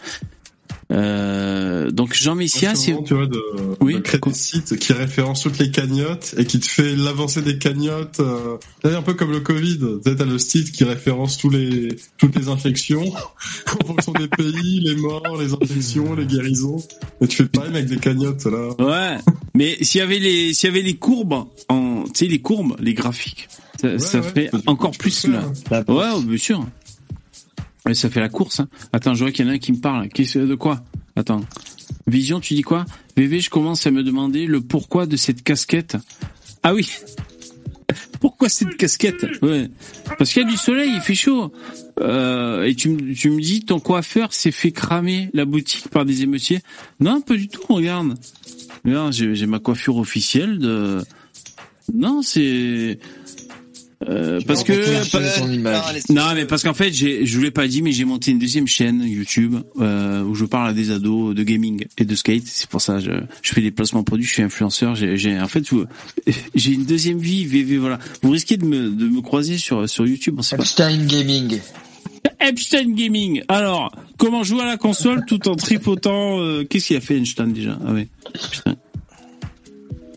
[0.92, 3.42] Euh, donc Jean Messia, c'est tu vois, de,
[3.80, 7.42] Oui, de créer des sites qui référencent toutes les cagnottes et qui te fait l'avancée
[7.42, 8.20] des cagnottes.
[8.20, 9.78] Euh, c'est un peu comme le Covid.
[10.04, 13.12] Tu t'as le site qui référence tous les, toutes les infections
[13.80, 16.82] en fonction des pays, les morts, les infections, les guérisons.
[17.20, 18.68] Et tu fais pareil avec des cagnottes, là.
[18.78, 19.18] Ouais,
[19.54, 22.76] mais s'il y avait les s'il y avait les courbes en tu sais les courbes,
[22.78, 23.48] les graphiques,
[23.80, 25.42] ça, ça ouais, fait encore plus là.
[25.70, 26.64] Ouais, ouais, bien sûr.
[27.86, 28.60] Ouais, ça fait la course.
[28.60, 28.68] Hein.
[28.92, 30.08] Attends, je vois qu'il y en a un qui me parle.
[30.08, 30.82] Qu'est-ce de quoi?
[31.14, 31.42] Attends.
[32.06, 32.84] Vision, tu dis quoi?
[33.16, 35.96] VV, je commence à me demander le pourquoi de cette casquette.
[36.62, 36.88] Ah oui.
[38.20, 39.24] Pourquoi cette casquette?
[39.42, 39.70] Ouais.
[40.18, 41.52] Parce qu'il y a du soleil, il fait chaud.
[42.00, 46.04] Euh, et tu, me- tu me dis, ton coiffeur s'est fait cramer la boutique par
[46.04, 46.60] des émeutiers
[46.98, 48.14] Non, pas du tout, regarde.
[48.84, 51.02] Regarde, j'ai ma coiffure officielle de...
[51.94, 52.98] Non, c'est...
[54.06, 57.92] Euh, parce que non mais parce qu'en fait j'ai je vous l'ai pas dit mais
[57.92, 61.86] j'ai monté une deuxième chaîne YouTube euh, où je parle à des ados de gaming
[61.96, 62.42] et de skate.
[62.44, 63.10] C'est pour ça je,
[63.40, 64.94] je fais des placements produits je suis influenceur.
[64.96, 65.64] J'ai j'ai en fait
[66.54, 67.98] j'ai une deuxième vie VV voilà.
[68.20, 70.62] Vous risquez de me de me croiser sur sur YouTube on sait pas.
[70.62, 71.58] Epstein Gaming.
[72.38, 73.44] Epstein Gaming.
[73.48, 77.50] Alors comment jouer à la console tout en tripotant euh, qu'est-ce qu'il a fait Einstein
[77.50, 77.78] déjà?
[77.86, 78.08] Ah ouais
[78.50, 78.76] putain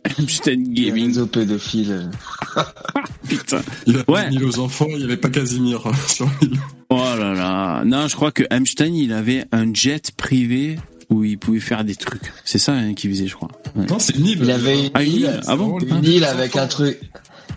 [0.20, 2.10] Epstein Gaming réseau pédophile
[3.28, 4.30] putain Il a Ouais.
[4.30, 6.60] mis aux enfants, il n'y avait pas Casimir sur l'île.
[6.90, 7.84] Oh là là.
[7.86, 10.78] Non, je crois que Einstein, il avait un jet privé
[11.10, 12.32] où il pouvait faire des trucs.
[12.46, 13.50] C'est ça hein, qu'il faisait, je crois.
[13.76, 13.86] Ouais.
[13.88, 14.40] Non, c'est une île.
[14.44, 17.00] il avait une Ah, une île île Ah bon une île avec un truc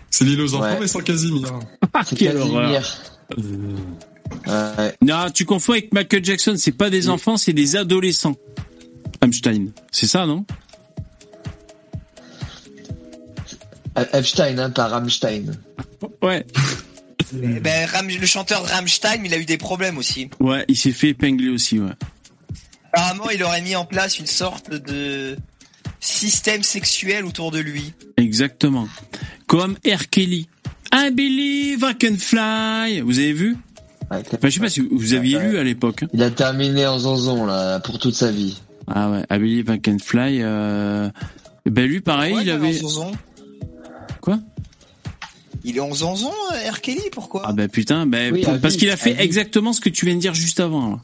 [0.09, 0.77] C'est l'île aux enfants, Ouais.
[0.81, 1.47] mais sans Casimir.
[2.05, 2.71] c'est Quelle horreur.
[3.35, 3.75] Casimir
[4.47, 4.95] ouais.
[5.01, 6.55] Non, tu confonds avec Michael Jackson.
[6.57, 8.35] C'est pas des enfants, c'est des adolescents.
[9.21, 9.71] Einstein.
[9.91, 10.45] C'est ça, non?
[14.13, 15.51] Epstein hein, pas Rammstein
[16.21, 16.45] Ouais.
[17.33, 20.29] Ben, Ram- le chanteur de Rammstein, il a eu des problèmes aussi.
[20.39, 21.91] Ouais, il s'est fait épingler aussi, ouais.
[22.91, 25.35] Apparemment, il aurait mis en place une sorte de
[25.99, 27.93] système sexuel autour de lui.
[28.17, 28.87] Exactement.
[29.47, 30.09] Comme R.
[30.11, 30.47] Kelly.
[30.93, 33.01] I believe I can fly.
[33.01, 33.55] Vous avez vu?
[34.11, 35.49] Ouais, Enfin, je sais pas si vous aviez Ouais.
[35.49, 36.03] lu à l'époque.
[36.03, 36.07] hein.
[36.13, 39.81] il a terminé en zonzon là pour toute sa vie Ah ouais, I believe I
[39.81, 40.39] can fly.
[40.43, 41.09] Euh...
[41.65, 42.67] Ben lui, pareil, Ouais, il avait.
[42.67, 43.11] en zonzon?
[44.23, 44.39] Quoi
[45.65, 46.79] Il est en zonzon, euh, R.
[46.79, 49.81] Kelly, pourquoi Ah ben putain, ben Oui, pour- à parce qu'il a fait exactement ce
[49.81, 51.01] que tu viens de dire juste avant.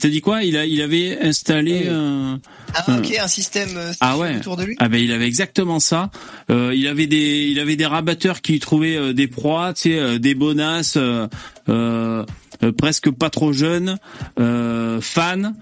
[0.00, 0.42] t'as dit quoi?
[0.42, 1.88] Il a il avait installé Oui.
[1.88, 2.40] un
[2.74, 4.38] Ah, ok, un système euh, Ah ouais.
[4.38, 4.74] autour de lui.
[4.80, 6.10] Ah ben il avait exactement ça.
[6.50, 9.98] Euh, il avait des il avait des rabatteurs qui trouvaient euh, des proies, tu sais,
[9.98, 11.28] euh, des bonasses euh,
[11.68, 12.24] euh,
[12.64, 13.98] euh, presque pas trop jeunes,
[14.40, 15.52] euh, fans.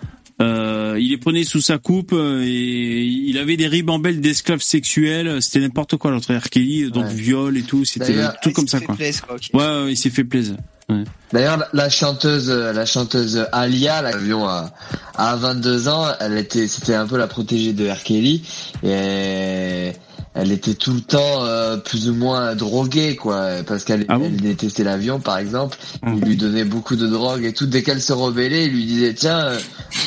[0.42, 5.40] Euh, il les prenait sous sa coupe euh, et il avait des ribambelles d'esclaves sexuels.
[5.40, 6.50] C'était n'importe quoi l'autre R.
[6.50, 7.14] Kelly, donc Ouais.
[7.14, 7.84] viol et tout.
[7.84, 8.94] C'était tout comme ça quoi.
[8.96, 9.50] fait plaisir, quoi, ok.
[9.54, 10.56] Ouais, ouais, il s'est fait plaisir.
[10.88, 11.04] Ouais.
[11.32, 14.74] D'ailleurs, la- chanteuse, euh, la chanteuse Alia, l'avion à,
[15.16, 18.02] à 22 ans, elle était, c'était un peu la protégée de R.
[18.02, 18.42] Kelly,
[18.82, 19.92] et
[20.34, 24.36] elle était tout le temps euh, plus ou moins droguée, quoi, parce qu'elle Ah elle
[24.36, 25.78] détestait l'avion, par exemple.
[26.06, 27.66] Il lui donnait beaucoup de drogue et tout.
[27.66, 29.58] Dès qu'elle se rebellait, il lui disait tiens, euh,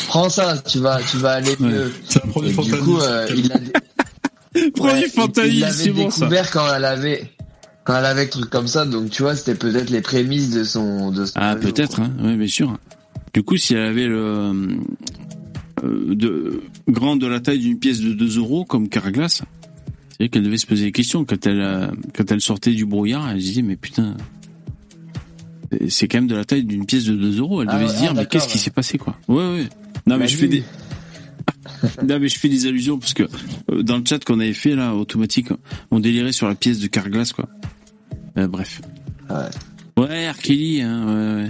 [0.07, 1.91] prends ça, tu vas, tu vas aller mieux.
[2.63, 3.55] Du coup, euh, il l'a
[4.75, 5.05] Prends Ouais,
[5.71, 6.25] c'est bon, ça.
[6.25, 7.31] découvert quand elle avait
[7.83, 8.85] quand elle avait un truc comme ça.
[8.85, 12.11] Donc tu vois, c'était peut-être les prémices de son de son Ah, peut-être, hein.
[12.21, 12.75] oui, bien sûr.
[13.33, 14.51] Du coup, si elle avait le
[15.83, 19.43] euh, de grande de la taille d'une pièce de 2 euros comme Carglass,
[20.18, 22.85] c'est vrai qu'elle devait se poser des questions quand elle euh, quand elle sortait du
[22.85, 23.30] brouillard.
[23.30, 24.15] Elle se disait mais putain,
[25.89, 27.61] c'est quand même de la taille d'une pièce de 2 euros.
[27.61, 28.60] Elle Ah devait ouais, se dire ah, mais qu'est-ce qui ouais.
[28.60, 29.15] s'est passé quoi?
[29.27, 29.69] Ouais ouais.
[30.07, 30.64] Non mais La je fais des
[32.07, 33.23] non mais je fais des allusions parce que
[33.72, 35.49] euh, dans le chat qu'on avait fait là automatique,
[35.91, 37.48] on délirait sur la pièce de Carglass quoi.
[38.38, 38.81] Euh, bref.
[39.30, 40.03] Ouais.
[40.03, 40.38] Ouais, R.
[40.38, 41.44] Kelly, hein, ouais,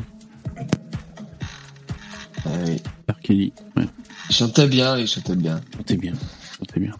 [2.45, 2.51] ouais.
[2.65, 2.81] oui.
[3.09, 3.19] R.
[3.21, 3.83] Kelly, ouais.
[4.29, 5.61] Il chantait bien, il chantait bien.
[5.75, 6.13] Chantait bien,
[6.57, 6.93] chantait bien.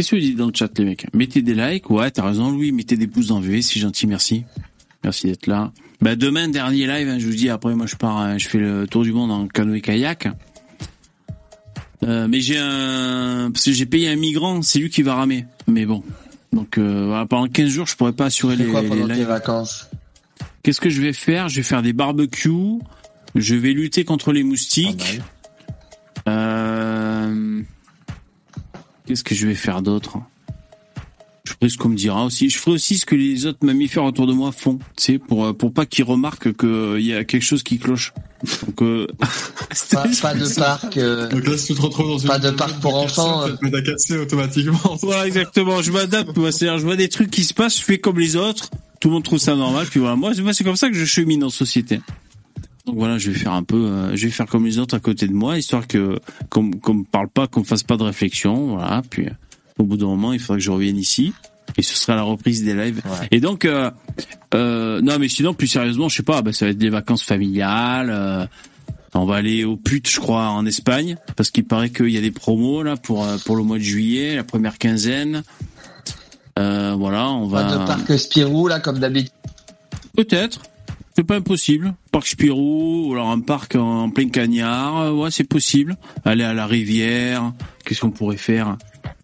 [0.00, 1.06] Qu'est-ce que vous dites dans le chat, les mecs?
[1.12, 2.72] Mettez des likes, ouais, t'as raison, Louis.
[2.72, 4.44] Mettez des pouces en VV, c'est gentil, merci.
[5.04, 5.72] Merci d'être là.
[6.00, 8.56] Bah, demain, dernier live, hein, je vous dis, après, moi, je pars, hein, je fais
[8.56, 10.28] le tour du monde en canoë-kayak.
[12.04, 13.50] Euh, mais j'ai un...
[13.52, 15.44] Parce que j'ai payé un migrant, c'est lui qui va ramer.
[15.66, 16.02] Mais bon.
[16.54, 19.12] Donc, euh, voilà, pendant 15 jours, je pourrais pas assurer les, quoi les pendant tes
[19.16, 19.26] lives.
[19.26, 19.90] vacances?
[20.62, 21.50] Qu'est-ce que je vais faire?
[21.50, 22.78] Je vais faire des barbecues.
[23.34, 25.20] Je vais lutter contre les moustiques.
[26.26, 27.62] Euh...
[29.10, 30.18] Qu'est-ce que je vais faire d'autre
[31.42, 32.48] Je ferai ce qu'on me dira aussi.
[32.48, 35.46] Je ferai aussi ce que les autres mammifères autour de moi font, tu sais, pour
[35.46, 38.12] euh, pour pas qu'ils remarquent qu'il y a quelque chose qui cloche.
[38.66, 39.08] Donc, euh...
[39.90, 40.96] Pas, pas de parc.
[40.96, 43.42] euh, Donc là, si tu te retrouves dans une Pas de parc pour enfants.
[43.42, 44.96] À casser automatiquement.
[45.02, 45.82] Voilà, exactement.
[45.82, 46.36] Je m'adapte.
[46.36, 48.70] Moi, c'est-à-dire, je vois des trucs qui se passent, je fais comme les autres.
[49.00, 49.86] Tout le monde trouve ça normal.
[49.90, 52.00] Puis voilà, moi, c'est- moi, c'est comme ça que je chemine en société.
[52.90, 54.98] Donc voilà, je vais faire un peu, euh, je vais faire comme les autres à
[54.98, 56.18] côté de moi, histoire que
[56.48, 58.74] qu'on qu'on me parle pas, qu'on me fasse pas de réflexion.
[58.74, 59.02] Voilà.
[59.08, 59.28] Puis
[59.78, 61.32] au bout d'un moment, il faudra que je revienne ici.
[61.76, 63.00] Et ce sera la reprise des lives.
[63.30, 63.92] Et donc, euh,
[64.54, 67.22] euh, non, mais sinon, plus sérieusement, je sais pas, bah, ça va être des vacances
[67.22, 68.48] familiales.
[69.14, 72.20] on va aller au pute, je crois, en Espagne, parce qu'il paraît qu'il y a
[72.20, 75.44] des promos là pour pour le mois de juillet, la première quinzaine.
[76.56, 77.62] Voilà, on va.
[77.62, 79.30] Pas de parc Spirou là comme d'habitude.
[80.16, 80.60] Peut-être.
[81.16, 81.94] C'est pas impossible.
[82.12, 85.96] Parc Spirou, ou alors un parc en, plein cagnard, euh, ouais, c'est possible.
[86.24, 87.52] Aller à la rivière,
[87.84, 88.76] qu'est-ce qu'on pourrait faire?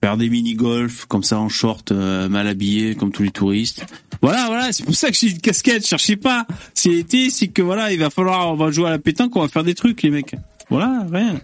[0.03, 3.87] Faire des mini-golf, comme ça en short, euh, mal habillé, comme tous les touristes.
[4.21, 6.47] Voilà, voilà, c'est pour ça que j'ai une casquette, cherchez pas.
[6.75, 9.41] C'est l'été, c'est que voilà, il va falloir, on va jouer à la pétanque, on
[9.43, 10.35] va faire des trucs, les mecs.
[10.71, 11.41] Voilà, rien.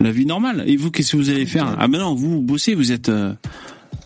[0.00, 0.64] La vie normale.
[0.66, 1.74] Et vous, qu'est-ce que vous allez faire?
[1.78, 3.32] Ah, maintenant, vous, vous bossez, vous êtes, euh,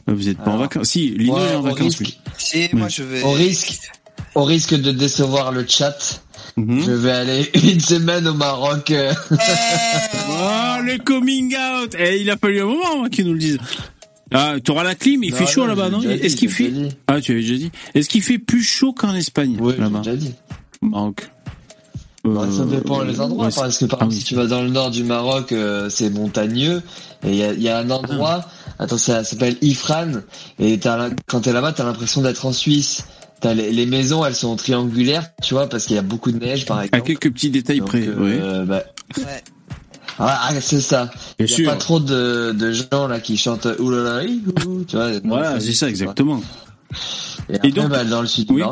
[0.06, 0.88] vous êtes pas en vacances.
[0.90, 2.18] Si, Lino Ouais, est en vacances, risque- lui.
[2.38, 3.22] Si, moi je vais.
[3.22, 3.90] Au risque,
[4.34, 6.22] au risque de décevoir le chat,
[6.56, 6.82] Mhm.
[6.84, 8.90] je vais aller une semaine au Maroc.
[8.90, 9.12] euh.
[10.28, 13.58] Oh, le coming out Eh, il a fallu un moment moi, qu'ils nous le disent.
[14.32, 16.72] Ah, t'auras la clim, il Non, fait chaud là-bas, non Est-ce qu'il fait.
[17.08, 17.70] Ah, tu avais déjà dit.
[17.94, 20.32] Est-ce qu'il fait plus chaud qu'en Espagne Oui, j'ai là-bas déjà dit.
[20.82, 21.28] Maroc.
[22.24, 24.18] Ouais, ça Euh, dépend les endroits, ouais, parce que par ah exemple, oui.
[24.20, 26.82] si tu vas dans le nord du Maroc, euh, c'est montagneux,
[27.24, 28.44] et il y a, il y a un endroit,
[28.78, 28.82] Ah.
[28.84, 30.12] attends, ça s'appelle Ifran,
[30.58, 33.04] et la- quand t'es là-bas, t'as l'impression d'être en Suisse.
[33.40, 36.38] T'as les, les maisons, elles sont triangulaires, tu vois, parce qu'il y a beaucoup de
[36.38, 37.04] neige, par À exemple.
[37.06, 38.32] quelques petits détails Donc, près, oui.
[38.40, 38.82] euh, bah,
[39.16, 39.42] Ouais.
[40.18, 41.06] ah, ah, c'est ça.
[41.38, 41.70] Bien Il y a sûr.
[41.70, 44.24] pas trop de, de gens là qui chantent oulala,
[44.66, 45.08] ouh, tu vois.
[45.24, 46.42] Voilà, c'est ça, exactement.
[47.48, 48.62] Et, après, donc- bah, dans le sud Oui.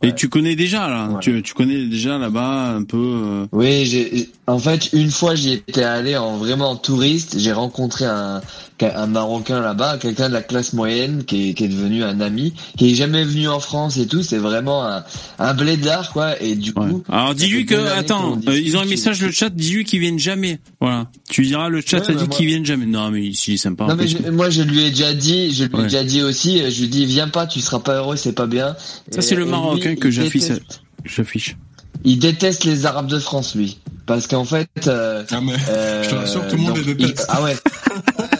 [0.00, 1.18] Et tu connais déjà là, Ouais.
[1.20, 2.96] tu, tu connais déjà là-bas un peu.
[2.98, 7.36] euh, Oui, j'ai, en fait, une fois, j'y étais allé en vraiment en touriste.
[7.38, 8.40] J'ai rencontré un,
[8.82, 12.54] un Marocain là-bas, quelqu'un de la classe moyenne qui est, qui est devenu un ami,
[12.76, 14.22] qui est jamais venu en France et tout.
[14.22, 15.04] C'est vraiment un,
[15.38, 16.40] un blédard, quoi.
[16.42, 16.88] Et du Ouais.
[16.90, 17.02] coup.
[17.08, 20.60] Alors dis-lui que attends, euh, ils ont un message le chat, dis-lui qu'ils viennent jamais.
[20.80, 21.08] Voilà.
[21.30, 22.86] Tu lui diras le chat Ouais, a dit moi- qu'ils viennent jamais.
[22.86, 23.86] Non mais est sympa.
[23.86, 25.82] Non mais je- moi je lui ai déjà dit, je lui ai Ouais.
[25.84, 28.46] déjà dit aussi, euh, je lui dis viens pas, tu seras pas heureux, c'est pas
[28.46, 28.76] bien.
[29.10, 30.42] Ça c'est le et lui, Maroc hein, que j'affiche.
[30.42, 31.56] déteste- J'affiche.
[32.04, 34.68] Il déteste les Arabes de France lui, parce qu'en fait.
[34.86, 37.26] euh, Ah, mais euh, je te rassure, tout le monde donc, les déteste.
[37.28, 37.56] il- Ah ouais.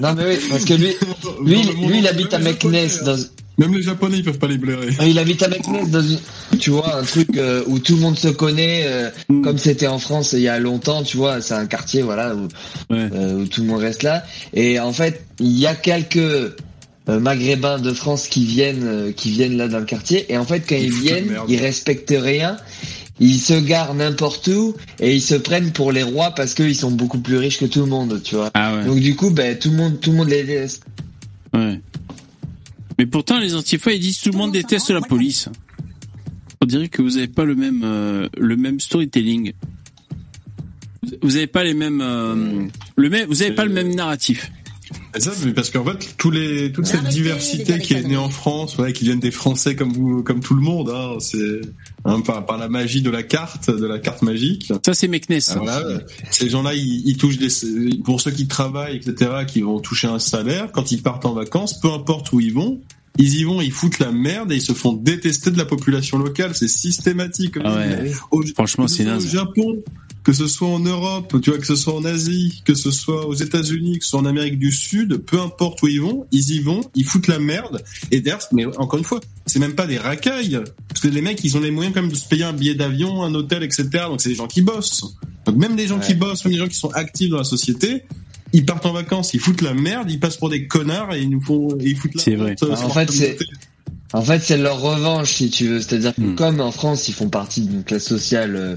[0.00, 0.94] non mais oui, parce que lui,
[1.44, 3.16] lui, lui il habite à Meknes, Japonais, dans,
[3.58, 4.88] Même les Japonais, ils peuvent pas les blairer.
[5.06, 6.18] il habite à Meknes dans une,
[6.58, 9.42] tu vois, un truc euh, où tout le monde se connaît, euh, Mm.
[9.42, 12.48] comme c'était en France il y a longtemps, tu vois, c'est un quartier, voilà, où,
[12.92, 13.08] Ouais.
[13.12, 14.24] euh, où tout le monde reste là.
[14.54, 19.30] Et en fait, il y a quelques euh, Maghrébins de France qui viennent, euh, qui
[19.30, 20.32] viennent là dans le quartier.
[20.32, 22.56] Et en fait, quand Ils viennent, ils respectent rien.
[23.20, 26.90] Ils se garent n'importe où et ils se prennent pour les rois parce qu'ils sont
[26.90, 28.50] beaucoup plus riches que tout le monde, tu vois.
[28.54, 28.84] Ah ouais.
[28.86, 30.84] Donc du coup, ben tout le monde, tout le monde les déteste.
[31.52, 31.80] Ouais.
[32.98, 35.48] Mais pourtant, les antifas, ils disent tout le monde déteste la police.
[36.62, 39.52] On dirait que vous avez pas le même euh, le même storytelling.
[41.22, 42.66] Vous avez pas les mêmes euh,
[42.96, 44.50] le même vous avez pas le même narratif.
[45.18, 48.32] Ça, mais parce qu'en fait, tous les, toute cette diversité qui est née en 90.
[48.34, 51.60] France, ouais, qui viennent des Français comme vous, comme tout le monde, hein, c'est
[52.04, 54.72] hein, par, par la magie de la carte, de la carte magique.
[54.84, 55.38] Ça, c'est Meknes.
[55.48, 56.00] Ah, voilà,
[56.30, 57.48] ces gens-là, ils, ils touchent des,
[58.04, 61.78] pour ceux qui travaillent, etc., qui vont toucher un salaire, quand ils partent en vacances,
[61.80, 62.80] peu importe où ils vont,
[63.18, 66.16] ils y vont, ils foutent la merde et ils se font détester de la population
[66.16, 66.54] locale.
[66.54, 67.54] C'est systématique.
[67.54, 68.12] comme Ah ouais.
[68.30, 69.10] Au- Franchement, c'est.
[69.10, 69.82] Au Japon,
[70.22, 73.26] que ce soit en Europe, tu vois, que ce soit en Asie, que ce soit
[73.26, 76.50] aux États-Unis, que ce soit en Amérique du Sud, peu importe où ils vont, ils
[76.52, 77.82] y vont, ils foutent la merde.
[78.10, 81.42] Et d'ailleurs, mais encore une fois, c'est même pas des racailles, parce que les mecs,
[81.42, 83.84] ils ont les moyens quand même de se payer un billet d'avion, un hôtel, etc.
[84.08, 85.04] Donc c'est des gens qui bossent.
[85.46, 88.04] Donc même les gens qui bossent, même les gens qui sont actifs dans la société,
[88.52, 91.30] ils partent en vacances, ils foutent la merde, ils passent pour des connards et ils
[91.30, 92.56] nous font, et ils foutent la C'est vrai.
[92.62, 93.38] euh, En fait, c'est-.
[94.12, 95.80] En fait, c'est leur revanche, si tu veux.
[95.80, 96.34] C'est-à-dire que Hmm.
[96.34, 98.76] comme en France, ils font partie d'une classe sociale euh,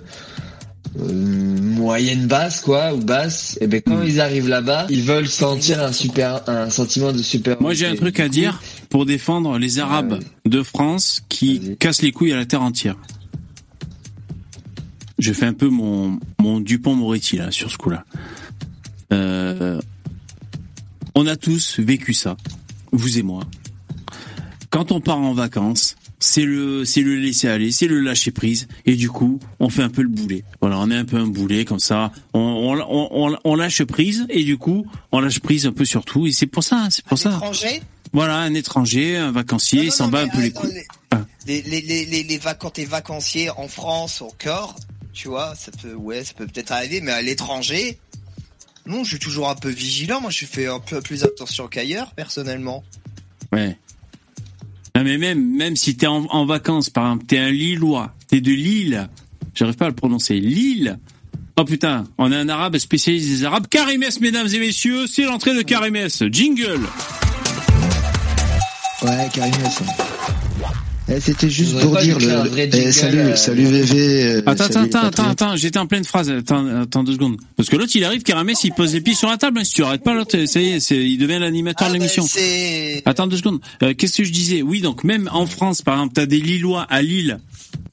[0.96, 5.92] moyenne basse, quoi, ou basse, et ben quand ils arrivent là-bas, ils veulent sentir un
[5.92, 7.62] super, un sentiment de super.
[7.62, 12.12] Moi, j'ai un truc à dire pour défendre les Arabes de France qui cassent les
[12.12, 12.96] couilles à la terre entière.
[15.20, 18.04] Je fais un peu mon, mon Dupont-Moretti, là, sur ce coup-là.
[19.12, 19.80] Euh,
[21.16, 22.36] on a tous vécu ça.
[22.92, 23.44] Vous et moi.
[24.70, 28.68] Quand on part en vacances, c'est le, c'est le laisser aller, c'est le lâcher prise,
[28.86, 30.46] et du coup, on fait un peu le boulet.
[30.62, 32.12] Voilà, on est un peu un boulet comme ça.
[32.34, 36.26] On, on, on, lâche prise, et du coup, on lâche prise un peu sur tout,
[36.26, 37.32] et c'est pour ça, c'est pour ça.
[37.32, 37.82] Étranger?
[38.14, 40.72] Voilà, un étranger, un vacancier, il s'en bat un peu les couilles.
[41.46, 44.78] les, les, les, les, les vac- quand t'es vacancier en France encore,
[45.12, 48.00] tu vois, ça peut, ouais, ça peut peut-être arriver, mais à l'étranger,
[48.86, 50.22] non, je suis toujours un peu vigilant.
[50.22, 52.84] Moi, je fais un peu plus attention qu'ailleurs, personnellement.
[53.52, 53.78] Ouais.
[54.96, 58.52] Non mais même même si t'es en, vacances, par exemple, t'es un Lillois, t'es de
[58.52, 59.10] Lille,
[59.56, 61.00] j'arrive pas à le prononcer, Lille.
[61.56, 63.68] Oh putain, on a un arabe spécialiste des arabes.
[63.68, 66.24] Karimès, mesdames et messieurs, c'est l'entrée de Karimès.
[66.32, 66.82] Jingle.
[69.04, 69.82] Ouais, Karimès.
[71.10, 72.58] Eh, C'était juste pour dire le.
[72.58, 74.24] eh, salut, euh, salut VV.
[74.24, 76.30] euh, Attends, salut attends, attends, attends, j'étais en pleine phrase.
[76.30, 77.38] Attends, attends deux secondes.
[77.58, 79.60] Parce que l'autre, il arrive, Karimès, il pose les pieds sur la table.
[79.60, 79.64] hein.
[79.66, 82.26] Si tu arrêtes pas, l'autre, ça y est, c'est, il devient l'animateur de l'émission.
[82.26, 83.60] C'est Attends deux secondes.
[83.84, 84.62] Euh, Qu'est-ce que je disais?
[84.62, 87.40] Oui, donc même en France, par exemple, t'as des Lillois à Lille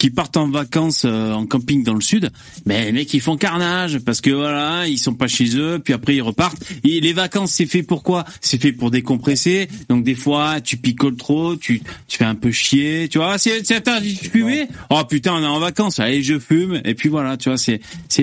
[0.00, 2.30] qui partent en vacances euh, en camping dans le sud.
[2.64, 5.92] Mais les mecs, ils font carnage parce que voilà, ils sont pas chez eux, puis
[5.92, 6.64] après ils repartent.
[6.84, 8.24] Et les vacances, c'est fait pour quoi?
[8.40, 9.68] C'est fait pour décompresser.
[9.90, 13.36] Donc des fois, tu picoles trop, tu tu fais un peu chier, tu vois.
[13.36, 14.68] C'est c'est interdit de fumer?
[14.88, 16.00] Oh putain, on est en vacances.
[16.00, 16.80] Allez, je fume.
[16.86, 18.22] Et puis voilà, tu vois, c'est c'est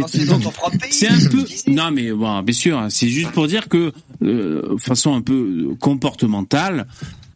[0.79, 0.89] pays.
[0.89, 1.45] c'est un peu.
[1.67, 3.91] Non, mais bon, bien sûr, c'est juste pour dire que,
[4.23, 6.87] euh, façon un peu comportementale,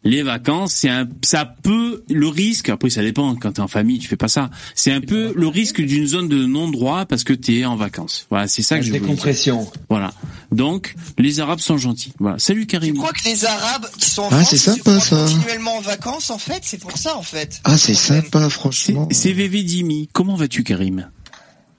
[0.04, 2.68] les vacances, c'est un, ça peut le risque.
[2.68, 3.34] Après, ça dépend.
[3.36, 4.50] Quand t'es en famille, tu fais pas ça.
[4.74, 8.26] C'est un peu le risque d'une zone de non-droit parce que t'es en vacances.
[8.30, 9.02] Voilà, c'est ça que je veux dire.
[9.02, 9.70] Décompression.
[9.88, 10.12] Voilà.
[10.50, 12.12] Donc, les Arabes sont gentils.
[12.18, 12.38] Voilà.
[12.38, 12.94] Salut Karim.
[12.94, 15.24] Je crois que les Arabes qui sont en Ah, France, c'est sympa, ça.
[15.28, 17.60] continuellement en vacances, en fait, c'est pour ça, en fait.
[17.64, 19.08] Ah, c'est sympa, franchement.
[19.12, 20.08] C'est VV Dimi.
[20.12, 21.08] Comment vas-tu, Karim?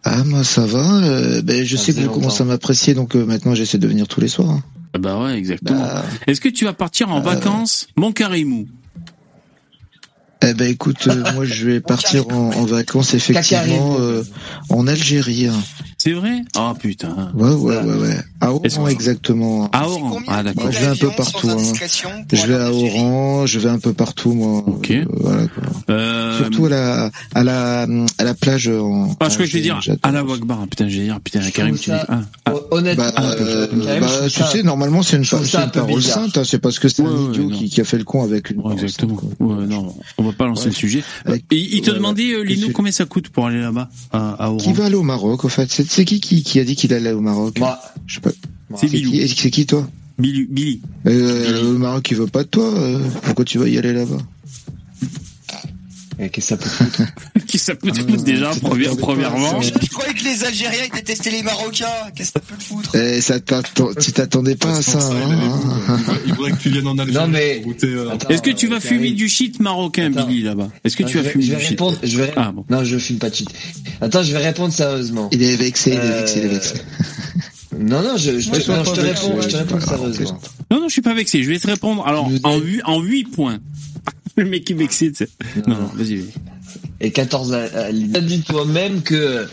[0.06, 1.04] Ah, moi, ça va.
[1.04, 3.88] euh, ben, je Ça sais que vous commencez à m'apprécier, donc euh, maintenant, j'essaie de
[3.88, 4.50] venir tous les soirs.
[4.50, 4.64] hein.
[4.94, 5.80] Ah Bah ouais, exactement.
[5.82, 8.68] Bah, Est-ce que tu vas partir en euh, vacances, mon Karimou
[10.46, 14.24] Eh ben, écoute, euh, moi, je vais partir en, en vacances, effectivement, euh,
[14.70, 15.50] en Algérie.
[16.06, 16.10] Hein.
[16.10, 16.42] C'est vrai?
[16.58, 17.32] Oh putain.
[17.34, 18.18] Ouais, ouais, ouais, ouais.
[18.42, 19.70] À Oran, exactement.
[19.72, 20.20] À Oran.
[20.28, 20.64] Ah d'accord.
[20.64, 21.50] Moi, je vais un peu partout.
[21.50, 21.58] hein.
[22.34, 24.64] Je vais à Oran, je vais un peu partout, moi.
[24.68, 24.92] Ok.
[24.92, 25.64] Euh, voilà, quoi.
[25.90, 27.82] Euh, Surtout à la, à la,
[28.18, 29.16] à la plage en.
[29.22, 30.68] Ah, je crois que je vais dire à la Wagbar.
[30.68, 31.96] Putain, je vais dire, putain, Karim, tu dis.
[32.10, 32.54] Ah, ah.
[32.72, 36.38] Honnêtement, Bah, euh, Karim, bah, tu ça- sais, normalement, c'est une, une parole sainte.
[36.38, 37.58] hein, c'est parce que c'est Ouais, un ouais, idiot non.
[37.58, 38.60] qui, qui a fait le con avec une.
[38.62, 39.16] Ouais, exactement.
[39.40, 41.02] Ouais, non, on va pas lancer le sujet.
[41.52, 44.58] Il, te demandait, euh, Lino, combien ça coûte pour aller là-bas, à, à Oran?
[44.58, 45.72] Qui va aller au Maroc, au fait?
[45.94, 47.78] C'est qui, qui qui a dit qu'il allait au Maroc Moi.
[48.08, 48.32] Je sais pas.
[48.76, 50.46] C'est qui, c'est qui toi Billy.
[50.50, 50.82] Billy.
[51.06, 52.66] euh, Le Maroc, il veut pas de toi.
[52.74, 54.18] euh, pourquoi tu vas y aller là-bas?
[56.20, 57.02] Eh, Qu'est-ce que ça peut foutre
[57.48, 61.42] Qui ça peut foutre déjà, première- premièrement Je, je croyais que les Algériens, détestaient les
[61.44, 61.86] Marocains.
[62.16, 65.00] Qu'est-ce que ça peut te foutre eh, ça t'attend- Tu t'attendais pas à ça.
[65.00, 67.88] hein, Il faudrait que tu viennes en Algérie Non, mais- pour goûter.
[67.88, 70.28] euh, Est-ce que tu vas euh, fumer du shit marocain, Attends.
[70.28, 72.32] Billy, là-bas Est-ce que Non, tu vas fumer je vais du shit répondre, je vais,
[72.36, 72.64] Ah bon.
[72.70, 73.50] non, je fume pas de shit.
[74.02, 75.30] Attends, je vais répondre sérieusement.
[75.32, 76.74] Il est vexé, il est Euh, vexé, il est vexé.
[77.80, 80.40] Non, non, je, je, sois non, je pas te vexé, réponds, je te réponds sérieusement.
[80.72, 81.44] Non, non, je suis pas vexé.
[81.44, 82.06] Je vais te répondre.
[82.06, 83.60] Alors, Je en vais- 8, en 8 points.
[84.38, 85.30] Le mec est vexé, tu sais.
[85.68, 86.32] Non, non, vas-y, vas-y.
[87.02, 88.12] Et 14 à, à Lille.
[88.26, 89.46] Dis toi-même que,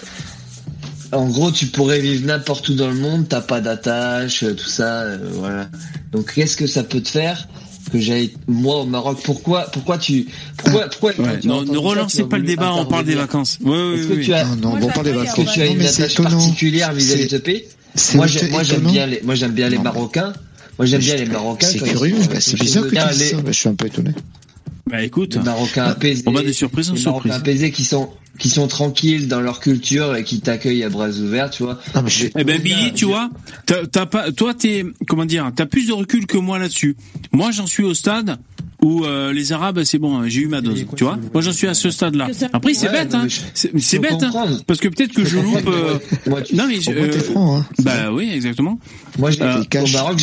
[1.13, 4.69] en gros, tu pourrais vivre n'importe où dans le monde, t'as pas d'attache, euh, tout
[4.69, 5.69] ça, euh, voilà.
[6.13, 7.49] Donc, qu'est-ce que ça peut te faire
[7.93, 9.19] que j'aille, moi, au Maroc?
[9.25, 10.27] Pourquoi, pourquoi tu,
[10.59, 13.59] pourquoi, pourquoi, Ouais, tu non, ne relancez pas le débat, on parle des vacances.
[13.63, 15.55] Ouais, que oui, tu as, Non, non, bon, pas des est-ce que vacances.
[15.55, 17.65] tu as Non, une attache particulière vis-à-vis de ce pays?
[17.95, 19.79] C'est Moi, j'aime bien les, moi, j'aime bien les.
[19.79, 20.33] Marocains.
[20.79, 21.67] Moi j'aime bien les Marocains.
[21.67, 23.37] C'est quand ils curieux, bah, c'est bizarre que tu Là, dises les- ça.
[23.37, 24.13] Bah, je suis un peu étonné.
[24.87, 26.23] Bah écoute, les Marocains apaisés.
[26.27, 27.41] on va de surprise en les Marocains surprise.
[27.41, 31.51] apaisés qui sont qui sont tranquilles dans leur culture et qui t'accueillent à bras ouverts,
[31.51, 31.79] tu vois.
[31.93, 33.29] Ah, mais je suis- Eh ben Billy, tu vois,
[33.67, 36.97] t'as pas, toi t'es, comment dire, t'as plus de recul que moi là-dessus.
[37.33, 38.39] Moi, j'en suis au stade
[38.83, 41.19] où euh, les Arabes, c'est bon, hein, j'ai eu ma dose, tu vois.
[41.35, 42.29] Moi, j'en suis à ce stade-là.
[42.53, 43.27] Après, c'est bête, hein.
[43.55, 44.31] C'est bête, hein.
[44.67, 45.69] Parce que peut-être que je loupe.
[45.69, 48.79] euh, Moi, tu- Non mais, je- euh, franc, hein bah oui, exactement.
[49.19, 50.19] Moi, j'ai- Euh, au Maroc,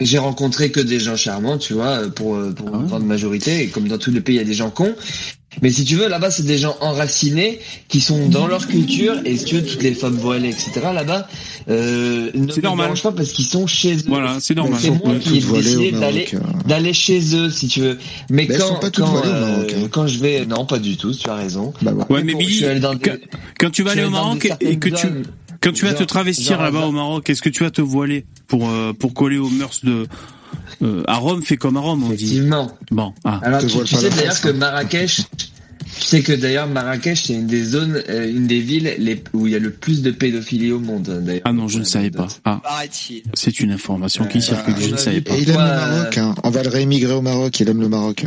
[0.00, 3.62] j'ai rencontré que des gens charmants, tu vois, pour, euh, pour une grande majorité.
[3.62, 4.94] Et comme dans tous les pays, il y a des gens cons.
[5.60, 9.14] Mais si tu veux, là-bas, c'est des gens enracinés qui sont dans leur culture.
[9.24, 11.28] Et si tu veux, toutes les femmes voilées, etc., là-bas,
[11.68, 12.86] euh, ne me normal.
[12.86, 14.04] dérangent pas parce qu'ils sont chez eux.
[14.06, 14.78] Voilà, c'est normal.
[14.80, 16.38] C'est moi qui ai décidé d'aller euh.
[16.66, 17.98] d'aller chez eux, si tu veux.
[18.30, 19.88] Mais quand quand, euh, hein.
[19.90, 21.12] quand je vais, non, pas du tout.
[21.12, 21.72] Tu as raison.
[21.82, 22.04] Bah, ouais.
[22.08, 23.16] Ouais, mais Bon, Billy, des- quand,
[23.58, 25.06] quand tu vas aller au Maroc et que tu,
[25.60, 28.68] quand tu vas te travestir là-bas au Maroc, est-ce que tu vas te voiler pour
[28.68, 30.06] euh, pour coller aux mœurs de
[30.82, 32.14] euh, à Rome fait comme à Rome, on dit.
[32.24, 32.70] Effectivement.
[32.90, 33.40] Bon, ah.
[33.42, 34.52] Alors tu, sais d'ailleurs que hein.
[34.54, 39.22] Marrakech, tu sais que d'ailleurs Marrakech c'est une des zones, euh, une des villes les,
[39.32, 41.08] où il y a le plus de pédophilie au monde.
[41.10, 41.42] hein, D'ailleurs.
[41.44, 42.28] Ah non, je ne savais pas.
[42.44, 42.60] Ah,
[43.34, 45.34] c'est une information qui circule, je ne savais pas.
[45.34, 46.34] Et il aime le Maroc, hein.
[46.44, 48.24] On va le réémigrer au Maroc, il aime le Maroc.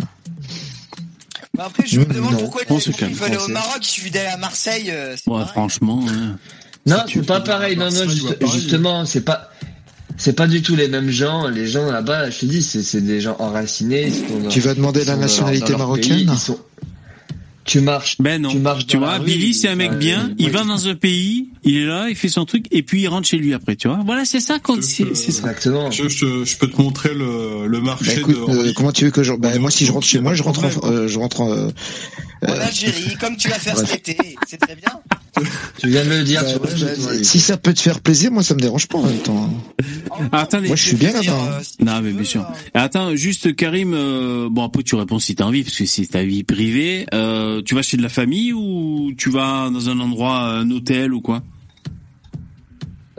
[1.57, 2.39] Bah après, je me demande non.
[2.39, 3.47] pourquoi On il se calme, veut aller au.
[3.47, 4.89] Maroc, il suffit d'aller à Marseille.
[4.89, 6.03] euh, c'est Ouais, franchement.
[6.09, 6.37] hein.
[6.85, 7.77] Non, tu c'est pas pareil.
[7.77, 8.09] Non, non,
[8.51, 9.49] justement, c'est pas.
[10.18, 11.48] C'est pas du tout les mêmes gens.
[11.48, 14.08] Les gens là-bas, je te dis, c'est c'est des gens enracinés.
[14.08, 16.58] ils sont dans- Tu vas demander la nationalité dans leur marocaine pays, ils sont-
[17.66, 18.18] Tu marches.
[18.19, 18.50] Ben non.
[18.50, 20.32] Tu marches Tu vois, rue, Billy, c'est un mec euh, bien.
[20.38, 23.08] Il va dans un pays, il est là, il fait son truc, et puis il
[23.08, 24.00] rentre chez lui après, tu vois.
[24.06, 25.02] Voilà, c'est ça qu'on, c'est.
[25.03, 25.90] Exactement.
[25.90, 28.68] Je, je, je peux te montrer le, le Bah, marché écoute, de.
[28.69, 30.64] euh, comment tu veux que je, est moi, si je rentre chez moi, je rentre
[30.64, 31.69] en, euh, je rentre en, euh,
[32.48, 33.85] En Algérie, comme tu vas faire Ouais.
[33.85, 34.90] cet été, c'est très bien.
[35.80, 36.41] Tu viens de le dire.
[36.43, 39.03] bah, tu ouais, si ça peut te faire plaisir, moi, ça me dérange pas en
[39.03, 39.49] même temps.
[40.32, 40.67] Ah, attendez.
[40.67, 41.32] Moi, je suis bien là-bas.
[41.33, 41.49] hein.
[41.59, 42.41] Euh, si Non, mais veux, bien sûr.
[42.41, 42.45] euh,
[42.80, 43.93] Attends, juste Karim.
[43.93, 47.06] euh, bon, après tu réponds si t'as envie, parce que c'est ta vie privée.
[47.14, 51.14] Euh, tu vas chez de la famille ou tu vas dans un endroit, un hôtel
[51.14, 51.43] ou quoi?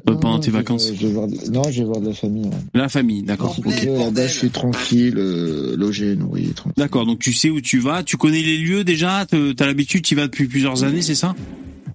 [0.09, 2.45] Euh, pendant tes vacances Je vais voir de- Non, je vais voir de la famille.
[2.45, 2.51] ouais.
[2.75, 3.57] La famille, d'accord.
[3.65, 4.29] Là-bas, bordel.
[4.29, 6.75] je suis tranquille, euh, logé, nourri, tranquille.
[6.77, 7.07] D'accord.
[7.07, 8.03] Donc tu sais où tu vas.
[8.05, 9.27] Tu connais les lieux déjà?
[9.27, 10.03] T'as l'habitude.
[10.03, 11.35] Tu y vas depuis plusieurs années, c'est ça?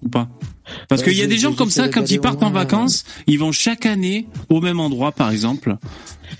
[0.04, 0.28] Ou pas?
[0.88, 3.52] Parce qu'il y a des gens comme ça quand ils partent en vacances, ils vont
[3.52, 5.76] chaque année au même endroit, par exemple.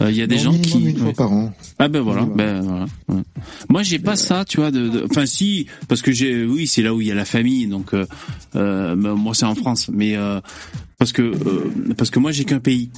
[0.01, 0.81] Euh, Il y a des Non, gens qui.
[0.91, 1.53] une fois par an.
[1.79, 2.87] Ah ben voilà, ben voilà.
[3.09, 3.23] ouais.
[3.69, 4.71] Moi j'ai pas ça, tu vois.
[4.71, 7.27] De, de- enfin si, parce que j'ai, oui, c'est là où il y a la
[7.27, 8.07] famille, donc euh,
[8.57, 10.41] euh, mais moi c'est en France, mais euh,
[10.99, 12.89] parce que euh, parce que moi j'ai qu'un pays.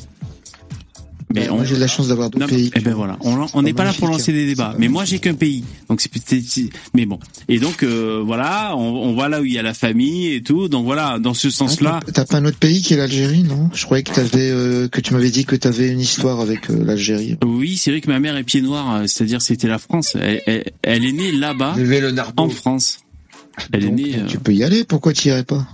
[1.33, 2.71] Mais Bah, moi, j'ai de la chance d'avoir deux non, pays.
[2.75, 4.47] Eh ben voilà, on on n'est pas là pour magnifique, lancer des hein.
[4.47, 6.71] débats, mais moi j'ai qu'un pays, donc c'est peut-être.
[6.95, 9.75] Mais bon, et donc euh, voilà, on, on va là où il y a la
[9.75, 12.01] famille et tout, donc voilà, dans ce sens-là.
[12.07, 13.71] Ah, T'as pas un autre pays qui est l'Algérie, non?
[13.75, 16.85] Je croyais que t'avais, euh, que tu m'avais dit que t'avais une histoire avec euh,
[16.85, 17.37] l'Algérie.
[17.45, 20.17] Oui, c'est vrai que ma mère est pied noir, euh, c'est-à-dire c'était la France.
[20.21, 21.75] Elle, elle- elle est née là-bas,
[22.37, 22.99] en France.
[23.73, 24.15] Elle est née.
[24.17, 24.85] euh, Tu peux y aller.
[24.85, 25.67] Pourquoi tu irais pas?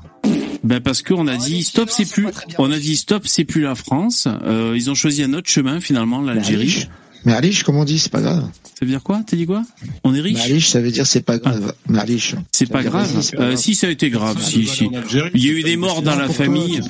[0.63, 2.27] Ben parce qu'on a dit stop, c'est plus.
[2.59, 4.29] On a dit stop, c'est plus la France.
[4.45, 6.87] Euh, ils ont choisi un autre chemin finalement, l'Algérie.
[7.27, 8.49] Mais Aliche, comme on dit, c'est pas grave.
[8.65, 9.21] Ça veut dire quoi?
[9.27, 9.63] T'as dit quoi?
[10.05, 10.41] On est riche?
[10.43, 11.75] Aliche, ça veut dire c'est pas grave.
[11.87, 12.35] Mais Aliche.
[12.51, 13.13] C'est ça pas veut dire, grave.
[13.13, 13.59] vas-y, c'est pas Euh, grave.
[13.61, 14.89] si ça a été grave, si si.
[15.35, 16.81] Il y a eu des morts dans la famille.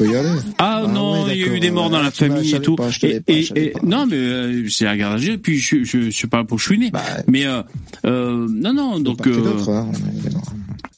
[0.58, 2.74] Ah, Ah non, il y a eu des morts dans la Ah, famille et tout.
[2.74, 3.80] Et, pas, je et, savais et- pas.
[3.82, 6.90] non, mais euh, c'est à vue, Puis je, je, je suis pas pour chouiner.
[6.92, 7.62] Bah, mais euh,
[8.06, 9.00] euh, non, non.
[9.00, 9.26] Donc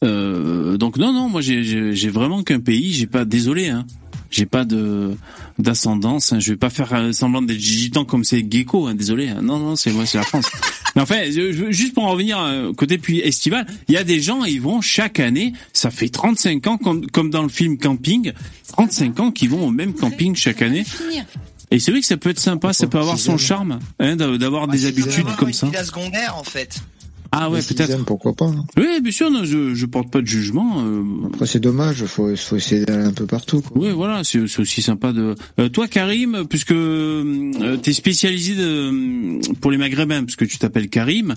[0.04, 2.92] euh, donc non, non, moi j'ai- vraiment qu'un pays.
[2.92, 3.86] J'ai pas, désolé, hein,
[4.30, 5.12] j'ai pas de
[5.58, 6.32] d'ascendance.
[6.32, 8.86] Hein, je vais pas faire euh, semblant d'être gitan comme c'est Gecko.
[8.86, 9.28] Hein, désolé.
[9.28, 9.40] hein.
[9.42, 10.46] Non, non, c'est moi, c'est la France.
[10.96, 14.04] Mais enfin, je- je- juste pour en revenir euh, côté puis estival, il y a
[14.04, 15.52] des gens, ils vont chaque année.
[15.72, 18.32] Ça fait 35 ans, comme comme dans le film Camping,
[18.68, 20.84] 35 ans qu'ils vont au même camping chaque année.
[21.70, 24.36] Et c'est vrai que ça peut être sympa, ça peut avoir son charme, hein, d'a-
[24.36, 25.66] d'avoir des habitudes comme ça.
[25.84, 26.82] secondaire en fait.
[27.34, 28.04] Ah ouais, peut-être.
[28.04, 28.64] pourquoi pas hein.
[28.76, 30.84] Oui, bien sûr, non, je je porte pas de jugement.
[30.84, 31.02] euh,
[31.32, 32.04] Après, c'est dommage.
[32.04, 33.62] Faut, faut essayer d'aller un peu partout.
[33.62, 33.72] Quoi.
[33.82, 35.34] Oui, voilà, c'est c'est aussi sympa de.
[35.58, 41.34] Euh, toi, Karim, puisque euh, t'es spécialisé de, pour les Maghrébins, puisque tu t'appelles Karim.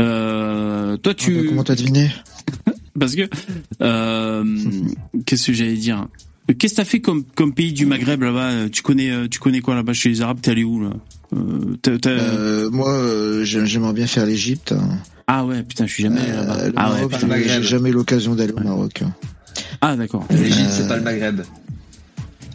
[0.00, 2.10] Euh, toi, Ah bah, tu comment t'as deviné
[2.98, 3.28] parce que
[5.26, 6.06] qu'est-ce que j'allais dire?
[6.58, 8.68] Qu'est-ce que t'as fait comme comme pays du Maghreb là-bas?
[8.70, 10.38] Tu connais tu connais quoi là-bas chez les Arabes?
[10.40, 10.90] T'es allé où là?
[11.34, 14.72] Euh, Euh, moi, euh, j'ai- j'aimerais bien faire l'Égypte.
[14.72, 14.98] hein.
[15.26, 16.66] Ah ouais, putain, je suis jamais allé Euh, là-bas.
[16.66, 17.28] le Ah ouais, putain.
[17.44, 19.02] J'ai jamais l'occasion d'aller au Maroc.
[19.02, 19.12] hein.
[19.80, 20.24] Ah d'accord.
[20.30, 21.40] L'Égypte, c'est pas le Maghreb.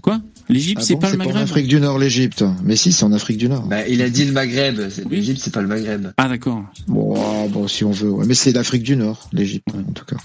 [0.01, 0.21] Quoi?
[0.49, 1.37] L'Égypte, Ah c'est bon, pas le en Maghreb?
[1.43, 2.43] Afrique du Nord, l'Égypte.
[2.63, 3.63] Mais si, c'est en Afrique du Nord.
[3.67, 4.89] Bah, il a dit le Maghreb.
[4.89, 6.07] C'est- L'Égypte, c'est pas le Maghreb.
[6.17, 6.63] Ah d'accord.
[6.87, 8.09] Bon, ah, bon, si on veut.
[8.09, 8.25] ouais.
[8.25, 10.17] Mais c'est l'Afrique du Nord, l'Égypte, en tout cas.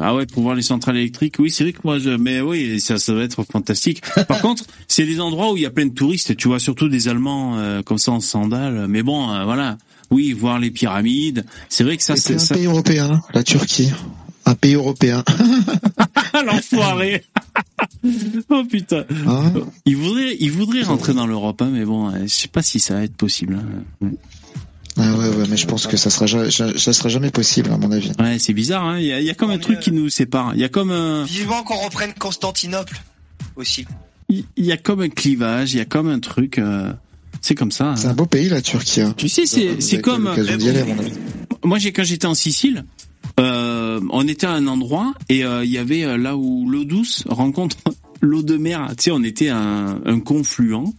[0.00, 2.10] Ah ouais, pour voir les centrales électriques, oui, c'est vrai que moi, je...
[2.10, 4.02] mais oui, ça, ça va être fantastique.
[4.28, 6.88] Par contre, c'est des endroits où il y a plein de touristes, tu vois, surtout
[6.88, 8.86] des Allemands euh, comme ça en sandales.
[8.88, 9.76] Mais bon, euh, voilà,
[10.10, 12.54] oui, voir les pyramides, c'est vrai que ça, C'est c'est un ça.
[12.54, 13.90] pays européen, la Turquie.
[14.46, 15.24] Un pays européen.
[16.46, 17.24] L'enfoiré.
[18.50, 19.04] oh putain.
[19.26, 19.52] Hein
[19.86, 22.80] il voudrait, il voudrait rentrer dans l'Europe, hein, mais bon, euh, je sais pas si
[22.80, 23.58] ça va être possible.
[24.02, 24.08] hein.
[24.96, 27.70] Ah ouais, ouais, mais je pense que ça sera, ja- ja- ça sera jamais possible,
[27.72, 28.12] à mon avis.
[28.18, 28.84] Ouais, c'est bizarre.
[28.84, 28.98] Hein.
[29.00, 30.52] Il y a, il y a comme un truc qui nous sépare.
[30.54, 33.00] Il y a comme un, Vivement qu'on reprenne Constantinople
[33.56, 33.86] aussi.
[34.28, 35.74] il y a comme un clivage.
[35.74, 36.58] Il y a comme un truc.
[36.58, 36.92] euh,
[37.46, 37.94] C'est comme ça.
[37.94, 39.02] C'est un beau pays, la Turquie.
[39.02, 39.12] hein.
[39.18, 39.44] Tu sais,
[39.78, 40.26] c'est comme.
[40.28, 41.12] aller, avis.
[41.62, 42.84] Moi, j'ai quand j'étais en Sicile,
[43.38, 46.84] euh, on était à un endroit et euh, il y avait euh, là où l'eau
[46.84, 47.76] douce rencontre
[48.22, 48.86] l'eau de mer.
[48.96, 50.94] Tu sais, on était à un, un confluent.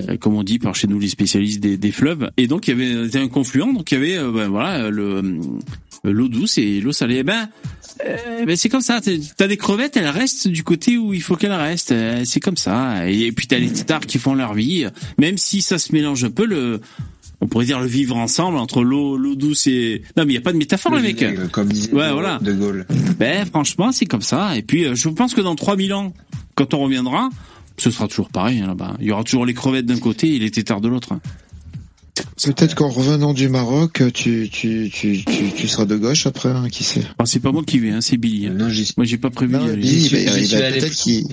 [0.00, 2.78] euh, Comme on dit par chez nous les spécialistes des, des fleuves, et donc il
[2.78, 5.32] y avait un confluent, donc il y avait euh, ben, voilà le euh,
[6.04, 7.16] l'eau douce et l'eau salée.
[7.18, 7.48] Eh ben,
[8.06, 9.00] euh, ben c'est comme ça.
[9.36, 11.92] T'as- des crevettes, elles restent du côté où il faut qu'elles restent.
[11.92, 13.08] Euh, C'est comme ça.
[13.08, 14.86] Et, puis t'as les stars qui font leur vie,
[15.18, 16.80] même si ça se mélange un peu le.
[17.40, 20.02] On pourrait dire le vivre ensemble entre l'eau l'eau douce et.
[20.16, 22.38] Non mais il y a pas de métaphore Le vinaigre, comme disait Ouais de- voilà.
[22.40, 22.86] De Gaulle.
[23.18, 24.56] Ben franchement c'est comme ça.
[24.56, 26.12] Et puis euh, je pense que dans 3000 ans,
[26.54, 27.30] quand on reviendra,
[27.78, 28.96] ce sera toujours pareil hein, là-bas.
[29.00, 31.14] Il y aura toujours les crevettes d'un côté et les tétards de l'autre.
[32.44, 36.68] Peut-être qu'en revenant du Maroc, tu, tu, tu, tu, tu seras de gauche après, hein,
[36.70, 37.02] qui sait.
[37.18, 38.48] Ah, c'est pas moi qui vais, hein, c'est Billy.
[38.48, 38.56] hein.
[38.58, 41.26] Moi j'ai pas prévu peut-être qu'il...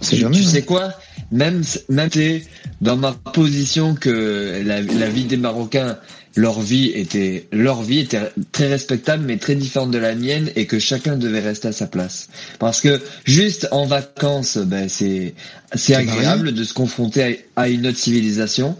[0.00, 0.36] C'est Tu- jamais.
[0.36, 0.92] Tu sais quoi?
[1.32, 2.44] Même même t'es
[2.80, 5.98] dans ma position que la, la vie des Marocains,
[6.36, 10.66] leur vie était leur vie était très respectable mais très différente de la mienne et
[10.66, 12.28] que chacun devait rester à sa place.
[12.58, 15.34] Parce que juste en vacances, ben c'est
[15.74, 18.76] c'est agréable de se confronter à, à une autre civilisation,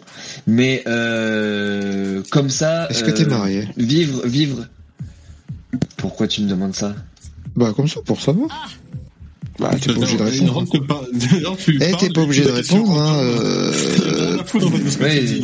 [0.46, 2.86] mais euh, comme ça.
[2.90, 4.66] Est-ce que t'es euh, marié Vivre vivre.
[5.96, 6.94] Pourquoi tu me demandes ça?
[7.56, 8.70] Bah, comme ça, pour savoir.
[9.58, 11.06] Bah, t'es pas obligé de répondre.
[11.80, 13.72] Eh, t'es pas obligé de répondre, hein, euh...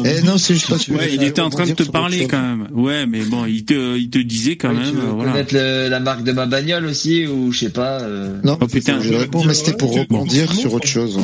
[0.05, 2.41] Eh, non, c'est juste pas tu Ouais, il était en train de te parler quand
[2.41, 2.69] même.
[2.73, 5.33] Ouais, mais bon, il te, il te disait quand Ouais, même, tu veux euh, voilà.
[5.33, 8.01] connaître le- la marque de ma bagnole aussi ou je sais pas.
[8.01, 9.01] euh, Non, Oh putain.
[9.01, 11.19] je réponds, mais c'était pour rebondir sur autre chose.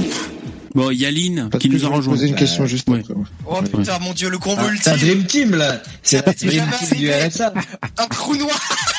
[0.75, 2.15] Bon, il y a Lynn Parce qui nous je a vais rejoint.
[2.15, 3.01] poser une question juste Ouais.
[3.01, 3.15] après.
[3.47, 4.83] Oh putain, mon dieu, le combo Ah, ultime.
[4.85, 7.11] c'est la Dream Team là C'est la Dream Team du.
[7.11, 7.53] RSA
[7.99, 8.51] Un trou noir.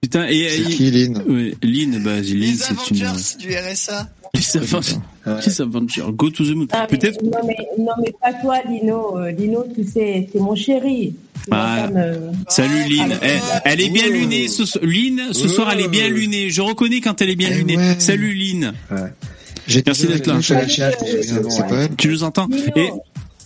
[0.00, 3.02] Putain, et, C'est qui, Lynn Ouais, Lynn, bah, Lynn, Les c'est une.
[3.02, 4.08] Avengers du RSA.
[4.34, 4.96] Les Avengers.
[5.46, 6.02] Les Avengers.
[6.12, 6.66] Go to the moon.
[6.72, 7.22] Ah, Peut-être.
[7.22, 9.18] Non mais, non, mais pas toi, Lino.
[9.18, 11.14] Euh, Lino, tu sais, c'est mon chéri.
[11.50, 11.88] Ah.
[11.92, 13.12] me- Salut Lynn.
[13.12, 14.48] Ah, Elle, elle est bien lunée.
[14.48, 16.50] Ce, so- Lynn, ce soir, elle est bien lunée.
[16.50, 17.76] Je reconnais quand elle est bien Eh lunée.
[17.76, 17.96] ouais.
[17.98, 18.72] Salut Lynn.
[19.66, 20.40] J'ai Merci d'être là.
[20.46, 21.96] Pas elle.
[21.96, 22.90] Tu nous entends Lino, Et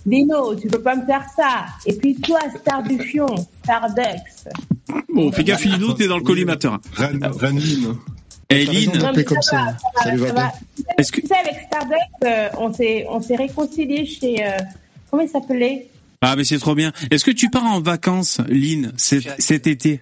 [0.05, 1.65] Lino, tu peux pas me faire ça.
[1.85, 3.27] Et puis toi, Star du Fion,
[3.69, 4.49] Stardux.
[5.13, 6.79] bon, fais gaffe, Lino, t'es dans le collimateur.
[6.95, 7.93] Ranine.
[8.51, 10.15] L'appeler mais comme ça ça.
[10.15, 10.51] va, ça va,
[11.11, 14.57] que- Tu sais, avec Stardux, euh, on s'est, on s'est réconcilié chez, euh,
[15.11, 15.87] comment il s'appelait?
[16.21, 16.91] Ah, mais c'est trop bien.
[17.11, 20.01] Est-ce que tu pars en vacances, Lynn, cet, cet été?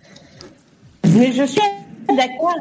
[1.05, 1.61] Mais je suis
[2.07, 2.55] d'accord.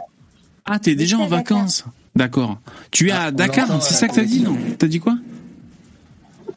[0.65, 1.59] Ah, t'es déjà en à Dakar.
[1.59, 1.85] vacances.
[2.17, 2.59] D'accord.
[2.91, 4.57] Tu es à on Dakar, c'est ça que t'as dit, non?
[4.79, 5.17] T'as dit quoi?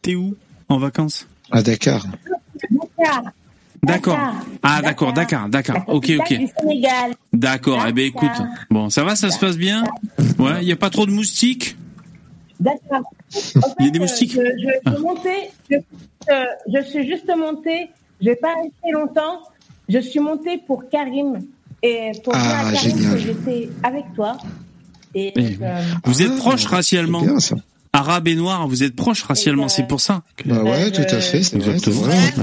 [0.02, 0.36] T'es où
[0.70, 1.28] En vacances?
[1.52, 2.06] À Dakar.
[2.72, 3.24] Dakar.
[3.84, 4.18] D'accord.
[4.62, 5.84] Ah, d'accord, Dakar, Dakar.
[5.88, 6.40] La Ok, ok.
[7.34, 7.84] D'accord.
[7.88, 8.30] Eh ben, écoute.
[8.70, 9.84] Bon, ça va, ça se passe bien?
[10.38, 11.76] Ouais, il y a pas trop de moustiques?
[12.60, 13.02] D'accord.
[13.80, 14.34] Il y a des moustiques?
[14.34, 14.92] Je, je, Ah.
[14.94, 16.44] suis montée, je, euh,
[16.74, 17.90] je suis juste montée.
[18.22, 19.40] Je vais pas rester longtemps.
[19.88, 21.40] Je suis montée pour Karim
[21.82, 24.38] et pour Ah, à Karim que j'étais avec toi.
[25.16, 27.22] Et Eh, euh, Vous êtes Ah, proches racialement?
[27.22, 27.56] bien, ça.
[27.94, 30.22] Arabe et noir, vous êtes proches racialement, Et, c'est euh, pour ça.
[30.38, 32.16] que- Bah ouais, tout à fait, c'est vrai, c'est vrai.
[32.38, 32.42] Beau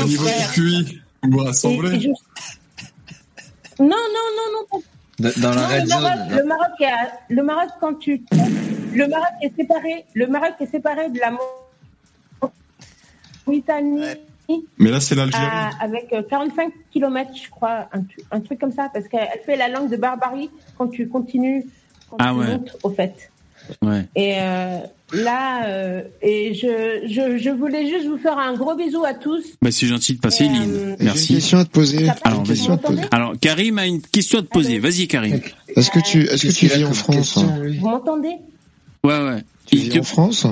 [0.00, 2.00] Au niveau du QI, vous rassemblez.
[2.00, 2.08] je-
[3.80, 4.82] Non, non, non, non.
[5.18, 6.36] Dans dans la non, red le Maroc, zone.
[6.38, 8.22] le Maroc est à- le Maroc quand tu
[8.94, 11.32] le Maroc est séparé, le Maroc est séparé de la
[13.46, 14.00] Mauritanie.
[14.78, 15.44] Mais là, c'est l'Algérie.
[15.80, 19.68] avec euh, 45 km, je crois, un, un truc comme ça, parce qu'elle fait la
[19.68, 21.64] langue de barbarie quand tu continues,
[22.10, 22.46] quand Ah tu ouais.
[22.48, 23.30] montes, au fait.
[23.82, 24.06] Ouais.
[24.16, 24.78] Et euh,
[25.12, 29.42] là, euh, et je, je, je voulais juste vous faire un gros bisou à tous.
[29.62, 30.62] Bah, c'est gentil de passer, Lynn.
[30.62, 31.34] euh, J'ai une Merci.
[31.34, 32.06] question à te poser.
[32.06, 32.56] Ça J'ai Alors, une vas-y.
[32.56, 33.02] question à te poser.
[33.10, 34.78] Alors, Karim a une question à te poser.
[34.78, 35.40] Vas-y, Karim.
[35.76, 38.34] Est-ce que tu, est-ce que tu vis en France question, lui Vous m'entendez
[39.02, 39.44] Ouais, ouais.
[39.66, 40.46] Tu vis en France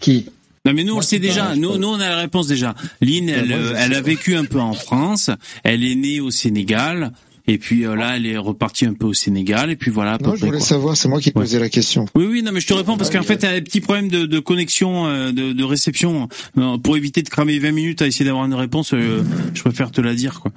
[0.00, 0.26] Qui
[0.64, 2.74] Non mais nous on le sait déjà, nous, nous on a la réponse déjà.
[3.00, 5.30] Lynn, elle, elle a vécu un peu en France,
[5.64, 7.12] elle est née au Sénégal,
[7.48, 9.70] Et puis euh, là, elle est repartie un peu au Sénégal.
[9.70, 10.12] Et puis voilà.
[10.12, 10.66] À peu Non, je voulais quoi.
[10.66, 12.06] savoir, c'est moi qui posais la question.
[12.14, 14.26] Oui, oui, non, mais je te réponds parce qu'en fait, t'as des petits problèmes de,
[14.26, 16.28] de connexion, euh, de, de réception.
[16.58, 19.22] Euh, Pour éviter de cramer 20 minutes à essayer d'avoir une réponse, euh,
[19.54, 20.52] je préfère te la dire, quoi.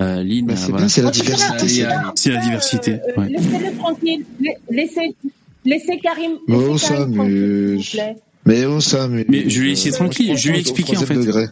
[0.00, 0.78] Euh, Lynn, Bah, c'est voilà.
[0.78, 1.68] bien, c'est la diversité.
[2.16, 2.92] c'est- la diversité.
[2.92, 3.28] Euh, ouais.
[3.30, 4.24] Laissez-le tranquille.
[4.40, 5.14] La- Laissez,
[5.64, 6.32] laissez Karim.
[6.48, 7.76] Mais laissez oh, ça, Karim mais...
[8.46, 9.24] Mais oh, ça, mais...
[9.28, 11.14] Mais je lui ai laissé tranquille, je lui ai expliqué, en fait.
[11.14, 11.46] Degré.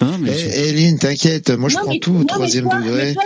[0.00, 2.20] Hein, mais Eh, c'est- eh, Lynn, t'inquiète, moi je Non, prends mais- tout non, au
[2.20, 3.04] mais troisième degré.
[3.06, 3.22] mais toi,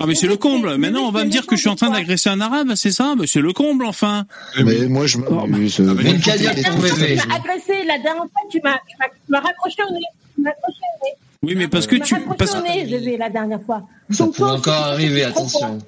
[0.00, 0.76] Ah mais c'est le comble.
[0.78, 3.14] Maintenant on va me dire que je suis en train d'agresser un arabe, c'est ça?
[3.18, 4.24] Mais c'est le comble enfin.
[4.64, 5.78] Mais moi je m'amuse.
[5.78, 7.18] Une Moi, cagnotte je- pour bébé.
[7.20, 10.00] tu m'as agressé la dernière fois, tu m'as, tu m'as, tu m'as raccroché au nez.
[10.34, 11.12] Tu m'as raccroché au nez.
[11.42, 13.82] Oui mais parce que Tu m'as tu raccroché parce au nez, bébé, la dernière fois.
[14.10, 15.78] Ça toi, encore arriver, attention.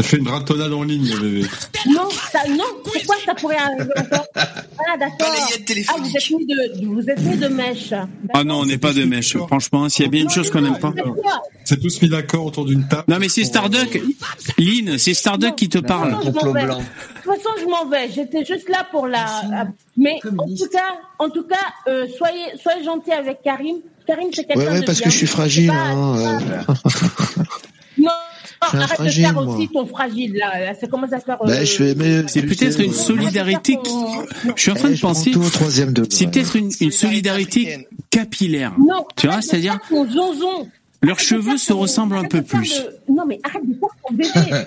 [0.00, 1.46] T'as fait une ratonnade en ligne, bébé.
[1.92, 5.28] Non, ça, non, pourquoi ça pourrait arriver encore Ah, d'accord.
[5.28, 7.92] Ah, vous êtes mis de, vous êtes mis de mèche.
[8.32, 9.36] Ah non on n'est pas de mèche.
[9.36, 10.94] Franchement s'il y a bien une chose qu'on n'aime pas.
[11.64, 13.04] C'est tous mis d'accord autour d'une table.
[13.08, 14.00] Non mais c'est Starduck.
[14.56, 16.10] Lynn, c'est Starduck qui te parle.
[16.10, 16.64] je m'en complot vais.
[16.64, 16.78] blanc.
[16.78, 16.84] De
[17.34, 18.10] toute façon, je m'en vais.
[18.10, 19.26] J'étais juste là pour la.
[19.98, 21.56] Mais en tout cas, en tout cas,
[21.88, 23.76] euh, soyez, soyez gentils avec Karim.
[24.06, 25.04] Karim, c'est quelqu'un Ouais, ouais, de parce bien.
[25.04, 25.68] que je suis fragile.
[25.68, 26.38] Pas- Hein,
[26.68, 26.72] euh.
[27.98, 28.10] Non,
[28.62, 29.54] Je suis un arrête fragile, de faire moi.
[29.56, 30.74] aussi ton fragile là.
[30.78, 31.38] ça commence à faire.
[31.42, 32.24] Bah, euh.
[32.26, 33.78] C'est peut-être une solidarité.
[33.82, 33.90] qui-
[34.54, 35.32] Je suis en train Eh, de penser.
[36.10, 38.74] C'est peut-être une, une solidarité capillaire.
[38.78, 42.82] Non, Tu vois, c'est-à-dire leurs Arrête cheveux se ressemblent un peu plus.
[43.08, 44.64] Non, mais arrête de faire ton bébé.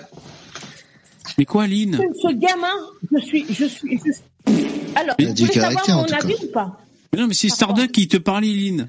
[1.38, 2.68] Mais quoi, Lynn Ce gamin,
[3.12, 4.66] je suis, je suis, je suis.
[4.94, 6.44] Alors, Il a vous du voulez savoir caractère, en mon tout avis cas.
[6.44, 6.78] ou pas?
[7.12, 8.88] Mais Non mais c'est Starduck qui te parlait, Lynn.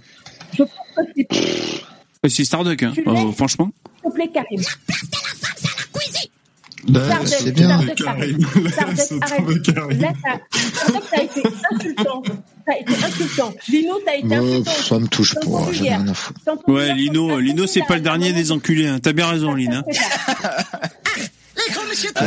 [0.53, 1.27] Je pense que c'est.
[2.25, 2.93] Euh, C'est Starduck, hein.
[3.08, 3.72] Euh, franchement.
[4.06, 4.61] Te plaît, Karim.
[6.88, 7.80] Starduck, c'est bien.
[7.95, 8.38] Karim.
[9.22, 9.67] Arrête.
[10.00, 10.14] Là,
[11.11, 12.22] t'as- été insultant.
[12.66, 13.53] T'as été insultant.
[13.69, 14.72] Lino, t'as été insultant.
[14.72, 16.40] ça me touche pas, rien à foutre.
[16.67, 18.88] Ouais, Lino, Lino, c'est pas le dernier des enculés.
[18.88, 19.00] Hein.
[19.01, 19.84] T'as bien raison, Lynn.
[21.69, 21.74] hein.
[22.16, 22.22] Ah,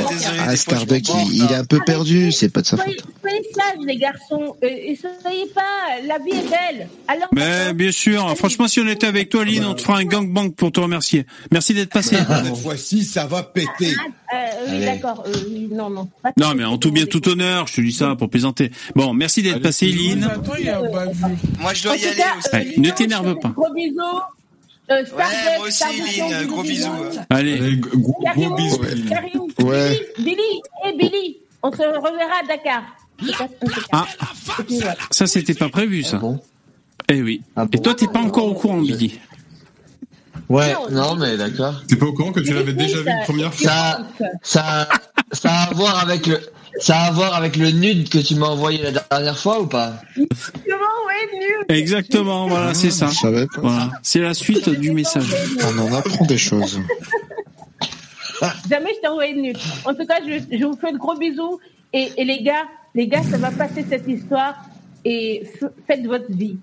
[0.49, 0.91] Ah, m'emporte,
[1.31, 1.61] il, il est hein.
[1.61, 2.87] un peu perdu, c'est pas de sa faute.
[2.87, 4.57] Soyez, soyez sages, les garçons.
[4.63, 5.61] Euh, et soyez pas.
[6.07, 6.89] La vie est belle.
[7.07, 10.05] Alors, Mais bien sûr, franchement, si on était avec toi, Lynn, on te fera un
[10.05, 11.27] gangbang pour te remercier.
[11.53, 12.17] Merci d'être passé.
[12.17, 13.69] Cette fois-ci, ça va péter.
[13.91, 14.37] euh,
[14.69, 14.85] oui, Allez.
[14.85, 15.25] d'accord.
[15.27, 16.09] Euh, oui, non, non.
[16.23, 18.71] Pas Non, mais en tout bien, tout honneur, je te dis ça pour plaisanter.
[18.95, 20.29] Bon, merci d'être passé, Lynn.
[21.61, 22.49] Moi, je dois En y aller cas, aussi.
[22.55, 23.49] Ouais, ne t'énerve pas.
[23.51, 23.95] Gros bisous.
[24.91, 26.91] Euh, Starduck, Ouais, moi aussi, Lynn, gros bisous.
[27.31, 27.77] Allez.
[27.77, 28.81] gros, bisous.
[29.09, 30.09] Karim, Ouais.
[30.19, 32.83] Billy, Billy, et Billy, on se reverra à Dakar.
[33.93, 34.07] Ah,
[35.11, 36.21] ça, c'était pas prévu, ça.
[37.09, 37.43] Eh oui.
[37.73, 39.19] Et toi, t'es pas encore au courant, Billy?
[40.49, 41.83] Ouais, non, mais d'accord.
[41.87, 43.69] T'es pas au courant que tu l'avais déjà vu une première fois?
[43.69, 44.07] Ça,
[44.43, 44.89] ça,
[45.33, 46.41] ça a à voir avec le,
[46.79, 49.67] ça a à voir avec le nude que tu m'as envoyé la dernière fois ou
[49.67, 50.01] pas?
[50.15, 50.27] Comment,
[51.07, 51.77] ouais, nul.
[51.77, 53.09] Exactement, voilà, c'est ça.
[53.09, 53.61] Je savais pas.
[53.61, 55.35] Voilà, c'est la suite du message.
[55.65, 56.81] On en apprend des choses.
[58.71, 59.57] Jamais je t'ai envoyé de nul.
[59.85, 61.59] En tout cas, je, je vous fais de gros bisous.
[61.93, 64.55] Et, et les gars, les gars, ça va passer cette histoire.
[65.05, 65.45] Et
[65.87, 66.57] faites votre vie.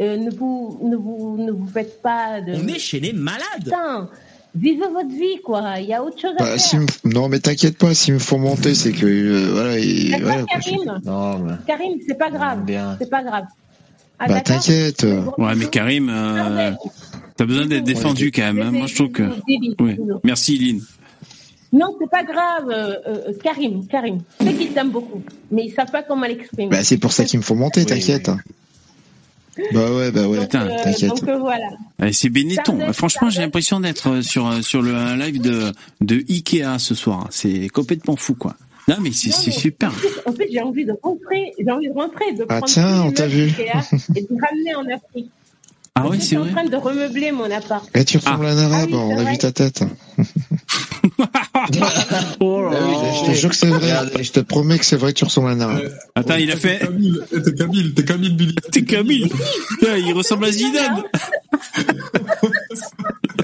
[0.00, 2.52] Euh, ne vous, ne vous, ne vous faites pas de.
[2.52, 3.42] On est chez les malades.
[3.64, 4.08] Putain,
[4.54, 5.78] vivez votre vie, quoi.
[5.78, 6.80] Il y a autre chose à Bah, faire.
[7.04, 10.44] Non, mais t'inquiète pas, s'il me faut monter, c'est que euh, voilà.
[10.44, 11.00] Karim.
[11.04, 11.52] Non, mais.
[11.66, 12.60] Karim, c'est pas grave.
[13.00, 13.44] C'est pas grave.
[14.18, 15.06] Ah, Bah t'inquiète.
[15.38, 16.72] Ouais, mais Karim, euh,
[17.36, 18.60] t'as besoin d'être défendu quand même.
[18.60, 18.70] hein.
[18.72, 19.30] Moi, je trouve que.
[19.80, 19.96] Oui.
[20.24, 20.80] Merci, Lynn.
[21.72, 24.20] Non, c'est pas grave, euh, euh, Karim, Karim.
[24.40, 26.68] Je sais qu'ils t'aiment beaucoup, mais ils savent pas comment l'exprimer.
[26.70, 28.30] Bah c'est pour ça qu'il me faut monter, t'inquiète.
[29.72, 31.08] Bah ouais, bah ouais, Euh, t'inquiète.
[31.08, 31.68] donc euh, voilà.
[32.12, 32.92] C'est Benetton.
[32.92, 37.26] Franchement, j'ai l'impression d'être euh, sur sur le un live de de Ikea ce soir.
[37.30, 38.54] C'est complètement fou, quoi.
[38.88, 39.92] Non, mais c'est c'est super.
[40.26, 43.12] En fait, j'ai envie de rentrer, j'ai envie de rentrer, de Ah prendre tiens, on
[43.12, 43.44] t'a vu.
[43.44, 43.72] Ikea
[44.16, 45.30] et de ramener en Afrique.
[45.94, 46.52] Ah oui, Je c'est suis en vrai.
[46.52, 47.88] train de remeubler mon appart.
[47.94, 49.32] Eh, tu ressembles à un arabe, Ah oui, on a vrai.
[49.32, 49.82] vu ta tête.
[52.40, 52.86] Oh là là.
[53.26, 53.92] Je te jure que c'est vrai.
[54.22, 55.92] Je te promets que c'est vrai que tu ressembles à un arabe.
[56.14, 56.80] Attends, il a fait.
[56.82, 58.54] Eh, T'es Camille, t'es Camille Billy.
[58.72, 59.28] T'es Camille.
[59.82, 61.02] Il ressemble à Zidane.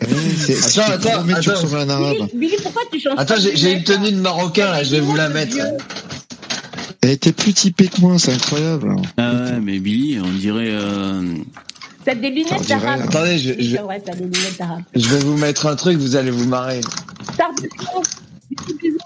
[0.01, 1.61] Eh, c'est- je Attends, te attends, promets que tu attends.
[1.63, 2.17] ressembles à un arabe.
[2.17, 5.15] Billy, Billy, pourquoi tu changes Attends, j'ai une tenue de marocain là, je vais vous
[5.17, 5.57] la mettre.
[7.03, 8.97] Elle était plus typée que moi, c'est incroyable.
[9.19, 10.73] Ah ouais, mais Billy, on dirait.
[12.05, 13.01] T'as des lunettes d'arabe.
[13.03, 14.83] Attendez, je, je, C'est vrai, t'as des lunettes d'arabe.
[14.95, 16.81] je vais vous mettre un truc, vous allez vous marrer.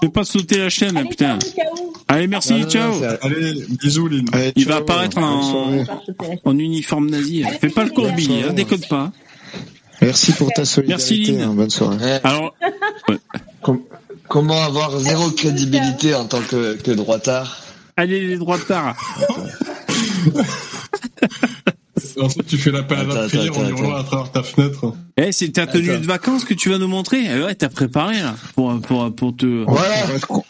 [0.01, 1.39] Fais pas sauter la chaîne, allez, putain.
[1.41, 1.93] ciao.
[2.09, 3.01] Allez, merci, Non, non, ciao.
[3.01, 4.27] non, Allez, bisous, Lynn.
[4.33, 4.73] Allez, Il ciao.
[4.73, 5.85] va apparaître en,
[6.59, 7.45] uniforme nazi.
[7.61, 9.13] Fais pas le Billy, hein, décode pas.
[10.03, 11.17] Merci pour ta solidarité.
[11.17, 11.43] Merci, Lynn.
[11.51, 12.19] hein, bonne soirée.
[12.25, 12.55] Alors,
[13.63, 13.83] com-
[14.29, 17.63] comment avoir zéro crédibilité en tant que, que droitard
[17.97, 18.37] allez les
[18.67, 18.97] tard.
[22.21, 24.93] ensuite, tu fais l'appel à la Attends, prière attends, en hurlant à travers ta fenêtre.
[25.17, 26.01] Eh, c'est ta tenue Attends.
[26.01, 29.37] de vacances que tu vas nous montrer Eh Ouais, t'as préparé là pour pour pour
[29.37, 29.65] te.
[29.67, 29.95] Voilà.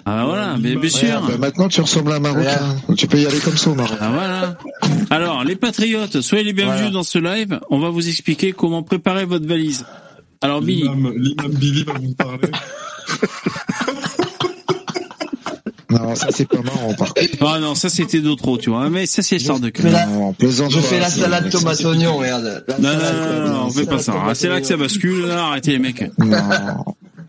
[0.06, 1.20] Ah voilà, mais bien sûr.
[1.28, 2.76] Bah, maintenant, tu ressembles à un Marocain.
[2.96, 3.98] Tu peux y aller comme ça au Maroc.
[4.00, 4.58] Ah voilà.
[5.10, 6.92] Alors, les patriotes, soyez les bienvenus Voilà.
[6.94, 7.60] dans ce live.
[7.70, 9.84] On va vous expliquer comment préparer votre valise.
[10.40, 12.38] Alors Billy, L'imam l'imam Billy va vous parler.
[15.90, 17.28] Non, ça, c'est pas marrant, par contre.
[17.46, 18.90] ah non, ça c'était trop, tu vois.
[18.90, 22.16] Mais ça c'est sort de la- Non, on plaisante Je fais la salade tomate oignon,
[22.18, 22.64] regarde.
[22.68, 24.14] La Non, non, non, on fait pas ça.
[24.26, 25.30] Ah, c'est là que ça bascule.
[25.30, 26.04] Arrêtez les mecs.
[26.18, 26.36] Non,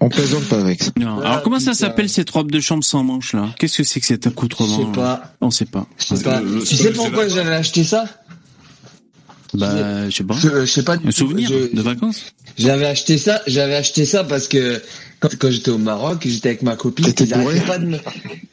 [0.02, 0.92] on plaisante pas avec ça.
[1.00, 1.20] Non.
[1.20, 1.86] Alors Ah, comment ça putain.
[1.88, 3.48] s'appelle cette robe de chambre sans manches là?
[3.60, 4.78] Qu'est-ce que c'est que cet accoutrement?
[4.78, 5.24] Je sais pas.
[5.42, 5.86] On sait pas.
[5.98, 6.42] Je sais pas.
[6.42, 8.06] le- Tu c'est sais pourquoi j'avais acheté ça?
[9.54, 10.36] Bah, je sais pas.
[10.42, 12.34] je, je sais pas du Un souvenir Je- de vacances?
[12.58, 14.82] J'avais acheté ça, j'avais acheté ça parce que
[15.20, 17.98] quand, quand j'étais au Maroc, j'étais avec ma copine, ils arrêtaient pas de me,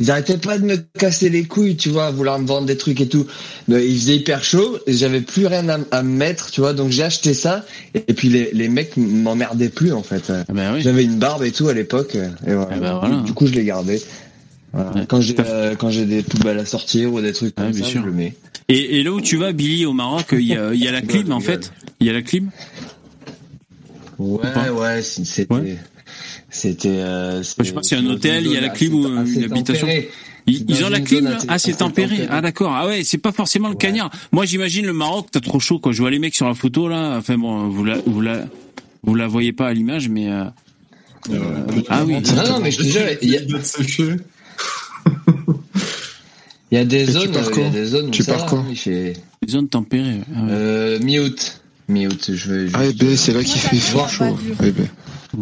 [0.00, 2.76] ils arrêtaient pas de me casser les couilles, tu vois, à vouloir me vendre des
[2.76, 3.26] trucs et tout.
[3.68, 6.90] Mais il faisait hyper chaud, j'avais plus rien à, à me mettre, tu vois, donc
[6.90, 10.30] j'ai acheté ça, et puis les, les mecs m'emmerdaient plus, en fait.
[10.30, 10.82] Ah bah oui.
[10.82, 12.68] J'avais une barbe et tout à l'époque, et voilà.
[12.72, 13.16] Ah bah voilà.
[13.22, 14.00] Du coup, je l'ai gardé.
[14.76, 15.06] Ouais.
[15.08, 17.84] Quand j'ai euh, quand j'ai des poubelles à sortir ou des trucs Ouais, comme bien
[17.84, 18.00] ça, sûr.
[18.02, 18.34] je le mets.
[18.68, 20.92] Et, et là où tu vas, Billy, au Maroc, il y a, il y a
[20.92, 21.72] la clim en fait.
[22.00, 22.50] Il y a la clim?
[24.18, 25.76] Ouais, ouais, c'était, Ouais.
[26.50, 26.88] c'était.
[26.88, 29.86] Euh, je sais pas, c'est un hôtel, il y a la clim ou une habitation.
[30.48, 32.26] Ils, ils ont la clim là Ah, c'est tempéré.
[32.30, 32.72] Ah d'accord.
[32.74, 34.10] Ah ouais, c'est pas forcément le cagnard.
[34.32, 35.92] Moi, j'imagine le Maroc, t'as trop chaud quoi.
[35.92, 37.16] Je vois les mecs sur la photo là.
[37.18, 38.44] Enfin bon, vous la, vous la,
[39.02, 40.30] vous la voyez pas à l'image, mais.
[40.30, 40.44] euh,
[41.30, 42.14] euh, ah oui.
[42.14, 43.40] Non, non, mais je te jure, il y a,
[46.72, 48.34] Il y a des zones, pars euh, il y a des zones où Tu ça
[48.34, 49.12] pars va, hein, il fait,
[49.42, 50.20] Les zones tempérées.
[50.34, 50.48] Ah ouais.
[50.50, 51.60] euh, mi-août.
[51.88, 54.36] Mi-août, je vais, Ah, eh ben, c'est là qu'il fait fort chaud.
[54.64, 54.88] Eh ben.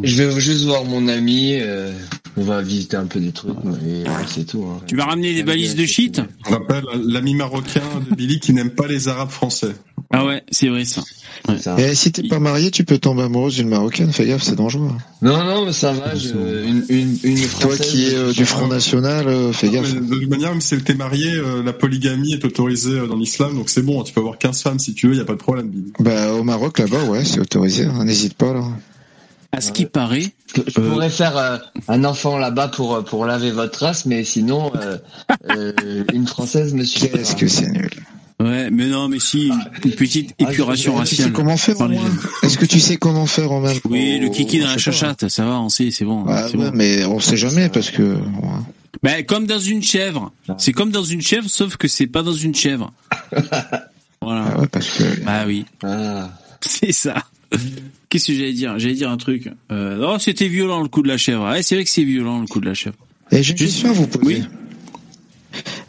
[0.03, 1.93] Je vais juste voir mon ami, euh,
[2.37, 3.53] on va visiter un peu des trucs,
[3.87, 4.81] et ouais, c'est tout, hein.
[4.87, 8.71] Tu vas ramener des valises de shit Je rappelle l'ami marocain de Billy qui n'aime
[8.71, 9.73] pas les arabes français.
[10.11, 11.03] Ah ouais, c'est vrai ça.
[11.49, 11.59] Ouais.
[11.59, 11.77] Ça.
[11.79, 14.13] Eh, si t'es pas marié, tu peux tomber amoureuse d'une Marocaine.
[14.13, 14.89] Fais gaffe, c'est dangereux.
[14.91, 14.99] hein.
[15.21, 16.29] Non, non, mais ça va, je,
[16.65, 19.95] une, une, une Toi qui es euh, du Front National, euh, fais Non, gaffe.
[19.95, 23.55] de toute manière, même si t'es marié, euh, la polygamie est autorisée euh, dans l'islam,
[23.57, 25.39] donc c'est bon, tu peux avoir 15 femmes si tu veux, y a pas de
[25.39, 25.93] problème, Billy.
[25.99, 27.85] Bah, au Maroc, là-bas, ouais, c'est autorisé.
[27.85, 28.05] hein.
[28.05, 28.65] N'hésite pas, là.
[29.57, 31.59] À ce qui paraît, Je, je Euh, pourrais faire euh,
[31.89, 34.97] un enfant là-bas pour euh, pour laver votre race, mais sinon euh,
[35.51, 37.09] euh, une française me suffit.
[37.11, 37.91] Qu'est-ce que c'est nul.
[38.41, 39.51] ouais, mais non, mais si,
[39.85, 41.33] une petite Ah, épuration Tu sais raciale.
[41.33, 41.77] comment faire.
[42.43, 45.45] Est-ce que tu sais comment faire en même Oui, le kiki dans la chachate, ça
[45.45, 46.25] va, on sait, c'est bon.
[46.29, 46.77] Ah c'est ouais, bon.
[46.77, 48.03] mais on sait jamais parce que.
[48.03, 48.61] ouais.
[49.03, 50.33] Ben, comme dans une chèvre.
[50.59, 52.93] C'est comme dans une chèvre, sauf que c'est pas dans une chèvre.
[54.23, 54.45] Voilà.
[54.55, 55.05] Ah ouais, parce que.
[55.27, 56.31] Ah oui, Ah.
[56.63, 57.15] c'est ça.
[58.09, 58.79] Qu'est-ce que j'allais dire?
[58.79, 59.51] J'allais dire un truc.
[59.73, 61.49] Euh, oh, c'était violent le coup de la chèvre.
[61.51, 62.97] Ouais, c'est vrai que c'est violent le coup de la chèvre.
[63.33, 64.25] Et j'ai une Juste- question à vous poser.
[64.25, 64.43] Oui.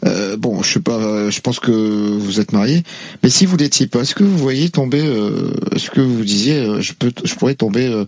[0.04, 2.82] Euh, bon, je sais pas, euh, je pense que vous êtes marié,
[3.22, 6.58] mais si vous l'étiez pas, est-ce que vous voyez tomber, euh, est-ce que vous disiez,
[6.58, 8.04] euh, je peux, je pourrais tomber euh,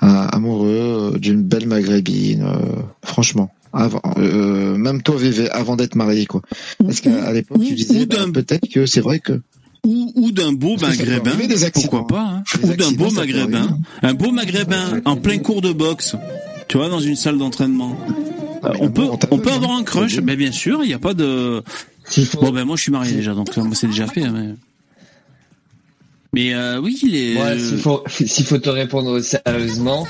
[0.00, 6.26] un- amoureux d'une belle maghrébine, euh, franchement, avant, euh, même toi, Vévé, avant d'être marié,
[6.26, 6.42] quoi.
[6.88, 9.40] Est-ce qu'à à l'époque tu disais, bah, peut-être que c'est vrai que.
[9.86, 11.30] Ou, ou d'un beau maghrébin,
[11.72, 12.42] pourquoi pas hein.
[12.64, 13.74] Ou d'un beau maghrébin, arriver.
[14.02, 16.16] un beau maghrébin en plein cours de boxe.
[16.66, 17.96] Tu vois, dans une salle d'entraînement.
[18.64, 19.52] Mais on peut, on hein.
[19.54, 21.62] avoir un crush, mais bien sûr, il n'y a pas de.
[22.40, 24.24] Bon ben moi je suis marié déjà, donc ça, moi, c'est déjà fait.
[24.24, 24.54] hein, Mais,
[26.32, 27.40] mais euh, oui, il est.
[27.40, 30.04] Ouais, s'il faut, te répondre sérieusement,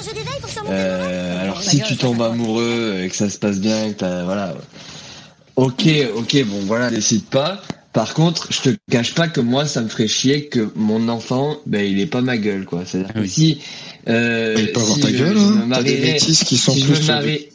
[0.71, 4.55] euh, alors si tu tombes amoureux et que ça se passe bien, que t'as, voilà,
[5.57, 7.61] ok, ok, bon, voilà, décide pas.
[7.97, 11.57] Par contre, je te cache pas que moi, ça me ferait chier que mon enfant,
[11.65, 12.83] ben, il est pas ma gueule, quoi.
[12.85, 13.57] C'est-à-dire que si,
[14.07, 15.83] euh, Il peut avoir si ta je, gueule, je me hein.
[15.83, 17.49] Des bêtises qui sont si je plus me marie-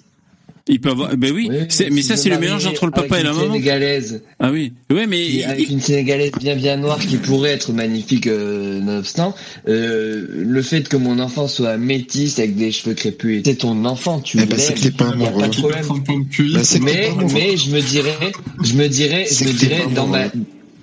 [0.68, 1.16] Il peut avoir.
[1.18, 1.50] Ben oui,
[1.92, 3.54] mais ça c'est le mélange entre le papa et la une maman.
[3.54, 4.22] Sénégalaise.
[4.40, 7.74] Ah oui, ouais, mais Et avec il- une sénégalaise bien bien noire qui pourrait être
[7.74, 9.34] magnifique euh, nonobstant,
[9.68, 14.20] euh, le fait que mon enfant soit métisse avec des cheveux crépus, c'est ton enfant,
[14.20, 15.42] tu Eh ben, l'aimes, pas y a amoureux.
[15.42, 15.86] pas de problème.
[15.88, 18.32] Bah, Mais pas mais je me dirais,
[18.64, 20.26] je me dirais, je me dirais dans ma,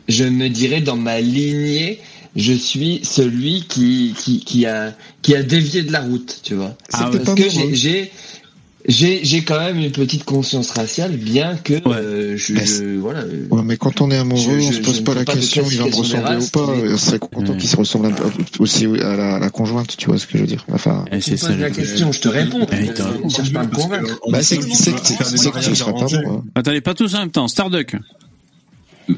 [0.09, 2.01] je me dirais dans ma lignée,
[2.37, 6.77] je suis celui qui qui qui a qui a dévié de la route, tu vois.
[6.91, 8.11] T'es Parce que j'ai
[8.89, 13.21] j'ai j'ai quand même une petite conscience raciale, bien que euh, je, Mais je- voilà.
[13.21, 15.63] euh, Ouais, mais quand on est amoureux, Je- on se pose pas la pas question,
[15.71, 16.67] il va me ressembler ou pas.
[16.67, 17.59] On serait content Ouais.
[17.59, 18.25] qu'il se ressemble un peu
[18.61, 20.65] aussi à la, à la conjointe, tu vois ce que je veux dire.
[20.73, 21.47] Enfin, Eh, Tu c'est me ça.
[21.49, 22.67] poses la question, je te réponds.
[22.73, 23.29] Eh, Euh, raison.
[23.29, 24.21] cherche pas à me convaincre.
[24.31, 25.51] bah, c'est c'est c'est.
[26.55, 27.49] Attendez, pas tous en même temps.
[27.49, 27.95] Starduck.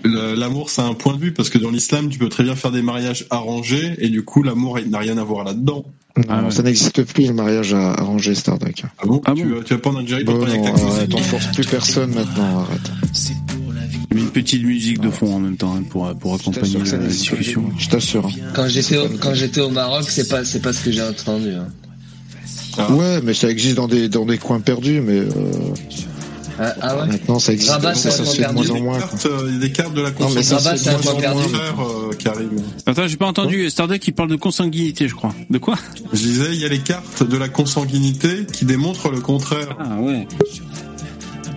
[0.04, 2.54] Le- L'amour, c'est un point de vue parce que dans l'islam, tu peux très bien
[2.54, 5.84] faire des mariages arrangés et du coup, l'amour n'a rien à voir là-dedans.
[6.16, 6.50] Non, Ah ouais.
[6.50, 8.82] ça n'existe plus le mariage à arranger Starduck.
[8.98, 10.64] Ah bon, Ah tu, bon vas- tu vas pas en Algérie pour Bon, parler non,
[10.66, 12.90] avec ta arrête, cousine on force plus personne maintenant, arrête.
[14.12, 16.96] Une petite musique de fond en même temps hein, pour pour accompagner t'assure que ça
[16.96, 17.08] la, pas.
[17.08, 17.64] discussion.
[17.78, 18.28] Je t'assure.
[18.54, 21.50] Quand j'étais au, quand j'étais au Maroc, c'est pas c'est pas ce que j'ai entendu.
[21.54, 21.68] hein.
[22.90, 25.28] Ouais, mais ça existe dans des dans des coins perdus, mais euh,
[26.62, 27.06] Ah, ah ouais.
[27.06, 27.70] maintenant ça existe.
[27.70, 28.94] Rabat, ça, c'est ça se fait de coin moins en Il y a moins.
[28.98, 31.12] des cartes, il y a des cartes de la Non, mais ça, consommation c'est un
[31.12, 31.42] point perdu.
[31.42, 32.50] chères, euh, Karim.
[32.86, 35.34] Attends, j'ai pas entendu Stardeck qui parle de consanguinité, je crois.
[35.48, 35.76] De quoi?
[36.12, 39.76] Je disais, il y a les cartes de la consanguinité qui démontrent le contraire.
[39.80, 40.28] Ah ouais.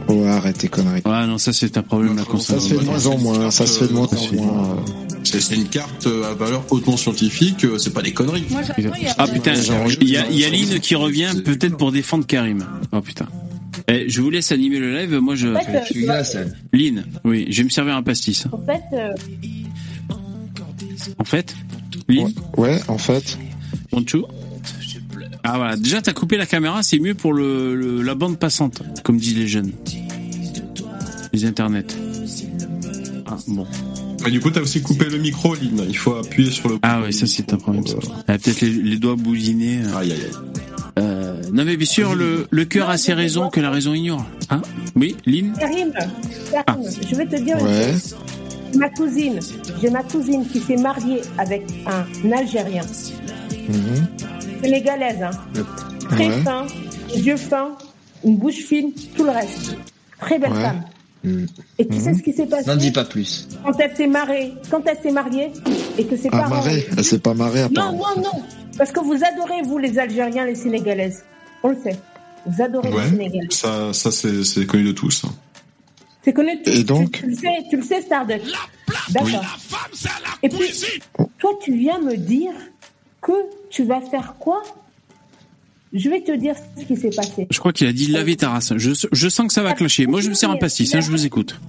[0.10, 1.02] Ouais, arrête tes conneries.
[1.06, 2.86] Ouais, non, ça c'est un problème la Ça se fait de consanguinité.
[2.86, 3.52] moins en moins.
[3.52, 4.70] Ça se fait de moins en moins.
[4.70, 4.76] euh.
[5.24, 8.44] C'est une carte euh, à valeur hautement scientifique, c'est pas des conneries.
[8.50, 9.54] Moi, il Ah putain,
[10.02, 12.66] il y a, il y a Lynn qui revient peut-être pour défendre Karim.
[12.92, 13.26] Oh putain.
[13.88, 15.50] Eh, je vous laisse animer le live, moi je...
[15.50, 16.56] En fait, Je suis glace, elle.
[16.74, 18.46] Lynn, oui, je vais me servir un pastis.
[18.52, 19.14] En fait, euh,
[21.20, 21.56] En fait
[22.08, 23.38] Lynn Ouais, en fait.
[23.92, 24.28] Bonjour.
[25.44, 28.82] Ah voilà, déjà t'as coupé la caméra, c'est mieux pour le, le- la bande passante,
[29.04, 29.72] comme disent les jeunes.
[31.34, 31.86] Les internets.
[33.26, 33.66] Ah bon.
[34.26, 35.84] Et du coup, t'as aussi coupé le micro, Lynn.
[35.90, 36.78] Il faut appuyer sur le.
[36.82, 37.86] Ah ouais, ça c'est un problème.
[37.88, 37.96] ça.
[38.28, 39.80] Elle a peut-être les, les doigts bousinés.
[39.84, 39.98] euh.
[39.98, 40.32] Aïe aïe aïe.
[41.00, 41.13] Euh,
[41.54, 44.26] non mais bien sûr, le, le cœur a ses raisons que la raison ignore.
[44.50, 44.62] Hein?
[44.96, 45.54] Oui, Lynn?
[45.60, 45.92] Karim,
[46.52, 47.92] Karim, je vais te dire une Ouais.
[47.94, 48.16] chose.
[48.76, 49.40] Ma cousine,
[49.82, 52.82] j'ai ma cousine qui s'est mariée avec un Algérien,
[53.70, 54.08] Mhm.
[54.64, 55.32] sénégalaise, hein.
[56.10, 56.42] très Ouais.
[56.42, 56.66] fin,
[57.16, 57.78] yeux fins,
[58.26, 59.76] une bouche fine, tout le reste.
[60.20, 60.62] Très belle Ouais.
[60.62, 60.84] femme.
[61.24, 61.46] Hmm.
[61.80, 62.68] Et tu sais ce qui s'est passé?
[62.70, 63.48] N'en dis pas plus.
[63.64, 65.52] quand elle s'est mariée, quand elle s'est mariée
[65.98, 66.50] et que ses Ah, parents.
[66.56, 66.86] marée.
[66.98, 68.42] Elle s'est pas marée, Non, non, non.
[68.78, 71.24] Parce que vous adorez, vous, les Algériens, les Sénégalaises.
[71.64, 71.98] On le sait.
[72.46, 73.48] Vous adorez les Ouais, Sénégalais.
[73.50, 75.24] ça, ça c'est connu de tous.
[76.24, 76.62] C'est connu.
[76.64, 78.42] Tu, Et donc tu, tu le sais, tu le sais, Starduck.
[79.12, 79.44] D'accord.
[80.42, 81.00] Et puis,
[81.38, 82.52] toi, tu viens me dire
[83.22, 83.32] que
[83.70, 84.62] tu vas faire quoi?
[85.94, 87.48] Je vais te dire ce qui s'est passé.
[87.50, 88.74] Je crois qu'il a dit laver ta race.
[88.78, 90.08] Je, je sens que ça va clasher.
[90.08, 91.60] Moi je me sers un pastis, hein, je vous écoute.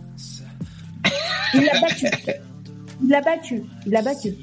[1.52, 2.06] Il l'a battu.
[3.02, 3.62] Il l'a battu.
[3.86, 4.34] Il l'a battu.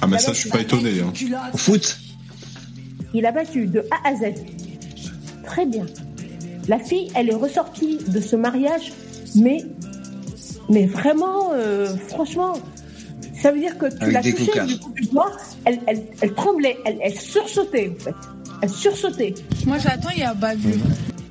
[0.00, 1.00] Ah, mais ça, je suis pas étonné.
[1.00, 1.12] Hein.
[1.52, 1.98] Au foot
[3.14, 4.34] Il a battu de A à Z.
[5.46, 5.86] Très bien.
[6.68, 8.92] La fille, elle est ressortie de ce mariage,
[9.36, 9.64] mais,
[10.68, 12.54] mais vraiment, euh, franchement,
[13.40, 15.30] ça veut dire que tu l'as touchée du coup du doigt,
[15.64, 18.14] elle, elle, elle tremblait, elle, elle sursautait en fait.
[18.62, 19.34] Elle sursautait.
[19.66, 20.74] Moi, j'attends, il y a Babu.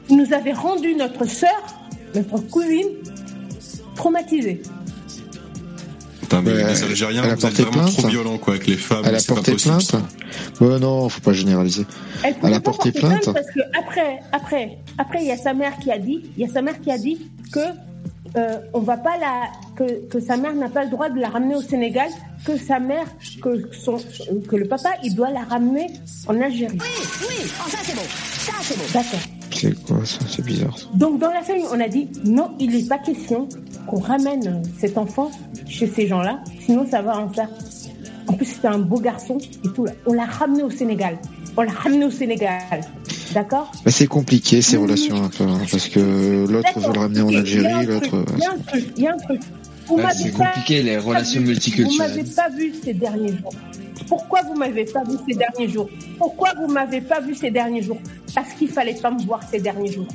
[0.09, 1.49] Il nous avait rendu notre sœur,
[2.13, 2.87] notre cousine,
[3.95, 4.61] traumatisée.
[6.25, 7.97] Putain, mais Ouais, les Algériens, elle a vous êtes porté vraiment plainte.
[7.99, 9.03] trop violents, quoi, avec les femmes.
[9.05, 9.81] Elle a c'est pas porté possible, plainte.
[10.59, 10.65] ça.
[10.65, 11.85] Ouais, non, faut pas généraliser.
[12.23, 13.33] Elle, Elle a pas porté porter plainte.
[13.33, 16.49] parce que après, après, après, il y a sa mère qui a dit, il y
[16.49, 17.59] a sa mère qui a dit que
[18.37, 19.43] euh, on va pas la,
[19.77, 22.09] que, que sa mère n'a pas le droit de la ramener au Sénégal,
[22.45, 23.05] que sa mère,
[23.41, 23.97] que son,
[24.49, 25.87] que le papa, il doit la ramener
[26.27, 26.77] en Algérie.
[26.81, 28.01] Oui, oui, oh, ça c'est beau.
[28.37, 28.83] Ça c'est beau.
[28.93, 29.19] D'accord.
[29.55, 30.19] C'est quoi ça?
[30.29, 30.77] C'est bizarre.
[30.77, 30.85] ça.
[30.93, 33.47] Donc dans la famille, on a dit non, il n'est pas question
[33.87, 35.31] qu'on ramène euh, cet enfant
[35.67, 37.49] chez ces gens-là, sinon ça va en faire.
[38.27, 39.85] En plus, c'était un beau garçon et tout.
[39.85, 39.93] Là.
[40.05, 41.17] On l'a ramené au Sénégal.
[41.57, 42.81] On l'a ramené au Sénégal.
[43.33, 43.71] D'accord?
[43.87, 47.33] C'est compliqué ces relations un peu, hein, parce que l'autre veut le ramener en Ok,
[47.33, 48.25] il y a un Algérie, truc, l'autre.
[48.97, 49.41] Il y a un truc,
[50.13, 52.11] c'est compliqué, les relations vu- multiculturelles.
[52.11, 53.53] Vous m'avez pas vu ces derniers jours.
[54.07, 55.89] Pourquoi vous m'avez pas vu ces derniers jours?
[56.17, 57.97] Pourquoi vous m'avez pas vu ces derniers jours?
[58.33, 60.07] Parce qu'il fallait pas me voir ces derniers jours.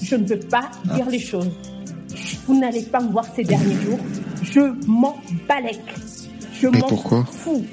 [0.00, 0.94] Je ne veux pas Ah.
[0.94, 1.50] dire les choses.
[2.46, 3.98] Vous n'allez pas me voir ces derniers jours.
[4.42, 5.16] Je m'en
[5.48, 5.80] balèque.
[6.60, 7.24] Je Mais m'en pourquoi?
[7.30, 7.64] fous.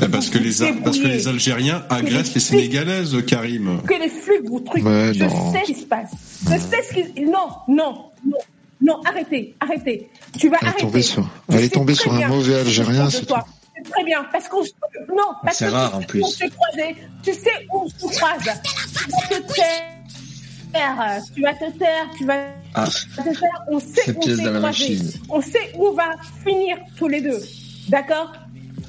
[0.00, 0.80] Bah, parce, que les, Débrouillez.
[0.82, 3.80] parce que les Algériens agressent les Sénégalaises, Karim.
[3.86, 4.84] Que les flics vous truquent.
[4.84, 5.52] Ouais, je non.
[5.52, 6.10] sais ce qui se passe.
[6.50, 7.20] Je sais ce qui.
[7.22, 8.38] Non, non, non,
[8.84, 10.08] non, arrêtez, arrêtez.
[10.38, 10.84] Tu vas Elle est arrêter.
[10.84, 13.44] tombée sur, elle est tombée sur un mauvais Algérien, c'est toi.
[13.76, 14.70] C'est très bien, parce qu'on se...
[15.08, 16.52] Non, parce c'est que rare, tu en sais plus.
[16.78, 16.94] on.
[17.22, 18.38] Tu sais où on se croise.
[18.42, 21.22] Tu vas te taire.
[21.34, 22.06] Tu vas te taire.
[22.18, 22.34] Tu vas
[22.74, 23.64] Ah, te taire.
[23.68, 24.98] On sait Cette où on s'est croisés.
[25.30, 26.10] On sait où on va
[26.46, 27.40] finir tous les deux.
[27.88, 28.32] D'accord?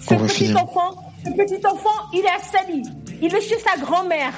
[0.07, 2.83] Ce On petit enfant, ce petit enfant, il est à Sali.
[3.21, 4.33] Il est chez sa grand-mère.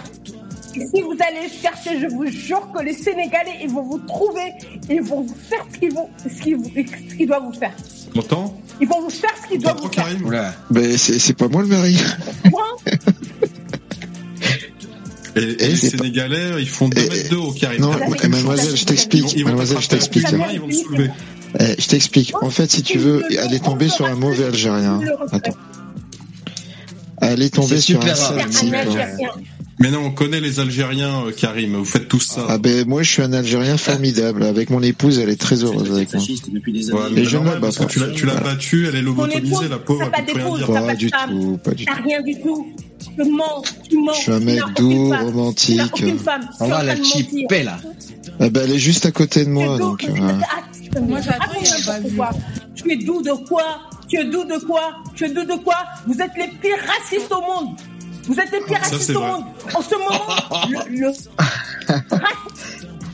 [0.80, 4.00] Et si vous allez le chercher, je vous jure que les Sénégalais, ils vont vous
[4.00, 4.54] trouver,
[4.90, 6.72] ils vont vous faire ce qu'ils vont, ce qu'ils vous-
[7.10, 7.74] ce qu'ils doivent vous faire.
[8.14, 10.08] T'entends Ils vont vous faire ce qu'ils doivent vous faire.
[10.24, 10.54] Oula.
[10.72, 11.98] Mais c'est c'est pas moi le mari.
[12.52, 12.64] Moi,
[15.36, 17.82] Et, et les pas- Sénégalais, ils font 2 mètres de haut, Karim.
[17.82, 19.34] Non, mademoiselle, je t'explique.
[19.34, 20.26] Ils vont Mademoiselle, je t'explique.
[20.26, 21.12] à la main, Ils vont me soulever.
[21.60, 22.34] Eh, je t'explique.
[22.42, 25.00] En fait, si tu veux, elle est tombée sur un mauvais Algérien.
[25.32, 25.56] Attends.
[27.22, 28.74] Elle est tombée sur un sale type.
[29.80, 31.76] Mais non, on connaît les Algériens, euh, Karim.
[31.76, 32.46] Vous faites tout ça.
[32.50, 34.42] Ah ben moi je suis un Algérien formidable.
[34.44, 36.24] Avec mon épouse, elle est très heureuse avec moi.
[36.24, 38.50] Ouais, mais Et je normal, parce que tu l'as, tu l'as Voilà.
[38.56, 40.68] battue, elle est lobotomisée, la pauvre, elle peut rien dire.
[40.68, 41.30] Pas pas du femme.
[41.30, 41.94] tout, pas du tout.
[42.04, 42.68] rien du tout.
[43.00, 44.14] Tu mens, tu mens.
[44.14, 45.82] Je suis un mec doux, romantique.
[46.60, 47.78] On va la chipper là.
[48.40, 50.04] Ah ben elle est juste à côté de moi donc.
[50.06, 52.30] euh, Ah, Moi.
[52.76, 53.64] Tu es doux de quoi?
[54.08, 54.82] Tu es doux de quoi?
[55.16, 55.76] Tu es doux de quoi?
[56.08, 57.76] Vous êtes les pires racistes au monde.
[58.28, 59.44] Vous êtes les pires racistes au monde.
[59.74, 60.26] En ce moment,
[60.90, 61.12] le, le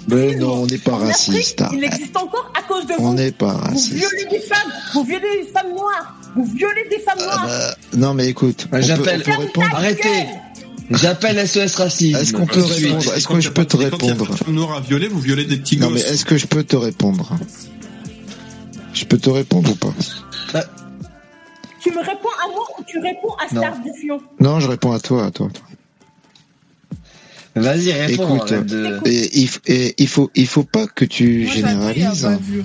[0.08, 1.64] Mais non, on n'est pas raciste.
[1.72, 3.08] il existe encore à cause de vous.
[3.08, 3.94] On n'est pas Vous raciste.
[3.94, 4.72] violez des femmes.
[4.94, 6.16] Vous violez des femmes noires.
[6.36, 7.46] Vous violez des femmes noires.
[7.48, 9.24] Euh, non, mais écoute, on J'appelle.
[9.72, 10.26] Arrêtez.
[10.92, 12.18] J'appelle SOS Racisme.
[12.18, 13.14] Est-ce qu'on peut répondre?
[13.16, 14.28] Est-ce que je peux te répondre?
[14.30, 16.64] une femme noire à violer, vous violez des petits Non, mais est-ce que je peux
[16.64, 17.32] te répondre?
[18.94, 19.94] Je peux te répondre ou pas?
[21.84, 23.48] Tu me réponds à moi ou tu réponds à.
[23.50, 25.48] Star du Fion Non, je réponds à toi, à toi.
[25.48, 25.66] à toi.
[27.56, 28.36] Vas-y, réponds.
[28.38, 32.28] Écoute, de- et il, f- et il faut, il faut pas que tu Moi, généralises.
[32.42, 32.64] vu.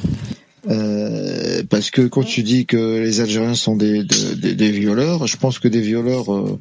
[0.71, 5.27] Euh, parce que quand tu dis que les Algériens sont des, des, des- des violeurs,
[5.27, 6.59] je pense que des violeurs, euh,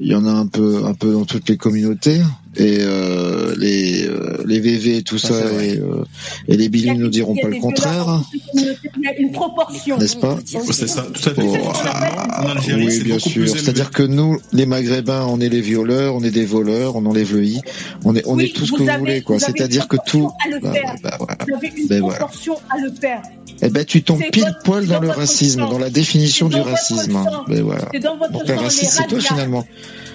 [0.00, 2.20] il y en a un peu, un peu dans toutes les communautés.
[2.56, 6.04] Et euh, les, euh, les VV et tout ça, Ça, et, euh,
[6.46, 8.22] et les Billy ne diront pas le contraire,
[8.54, 8.62] Il
[9.02, 9.98] y a une proportion.
[9.98, 10.38] n'est-ce pas
[10.70, 11.42] C'est ça, tout à fait.
[11.44, 13.48] Oh, En Algérie, Oui, bien sûr.
[13.48, 17.34] C'est-à-dire que nous, les Maghrébins, on est les violeurs, on est des voleurs, on enlève
[17.34, 17.60] le i,
[18.04, 19.38] on est, on Oui, est tout ce que vous avez- voulez, quoi.
[19.40, 20.28] C'est-à-dire que tout.
[20.28, 20.94] proportion à le Bah, faire.
[21.02, 21.36] bah, voilà.
[21.48, 22.18] Vous avez une Ben voilà.
[22.18, 23.22] proportion à le faire.
[23.62, 26.56] Eh ben, tu tombes pile votre- poil dans dans le racisme, dans la définition du
[26.60, 27.12] racisme.
[27.12, 27.44] sang.
[27.48, 27.88] Ben voilà.
[27.92, 29.64] C'est dans votre Donc le les c'est toi finalement.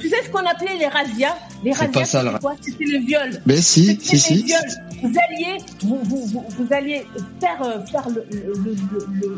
[0.01, 1.35] Tu sais ce qu'on appelait les razzias?
[1.63, 2.55] Les C'est pas razzias, ça, le c'était quoi?
[2.61, 3.41] C'était les viols.
[3.45, 4.53] Ben si, si, si.
[5.01, 7.05] Vous alliez, vous, vous, vous, vous alliez
[7.39, 9.37] faire, euh, faire le, le, le, le- le-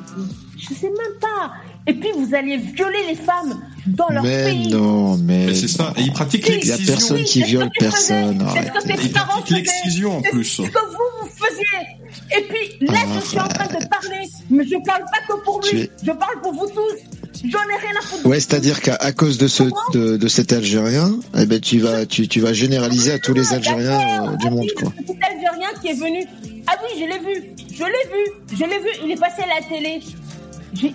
[0.57, 1.51] je sais même pas.
[1.87, 4.67] Et puis vous alliez violer les femmes dans leur Mais pays.
[4.69, 5.45] non, mais.
[5.47, 5.93] Mais c'est ça.
[5.97, 6.93] Et ils pratiquent Oui, Il y a l'excision.
[6.95, 8.47] personne qui c'est viole personne.
[8.53, 10.43] C'est ce que tes parents l'excision en C'est plus.
[10.45, 12.37] ce que vous, vous faisiez?
[12.37, 15.59] Et puis là, je suis en train de parler, mais je parle pas que pour
[15.61, 15.81] Tu lui.
[15.83, 17.20] es- Je parle pour vous tous.
[17.43, 18.25] J'en ai rien à foutre.
[18.25, 22.05] Ouais, c'est-à-dire qu'à à cause de ce de, de cet Algérien, eh ben tu vas
[22.05, 24.91] tu, tu vas généraliser à tous les Algériens euh, du monde quoi.
[25.07, 26.25] Cet Algérien qui est venu.
[26.67, 27.43] Ah oui, je l'ai vu.
[27.73, 28.55] Je l'ai vu.
[28.57, 28.89] Je l'ai vu.
[29.05, 29.99] Il est passé à la télé.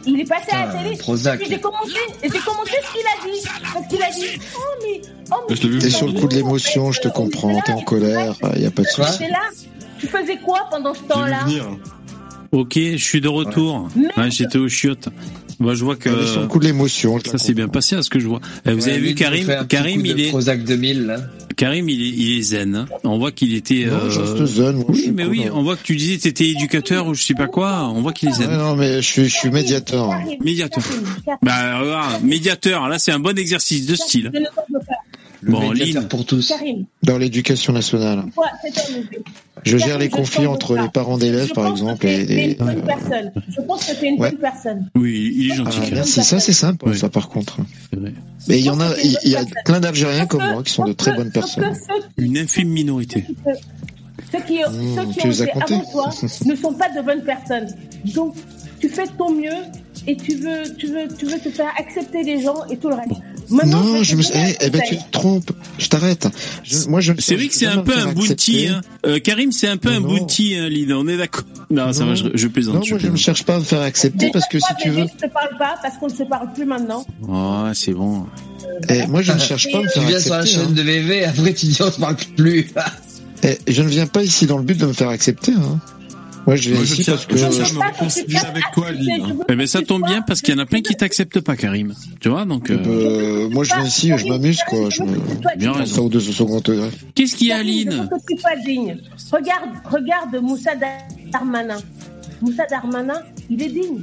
[0.06, 0.97] Il est passé à la Putain, télé.
[0.97, 1.40] Prozac.
[1.40, 1.90] Puis j'ai commenté.
[2.23, 3.48] Et j'ai commenté ce qu'il a dit.
[3.73, 4.40] Parce qu'il a dit.
[4.56, 5.00] Oh mais.
[5.32, 5.78] Oh mais.
[5.81, 8.70] T'es sur le coup de l'émotion, je te comprends, t'es en colère, il y a
[8.70, 9.24] pas de Quoi souci.
[9.98, 11.44] Tu faisais quoi pendant ce temps-là?
[11.44, 11.66] Venir.
[12.52, 13.89] Ok, je suis de retour.
[14.16, 15.08] Ouais, J'étais au chiottes.
[15.58, 17.18] Moi, je vois que est sur le coup de l'émotion.
[17.24, 18.40] ça s'est bien passé à ce que je vois.
[18.66, 21.16] Eh, vous Ouais, avez vu Karim Karim, il est Prozac 2000, là.
[21.56, 22.74] Karim, il est, il est zen.
[22.74, 22.86] hein.
[23.04, 23.86] On voit qu'il était.
[23.86, 27.06] Non, euh, zen, moi, Oui, mais oui, on voit que tu disais que t'étais éducateur
[27.06, 27.88] ou je sais pas quoi.
[27.94, 28.50] On voit qu'il est zen.
[28.50, 30.10] Ouais, non mais je suis je suis médiateur.
[30.44, 30.84] Médiateur.
[31.42, 32.88] Bah, regarde, médiateur.
[32.88, 34.32] Là, c'est un bon exercice de style.
[35.47, 36.49] Le Bon, médiateur pour tous.
[36.49, 38.25] Karim, Dans l'éducation nationale.
[39.65, 42.83] Je gère Karim, les je conflits entre les parents d'élèves par exemple et une bonne
[42.83, 43.33] personne.
[43.49, 44.31] Je pense que t'es une Ouais.
[44.33, 44.91] bonne personne.
[44.97, 45.92] Oui, il est Ah, gentil.
[45.94, 46.99] Merci, ça c'est sympa Oui.
[46.99, 47.58] ça par contre.
[48.49, 50.84] Mais il y en a une il y a plein d'Algériens comme moi qui sont
[50.84, 51.73] de très bonnes personnes.
[52.16, 53.25] Une infime minorité.
[54.33, 56.10] Ceux qui, Mmh, ceux qui tu ont été avant toi
[56.44, 57.68] ne sont pas de bonnes personnes.
[58.16, 58.34] Donc,
[58.81, 59.62] tu fais de ton mieux
[60.07, 62.94] et tu veux, tu veux, tu veux te faire accepter les gens et tout le
[62.94, 63.10] reste.
[63.49, 65.52] Maintenant, Non, je me eh, eh ben tu te trompes.
[65.78, 66.26] Je t'arrête.
[66.89, 68.66] Moi je ne C'est vrai que c'est un peu un boulti.
[68.68, 68.81] Hein.
[69.07, 70.08] Euh, Karim, c'est un peu un Non.
[70.08, 70.99] boulti, hein, Lina.
[70.99, 71.44] On est d'accord.
[71.70, 72.75] Non, ça va, je, je plaisante.
[72.76, 74.75] Non, je moi je ne cherche pas à me faire accepter Déjà, parce que si
[74.81, 77.05] tu veux, Je te parle pas parce qu'on ne se parle plus maintenant.
[77.28, 78.26] Oh, c'est bon.
[78.89, 80.60] eh, moi je ne cherche pas à me Tu faire viens sur la accepter.
[80.62, 80.75] chaîne hein.
[80.75, 82.68] de VV, après tu dis on se parle plus.
[83.44, 85.52] Eh, je ne viens pas ici dans le but de me faire accepter.
[85.52, 85.78] Hein.
[86.47, 88.62] Moi je je ici tiens- parce que je Je tiens à me pas réconcilier avec
[88.73, 90.94] toi, je veux Eh ben, ça tombe bien parce qu'il y en a plein qui
[90.94, 91.92] t'acceptent pas, Karim.
[92.20, 92.70] Tu vois, donc.
[92.70, 94.89] euh, euh, moi je viens ici, je m'amuse quoi.
[94.91, 95.16] Je me
[95.57, 95.94] Bien je raison.
[95.97, 96.89] ça au deux- second degré.
[97.15, 98.97] Qu'est-ce qu'il y a, je Aline que tu sois digne.
[99.33, 100.73] Regarde, regarde Moussa
[101.33, 101.78] Darmanin.
[102.42, 104.02] Moussa Darmanin, il est digne.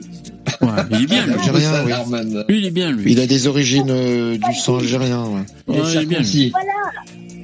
[0.62, 1.34] Ouais, Il est bien, lui.
[1.34, 2.44] Algérien, oui.
[2.50, 3.12] Lui, il est bien, lui.
[3.12, 5.24] Il a des origines euh, du sang algérien.
[5.26, 5.76] Ouais.
[5.76, 6.50] Ouais, il est bien, lui.
[6.52, 6.68] Voilà.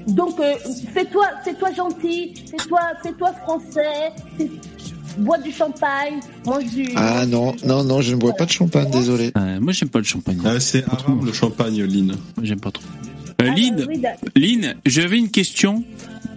[0.08, 0.54] Donc, euh,
[0.94, 4.50] fais-toi, fais-toi gentil, fais-toi, fais-toi français, fais-
[5.20, 6.90] bois du champagne, mange du.
[6.96, 9.32] Ah non, non, non, je ne bois pas de champagne, désolé.
[9.36, 10.40] Ouais, moi, j'aime pas le champagne.
[10.46, 12.08] Ah, c'est haram le champagne, Lynn.
[12.08, 12.84] Moi, J'aime pas trop.
[13.42, 14.30] Euh, Ah, Lynn, oui, d'accord.
[14.36, 15.84] Lynn, j'avais une question.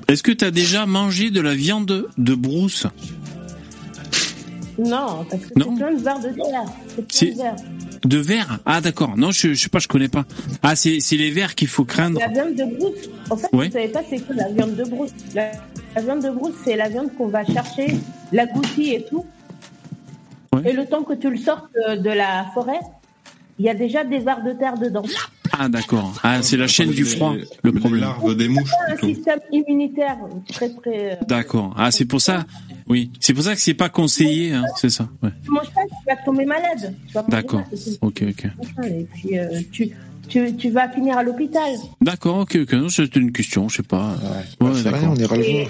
[0.08, 2.86] Est-ce que tu as déjà mangé de la viande de brousse?
[4.84, 6.64] Non, parce que c'est plein de verres de terre.
[7.08, 7.56] C'est plein de verres.
[8.04, 9.16] De verre Ah, d'accord.
[9.16, 10.24] Non, je, je sais pas, je connais pas.
[10.62, 12.18] Ah, c'est c'est les verres qu'il faut craindre.
[12.20, 13.66] La viande de brousse, en fait, Ouais.
[13.68, 15.10] vous savez pas c'est quoi la viande de brousse?
[15.34, 15.52] La,
[15.94, 17.96] la viande de brousse, c'est la viande qu'on va chercher,
[18.32, 19.24] la goutille et tout.
[20.52, 20.70] Ouais.
[20.70, 22.80] Et le temps que tu le sortes euh, de la forêt,
[23.58, 25.02] il y a déjà des vers de terre dedans.
[25.58, 26.14] Ah, d'accord.
[26.22, 28.00] Ah, c'est la chaîne du froid, le Les problème.
[28.00, 29.14] larves des mouches, Un plutôt.
[29.14, 30.16] système immunitaire
[30.48, 31.12] très très.
[31.12, 31.74] euh, D'accord.
[31.76, 32.44] Ah, c'est pour ça.
[32.88, 35.08] Oui, c'est pour ça que c'est pas conseillé, hein, c'est ça.
[35.22, 35.30] Ouais.
[35.44, 36.94] Tu manges pas, tu vas tomber malade.
[37.06, 37.62] Tu vas manger D'accord.
[38.00, 38.46] Ok, ok.
[38.84, 39.90] Et puis euh, tu,
[40.28, 41.70] tu, tu vas finir à l'hôpital.
[42.00, 42.72] D'accord, ok, ok.
[42.72, 44.14] Non, C'était une question, je sais pas.
[44.60, 45.10] Ouais, rien, d'accord.
[45.12, 45.66] on ira le voir.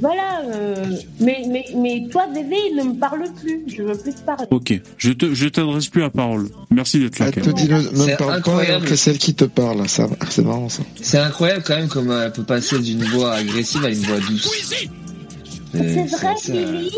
[0.00, 0.42] Voilà.
[0.52, 0.74] euh,
[1.20, 3.64] mais, mais, mais toi, Bébé, il ne me parle plus.
[3.66, 4.44] Je veux plus te parler.
[4.50, 6.48] Ok, je te, je t'adresse plus la parole.
[6.70, 7.26] Merci d'être là.
[7.34, 8.70] Elle te dit ne, ne C'est me parle pas incroyable.
[8.76, 9.88] alors que c'est elle qui te parle.
[9.88, 10.82] Ça, c'est marrant ça.
[11.00, 14.76] C'est incroyable quand même comment elle peut passer d'une voix agressive à une voix douce.
[15.72, 16.90] C'est vrai, Billy.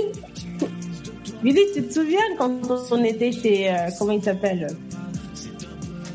[1.43, 2.53] Billy, tu te souviens quand
[2.91, 3.69] on était chez.
[3.71, 4.69] euh, comment il s'appelle?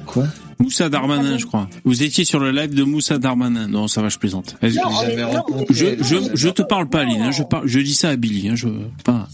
[0.06, 0.24] Quoi?
[0.60, 1.70] Moussa Darmanin, je crois.
[1.86, 3.68] Vous étiez sur le live de Moussa Darmanin.
[3.68, 4.56] Non, ça va, je plaisante.
[4.62, 7.22] Non, est- non, Je, était- je, je te parle pas, Aline.
[7.22, 8.50] hein, Je, parle, je dis ça à Billy.
[8.50, 8.68] Hein, je,
[9.04, 9.28] pas...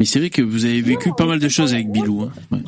[0.00, 2.22] Mais c'est vrai que vous avez vécu pas mal de choses avec Bilou.
[2.22, 2.32] Hein.
[2.52, 2.60] Ouais.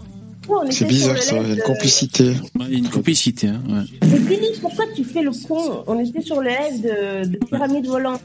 [0.71, 1.37] C'est bizarre ça.
[1.41, 2.25] Il y a une complicité.
[2.31, 3.47] Ouais, Il y a une complicité.
[3.49, 4.09] Hein, ouais.
[4.09, 5.85] Mais Billy, pourquoi tu fais le con?
[5.87, 8.21] On était sur le live de, de Pyramide Volante.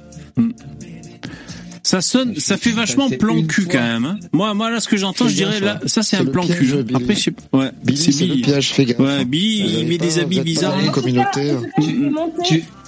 [1.87, 3.73] Ça sonne, ça fait vachement plan cul fois.
[3.73, 4.05] quand même.
[4.05, 4.17] hein.
[4.33, 6.83] Moi, moi là, ce que j'entends, je dirais là, ça c'est un plan piège, cul.
[6.83, 6.95] Billy.
[6.95, 7.57] Après, je sais pas.
[7.59, 8.69] Ouais, Billy, c'est c'est le piège.
[8.73, 8.99] Fais gaffe.
[8.99, 10.91] Ouais, Billy, il met pas- des habits bizarres.
[10.91, 11.51] communauté.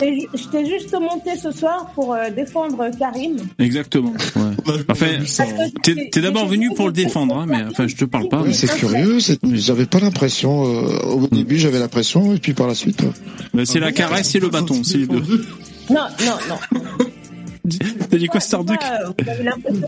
[0.02, 3.38] je t'ai juste monté ce soir pour euh, défendre Karim.
[3.60, 4.14] Exactement.
[4.36, 4.74] Ouais.
[4.90, 5.06] Enfin,
[5.84, 8.44] t'es d'abord venu pour le défendre, hein, mais enfin, je te parle pas.
[8.52, 9.20] C'est curieux.
[9.54, 10.66] J'avais pas l'impression.
[10.66, 13.04] euh, au début, j'avais l'impression, et puis par la suite.
[13.04, 13.12] euh,
[13.54, 15.46] mais c'est la caresse et le bâton, c'est les deux.
[15.92, 15.96] Non,
[16.26, 16.80] non, non.
[18.10, 19.00] T'as dit quoi, Starduck Ah,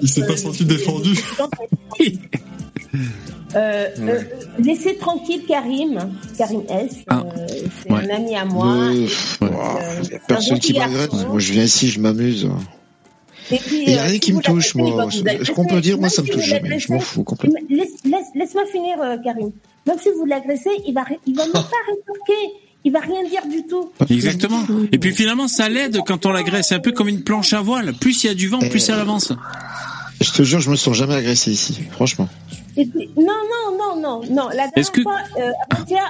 [0.01, 1.11] Il s'est pas senti défendu.
[3.56, 4.22] Euh, euh,
[4.59, 6.98] laissez tranquille Karim, Karim S.
[7.08, 7.24] Ah.
[7.25, 7.48] euh,
[7.82, 8.11] c'est Ouais.
[8.11, 8.75] un ami à moi.
[8.93, 11.09] y a c'est personne qui m'agresse.
[11.27, 12.48] Moi, je viens ici, je m'amuse.
[13.51, 15.09] Il y a rien qui me touche, moi.
[15.11, 16.77] Ce qu'on peut dire, moi, ça me touche jamais.
[16.80, 17.59] Je m'en fous complètement.
[17.69, 19.51] Laisse, laisse, laisse-moi finir, Karim.
[19.88, 22.53] Même si vous l'agressez, il va, il va même pas rétorquer.
[22.85, 23.91] Il va rien dire du tout.
[24.09, 24.64] Exactement.
[24.91, 26.67] Et puis finalement, ça l'aide quand on l'agresse.
[26.69, 27.93] C'est un peu comme une planche à voile.
[27.93, 29.33] Plus il y a du vent, plus elle avance.
[30.22, 32.27] Je te jure, je me sens jamais agressé ici, franchement.
[32.77, 32.85] Non,
[33.17, 34.49] non, non, non, non.
[34.49, 35.51] La dernière que- fois, euh,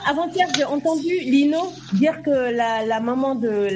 [0.07, 3.67] avant-hier, j'ai entendu Lino dire que la, la maman de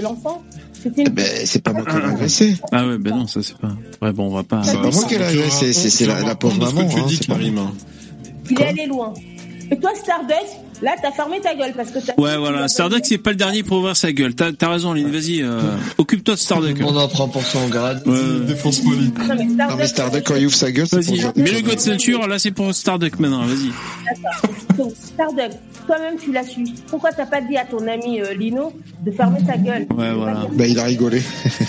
[0.00, 0.42] l'enfant,
[0.80, 1.08] c'était une.
[1.08, 2.56] Ben, c'est pas moi qui l'ai agressé.
[2.70, 3.72] Ah ouais, ben non, ça c'est pas.
[4.00, 4.62] Ouais, bon, on va pas.
[4.62, 6.88] C'est pas moi qui l'ai agressé, c'est la, la pauvre maman.
[6.88, 7.18] Ce que tu hein, dis.
[7.18, 7.60] Karim.
[8.50, 9.12] Il est allé loin.
[9.70, 12.14] Et toi, Stardust, là, t'as fermé ta gueule parce que t'as.
[12.20, 12.68] Ouais, voilà.
[12.68, 14.34] Starduck, c'est pas le dernier pour ouvrir sa gueule.
[14.34, 15.10] T'as t'as raison, Lynn.
[15.10, 15.60] Vas-y, euh,
[15.98, 16.76] occupe-toi de Starduck.
[16.84, 18.02] On en prend pour son grade.
[18.06, 18.46] Ouais.
[18.46, 19.12] Défonce-moi lui.
[19.18, 21.74] Non, mais Non, mais Starduck, quand il ouvre sa gueule, c'est pour mets le go
[21.74, 22.26] de ceinture.
[22.26, 23.44] Là, c'est pour Starduck maintenant.
[23.44, 23.72] Vas-y.
[24.76, 26.64] donc, Stardust, toi-même, tu l'as su.
[26.88, 28.72] Pourquoi t'as pas dit à ton ami euh, Lino
[29.04, 29.86] de fermer sa gueule?
[29.96, 30.46] Ouais, voilà.
[30.52, 31.22] Ben, il a rigolé.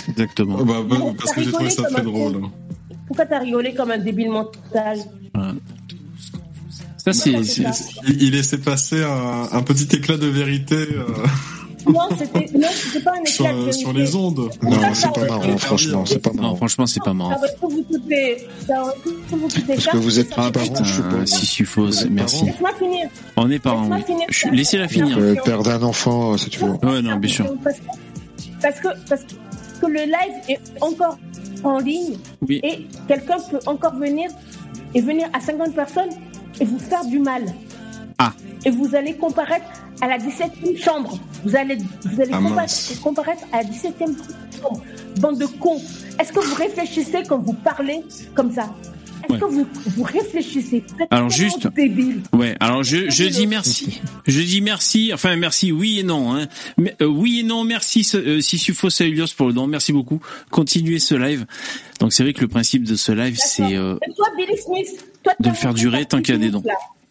[0.08, 0.58] Exactement.
[0.60, 2.40] Oh, bah, bah, parce que j'ai trouvé ça très drôle.
[3.06, 4.98] Pourquoi t'as rigolé comme un débile mental?
[5.34, 5.52] Voilà.
[7.04, 7.42] Ça, c'est.
[7.44, 7.64] c'est-
[8.08, 11.04] Il, il laissait passer un, un petit éclat de vérité euh,
[11.86, 14.50] Non, c'était non, c'était pas un sur, éclat de sur les ondes.
[14.62, 16.56] Non, c'est pas marrant, franchement, c'est pas Non, marrant.
[16.56, 17.36] franchement, c'est pas Ça marrant.
[17.40, 18.46] pu vous coûter.
[18.66, 18.82] Ça
[19.30, 21.24] vous coûter Parce que vous êtes Ça pas parents, je suppose.
[21.28, 22.44] si Sufos, merci.
[22.44, 23.08] Laisse-moi finir.
[23.36, 24.14] On est parents, oui.
[24.52, 25.16] Laissez-la finir.
[25.18, 26.82] Euh, père d'un enfant, c'est toujours.
[26.84, 27.46] Ouais, non, bien sûr.
[27.64, 27.82] Parce que,
[28.62, 29.22] parce que, parce
[29.80, 31.16] que le live est encore
[31.64, 32.60] en ligne Oui.
[32.62, 34.30] et quelqu'un peut encore venir
[34.94, 36.10] et venir à 50 personnes
[36.60, 37.44] et vous faire du mal.
[38.18, 38.32] Ah.
[38.64, 39.64] Et vous allez comparaître
[40.02, 41.18] à la 17e chambre.
[41.44, 42.66] Vous allez, vous allez Ah,
[43.02, 44.14] comparaître à la 17e
[44.60, 44.82] chambre.
[45.18, 45.80] Bande de cons.
[46.18, 48.00] Est-ce que vous réfléchissez quand vous parlez
[48.34, 48.74] comme ça?
[49.24, 49.38] Est-ce Ouais.
[49.38, 49.66] que vous,
[49.96, 50.82] vous réfléchissez?
[51.10, 52.22] Alors, juste- débile.
[52.32, 54.00] Ouais, alors je, je dis merci.
[54.26, 56.34] Je dis merci, enfin merci, oui et non.
[56.34, 56.46] Hein.
[56.78, 60.20] Mais, euh, oui et non, merci euh, Sissufos Aelios pour le don, merci beaucoup.
[60.50, 61.44] Continuez ce live.
[62.00, 63.76] Donc c'est vrai que le principe de ce live, c'est...
[63.76, 66.40] euh, Et toi, Billy Smith, toi, de le faire durer ta tant qu'il y a
[66.40, 66.62] des dons.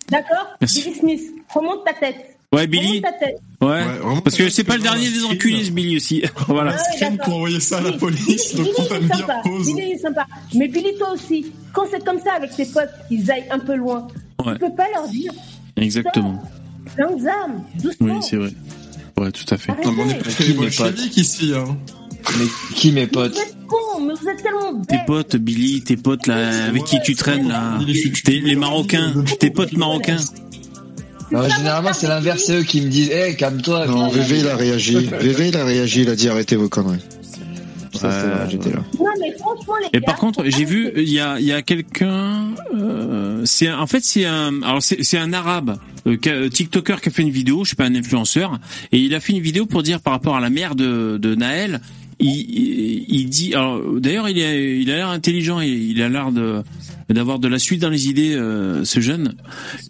[0.10, 0.82] D'accord Merci.
[0.84, 1.22] Billy Smith,
[1.54, 2.36] remonte ta tête.
[2.52, 2.88] Ouais, Billy.
[2.98, 3.38] Remonte ta tête.
[3.62, 6.24] Ouais, parce que c'est pas le dernier des enculés, ce Billy aussi.
[6.48, 6.72] voilà.
[6.72, 7.26] Ah ouais, Stream d'accord.
[7.26, 9.42] pour envoyer ça à la Billy- police, donc Billy, on est sympa.
[9.44, 9.66] pause.
[9.68, 10.26] Billy il est sympa.
[10.56, 13.76] Mais Billy, toi aussi, quand c'est comme ça avec tes potes, ils aillent un peu
[13.76, 14.08] loin,
[14.44, 14.54] Ouais.
[14.54, 15.32] tu peux pas leur dire
[15.78, 16.42] Exactement.
[16.98, 17.64] Lanzam,
[18.02, 18.50] Oui, c'est vrai.
[19.18, 19.72] Ouais, tout à fait.
[19.72, 19.90] Arrêtez.
[19.90, 21.52] on est pas Qui, les mes potes bolcheviks ici.
[21.56, 21.78] Hein.
[22.38, 25.98] Mais qui mes Vous potes êtes cons, mais vous êtes tellement Tes potes, Billy, tes
[25.98, 27.80] potes là, avec qui tu traînes là,
[28.24, 30.18] Tes- les Marocains, tes potes marocains.
[31.32, 33.86] Non, généralement, c'est l'inverse, c'est eux qui me disent, hé, calme-toi.
[33.86, 34.96] Non, VV, il a réagi.
[34.96, 37.00] VV, il a réagi, il a dit arrêtez vos conneries.
[37.94, 38.80] Ça, c'est vrai, j'étais là.
[38.98, 41.52] Non, mais franchement, les Et gars, par contre, j'ai vu, il y a, il y
[41.52, 46.50] a quelqu'un, euh, c'est en fait c'est un, alors c'est c'est un arabe, euh, euh,
[46.50, 48.58] TikToker qui a fait une vidéo, je sais pas un influenceur,
[48.92, 51.36] et il a fait une vidéo pour dire par rapport à la mère de, de
[51.36, 51.82] Naël,
[52.20, 53.54] il, il, dit,
[53.98, 56.64] d'ailleurs il a l'air intelligent, il, il a l'air de
[57.10, 59.36] d'avoir de la suite dans les idées, euh, ce jeune,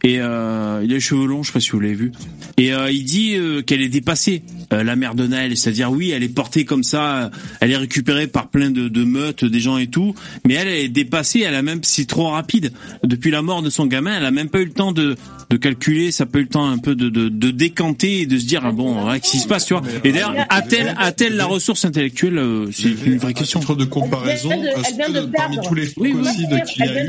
[0.03, 2.11] et euh, il a les cheveux longs, je sais pas si vous l'avez vu,
[2.57, 6.11] et euh, il dit euh, qu'elle est dépassée, euh, la mère de Naël, c'est-à-dire oui,
[6.11, 7.29] elle est portée comme ça, euh,
[7.61, 10.15] elle est récupérée par plein de, de meutes, des gens et tout,
[10.47, 12.71] mais elle, elle est dépassée, elle a même, c'est trop rapide.
[13.03, 15.15] Depuis la mort de son gamin, elle a même pas eu le temps de
[15.49, 18.37] de calculer, ça peut eu le temps un peu de, de, de décanter et de
[18.37, 19.81] se dire ah bon, ouais, qu'est-ce qui se passe, tu vois.
[20.03, 23.59] Et d'ailleurs, a-t-elle a-t-elle la ressource intellectuelle euh, C'est une vraie question.
[23.59, 25.67] de comparaison, Elle vient de- elle vient que de parmi perdre.
[25.69, 26.23] tous les Oui, oui.
[26.23, 27.08] fratricides qu'il y Elle a vient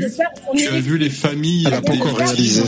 [0.57, 2.63] tu as vu les familles Elle a pas encore réalisé.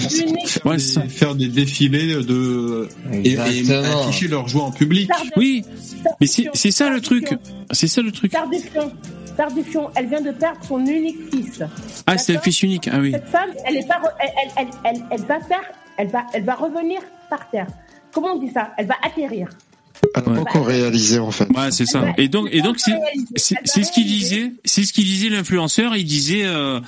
[0.47, 2.87] faire, des, faire des défilés de
[3.23, 5.09] et, afficher leurs joies en public.
[5.35, 5.63] Oui,
[6.19, 7.33] mais c'est c'est ça le truc.
[7.71, 8.31] C'est ça le truc.
[8.31, 8.91] Tardifion,
[9.37, 11.61] Tardifion, elle vient de perdre son unique fils.
[12.05, 12.89] Ah, c'est un fils unique.
[12.91, 13.11] Ah oui.
[13.11, 15.63] Cette femme, elle est pas, re- elle, elle, elle, elle, elle va faire,
[15.97, 17.67] elle va, elle va revenir par terre.
[18.11, 18.71] Comment on dit ça?
[18.77, 19.47] Elle va atterrir.
[20.15, 21.47] Elle n'a pas encore réalisé en fait.
[21.49, 22.05] Ouais, c'est ça.
[22.17, 22.91] Et donc, et donc, c'est,
[23.35, 24.51] c'est, c'est ce qu'il disait.
[24.65, 25.95] C'est ce qu'il disait l'influenceur.
[25.95, 26.79] Il disait, euh,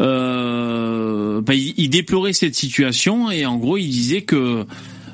[0.00, 4.64] euh, bah, il, il déplorait cette situation et en gros, il disait que.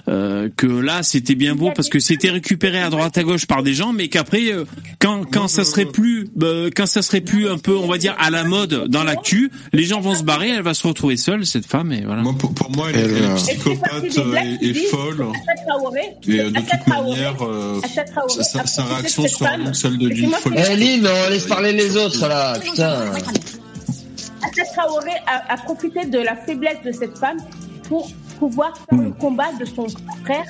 [0.07, 3.63] euh, que là c'était bien beau parce que c'était récupéré à droite à gauche par
[3.63, 4.67] des gens mais qu'après euh,
[5.01, 8.15] quand quand ça serait plus euh, quand ça serait plus un peu on va dire
[8.19, 11.47] à la mode dans l'actu les gens vont se barrer elle va se retrouver seule
[11.47, 15.25] cette femme et voilà pour, moi elle, Elle, est euh, psychopathe euh, et, et folle
[16.29, 17.81] et euh, de toute manière euh,
[18.43, 21.97] sa, sa- réaction sera donc celle de d'une folle Eh Lynn, on laisse parler les
[21.97, 23.11] autres là, putain.
[24.51, 27.39] Assad Traoré a, a profité de la faiblesse de cette femme
[27.89, 29.87] pour pouvoir faire le combat de son
[30.25, 30.45] frère,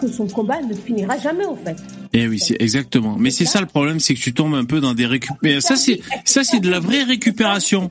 [0.00, 1.76] que son combat ne finira jamais en fait.
[2.12, 3.16] Eh oui, c'est exactement.
[3.18, 5.36] Mais c'est ça le problème, c'est que tu tombes un peu dans des récup.
[5.42, 7.90] Mais ça c'est ça c'est de la vraie récupération.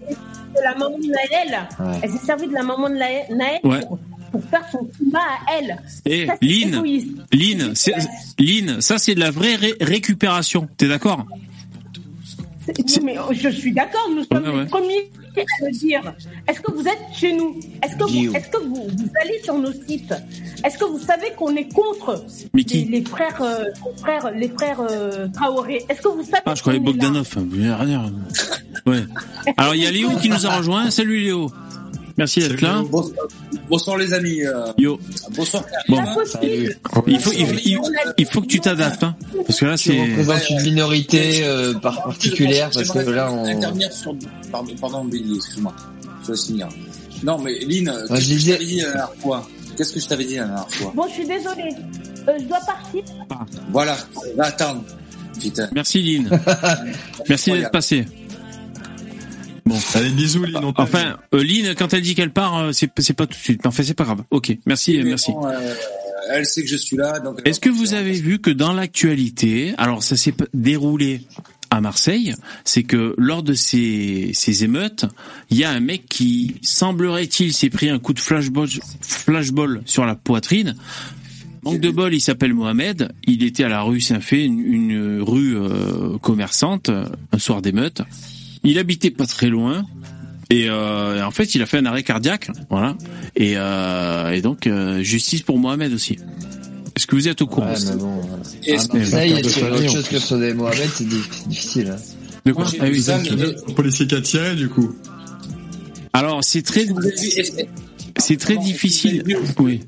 [0.56, 2.00] De la maman de Naël, Ouais.
[2.04, 3.82] elle s'est servie de la maman de Naël Ouais.
[3.82, 4.00] pour,
[4.32, 5.78] pour faire son combat à elle.
[6.06, 7.74] Eh, Ça, c'est Lynn.
[8.40, 10.68] Lynn, ça c'est de la vraie ré- récupération.
[10.78, 11.26] T'es d'accord?
[13.04, 14.62] Mais oh, je suis d'accord, nous sommes Ouais, ouais.
[14.64, 16.14] les premiers à le dire.
[16.48, 19.58] Est-ce que vous êtes chez nous Est-ce que, vous, est-ce que vous, vous allez sur
[19.58, 20.14] nos sites
[20.64, 22.24] Est-ce que vous savez qu'on est contre
[22.54, 26.24] Mais qui les, les frères, euh, les frères, les frères euh, Traoré Est-ce que vous
[26.24, 27.28] savez Ah, je croyais est Bogdanov.
[28.86, 29.04] Ouais.
[29.58, 30.90] Alors il y a Léo qui nous a rejoint.
[30.92, 31.52] Salut Léo.
[32.18, 32.82] Merci d'être là.
[32.90, 33.27] Bonsoir,
[33.69, 34.42] bonsoir, les amis.
[34.44, 35.00] euh, Yo.
[35.35, 35.64] Bonsoir.
[35.90, 35.98] Bon.
[37.08, 37.80] Il faut, il, il-
[38.18, 40.00] il faut que tu t'adaptes, hein, parce que là c'est.
[40.00, 43.45] représentes une minorité euh, par particulière parce que là on.
[43.45, 44.16] intervenir sur.
[44.52, 45.74] Pardon, pardon Billy, excuse-moi.
[46.26, 46.69] Je vais finir.
[47.24, 50.08] Non, mais Lynn, je qu'est-ce que je t'avais dit la dernière fois Qu'est-ce que je
[50.08, 51.76] t'avais dit la dernière fois Bon, je suis désolée.
[52.27, 53.03] Euh, je dois partir.
[53.72, 53.98] Voilà,
[54.38, 54.84] va attendre.
[55.42, 55.69] Putain.
[55.74, 56.30] Merci Lynn.
[57.27, 58.06] Merci d'être passé.
[59.66, 59.77] Bon.
[59.95, 60.64] Allez, bisous Lynn.
[60.64, 60.74] on.
[60.77, 63.66] Enfin, euh, Lynn, quand elle dit qu'elle part, euh, c'est pas tout de suite.
[63.66, 64.24] Enfin, c'est pas grave.
[64.30, 65.32] Ok, merci, merci.
[65.32, 65.74] bon, euh,
[66.32, 67.19] elle sait que je suis là.
[67.45, 71.22] Est-ce que vous avez vu que dans l'actualité, alors ça s'est déroulé
[71.72, 75.06] à Marseille, c'est que lors de ces, ces émeutes,
[75.50, 78.69] il y a un mec qui, semblerait-il, s'est pris un coup de flashball,
[79.02, 80.76] flashball sur la poitrine.
[81.64, 83.11] Manque de bol, il s'appelle Mohamed.
[83.26, 86.92] Il était à la rue Saint-Fé, une, une rue euh, commerçante,
[87.32, 88.03] un soir d'émeute.
[88.66, 89.85] Il habitait pas très loin.
[90.52, 92.95] Et, euh, en fait, il a fait un arrêt cardiaque, voilà.
[93.35, 96.19] Et, euh, et donc euh, justice pour Mohamed aussi.
[96.95, 98.22] Est-ce que vous êtes au courant Ouais, mais bon,
[98.64, 101.48] Et- Marseille, est-ce qu'il y a autre chose que sur des Mohamed, c'est di- c'est
[101.50, 101.94] difficile.
[101.98, 102.02] hein.
[102.45, 104.95] De quoi Ah oui, Ça, Le policier qui a tiré du coup.
[106.14, 106.85] Alors c'est très,
[108.18, 109.24] c'est très Pardon, difficile.
[109.60, 109.82] Oui.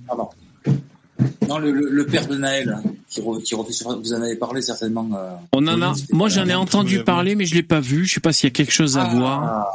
[1.47, 4.21] Non, le, le, le père de Naël, hein, qui, re- qui refait sur- vous en
[4.21, 5.09] avez parlé certainement.
[5.15, 5.93] euh, On en a.
[6.11, 8.05] Moi, j'en ai entendu parler, mais je l'ai pas vu.
[8.05, 9.43] Je sais pas s'il y a quelque chose à voir.
[9.43, 9.67] Ah,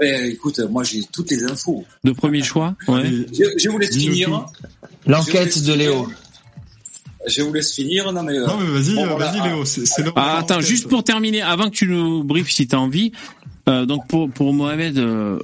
[0.00, 1.84] ben, écoute, moi j'ai toutes les infos.
[2.04, 2.74] De premier choix.
[2.86, 3.02] Ouais.
[3.32, 4.46] Je, je vous laisse finir.
[5.06, 6.08] L'enquête de Léo.
[7.26, 8.12] Je vous laisse finir.
[8.12, 8.38] Non mais.
[8.38, 9.32] euh, Non mais vas-y, bon, euh, voilà.
[9.32, 9.64] vas-y Léo,
[10.16, 13.10] Ah, attends, juste pour terminer, avant que tu nous briefes si tu as envie,
[13.68, 15.38] euh, donc pour, pour Mohamed, euh,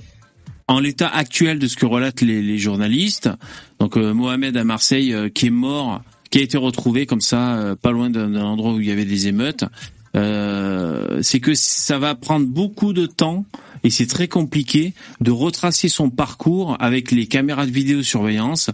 [0.69, 3.29] en l'état actuel de ce que relatent les, les journalistes,
[3.79, 7.57] donc euh, Mohamed à Marseille euh, qui est mort, qui a été retrouvé comme ça,
[7.57, 9.65] euh, pas loin d'un endroit où il y avait des émeutes,
[10.17, 13.45] euh, c'est que ça va prendre beaucoup de temps
[13.85, 18.71] et c'est très compliqué de retracer son parcours avec les caméras de vidéosurveillance.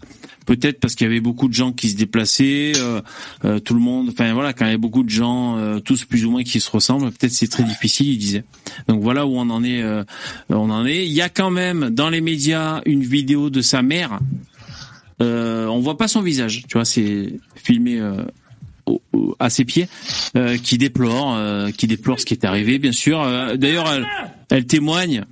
[0.47, 3.03] Peut-être parce qu'il y avait beaucoup de gens qui se déplaçaient, euh,
[3.45, 4.09] euh, tout le monde.
[4.11, 6.61] Enfin voilà, quand il y a beaucoup de gens, euh, tous plus ou moins qui
[6.61, 8.09] se ressemblent, peut-être c'est très difficile.
[8.09, 8.45] Il disait.
[8.89, 9.83] Donc voilà où on en est.
[9.83, 10.03] euh,
[10.49, 11.05] on en est.
[11.07, 14.19] Il y a quand même dans les médias une vidéo de sa mère.
[15.21, 18.25] Euh, on voit pas son visage, tu vois, c'est filmé euh,
[18.91, 19.89] au- au- à ses pieds,
[20.37, 23.21] euh, qui déplore, euh, qui déplore ce qui est arrivé, bien sûr.
[23.23, 24.07] Euh, D'ailleurs, elle,
[24.51, 25.25] elle témoigne.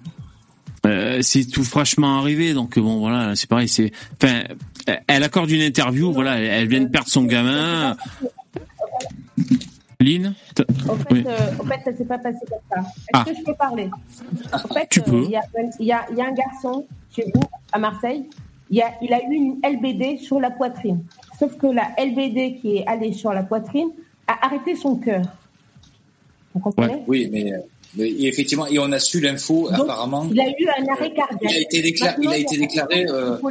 [1.20, 3.68] C'est tout fraîchement arrivé, donc bon voilà, c'est pareil.
[3.68, 4.44] C'est, enfin,
[5.06, 7.94] elle accorde une interview, voilà, elle, vient de perdre son gamin.
[10.00, 10.32] Lynn,
[10.88, 11.24] En fait, oui.
[11.26, 12.80] euh, en fait, ça s'est pas passé comme ça.
[12.80, 13.24] Est-ce Ah.
[13.24, 13.90] que je peux parler?
[14.52, 15.24] En fait, Tu euh, peux.
[15.24, 18.24] Il y, a, y y un garçon chez vous, à Marseille,
[18.70, 21.02] il, y a, il a eu une LBD sur la poitrine.
[21.38, 23.90] Sauf que la LBD qui est allée sur la poitrine
[24.26, 25.22] a arrêté son cœur.
[26.54, 27.52] Vous comprenez Oui, mais,
[27.96, 30.26] mais effectivement, et on a su l'info apparemment.
[30.30, 31.40] Il a eu un arrêt cardiaque.
[31.42, 32.16] Il a été déclaré.
[32.22, 33.06] Il a été déclaré.
[33.08, 33.50] euh, La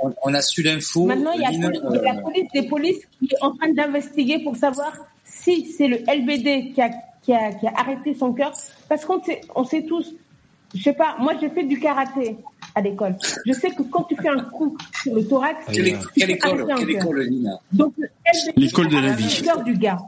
[0.00, 1.06] on, on a su l'info.
[1.06, 4.38] Maintenant, il y a police- euh, la police des polices qui est en train d'investiguer
[4.40, 4.92] pour savoir
[5.24, 6.90] si c'est le LBD qui a,
[7.22, 8.52] qui a, qui a arrêté son cœur.
[8.88, 10.14] Parce qu'on sait, on sait tous,
[10.74, 12.36] je sais pas, moi j'ai fait du karaté
[12.76, 13.16] à l'école.
[13.46, 16.10] Je sais que quand tu fais un coup sur le thorax, Quelle, tu école, peux
[16.20, 17.94] quelle école, quelle école, Lynn Donc,
[18.56, 19.24] L'école de la vie.
[19.38, 19.98] le cœur du gars.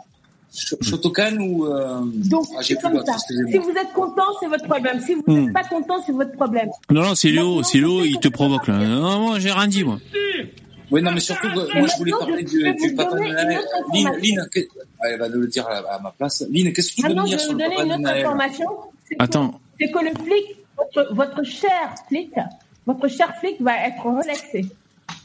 [0.55, 2.01] Sh- Shotokan ou euh...
[2.31, 3.17] Donc, ah, j'ai plus ça.
[3.19, 5.01] Si vous êtes content, c'est votre problème.
[5.01, 5.45] Si vous Hmm.
[5.45, 6.69] n'êtes pas content, c'est votre problème.
[6.91, 8.79] Non, non, c'est Léo, c'est Léo, il te provoque là.
[8.79, 9.99] Non, moi, j'ai rien dit, moi.
[10.91, 13.61] Oui, non, mais surtout, moi, je voulais parler du, du Papa Noël.
[13.95, 14.61] Lynn, Lynn, que-
[15.01, 16.43] ah, elle va nous le dire à, à ma place.
[16.51, 17.93] Lynn, qu'est-ce que tu veux me je dire vais sur vous le donner Papa une
[17.93, 18.25] autre Noël?
[18.25, 18.67] information.
[19.07, 19.61] C'est que- Attends.
[19.81, 22.33] C'est que le flic, votre, votre cher flic,
[22.87, 24.67] votre cher flic va être relaxé.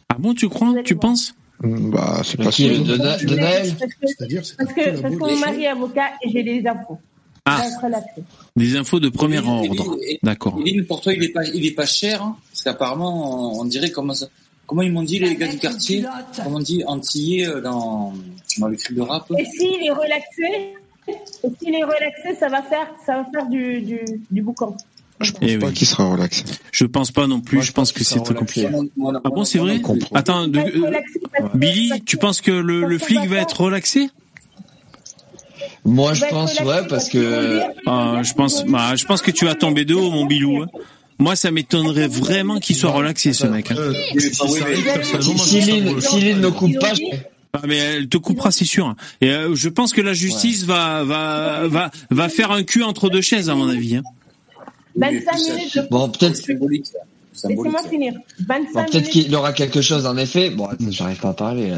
[0.09, 2.83] Ah bon, tu crois Tu penses Bah, c'est pas sûr.
[2.83, 6.43] de, de Naël Parce que, parce que, parce que mon mari est avocat et j'ai
[6.43, 6.99] des infos.
[7.45, 7.61] Ah.
[8.55, 9.97] Des infos de premier Et- ordre.
[10.23, 10.59] D'accord.
[10.87, 13.91] pour toi, il est pas, il est pas cher, hein, parce qu'apparemment, on, on dirait
[13.91, 14.27] comment ça,
[14.65, 16.05] comment ils m'ont dit les gars du quartier,
[16.43, 18.13] comment on dit antillais euh, dans,
[18.59, 19.29] dans les clips de rap?
[19.37, 20.73] Et s'il est relaxé,
[21.09, 23.99] et s'il est relaxé, ça va faire, ça va faire du, du,
[24.31, 24.77] du boucan.
[25.41, 25.73] Eh Pas oui.
[25.73, 26.43] qui sera relaxé.
[26.71, 28.67] Je pense pas non plus, je pense que c'est très compliqué.
[29.23, 29.81] Ah bon, c'est vrai
[30.13, 30.91] Attends, de- euh,
[31.53, 34.09] Billy, tu penses que le, le flic va être relaxé
[35.85, 37.59] Moi, je pense, ouais, parce que.
[37.85, 40.63] Ah, je pense, bah, je pense que tu vas tomber de haut, mon Bilou.
[40.63, 40.67] hein.
[41.19, 43.71] Moi, ça m'étonnerait vraiment qu'il soit relaxé, ce mec.
[43.71, 43.75] hein.
[44.17, 46.01] Si ça arrive, personnellement, moi, Si je trouve ça Lynn, drôle.
[46.01, 46.91] si Lynn ne coupe pas,
[47.53, 48.95] Ah, mais elle te coupera, c'est sûr.
[49.21, 53.09] Et euh, je pense que la justice va, va, va, va faire un cul entre
[53.09, 53.97] deux chaises, à mon avis.
[53.97, 54.03] hein.
[54.95, 56.35] 25 minutes de bon, peut-être.
[56.35, 56.85] Symbolique.
[56.87, 56.99] ça.
[57.33, 57.73] Symbolique.
[57.73, 58.13] Laissez-moi finir.
[58.47, 60.49] 25 Bon, peut-être qu'il aura quelque chose en effet.
[60.51, 61.69] Bon, j'arrive pas à parler.
[61.71, 61.77] là.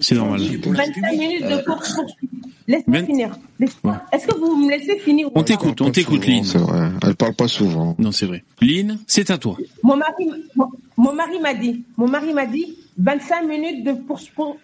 [0.00, 0.40] C'est normal.
[0.40, 2.30] 25 minutes de course poursuite.
[2.68, 3.36] Laisse-moi finir.
[3.60, 6.44] Laisse-moi- Est-ce que vous me laissez finir ou On t'écoute, on t'écoute, souvent, Lynn.
[6.44, 6.88] C'est vrai.
[7.04, 7.94] Elle parle pas souvent.
[7.98, 8.42] Non, c'est vrai.
[8.60, 9.56] Lynn, c'est à toi.
[9.84, 10.66] Mon mari, mon,
[10.96, 14.56] mon mari m'a dit, mon mari m'a dit 25 minutes de poursu- pour-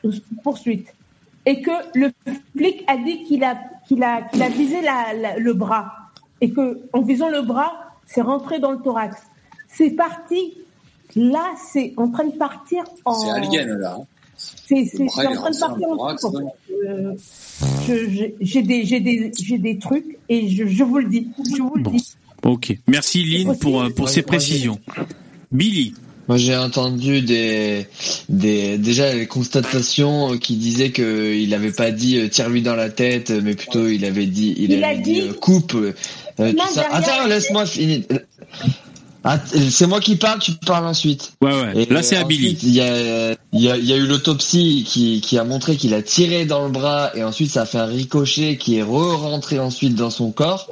[0.43, 0.87] poursuite.
[1.47, 2.11] Et que le
[2.57, 3.57] flic a dit qu'il a,
[3.89, 5.93] qu'il a, qu'il a visé la- la- le bras.
[6.43, 7.73] Et que, en visant le bras,
[8.07, 9.17] c'est rentré dans le thorax.
[9.69, 10.55] C'est parti.
[11.17, 13.15] Là, c'est en train de partir en.
[13.15, 13.97] C'est alien, là.
[14.01, 14.05] hein.
[14.37, 16.27] C'est, en train de partir en thorax.
[16.85, 17.15] Euh,
[18.41, 21.29] j'ai des, trucs et je, je vous le dis.
[21.57, 21.91] Je vous le Bon.
[21.93, 22.15] dis.
[22.45, 22.77] Ok.
[22.89, 24.79] Merci, Lynn, pour, euh, pour ces précisions.
[25.53, 25.95] Billy.
[26.29, 27.85] Moi, j'ai entendu des,
[28.29, 32.91] des, déjà les constatations qui disaient que il avait pas dit euh, tire-lui dans la
[32.91, 35.77] tête, mais plutôt il avait dit, il, Il avait a dit, dit- euh, coupe.
[36.41, 36.53] Euh,
[36.93, 38.03] Attends, laisse-moi finir.
[39.25, 41.33] Att- C'est moi qui parle, tu parles ensuite.
[41.41, 41.83] Ouais, ouais.
[41.83, 42.59] Et Là, c'est à ensuite, Billy.
[42.65, 45.77] Il y a, il y a, il y a eu l'autopsie qui, qui a montré
[45.77, 48.83] qu'il a tiré dans le bras et ensuite ça a fait un ricochet qui est
[48.83, 50.69] re-rentré ensuite dans son corps.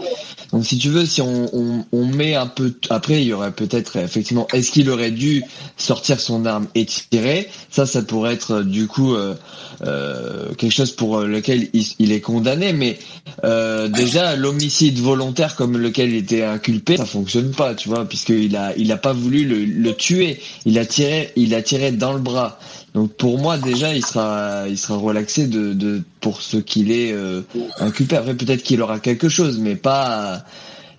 [0.52, 3.96] Donc si tu veux, si on, on, met un peu, après il y aurait peut-être
[3.96, 5.44] effectivement, est-ce qu'il aurait dû
[5.76, 7.48] sortir son arme et tirer?
[7.70, 9.34] Ça, ça pourrait être du coup euh,
[9.82, 12.72] euh, quelque chose pour lequel il, il est condamné.
[12.72, 12.98] Mais
[13.44, 18.56] euh, déjà l'homicide volontaire comme lequel il était inculpé, ça fonctionne pas, tu vois, puisqu'il
[18.56, 20.40] a, il a pas voulu le, le tuer.
[20.64, 22.58] Il a tiré, il a tiré dans le bras.
[22.94, 27.12] Donc pour moi déjà, il sera, il sera relaxé de, de pour ce qu'il est
[27.12, 27.42] euh,
[27.78, 28.16] inculpé.
[28.16, 30.44] Après peut-être qu'il aura quelque chose, mais pas,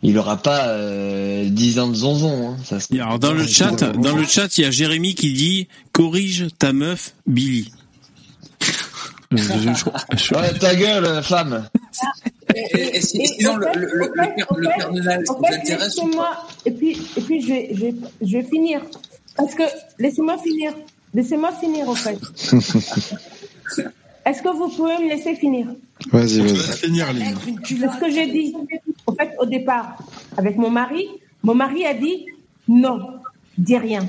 [0.02, 2.52] il aura pas euh, 10 ans de zonzon.
[2.52, 2.58] Hein.
[2.64, 6.48] Ça, Alors, dans le chat, dans le chat, il y a Jérémy qui dit, corrige
[6.58, 7.72] ta meuf, Billy.
[9.34, 9.38] Euh,
[10.34, 11.68] Ouais, ta gueule, femme.
[12.54, 15.34] Et, et- et si- sinon, le, le, le, le père, le père de Noël, ça
[15.34, 18.38] En vous fait, intéresse ou laissez-moi, et puis, et puis je, vais, je, vais, je
[18.38, 18.82] vais finir.
[19.38, 19.64] Parce que,
[20.00, 20.74] laissez-moi finir.
[21.14, 22.20] Laissez-moi finir, en fait.
[24.26, 25.68] Est-ce que vous pouvez me laisser finir?
[26.12, 26.78] Vas-y, Je vas-y.
[26.78, 27.08] finir.
[27.66, 28.56] C'est ce que j'ai dit?
[29.08, 29.98] En fait, au départ,
[30.38, 31.08] avec mon mari,
[31.44, 32.28] mon mari a dit
[32.68, 33.00] non,
[33.58, 34.08] dis rien.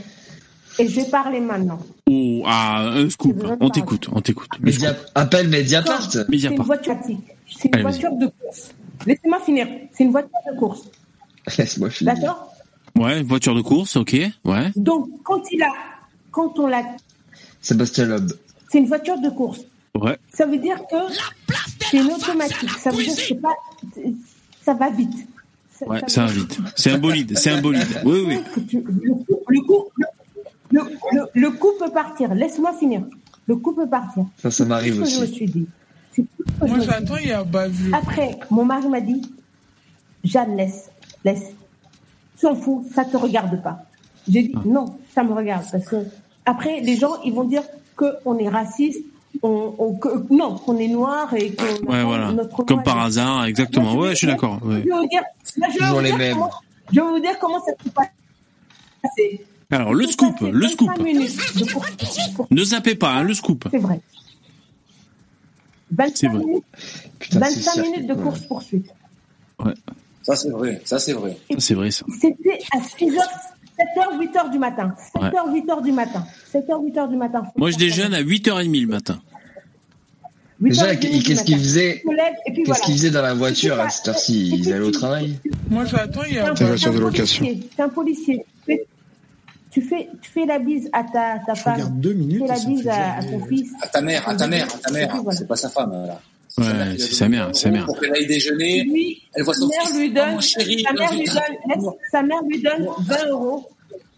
[0.78, 1.78] Et je vais parler maintenant.
[2.08, 3.44] Oh, ah, un scoop.
[3.60, 4.48] On t'écoute, on t'écoute.
[4.60, 4.94] Média...
[5.14, 6.10] Appelle Mediapart.
[6.10, 6.96] C'est une voiture.
[7.04, 8.70] C'est une Allez, voiture de course.
[9.06, 9.66] Laissez-moi finir.
[9.92, 10.82] C'est une voiture de course.
[11.58, 12.14] Laisse-moi finir.
[12.14, 12.54] D'accord?
[12.98, 14.16] Ouais, voiture de course, ok.
[14.44, 14.70] Ouais.
[14.76, 15.72] Donc, quand il a,
[16.32, 16.82] quand on l'a,
[17.60, 18.32] Sébastien Loeb.
[18.70, 19.60] c'est une voiture de course.
[19.94, 20.18] Ouais.
[20.34, 20.96] Ça veut dire que
[21.90, 22.70] c'est une automatique.
[22.80, 23.54] Ça veut dire que c'est pas,
[24.64, 25.14] ça va vite.
[25.70, 26.58] Ça- Ouais, ça va vite.
[26.76, 27.86] C'est un bolide, c'est un bolide.
[28.04, 28.38] Oui, oui.
[28.68, 29.84] tu- le coup, le coup,
[30.70, 30.80] le,
[31.12, 32.34] le- le coup peut partir.
[32.34, 33.02] Laisse-moi finir.
[33.46, 34.24] Le coup peut partir.
[34.38, 35.34] Ça, ça m'arrive que je me aussi.
[35.34, 35.66] suis dit.
[36.60, 37.94] Moi, j'attends, il y a bavure.
[37.94, 39.22] Après, mon mari m'a dit,
[40.24, 40.90] Jeanne, laisse,
[41.24, 41.46] laisse.
[42.36, 43.84] S'en fout, ça te regarde pas.
[44.28, 45.64] J'ai dit, non, ça me regarde.
[45.70, 45.96] Parce que
[46.46, 47.62] après, les gens, ils vont dire
[47.96, 49.00] qu'on est raciste,
[49.42, 52.32] on, on- que- non, qu'on est noir et qu'on Ouais, voilà.
[52.32, 53.94] notre Comme par hasard, exactement.
[53.94, 54.58] Ouais, je suis d'accord.
[54.64, 54.82] ouais.
[54.84, 55.22] Je vais vous dire,
[55.56, 56.34] là, je vais Toujours vous les dire mêmes.
[56.34, 56.50] comment-
[56.92, 57.90] je vais vous dire comment ça s'est
[59.02, 59.44] passé.
[59.70, 60.88] Alors, le scoop, le scoop.
[60.88, 61.90] 25 minutes de course
[62.36, 63.66] pour- Ne zappez pas, hein, le scoop.
[63.70, 64.00] C'est vrai.
[65.90, 66.38] 25 C'est vrai.
[66.44, 66.64] minutes,
[67.18, 68.86] Putain, c'est 25 cirque, minutes de course poursuite.
[69.64, 69.74] Ouais,
[70.22, 71.36] Ça c'est vrai, ça c'est vrai.
[71.58, 72.04] c'est vrai ça.
[72.20, 73.18] C'était à 6h,
[73.78, 74.94] 7h, 8h du matin.
[75.14, 75.60] 7h, Ouais.
[75.60, 76.24] 8h du matin.
[76.52, 77.42] 7h, 8h du matin.
[77.56, 79.20] Moi, je déjeune à 8h30 le matin.
[80.60, 84.72] Déjà, qu'est-ce qu'il faisait Qu'est-ce Qu'est-ce qu'il faisait dans la voiture à cette heure-ci Ils
[84.72, 87.44] allaient au travail Moi, j'attends, il y T'es voiture de location.
[87.76, 88.44] T'es un policier.
[88.66, 88.86] Tu fais,
[89.70, 91.74] tu fais, tu fais la bise à ta, ta femme.
[91.74, 93.70] regarde deux minutes Tu fais la bise à, à ton fils.
[93.82, 95.16] À ta mère, à ta mère, à ta mère.
[95.22, 95.36] voilà.
[95.38, 96.20] C'est pas sa femme là.
[96.58, 96.64] Ouais,
[96.98, 97.86] c'est sa mère, sa mère.
[97.86, 99.96] Pour qu'elle aille déjeuner, Lui, elle voit sa son mère fils.
[99.98, 103.68] lui Oh, donne, chéri, sa mère lui donne, sa mère lui donne 20 euros.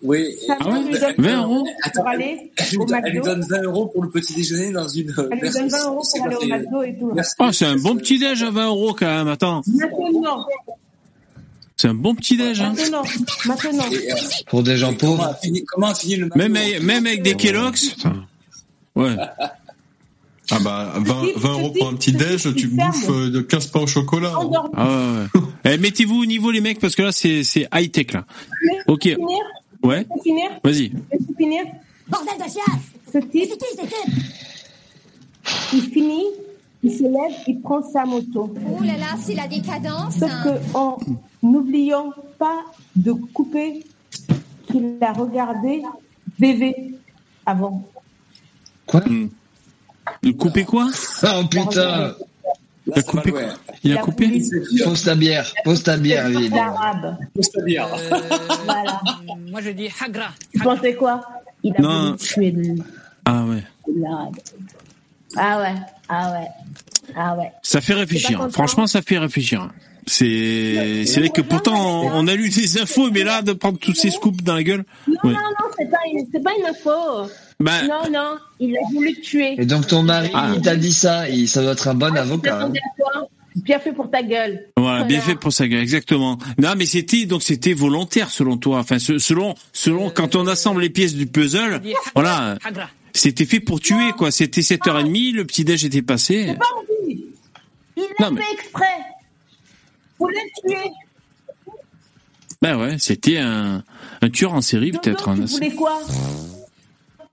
[0.03, 0.37] Oui.
[0.47, 3.41] Sa mère lui donne 20 euros pour aller Elle lui, au donne, elle lui donne
[3.49, 5.15] 20 euros pour le petit déjeuner dans une.
[5.31, 7.13] Elle lui donne 20 euros pour aller au McDo et tout.
[7.39, 9.29] Oh, c'est un bon petit déj à 20 euros quand même.
[9.29, 10.45] Attends, Maintenant,
[11.77, 12.61] c'est un bon petit déj.
[12.61, 12.75] Hein.
[12.77, 13.03] maintenant,
[13.47, 13.85] maintenant.
[14.49, 17.07] Pour des gens Comment pauvres a fini, comment a fini le McDo Même, avec- même
[17.07, 17.95] avec des Kellogg's.
[18.97, 19.15] Ouais.
[20.51, 23.81] Ah bah 20, 20 euros pour un petit déj, tu bouffes euh, de 15 pains
[23.81, 24.35] au chocolat.
[24.39, 24.51] hein.
[24.77, 24.89] Ah
[25.65, 25.73] ouais.
[25.73, 28.25] Eh, Mettez-vous au niveau les mecs parce que là c'est c'est high tech là.
[28.87, 29.03] Ok.
[29.05, 29.39] Finir,
[29.83, 30.07] Ouais.
[30.23, 30.51] Finir.
[30.63, 30.93] Vas-y.
[31.39, 31.65] Finir.
[32.09, 33.53] Bordel de chiasse Ce type,
[35.73, 36.25] il finit,
[36.83, 38.55] il se lève, il prend sa moto.
[38.71, 40.99] Oh là là, c'est la décadence Sauf que en
[41.43, 42.63] n'oubliant pas
[42.97, 43.85] de couper
[44.71, 45.83] qu'il a regardé
[46.39, 46.95] VV
[47.47, 47.83] avant.
[48.93, 49.27] Hmm.
[50.23, 50.89] De couper quoi
[51.23, 52.15] Oh putain
[52.87, 53.41] Il a coupé quoi
[53.83, 54.43] Il a coupé
[54.85, 56.55] Pose ta bière, pose ta bière, Vide.
[56.55, 57.17] L'arabe.
[58.65, 59.01] Voilà.
[59.51, 60.29] Moi, je dis Hagra.
[60.53, 61.23] Tu pensais quoi
[61.63, 62.05] Il a Non.
[62.07, 62.83] voulu tuer le-
[63.25, 63.63] Ah ouais.
[64.01, 64.37] l'arabe.
[65.37, 65.75] Ah ouais,
[66.09, 66.47] ah ouais,
[67.17, 67.51] ah ouais.
[67.63, 68.47] Ça fait réfléchir.
[68.53, 69.69] Franchement, ça fait réfléchir.
[70.07, 73.79] C'est c'est vrai que pourtant on, on a lu des infos, mais là de prendre
[73.79, 74.85] tous ces scoops dans la gueule.
[75.09, 75.33] Non, Ouais.
[75.33, 77.31] non, non, c'est pas, une- c'est pas une info.
[77.61, 79.55] Bah- Non, non, il a voulu tuer.
[79.61, 80.53] Et donc ton mari, Ah.
[80.55, 82.63] il t'a dit ça, il, ça doit être un bon avocat.
[82.63, 82.73] hein.
[83.57, 84.67] Bien fait pour ta gueule.
[84.77, 86.39] Voilà, bien fait pour sa gueule, exactement.
[86.59, 88.79] Non, mais c'était donc c'était volontaire selon toi.
[88.81, 91.81] Enfin, se- selon selon quand on assemble les pièces du puzzle,
[92.17, 92.59] voilà,
[93.13, 94.33] c'était fait pour tuer quoi.
[94.33, 96.55] C'était 7h30, le petit déj était passé.
[96.59, 97.27] Pas envie.
[97.97, 98.85] Il l'a mais- fait exprès.
[100.19, 100.91] Voulait tuer.
[102.61, 103.85] Ben ouais, c'était un
[104.21, 105.33] un tueur en série peut-être.
[105.33, 105.45] Tu hein.
[105.47, 106.01] voulais quoi?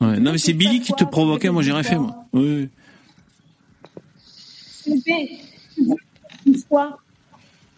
[0.01, 0.19] Ouais.
[0.19, 1.49] Non, mais c'est Billy qui te provoquait.
[1.49, 2.25] Moi, j'ai rien fait moi.
[2.33, 2.69] Oui.
[4.83, 4.91] Tu
[5.85, 6.99] voulais quoi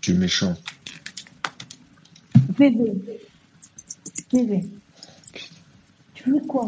[0.02, 0.56] Je suis méchant.
[2.58, 2.94] VV.
[4.32, 4.62] VV.
[6.14, 6.68] Tu veux quoi?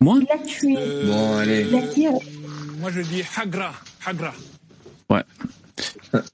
[0.00, 0.18] Moi?
[0.20, 0.74] Il a tué.
[1.06, 1.66] Bon, allez.
[1.70, 2.14] Il a tiré.
[2.80, 3.72] Moi, je dis Hagra.
[4.04, 4.34] Hagra.
[5.10, 5.22] Ouais.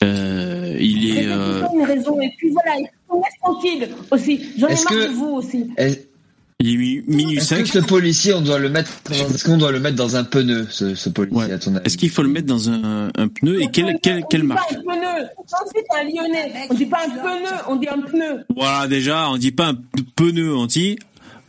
[0.03, 1.27] Euh, il est.
[1.29, 2.21] Euh, une raison.
[2.21, 4.53] Et puis voilà, il faut laisse tranquille aussi.
[4.59, 5.71] J'en ai Est-ce marre que- de vous aussi.
[5.77, 6.09] Est-
[6.61, 7.63] il est mi- minuit Est-ce 5.
[7.65, 10.25] que ce policier, on doit le mettre, dans- est-ce qu'on doit le mettre dans un
[10.25, 13.29] pneu, ce, ce policier, à ton avis Est-ce qu'il faut le mettre dans un, un
[13.29, 15.27] pneu et quelle, quelle, on quelle dit marque pas un pneu.
[15.39, 16.53] Ensuite, un lyonnais.
[16.71, 18.45] On dit pas un pneu, on dit un pneu.
[18.57, 19.79] Voilà, déjà, on dit pas un
[20.17, 20.99] pneu, on dit.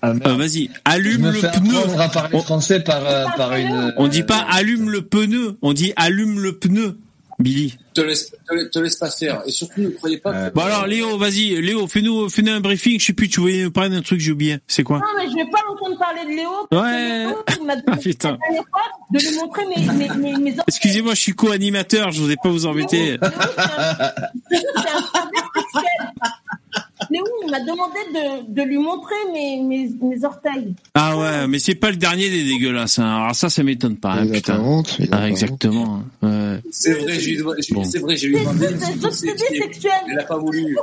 [0.01, 2.09] Ah, euh, Vas-y, allume me le pneu.
[2.14, 3.93] parler français par, euh, par une...
[3.98, 6.98] On dit pas allume le pneu, on dit allume le pneu.
[7.38, 7.75] Billy.
[7.93, 9.41] Te laisse, te, laisse- te laisse pas faire.
[9.45, 10.53] Et surtout, ne croyez pas que.
[10.53, 12.99] Bon alors Léo, vas-y, Léo, fais-nous fais-nous un briefing.
[12.99, 14.57] Je sais plus, tu voulais nous parler d'un truc, j'ai oublié.
[14.67, 14.99] C'est quoi?
[14.99, 16.49] Non, mais je vais pas entendre parler de Léo.
[16.69, 17.25] parce que Ouais.
[17.25, 18.38] Léo, il m'a Ah, demandé putain.
[19.11, 22.65] de lui montrer mes, mes, mes, mes Excusez-moi, je suis co-animateur, je voudrais pas vous
[22.65, 23.17] embêter.
[24.51, 24.61] Léo,
[25.73, 26.44] c'est
[27.08, 27.24] sexuel.
[27.24, 30.75] Léo, il m'a demandé de, de lui montrer mes, mes, mes orteils.
[30.93, 33.00] Ah ouais, mais c'est pas le dernier des dégueulasses.
[33.00, 33.16] hein.
[33.24, 34.59] Alors ça, ça m'étonne pas, hein, Il a pas putain.
[34.59, 36.03] honte, Ah, exactement.
[36.22, 36.59] Ouais.
[36.72, 37.17] C'est vrai,
[37.72, 37.84] Bon.
[37.84, 38.67] c'est vrai, demandé.
[40.09, 40.77] Elle a pas voulu.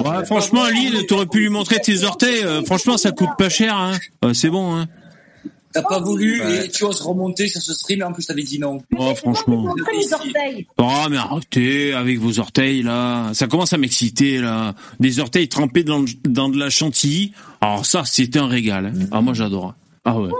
[0.00, 2.42] Ouais, franchement, Lynn, t'aurais pu lui montrer tes orteils.
[2.44, 3.76] euh, franchement, ça coûte pas cher.
[3.76, 3.92] Hein.
[4.24, 4.74] Euh, c'est bon.
[4.74, 4.86] Hein.
[5.74, 8.60] T'as pas voulu et tu oses remonter sur ce stream et en plus t'avais dit
[8.60, 8.80] non.
[8.96, 9.74] Oh, franchement.
[10.78, 13.30] Oh, mais arrêtez avec vos orteils, là.
[13.34, 14.74] Ça commence à m'exciter, là.
[15.00, 17.32] Des orteils trempés dans, dans de la chantilly.
[17.60, 18.86] Alors ça, c'est un régal.
[18.86, 19.06] hein.
[19.10, 19.74] Ah, moi, j'adore.
[20.04, 20.30] Ah ouais.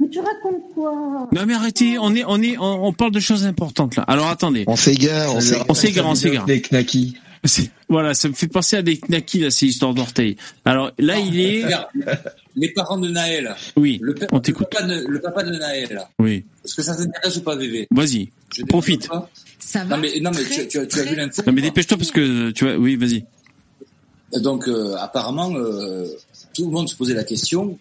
[0.00, 0.92] Mais tu racontes quoi?
[1.32, 1.98] Non, mais arrêtez.
[1.98, 4.04] On est, on est, on, on parle de choses importantes, là.
[4.06, 4.64] Alors, attendez.
[4.68, 5.66] On s'égare, on s'égare.
[5.68, 6.46] On s'égare,
[7.88, 10.36] Voilà, ça me fait penser à des knackis, là, ces histoires d'orteils.
[10.64, 11.64] Alors, là, il est...
[11.64, 11.86] Regarde,
[12.56, 13.54] les parents de Naël.
[13.76, 14.68] Oui, Le, père- on t'écoute.
[14.70, 16.00] papa de, le papa de Naël.
[16.18, 16.44] Oui.
[16.64, 18.30] Est-ce que ça t'intéresse ou pas, VV Vas-y.
[18.56, 19.08] Je Profite.
[19.08, 21.42] pas Ça va Non mais, non, mais tu, très, tu as, tu as vu l'info
[21.46, 23.24] Non, mais dépêche-toi parce que, tu vois, oui, vas-y.
[24.40, 26.06] Donc euh, apparemment, euh,
[26.54, 27.78] tout le monde se posait la question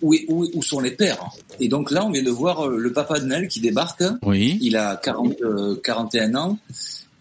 [0.00, 1.22] où, est- où, où sont les pères?
[1.60, 4.02] Et donc là, on vient de voir euh, le papa de Naël qui débarque.
[4.22, 4.58] Oui.
[4.62, 6.58] Il a 40, euh, 41 ans.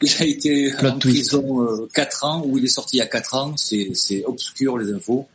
[0.02, 1.30] Il a été Plot en twist.
[1.32, 4.24] prison euh, 4 ans, ou il est sorti il y a 4 ans, c'est c'est
[4.26, 5.28] obscur les infos.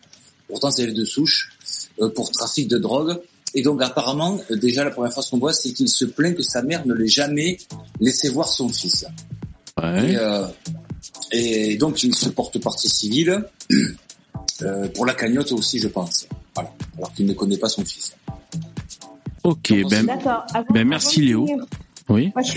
[0.48, 1.52] Pourtant, c'est les deux souches,
[2.00, 3.18] euh, pour trafic de drogue.
[3.54, 6.42] Et donc, apparemment, euh, déjà, la première fois qu'on voit, c'est qu'il se plaint que
[6.42, 7.58] sa mère ne l'ait jamais
[8.00, 9.04] laissé voir son fils.
[9.80, 10.12] Ouais.
[10.12, 10.46] Et, euh,
[11.32, 13.44] et donc, il se porte partie civile,
[14.62, 16.26] euh, pour la cagnotte aussi, je pense.
[16.54, 16.72] Voilà.
[16.96, 18.14] Alors qu'il ne connaît pas son fils.
[19.44, 20.06] Ok, ben,
[20.70, 21.46] ben merci de Léo.
[22.08, 22.30] Oui.
[22.34, 22.50] parce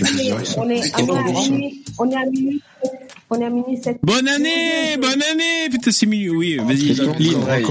[0.56, 2.62] on est, on est à minuit, on est à minuit,
[3.30, 3.98] on est à minuit sept.
[4.02, 5.68] Bonne année, bonne année.
[5.70, 6.34] Putain, c'est mignon.
[6.34, 7.14] Oui, vas-y, encore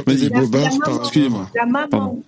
[0.07, 0.29] Vas-y.
[0.29, 1.49] La par- maman- Excusez-moi.
[1.55, 2.21] La maman.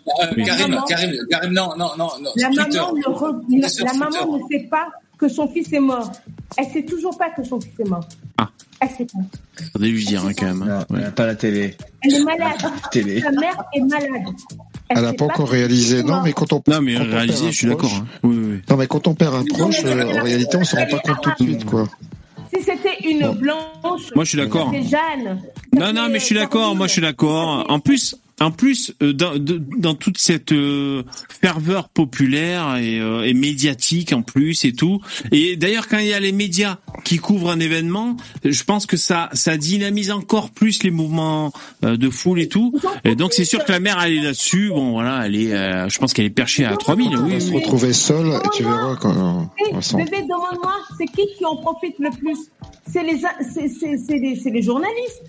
[0.45, 2.29] Karim, Karim, Karim, non, non, non, non.
[2.35, 6.11] la maman, ne re- la, maman ne sait pas que son fils est mort.
[6.57, 8.07] Elle sait toujours pas que son fils est mort.
[8.37, 8.49] Ah.
[8.79, 9.63] Elle sait pas.
[9.73, 10.61] Faudrait lui dire hein, quand même.
[10.63, 10.85] hein.
[10.89, 11.09] Non, Ouais.
[11.11, 11.75] pas la télé.
[12.01, 12.57] Elle est malade.
[12.91, 13.21] Télé.
[13.21, 14.35] Sa mère est malade.
[14.89, 16.01] Elle n'a pas encore réalisé.
[16.03, 17.89] Non, mais quand on Non, mais réalisé, un je suis d'accord.
[17.89, 18.05] proche- hein.
[18.23, 18.59] Oui, oui.
[18.69, 21.21] Non, mais quand on perd un proche, euh, en réalité, on se rend pas compte
[21.21, 21.87] tout de suite, quoi.
[22.53, 24.13] Si c'était une blanche.
[24.15, 24.71] Moi, je suis d'accord.
[24.73, 25.41] Jeanne.
[25.73, 26.75] Non, non, mais je suis d'accord.
[26.75, 27.65] Moi, je suis d'accord.
[27.69, 31.03] En plus, en plus, euh, dans, de- dans toute cette euh,
[31.41, 34.99] ferveur populaire et, euh, et médiatique en plus et tout.
[35.31, 38.97] Et d'ailleurs, quand il y a les médias qui couvrent un événement, je pense que
[38.97, 41.51] ça, ça dynamise encore plus les mouvements
[41.83, 42.73] euh, de foule et tout.
[43.03, 44.69] Et donc, c'est sûr que la mère, elle est là-dessus.
[44.69, 45.53] Bon, voilà, elle est.
[45.53, 47.17] euh, je pense qu'elle est perchée à 3000.
[47.17, 49.49] On Oui, va se retrouver seul et tu verras quand
[49.95, 52.37] bébé, demande-moi, c'est qui qui en profite le plus?
[52.89, 53.17] C'est les,
[53.53, 55.23] c'est, c'est, c'est les, c'est les journalistes.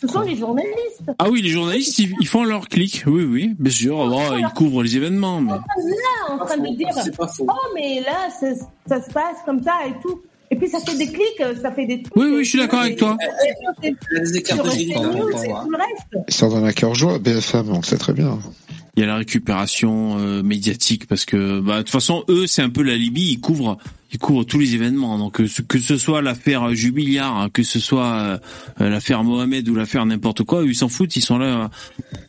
[0.00, 1.10] Ce sont les journalistes.
[1.18, 3.04] Ah oui, les journalistes, ils, ils font leur clic.
[3.06, 3.96] Oui, oui, bien sûr.
[3.98, 5.40] Oh, ils couvrent les événements.
[5.40, 5.52] Mais...
[5.52, 8.48] Là, en train de dire, C'est oh, mais là, ça,
[8.86, 10.20] ça se passe comme ça et tout.
[10.50, 12.16] Et puis, ça fait des clics, ça fait des trucs.
[12.16, 13.16] Oui, oui, je suis d'accord avec toi.
[13.82, 16.26] Il y a des écarts Sur de CNews génie, et tout le reste.
[16.28, 18.38] Ils sont dans la cœur joie, BFM, on le sait très bien.
[18.96, 22.62] Il y a la récupération euh, médiatique parce que bah, de toute façon eux c'est
[22.62, 23.76] un peu la Libye ils couvrent
[24.16, 25.18] ils couvrent tous les événements.
[25.18, 28.38] Donc que ce soit l'affaire Jubiliard hein, que ce soit euh,
[28.80, 31.68] euh, l'affaire Mohamed ou l'affaire n'importe quoi ils s'en foutent ils sont là euh,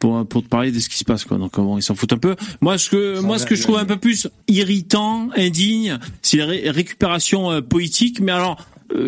[0.02, 1.38] pour pour te parler de ce qui se passe quoi.
[1.38, 2.36] Donc bon ils s'en foutent un peu.
[2.60, 6.46] Moi ce que moi ce que je trouve un peu plus irritant indigne c'est la
[6.48, 8.20] ré- récupération euh, politique.
[8.20, 8.58] Mais alors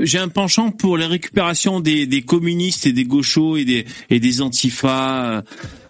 [0.01, 4.19] j'ai un penchant pour les récupérations des, des communistes et des gauchos et des et
[4.19, 5.43] des antifas.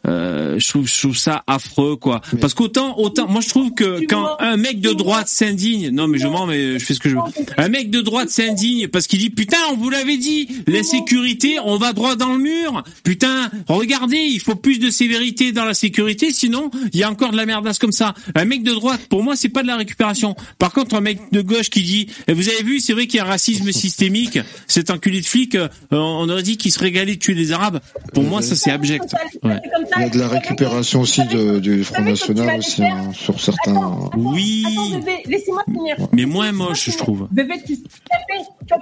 [0.08, 2.22] Euh, je trouve je trouve ça affreux quoi.
[2.40, 6.18] Parce qu'autant autant moi je trouve que quand un mec de droite s'indigne, non mais
[6.18, 7.22] je mens mais je fais ce que je veux.
[7.58, 11.58] Un mec de droite s'indigne parce qu'il dit putain on vous l'avait dit la sécurité
[11.64, 12.84] on va droit dans le mur.
[13.04, 17.32] Putain regardez il faut plus de sévérité dans la sécurité sinon il y a encore
[17.32, 18.14] de la merdasse comme ça.
[18.36, 20.36] Un mec de droite pour moi c'est pas de la récupération.
[20.58, 23.18] Par contre un mec de gauche qui dit eh, vous avez vu c'est vrai qu'il
[23.18, 26.80] y a un racisme systémique cet enculé de flic euh, on aurait dit qu'il se
[26.80, 27.80] régalait de tuer les arabes.
[28.14, 29.16] Pour moi ça c'est abject.
[29.44, 29.60] Ouais.
[30.00, 34.10] Il y a de la récupération aussi de, du Front National aussi, hein, sur certains.
[34.16, 34.64] Oui.
[34.68, 35.96] Attends, bébé, laissez-moi finir.
[36.14, 37.28] Mais moins moche, je trouve.
[37.32, 37.78] Bébé, tu,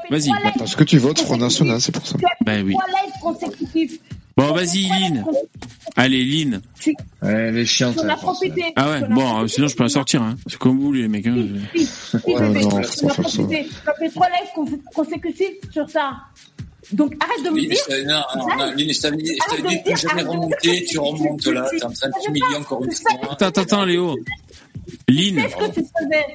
[0.09, 0.25] Vas-y.
[0.27, 0.51] lives.
[0.57, 2.17] Parce que tu votes Front National, c'est pour ça.
[2.45, 2.73] Ben oui.
[2.73, 3.99] trois lives consécutifs.
[4.35, 5.25] Bon, vas-y, Lynn.
[5.95, 6.61] Allez, Lynn.
[7.23, 7.97] Elle est chiante.
[8.75, 10.21] Ah ouais, bon, euh, sinon je peux la sortir.
[10.21, 10.35] Hein.
[10.45, 11.25] C'est comme vous voulez, les mecs.
[11.25, 11.47] Hein.
[11.75, 13.07] Si, si, Ouais, non, faire ça.
[13.07, 13.65] profité.
[13.67, 16.17] Tu as fait trois lives con- consécutifs sur ça.
[16.91, 18.05] Donc arrête de me dire.
[18.05, 21.83] non, non, non, Lynn, je t'avais dit, dit, plus jamais remonter, tu remontes là, t'es
[21.83, 23.11] en train de t'humilier encore une fois.
[23.31, 24.15] Attends, attends, attends, Léo.
[25.09, 25.35] Lynn,
[25.73, 26.25] Tu que savais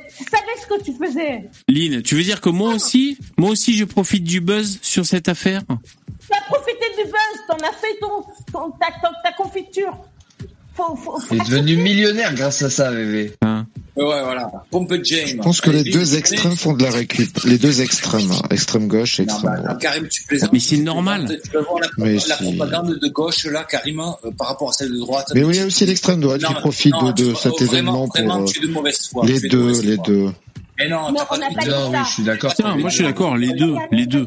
[0.61, 1.51] ce que tu faisais.
[1.69, 5.29] Lynn, tu veux dire que moi aussi, moi aussi, je profite du buzz sur cette
[5.29, 5.63] affaire?
[5.67, 7.41] Tu as profité du buzz.
[7.49, 8.71] T'en as fait ton,
[9.23, 9.99] ta confiture.
[10.75, 13.33] Faut, faut, faut Il est devenu millionnaire grâce à ça, bébé.
[13.43, 13.67] hein.
[13.95, 14.51] Ouais, voilà.
[14.71, 15.27] Pompe James.
[15.29, 17.29] Je pense que les deux extrêmes font de la récup.
[17.45, 19.81] Les deux extrêmes, hein, extrême gauche et extrême bah, droite.
[19.83, 20.51] Karim, tu plaisantes.
[20.51, 21.39] Mais c'est normal.
[21.45, 24.73] Tu peux voir la, Mais la propagande de gauche, là, Karim, euh, par rapport à
[24.73, 25.31] celle de droite.
[25.35, 28.07] Mais oui, il y a aussi l'extrême droite qui profite non, de, cet vraiment, événement
[28.07, 29.27] vraiment, pour tu es de mauvaise foi.
[29.27, 30.05] les deux, mauvaise les foi.
[30.07, 30.31] deux.
[30.79, 32.05] Mais non, Non, on n'a pas dit Non, oui, ça.
[32.09, 32.55] je suis d'accord.
[32.55, 34.25] Tiens, moi je suis d'accord, les deux, les deux.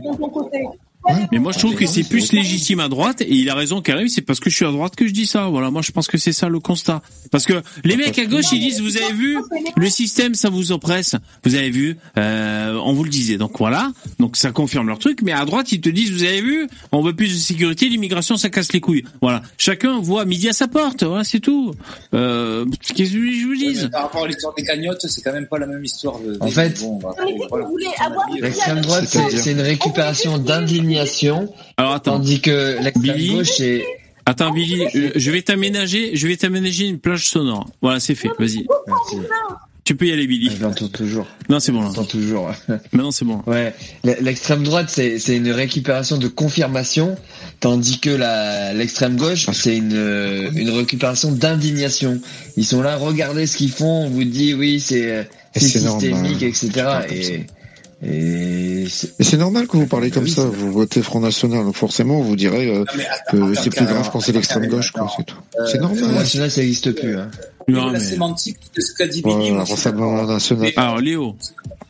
[1.32, 4.08] Mais moi je trouve que c'est plus légitime à droite et il a raison Karim,
[4.08, 5.48] c'est parce que je suis à droite que je dis ça.
[5.48, 7.02] Voilà, moi je pense que c'est ça le constat.
[7.32, 9.38] Parce que les mecs à gauche ils disent vous avez vu
[9.76, 11.16] le système ça vous oppresse.
[11.44, 13.38] Vous avez vu euh, on vous le disait.
[13.38, 16.42] Donc voilà, donc ça confirme leur truc mais à droite ils te disent vous avez
[16.42, 19.04] vu on veut plus de sécurité, l'immigration ça casse les couilles.
[19.22, 21.74] Voilà, chacun voit midi à sa porte, voilà, c'est tout.
[22.14, 25.34] Euh, qu'est-ce que je vous Ouais, mais Par rapport à l'histoire des cagnottes, c'est quand
[25.34, 26.20] même pas la même histoire.
[26.20, 27.14] De, En fait- bon, bah,
[27.50, 27.68] voilà.
[28.40, 30.38] L'extrême droite, c'est une récupération
[31.78, 32.14] Alors attends.
[32.14, 33.86] tandis que l'extrême Billy gauche est...
[34.28, 37.68] Attends Billy, euh, je vais t'aménager, je vais t'aménager une plage sonore.
[37.82, 38.30] Voilà, c'est fait.
[38.40, 38.66] Vas-y.
[38.88, 39.18] Merci.
[39.84, 40.50] Tu peux y aller Billy.
[40.50, 41.28] Je l'entends toujours.
[41.48, 42.52] Non, c'est bon Je l'entends toujours.
[42.92, 43.44] Maintenant c'est bon.
[43.46, 43.72] Ouais,
[44.04, 47.16] l'extrême droite c'est c'est une récupération de confirmation,
[47.60, 52.20] tandis que la l'extrême gauche c'est une euh, une récupération d'indignation.
[52.58, 55.80] Ils sont là, regardez ce qu'ils font, on vous dit oui c'est Et c'est c'est
[55.80, 56.44] systémique normal.
[56.44, 56.70] etc.
[57.12, 57.46] Et,
[58.08, 60.46] Et c'est normal que vous parlez comme ça.
[60.46, 62.86] Vous votez Front National, donc forcément vous direz euh,
[63.32, 65.12] que c'est plus grave quand c'est l'extrême gauche, quoi.
[65.18, 65.36] C'est tout.
[65.66, 66.16] C'est Front normal.
[66.16, 67.18] National, ça n'existe plus.
[67.18, 67.30] Hein.
[67.68, 70.72] La sémantique de ce qu'a dit Billy, Voilà, moi, je suis Rassemblement national.
[70.78, 71.85] Alors Léo, Euh,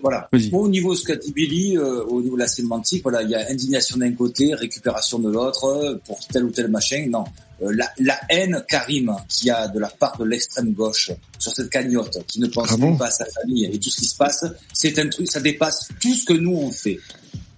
[0.00, 0.28] voilà.
[0.52, 3.22] Moi, au niveau de ce qu'a dit Billy, euh, au niveau de la sémantique, voilà,
[3.22, 7.06] il y a indignation d'un côté, récupération de l'autre euh, pour tel ou tel machin.
[7.08, 7.24] Non,
[7.62, 11.52] Euh, la, la haine Karim qu'il y a de la part de l'extrême gauche sur
[11.52, 14.06] cette cagnotte, qui ne pense Ah bon pas à sa famille et tout ce qui
[14.06, 16.98] se passe, c'est un truc, ça dépasse tout ce que nous on fait.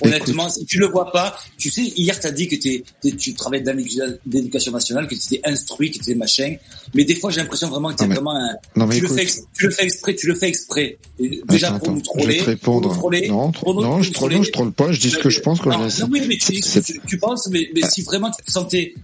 [0.04, 3.34] Honnêtement, si tu le vois pas, tu sais, hier t'as dit que t'es, t'es- tu
[3.34, 6.54] travailles dans l'éducation- nationale, que tu étais instruit, que tu étais machin,
[6.94, 9.02] mais des fois j'ai l'impression vraiment que t'es Non, mais- vraiment un, non, mais tu,
[9.02, 10.98] le fais, ex- tu le fais exprès, tu le fais exprès.
[11.18, 12.88] Et déjà Attends, pour nous je vais troller, te pour répondre.
[12.88, 14.36] nous troller, Non, pour nous- non, pour je troller.
[14.36, 16.22] non, je troll pas, je dis ce que je pense quand Non, je non, oui,
[16.26, 18.94] mais tu, tu, tu penses, mais, mais si vraiment tu te sentais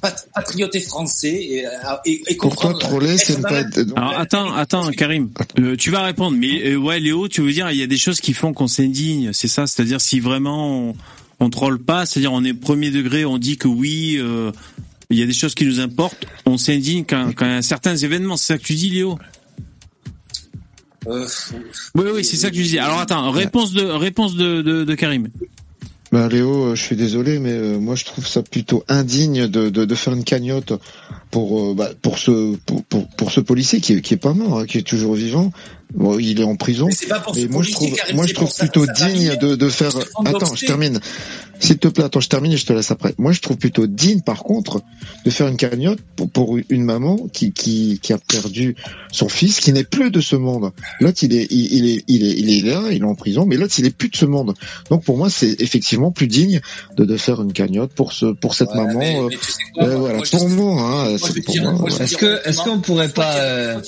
[0.00, 1.70] pat- patriote et français et, euh,
[2.06, 3.62] et, Pour comprendre- troller, c'est pas
[3.96, 6.36] alors attends, attends, Karim, euh, tu vas répondre.
[6.38, 8.68] Mais euh, ouais, Léo, tu veux dire, il y a des choses qui font qu'on
[8.68, 9.66] s'indigne, c'est ça?
[9.66, 10.94] C'est-à-dire si vraiment on,
[11.40, 14.52] on troll pas, c'est-à-dire on est premier degré, on dit que oui, euh,
[15.10, 18.36] il y a des choses qui nous importent, on s'indigne quand, certains événements.
[18.36, 19.18] C'est ça que tu dis, Léo?
[21.06, 21.26] Euh,
[21.94, 22.78] Oui, oui, c'est ça que tu dis.
[22.78, 25.28] Alors attends, réponse de réponse de, de, de Karim.
[26.10, 29.68] Bah Léo, euh, je suis désolé, mais euh, moi je trouve ça plutôt indigne de,
[29.68, 30.72] de, de faire une cagnotte
[31.30, 34.32] pour euh, bah, pour ce pour, pour, pour ce policier qui est, qui est pas
[34.32, 35.52] mort, hein, qui est toujours vivant.
[35.94, 36.86] Bon, il est en prison.
[36.86, 39.68] Mais c'est pas pour Et moi je trouve moi je trouve plutôt digne de, de
[39.70, 39.90] faire.
[40.24, 41.00] Attends, je termine.
[41.60, 43.14] S'il te plaît, attends, je termine et je te laisse après.
[43.18, 44.80] Moi je trouve plutôt digne, par contre,
[45.24, 48.76] de faire une cagnotte pour, pour une maman qui, qui qui a perdu
[49.10, 50.70] son fils, qui n'est plus de ce monde.
[51.00, 53.44] L'autre il est il, il est il est il est là, il est en prison,
[53.46, 54.54] mais l'autre il est plus de ce monde.
[54.90, 56.60] Donc pour moi c'est effectivement plus digne
[56.96, 58.98] de, de faire une cagnotte pour ce pour cette maman.
[59.00, 61.40] mais- euh, mais tu sais quoi, euh, moi, voilà, moi, je- pour moi, hein, c'est
[61.42, 61.88] pour dire- moi.
[61.98, 63.80] Est-ce que est-ce qu'on pourrait pas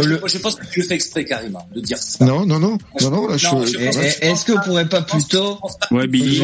[0.00, 2.24] je, le- moi, je pense que tu le fais exprès, Karim, hein, de dire ça.
[2.24, 5.58] Non, non, non, non, non, là, je, Non, pense- et- est-ce qu'on pourrait pas plutôt
[5.90, 6.40] Ouais, Billy.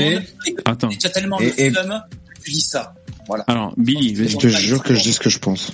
[0.66, 0.88] Attends.
[0.88, 1.72] Tu as tellement Et- de et-
[2.44, 2.94] tu dis ça.
[3.26, 3.44] Voilà.
[3.46, 5.70] Alors, Billy, je te jure que je dis ce que je pense.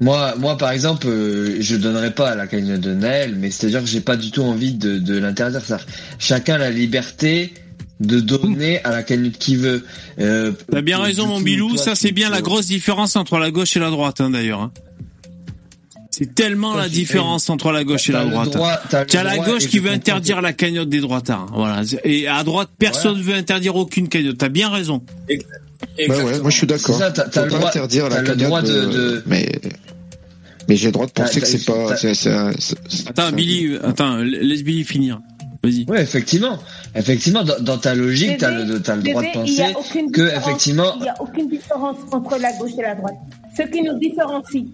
[0.00, 3.80] Moi, moi, par exemple, euh, je donnerais pas à la cagnotte de Naël, mais c'est-à-dire
[3.80, 5.60] que j'ai pas du tout envie de, de l'interdire.
[6.20, 7.52] Chacun a la liberté
[7.98, 9.84] de donner à la cagnotte qu'il veut.
[10.20, 11.70] Euh, T'as bien raison, mon Bilou.
[11.74, 14.60] toi, Ça, c'est bien la grosse différence entre la gauche et la droite, hein, d'ailleurs.
[14.60, 14.72] hein.
[16.18, 18.50] C'est tellement la différence entre la gauche et la droite.
[18.50, 21.46] droit- t'as as la gauche qui veut interdire la cagnotte des droitards.
[21.50, 21.82] hein, Voilà.
[22.04, 24.38] Et à droite, personne veut interdire aucune cagnotte.
[24.38, 25.02] T'as bien raison.
[26.08, 26.98] Bah ouais, moi je suis d'accord.
[26.98, 29.48] T'as- le pas droit- interdire la cagnotte de- Mais
[30.68, 31.94] mais j'ai le droit de penser que c'est pas.
[33.10, 35.20] Attends, Billy, euh, attends, laisse Billy finir.
[35.62, 35.84] Vas-y.
[35.88, 36.58] Ouais, effectivement.
[36.94, 39.62] Effectivement, dans, dans ta logique, t'as le, t'as le droit de penser
[40.12, 43.14] que, effectivement, Il n'y a aucune différence entre la gauche et la droite.
[43.56, 44.64] Ce qui nous différencie.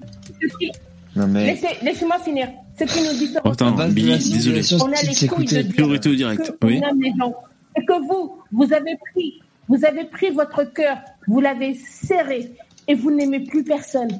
[0.42, 0.70] ce qui-
[1.16, 2.48] non mais, Laissez- Laissez-moi finir.
[2.78, 3.52] Ce qui nous différencie.
[3.52, 4.60] Attends, de Billy, désolé.
[4.82, 6.52] On a c'est les couilles de Priorité au direct.
[6.60, 6.80] que Oui.
[6.82, 7.32] on aime les gens.
[7.80, 12.52] Et que vous, vous avez pris, vous avez pris votre cœur, vous l'avez serré
[12.88, 14.10] et vous n'aimez plus personne.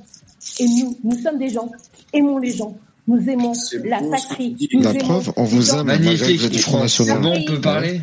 [0.61, 1.71] Et nous, nous sommes des gens,
[2.13, 2.77] aimons les gens.
[3.07, 3.53] Nous aimons
[3.85, 4.57] la patrie.
[4.73, 6.39] Nous La aimons preuve, on vous aime magnifique.
[6.39, 7.21] vous êtes du Front National.
[7.21, 8.01] Bon, on peut parler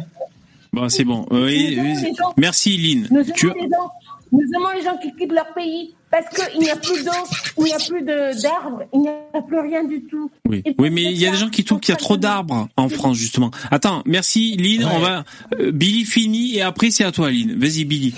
[0.74, 1.26] Bon, c'est bon.
[1.32, 2.14] Oui, aimons oui.
[2.18, 2.34] gens.
[2.38, 3.08] Merci, Lynn.
[3.12, 3.48] Nous aimons Tu...
[3.48, 3.92] les gens.
[4.32, 7.12] Nous aimons les gens qui quittent leur pays parce qu'il n'y a plus d'eau,
[7.58, 10.30] il n'y a plus d'arbres, il n'y a plus rien du tout.
[10.48, 10.64] Oui.
[10.80, 13.18] Mais il y a des gens qui trouvent qu'il y a trop d'arbres en France,
[13.18, 13.52] justement.
[13.72, 14.86] Attends, merci, Lynn.
[14.86, 15.24] On va,
[15.60, 17.58] euh, Billy finit et après c'est à toi, Lynn.
[17.60, 18.14] Vas-y, Billy.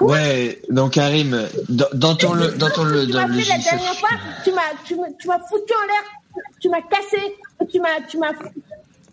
[0.00, 3.94] Ouais, donc Karim, dans, dans ton le, dans ton le, Tu m'as fait la dernière
[3.94, 4.08] fois,
[4.44, 7.22] tu m'as, tu m'as, tu m'as foutu en l'air, tu m'as cassé,
[7.70, 8.32] tu m'as, tu m'as.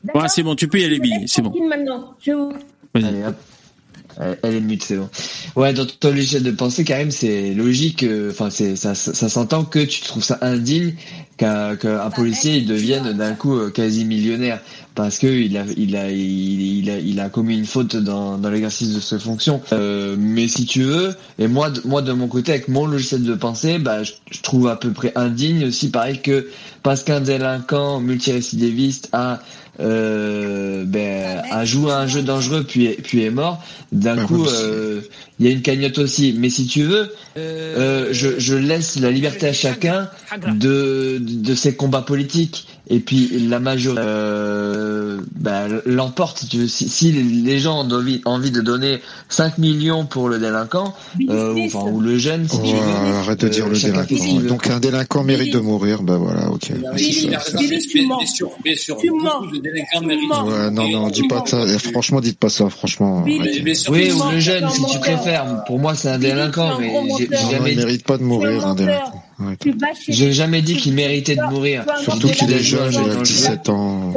[0.04, 1.28] D'accord Ouais, c'est bon, tu peux y aller, Billy.
[1.28, 1.54] C'est bon.
[1.68, 2.54] Maintenant, je vous-
[2.96, 3.36] Allez, hop.
[4.20, 5.10] Elle- Elle est mute, c'est bon.
[5.56, 8.04] Ouais, dans ton logiciel de pensée, Karim, c'est logique.
[8.04, 10.94] euh, Enfin, c'est ça, ça, ça s'entend que tu trouves ça indigne
[11.38, 14.60] qu'un qu'un policier il devienne d'un coup euh, quasi millionnaire
[14.96, 18.38] parce que il a il a il, il a il a commis une faute dans
[18.40, 19.62] dans l'exercice de ses fonctions.
[19.74, 23.36] Euh, mais si tu veux, et moi moi de mon côté avec mon logiciel de
[23.36, 26.48] pensée, bah je, je trouve à peu près indigne aussi pareil que
[26.82, 29.40] parce qu'un délinquant multirécidiviste a
[29.80, 33.64] euh, ben, a joué à un jeu dangereux puis est- puis est mort.
[33.92, 35.02] D'un coup, euh,
[35.40, 36.34] il y a une cagnotte aussi.
[36.38, 40.10] Mais si tu veux, euh, je, je laisse la liberté à chacun
[40.56, 42.68] de de ses combats politiques.
[42.90, 46.40] Et puis la majorité euh, ben, l'emporte.
[46.40, 46.68] Si, tu veux.
[46.68, 50.94] si, si les gens ont envie, envie de donner 5 millions pour le délinquant,
[51.30, 53.78] euh, ou, enfin, ou le jeune, si tu Ouais, veux, arrête de euh, dire le
[53.78, 54.40] délinquant.
[54.48, 56.72] Donc un délinquant mérite de mourir, ben voilà, ok.
[56.96, 57.58] Billy, ça, ça.
[57.58, 58.20] Billy, tu mens.
[58.20, 60.50] Tu de.
[60.50, 61.66] Ouais, non, non, dis pas ça.
[61.92, 63.24] Franchement, dites pas ça, franchement.
[63.26, 63.42] Oui,
[63.90, 65.27] ou le jeune, si tu cœur.
[65.66, 69.24] Pour moi, c'est un délinquant, mais j'ai jamais il mérite pas de mourir, un délinquant.
[70.08, 71.86] J'ai jamais dit qu'il méritait de mourir.
[72.04, 73.24] Surtout qu'il est jeune, il a dangereux.
[73.24, 74.14] 17 ans.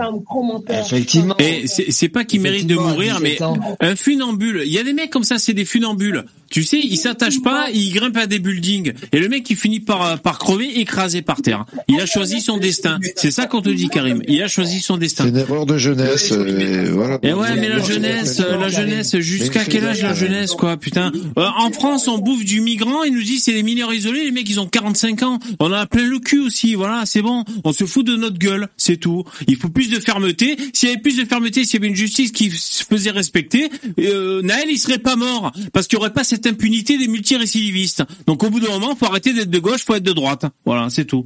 [0.68, 1.36] Effectivement.
[1.38, 3.56] Et c'est c'est pas qu'il mérite de mourir, mais 17 ans.
[3.80, 4.62] un funambule.
[4.64, 6.24] Il y a des mecs comme ça, c'est des funambules.
[6.50, 8.92] Tu sais, ils s'attachent pas, ils grimpent à des buildings.
[9.12, 11.64] Et le mec, il finit par, par crever écrasé par terre.
[11.88, 12.98] Il a choisi son destin.
[13.16, 14.20] C'est ça qu'on te dit, Karim.
[14.28, 15.28] Il a choisi son C'est destin.
[15.28, 16.32] une erreur de jeunesse.
[16.32, 17.18] Et voilà.
[17.22, 21.12] Et ouais, mais la jeunesse, euh, la jeunesse, jusqu'à quel âge la jeunesse, quoi, putain.
[21.38, 24.32] Euh, en France, on bouffe du migrant, ils nous disent c'est les mineurs isolés, les
[24.32, 25.38] mecs, ils ont 45 ans.
[25.60, 27.44] On a plein le cul aussi, voilà, c'est bon.
[27.64, 29.24] On se fout de notre gueule, c'est tout.
[29.46, 30.56] Il faut plus de fermeté.
[30.72, 33.70] S'il y avait plus de fermeté, s'il y avait une justice qui se faisait respecter,
[34.00, 35.52] euh, Naël, il serait pas mort.
[35.72, 38.04] Parce qu'il y aurait pas cette impunité des multirécidivistes.
[38.26, 40.46] Donc au bout d'un moment, faut arrêter d'être de gauche, faut être de droite.
[40.64, 41.24] Voilà, c'est tout.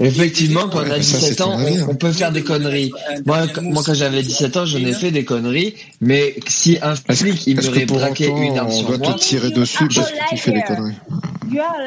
[0.00, 2.92] Effectivement, quand on a Ouais, ça, 17 c'est ans, on, on peut faire des conneries.
[3.26, 6.94] Moi, quand- moi quand j'avais 17 ans, j'en ai fait des conneries, mais si un
[7.14, 10.16] flic, il m'aurait braqué autant, une arme on sur moi, te tirer dessus parce que
[10.30, 10.94] tu fais des conneries.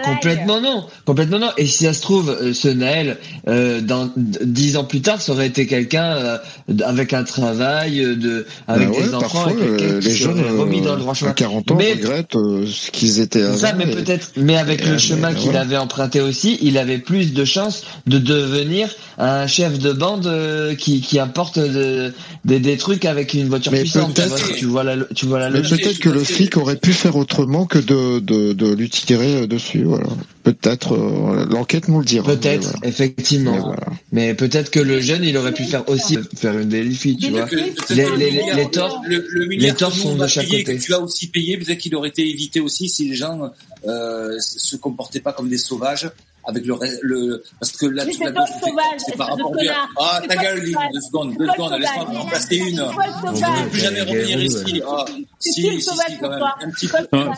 [0.05, 1.49] Complètement non, complètement non.
[1.57, 3.17] Et si ça se trouve, euh, ce Naël,
[3.47, 6.37] euh, dans dix ans plus tard, ça aurait été quelqu'un euh,
[6.83, 10.15] avec un travail, euh, de, avec Bah ouais, des enfants, parfois, avec quelqu'un qui les
[10.15, 11.31] jeunes remis dans le droit chemin.
[11.31, 13.57] à 40 ans Mais- regrettent euh, ce qu'ils étaient avant.
[13.57, 15.61] Ça, mais et- peut-être, mais avec et, le chemin qu'il voilà.
[15.61, 20.75] avait emprunté aussi, il avait plus de chances de devenir un chef de bande euh,
[20.75, 24.13] qui, qui apporte de- des, des trucs avec une voiture Mais puissante.
[24.15, 25.81] Tu vois, tu vois la, tu vois la Mais logique.
[25.83, 29.47] peut-être que le flic aurait pu faire autrement que de, de, de lui tirer euh,
[29.47, 29.83] dessus.
[29.83, 30.07] Voilà.
[30.43, 30.93] Peut-être.
[30.93, 32.25] euh, L'enquête nous le dira.
[32.25, 32.87] Peut-être, voilà.
[32.87, 33.53] effectivement.
[33.53, 33.85] Mais voilà.
[34.11, 37.43] Mais peut-être que le jeune, il aurait pu faire aussi faire une délicie, tu vois.
[37.47, 40.47] Que- Les, les, les, milliard- les torts, le, le les torts sont on de chaque
[40.47, 40.77] payer, côté.
[40.77, 43.49] que tu as aussi payé, peut-être qu'il aurait été évité aussi si les gens
[43.87, 46.09] euh, se comportaient pas comme des sauvages
[46.47, 49.89] avec le, le parce que là toute la gauche, le c'est- par rapport connard.
[49.99, 50.61] ah ta gueule
[50.93, 52.75] deux secondes deux secondes laisse-moi en placer une.
[52.77, 54.81] Je ne plus jamais revenir ici.
[54.87, 55.05] ah
[55.39, 55.51] si
[55.81, 56.87] si quand même un petit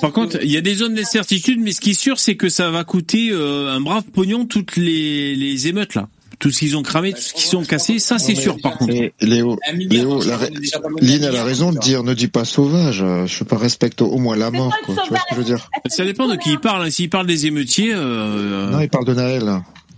[0.01, 2.49] par contre, il y a des zones d'incertitude, mais ce qui est sûr, c'est que
[2.49, 6.07] ça va coûter euh, un brave pognon toutes les, les émeutes là.
[6.39, 8.93] Tout ce qu'ils ont cramé, tout ce qu'ils ont cassé, ça c'est sûr par contre.
[9.21, 13.01] Léo, Léo, la, Lynn a la milliard, raison de dire ne dis pas sauvage.
[13.01, 14.71] euh, Je pas respecte au moins la mort.
[14.85, 14.95] Quoi.
[15.03, 16.85] Tu vois ce que je veux dire Ça dépend de qui il parle.
[16.85, 16.89] hein.
[16.91, 18.69] S'il parle des émeutiers, euh...
[18.69, 19.49] Non, il parle de Naël.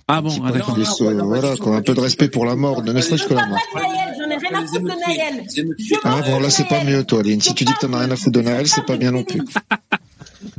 [0.08, 0.78] ah bon, ah, d'accord.
[1.26, 3.60] Voilà, quoi, un peu de respect pour la mort, ne serait-ce que la mort.
[3.74, 5.44] Pas de Naël, J'en ai rien à foutre de Naël.
[5.46, 5.98] Les émeutiers.
[6.06, 7.42] Ah bon, là c'est pas mieux, toi, Lynn.
[7.42, 9.24] Si tu dis que t'en as rien à foutre de Naël, c'est pas bien non
[9.24, 9.42] plus.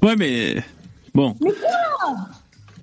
[0.02, 0.56] Ouais, mais
[1.14, 1.34] bon.
[1.40, 2.16] Mais quoi?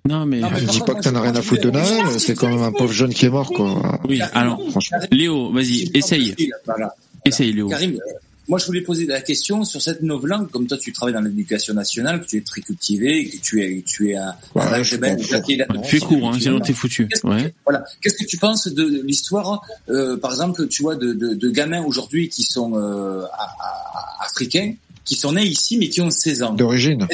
[0.08, 2.06] Non, mais Non, mais Je dis pas que t'en as rien à foutre de Naël,
[2.20, 4.00] c'est quand même un pauvre jeune qui est mort, quoi.
[4.08, 4.22] oui.
[4.34, 4.98] Alors, Franchement.
[5.12, 6.94] Léo, vas-y, essaye, Voilà.
[7.26, 7.68] essaye, Léo.
[7.70, 7.98] Karim,
[8.50, 11.20] moi je voulais poser la question sur cette nouvelle langue, comme toi tu travailles dans
[11.22, 14.70] l'éducation nationale, que tu es très cultivé, que tu es, tu es un, Ouais, un
[14.70, 15.42] je algébin, comprends.
[15.42, 17.10] qui est là- Fais court, hein, sinon t'es foutu.
[17.26, 17.54] Ouais.
[17.66, 17.84] Voilà.
[18.02, 21.84] Qu'est-ce que tu penses de l'histoire, euh, par exemple, tu vois, de, de, de gamins
[21.84, 24.74] aujourd'hui qui sont euh, à- à- africains,
[25.08, 26.54] qui sont nés ici mais qui ont 16 ans.
[26.54, 27.08] D'origine.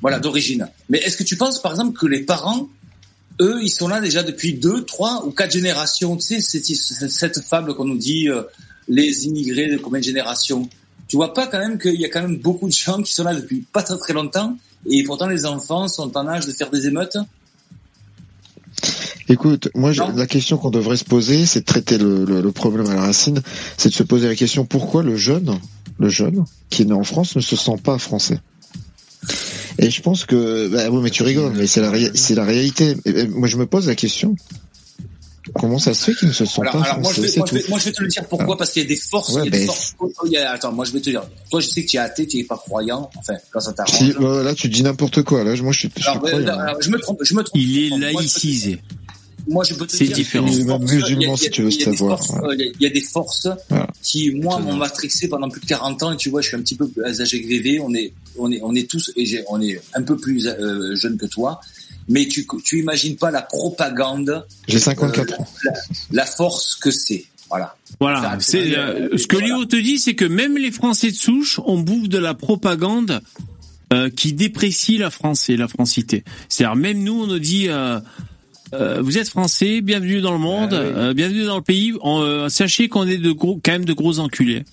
[0.00, 0.68] Voilà d'origine.
[0.88, 2.68] Mais est-ce que tu penses par exemple que les parents,
[3.40, 6.16] eux, ils sont là déjà depuis deux, trois ou quatre générations?
[6.16, 8.42] Tu sais, c'est cette fable qu'on nous dit euh,
[8.88, 10.68] les immigrés de combien de générations?
[11.08, 13.24] Tu vois pas quand même qu'il y a quand même beaucoup de gens qui sont
[13.24, 14.56] là depuis pas très très longtemps
[14.88, 17.16] et pourtant les enfants sont en âge de faire des émeutes?
[19.28, 22.52] Écoute, moi, je- la question qu'on devrait se poser, c'est de traiter le, le- le
[22.52, 23.40] problème à la racine,
[23.78, 25.58] c'est de se poser la question pourquoi le jeune,
[25.98, 28.38] le jeune qui est né en France, ne se sent pas français.
[29.78, 32.44] Et je pense que, bah oui, mais tu rigoles, mais c'est la, ré- c'est la
[32.44, 32.96] réalité.
[33.04, 34.36] Et- et moi, je me pose la question.
[35.60, 37.38] Comment ça se fait qu'ils ne se sentent Alors, pas alors moi, je français vais,
[37.38, 37.56] moi, je tout.
[37.62, 39.42] vais, moi, je vais te le dire pourquoi, parce qu'il y a des forces, Ouais,
[39.44, 39.94] il y a des forces.
[39.98, 40.08] Oh,
[40.48, 41.22] attends, moi, je vais te dire.
[41.50, 43.10] Toi, je sais que tu es athée, tu es pas croyant.
[43.18, 43.94] Enfin, quand ça t'arrange.
[43.94, 45.44] Si, là, tu dis n'importe quoi.
[45.44, 47.60] Là, moi, je suis, je suis Alors, je me trompe, je me trompe.
[47.60, 48.80] Il est laïcisé.
[49.46, 50.16] Moi, je peux te C'est dire.
[50.16, 50.46] différent.
[50.46, 53.86] musulman, il y a- si tu veux savoir, euh, Il y a des forces Voilà.
[54.02, 56.12] qui, moi, m'ont matrixé pendant plus de 40 ans.
[56.12, 57.80] Et tu vois, je suis un petit peu plus âgé que VV.
[57.80, 60.94] On est, on est, on est tous, et j'ai- on est un peu plus euh,
[60.96, 61.60] jeune que toi.
[62.08, 65.46] Mais tu, tu imagines pas la propagande, J'ai 54 ans.
[65.64, 65.72] la,
[66.12, 67.24] la force que c'est.
[67.48, 67.76] Voilà.
[68.00, 68.36] Voilà.
[68.40, 71.78] C'est euh, ce que Léo te dit, c'est que même les Français de souche, on
[71.78, 73.20] bouffe de la propagande
[73.92, 76.24] euh, qui déprécie la France et la francité.
[76.48, 77.68] C'est-à-dire même nous, on nous dit.
[77.68, 78.00] euh,
[78.72, 81.92] euh, vous êtes français, bienvenue dans le monde, euh, bienvenue dans le pays.
[82.00, 84.64] On, euh, sachez qu'on est de gros, quand même de gros enculés.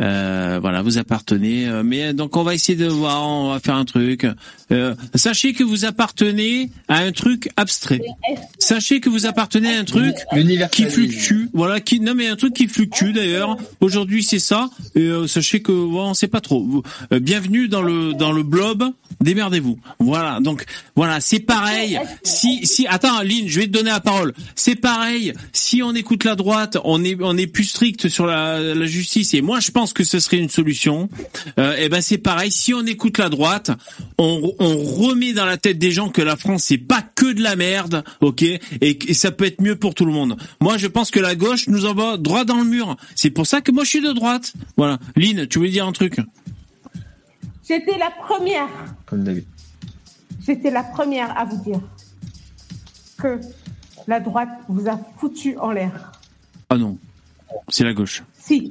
[0.00, 1.66] Euh, voilà, vous appartenez.
[1.66, 4.26] euh, mais donc on va essayer de voir, on va faire un truc.
[4.70, 8.00] Euh, sachez que vous appartenez à un truc abstrait.
[8.58, 10.14] Sachez que vous appartenez à un truc
[10.70, 11.48] qui fluctue.
[11.52, 13.56] Voilà, qui non mais un truc qui fluctue d'ailleurs.
[13.80, 14.70] Aujourd'hui c'est ça.
[14.94, 16.82] Et euh, sachez que on sait pas trop.
[17.10, 18.84] Bienvenue dans le dans le blob.
[19.20, 19.78] Démerdez-vous.
[19.98, 20.40] Voilà.
[20.40, 21.98] Donc voilà, c'est pareil.
[22.22, 24.32] Si si attends, Lynn, je vais te donner la parole.
[24.54, 25.32] C'est pareil.
[25.52, 29.32] Si on écoute la droite, on est on est plus strict sur la, la justice.
[29.36, 31.08] Et moi moi, je pense que ce serait une solution.
[31.58, 32.50] Euh, et ben, c'est pareil.
[32.52, 33.70] Si on écoute la droite,
[34.18, 37.42] on, on remet dans la tête des gens que la France c'est pas que de
[37.42, 40.36] la merde, ok, et, et ça peut être mieux pour tout le monde.
[40.60, 42.96] Moi, je pense que la gauche nous envoie droit dans le mur.
[43.14, 44.52] C'est pour ça que moi, je suis de droite.
[44.76, 44.98] Voilà.
[45.16, 46.20] Lynn, tu voulais dire un truc
[47.66, 48.68] J'étais la première,
[49.06, 49.48] Comme d'habitude.
[50.46, 51.80] j'étais la première à vous dire
[53.16, 53.40] que
[54.06, 56.12] la droite vous a foutu en l'air.
[56.68, 56.98] Ah non,
[57.70, 58.22] c'est la gauche.
[58.46, 58.70] Si.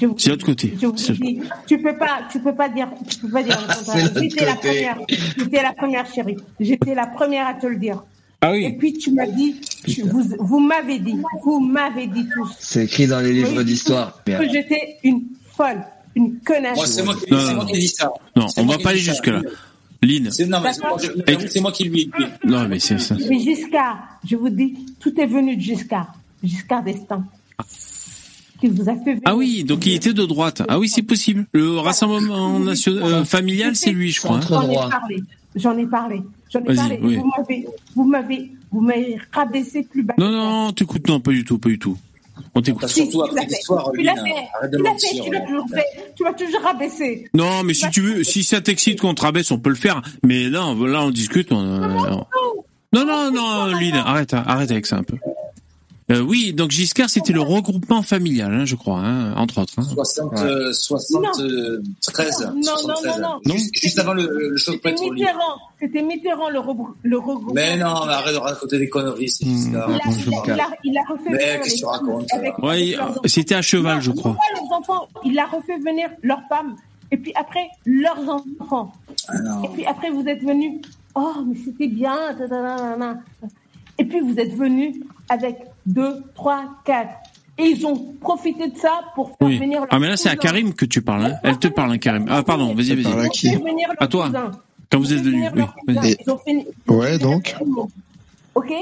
[0.00, 0.72] je vous- C'est l'autre côté.
[0.80, 3.58] Je vous C'est- dis, tu peux pas, tu peux pas dire, tu peux pas dire
[3.60, 4.04] le contraire.
[4.14, 4.98] l'autre J'étais la première,
[5.36, 6.36] j'étais la première chérie.
[6.60, 8.04] J'étais la première à te le dire.
[8.40, 8.64] Ah oui.
[8.66, 9.56] Et puis tu m'as dit,
[9.86, 14.22] tu- vous, vous m'avez dit, vous m'avez dit tous C'est écrit dans les livres d'histoire.
[14.24, 15.22] que j'étais une
[15.56, 15.82] folle,
[16.14, 16.76] une connasse.
[16.76, 18.10] Moi, c'est moi, qui- Non, moi qui ai dit ça.
[18.36, 19.40] Non, on va pas aller jusque là.
[20.02, 20.30] Lynn.
[20.30, 20.72] C'est non, mais
[21.48, 22.10] c'est moi, qui lui ai dit.
[22.44, 23.16] Non, mais c'est ça.
[23.28, 26.14] Mais Giscard, je vous dis, tout est venu de Giscard.
[26.44, 27.24] Giscard d'Estaing.
[28.60, 29.20] Qui vous a fait venir.
[29.26, 30.62] Ah oui, donc il était de droite.
[30.68, 31.46] Ah oui, c'est possible.
[31.52, 34.36] Le Rassemblement national euh, familial, c'est lui, je crois.
[34.38, 34.40] hein.
[34.48, 35.22] J'en ai parlé.
[35.54, 36.22] J'en ai parlé.
[36.52, 37.00] J'en ai Vas-y, parlé.
[37.02, 37.16] oui.
[37.16, 40.14] Vous m'avez, vous m'avez, vous m'avez rabaissé plus bas.
[40.18, 41.96] Non, non, non, t'écoutes, non, pas du tout, pas du tout.
[42.54, 42.88] On t'écoute.
[42.88, 43.58] Si, tu l'as fait.
[43.94, 44.20] Tu l'as fait.
[44.98, 45.84] Tu toujours fait.
[46.16, 47.28] Tu m'as toujours rabaissé.
[47.34, 50.02] Non, mais si tu veux, si ça t'excite qu'on te rabaisse, on peut le faire.
[50.22, 51.50] Mais là, on- là, on discute.
[51.52, 51.88] on- euh,
[52.92, 55.16] non, non, non, Lynn, arrête, arrête avec ça un peu.
[56.08, 59.72] Euh, oui, donc Giscard, c'était le regroupement familial, hein, je crois, hein, entre autres.
[59.78, 59.82] hein.
[59.82, 62.46] 60, euh, 73.
[62.46, 63.04] Non, non, 73.
[63.20, 63.40] non, non.
[63.44, 63.54] Non.
[63.54, 65.24] Juste, juste avant le, le choc C'était pétrolier.
[65.24, 65.56] Mitterrand.
[65.80, 67.52] C'était Mitterrand le, regrou- le regroupement.
[67.54, 69.90] Mais non, mais arrête de raconter des conneries, c'est Giscard.
[69.90, 72.32] Il a, il a, il a, il a refait Mais venir qu'est-ce que tu racontes,
[72.34, 72.94] avec- Ouais,
[73.24, 74.30] c'était à cheval, je Non, crois.
[74.32, 75.08] non, pas les enfants.
[75.24, 76.76] Il a refait venir leurs femmes.
[77.10, 78.92] Et puis après, leurs enfants.
[79.64, 80.80] et puis après, vous êtes venus.
[81.16, 82.16] Oh, mais c'était bien.
[82.38, 83.14] ta, ta, ta, ta, ta.
[83.98, 84.94] Et puis vous êtes venus
[85.28, 85.56] avec
[85.86, 87.14] deux, trois, quatre.
[87.58, 89.58] Et ils ont profité de ça pour faire Oui.
[89.58, 90.36] venir leurs Ah, mais là, c'est à.
[90.36, 91.24] Karim que tu parles.
[91.24, 91.34] Hein.
[91.42, 92.26] Elle te parle, hein, Karim.
[92.28, 93.30] Ah, pardon, vas-y, à vas-y.
[93.30, 93.50] qui
[93.98, 94.30] À toi.
[94.92, 95.42] Quand vous êtes venu,
[95.88, 95.94] oui.
[95.94, 97.56] fait- Ouais, donc.
[98.54, 98.72] Ok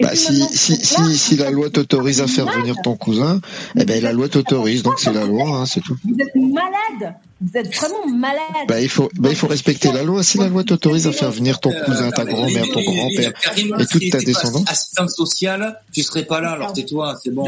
[0.00, 3.40] Bah, si, si, si, si la loi t'autorise à faire venir ton cousin,
[3.78, 5.96] eh ben, la loi t'autorise, donc c'est la loi, hein, c'est tout.
[6.04, 7.14] Vous êtes malade.
[7.42, 8.40] Vous êtes vraiment malade.
[8.68, 10.22] Bah, il faut, bah, il faut respecter la loi.
[10.22, 14.10] Si la loi t'autorise à faire venir ton cousin, ta grand-mère, ton grand-père et toute
[14.10, 14.64] ta descendance.
[14.68, 17.44] Assistante sociale, tu serais pas là, alors tais-toi, c'est bon.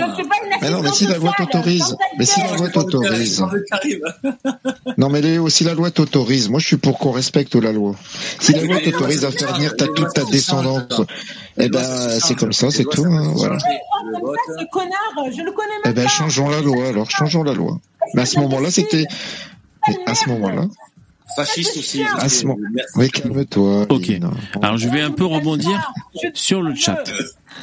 [0.61, 3.45] Mais non, mais si la loi t'autorise, mais si la loi t'autorise.
[4.99, 7.95] Non, mais Léo, si la loi t'autorise, moi je suis pour qu'on respecte la loi.
[8.41, 11.03] Si la loi t'autorise à faire venir ta, toute ta descendance,
[11.57, 13.59] eh ben, c'est comme ça, c'est tout, hein, voilà.
[13.59, 17.53] Comme ça, ce connard, je le connais Eh ben, changeons la loi, alors, changeons la
[17.53, 17.79] loi.
[18.15, 19.07] Mais à ce moment-là, c'était,
[20.07, 20.67] à ce moment-là,
[21.37, 22.03] Fasciste aussi.
[22.05, 22.61] à ce moment,
[22.97, 23.87] oui, calme-toi.
[23.89, 24.11] Ok.
[24.63, 25.91] Alors, je vais un peu rebondir
[26.35, 27.03] sur le chat.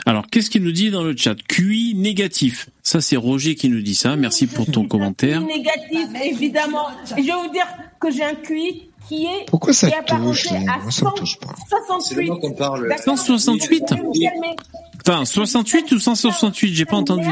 [0.05, 1.35] Alors, qu'est-ce qu'il nous dit dans le chat?
[1.47, 2.69] QI négatif.
[2.81, 4.15] Ça, c'est Roger qui nous dit ça.
[4.15, 5.41] Merci pour ton commentaire.
[5.41, 6.87] Négatif, évidemment.
[7.17, 7.67] Et je vais vous dire
[7.99, 9.45] que j'ai un QI qui est.
[9.47, 11.53] Pourquoi ça qui est touche, à Moi, ça me touche pas.
[11.69, 12.27] 168.
[12.29, 12.89] qu'on parle.
[12.89, 14.55] D'accord 168 Vous me calmez.
[15.01, 17.29] Attends, 68 ou 168 J'ai pas entendu.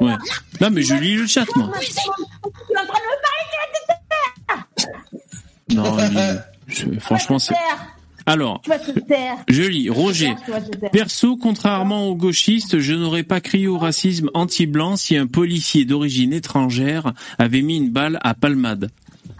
[0.00, 0.14] Ouais.
[0.60, 1.70] Non, mais je lis le chat, moi.
[1.80, 4.34] Tu es en train de me parler, tu vas te taire.
[5.72, 5.96] Non,
[6.68, 7.54] je- franchement, c'est...
[8.28, 9.36] Alors, Tu vas te taire.
[9.48, 10.34] je lis Roger.
[10.90, 16.32] Perso, contrairement aux gauchistes, je n'aurais pas crié au racisme anti-blanc si un policier d'origine
[16.32, 18.90] étrangère avait mis une balle à Palmade.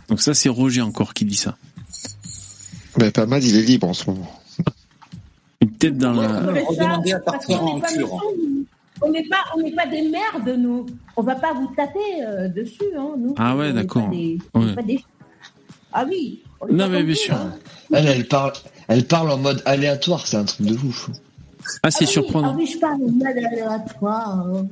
[0.08, 1.56] Donc ça, c'est Roger encore qui dit ça.
[3.12, 4.30] Pas mal, il est libre en ce moment.
[5.60, 6.42] Une tête dans la...
[9.00, 9.06] En.
[9.08, 10.86] On n'est pas, on n'est pas des merdes, nous.
[11.16, 13.34] On va pas vous taper euh, dessus, hein, nous.
[13.38, 14.08] Ah ouais, d'accord.
[14.10, 14.38] Ouais.
[14.74, 15.04] pas des-
[15.92, 16.42] Ah oui.
[16.70, 17.34] Non, mais bien sûr.
[17.34, 17.54] hein.
[17.92, 18.52] Elle, elle parle,
[18.88, 21.10] elle parle en mode aléatoire, c'est un truc de ouf.
[21.82, 22.52] Ah, c'est Ah oui, surprenant.
[22.52, 24.46] Ah oui, je parle mal aléatoire.
[24.54, 24.62] euh,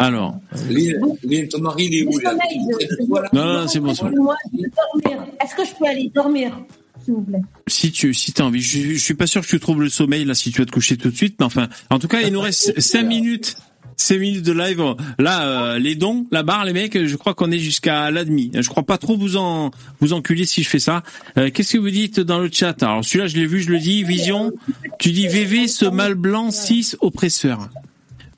[0.00, 0.34] Alors,
[0.68, 2.34] Lynn, ton mari, il est où, là
[3.32, 3.90] non, non, c'est bon.
[3.90, 6.56] Est-ce que je peux aller dormir,
[7.04, 9.60] s'il vous plaît Si tu si as envie, je, je suis pas sûr que tu
[9.60, 11.98] trouves le sommeil là si tu vas te coucher tout de suite, mais enfin, en
[11.98, 13.56] tout cas, il nous reste 5 minutes.
[13.96, 14.82] 5 minutes de live.
[15.20, 18.50] Là, euh, les dons, la barre, les mecs, je crois qu'on est jusqu'à la demi.
[18.52, 21.04] Je crois pas trop vous en vous enculer si je fais ça.
[21.38, 22.82] Euh, Qu'est-ce que vous dites dans le chat?
[22.82, 24.02] Alors celui-là, je l'ai vu, je le dis.
[24.02, 24.52] Vision,
[24.98, 27.70] tu dis VV, ce mâle blanc 6 oppresseur.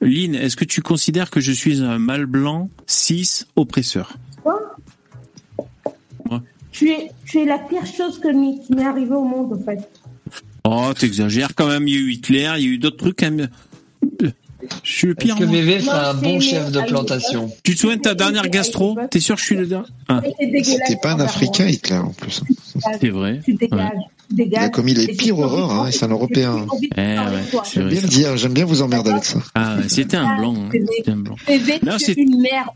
[0.02, 4.12] Lynn, est-ce que tu considères que je suis un mâle blanc 6 oppresseur?
[6.76, 9.88] Tu es, tu es la pire chose que qui m'est arrivée au monde, en fait.
[10.64, 11.86] Oh, t'exagères quand même.
[11.88, 13.18] Il y a eu Hitler, il y a eu d'autres trucs.
[13.18, 13.48] quand même.
[14.82, 15.36] Je suis le pire.
[15.36, 18.14] Est-ce que ferait Non, un c'est bon chef de plantation Tu te souviens de ta
[18.14, 20.20] dernière gastro T'es sûr que je suis le dernier ah,
[20.62, 22.42] C'était pas un Africain, Hitler, en plus.
[23.00, 23.40] C'est vrai.
[23.44, 23.80] Tu dégages.
[23.80, 24.02] Ouais.
[24.36, 26.66] Il a commis les pires horreurs, hein, et c'est un Européen.
[26.96, 27.24] Eh ouais,
[27.64, 27.92] c'est J'aime vrai.
[27.92, 29.38] bien le dire, j'aime bien vous emmerder avec ça.
[29.55, 30.55] Ah, ouais, c'était un blanc.
[30.56, 30.68] hein.
[30.96, 31.36] C'était un blanc.
[31.46, 32.70] VV, Non, tu c'est- es une merde.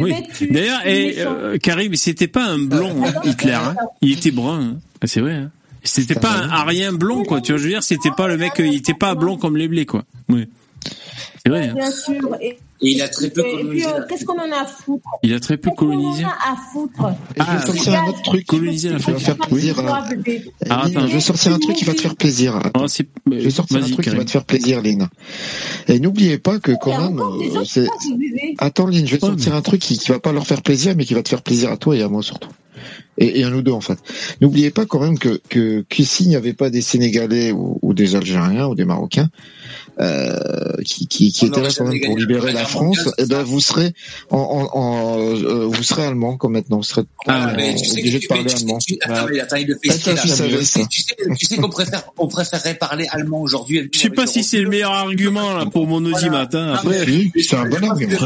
[0.00, 0.12] Oui.
[0.50, 1.20] D'ailleurs, méchant.
[1.26, 3.52] euh, Karim, c'était pas un blond, hein, Hitler.
[3.54, 3.74] hein.
[4.02, 4.60] Il était brun.
[4.60, 4.78] hein.
[5.02, 5.34] Ah, c'est vrai.
[5.34, 5.50] Hein.
[5.82, 7.40] C'était pas un arien blond, quoi.
[7.40, 9.66] Tu vois, je veux dire, c'était pas le mec, il était pas blond comme les
[9.68, 10.04] blés, quoi.
[10.28, 10.46] Oui.
[11.44, 11.68] C'est vrai.
[11.68, 11.74] hein.
[11.74, 12.36] Bien sûr.
[12.40, 12.48] Et,
[12.82, 13.86] Et il a très peu et puis, colonisé.
[13.86, 16.22] euh, qu'est-ce qu'on en a à foutre Il a très peu colonisé.
[16.22, 18.94] Qu'est-ce qu'on en a à foutre Et je vais sortir un autre truc Coloniser qui
[18.94, 19.26] va l'Afrique.
[19.26, 19.74] faire plaisir.
[20.70, 21.06] Ah, attends.
[21.06, 22.60] je vais sortir un truc qui va te faire plaisir.
[22.78, 25.08] Oh, c'est- Je vais sortir un truc qui va te faire plaisir, Lynn.
[25.88, 27.86] Et n'oubliez pas que quand même, euh, c'est...
[28.58, 30.94] Attends, Lynn, je vais te sortir un truc qui, qui va pas leur faire plaisir,
[30.96, 32.48] mais qui va te faire plaisir à toi et à moi surtout.
[33.20, 33.98] Et, et à nous deux, en fait.
[34.40, 37.94] N'oubliez pas quand même que, que, que s'il n'y avait pas des Sénégalais ou, ou
[37.94, 39.28] des Algériens ou des Marocains,
[40.00, 40.32] euh,
[40.86, 43.60] qui, qui, qui étaient là quand même pour libérer la France, mondiale, eh ben, vous
[43.60, 43.92] serez
[44.30, 47.98] en, en, en euh, vous serez allemand comme maintenant, vous serez Ah, mais tu sais
[48.00, 48.78] obligé que- de parler allemand.
[48.78, 48.96] tu-
[51.46, 53.88] sais, qu'on préfère, on préférerait parler allemand aujourd'hui.
[53.92, 56.48] Je sais pas si c'est le meilleur argument là pour mon audimat.
[56.50, 58.16] Après, Oui, c'est un bon argument.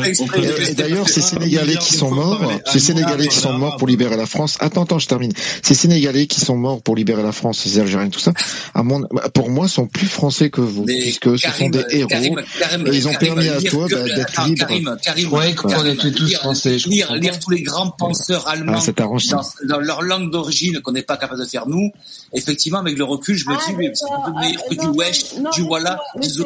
[0.76, 4.56] D'ailleurs, ces Sénégalais qui sont morts, ces Sénégalais qui sont morts pour libérer la France.
[4.60, 5.32] Attends, attends, je termine.
[5.62, 8.32] Ces Sénégalais qui sont morts pour libérer la France, ces Algériens, tout ça,
[8.74, 12.08] à mon, pour moi, sont plus français que vous, Mais puisque ce sont des héros.
[12.08, 14.58] Karim, Karim, et ils ont Karim, permis à toi bah, d'être attends, libre.
[14.66, 17.90] Karim, Karim, Ouais, qu'on Karim, était tous lire- français, je Lire, lire tous les grands
[17.90, 18.92] penseurs allemands Ah, ça.
[18.92, 21.90] dans, dans leur langue d'origine qu'on n'est pas capable de faire nous.
[22.32, 24.06] Effectivement, avec le recul, je me dis, mais c'est
[24.40, 25.98] meilleur que du wesh, du voilà,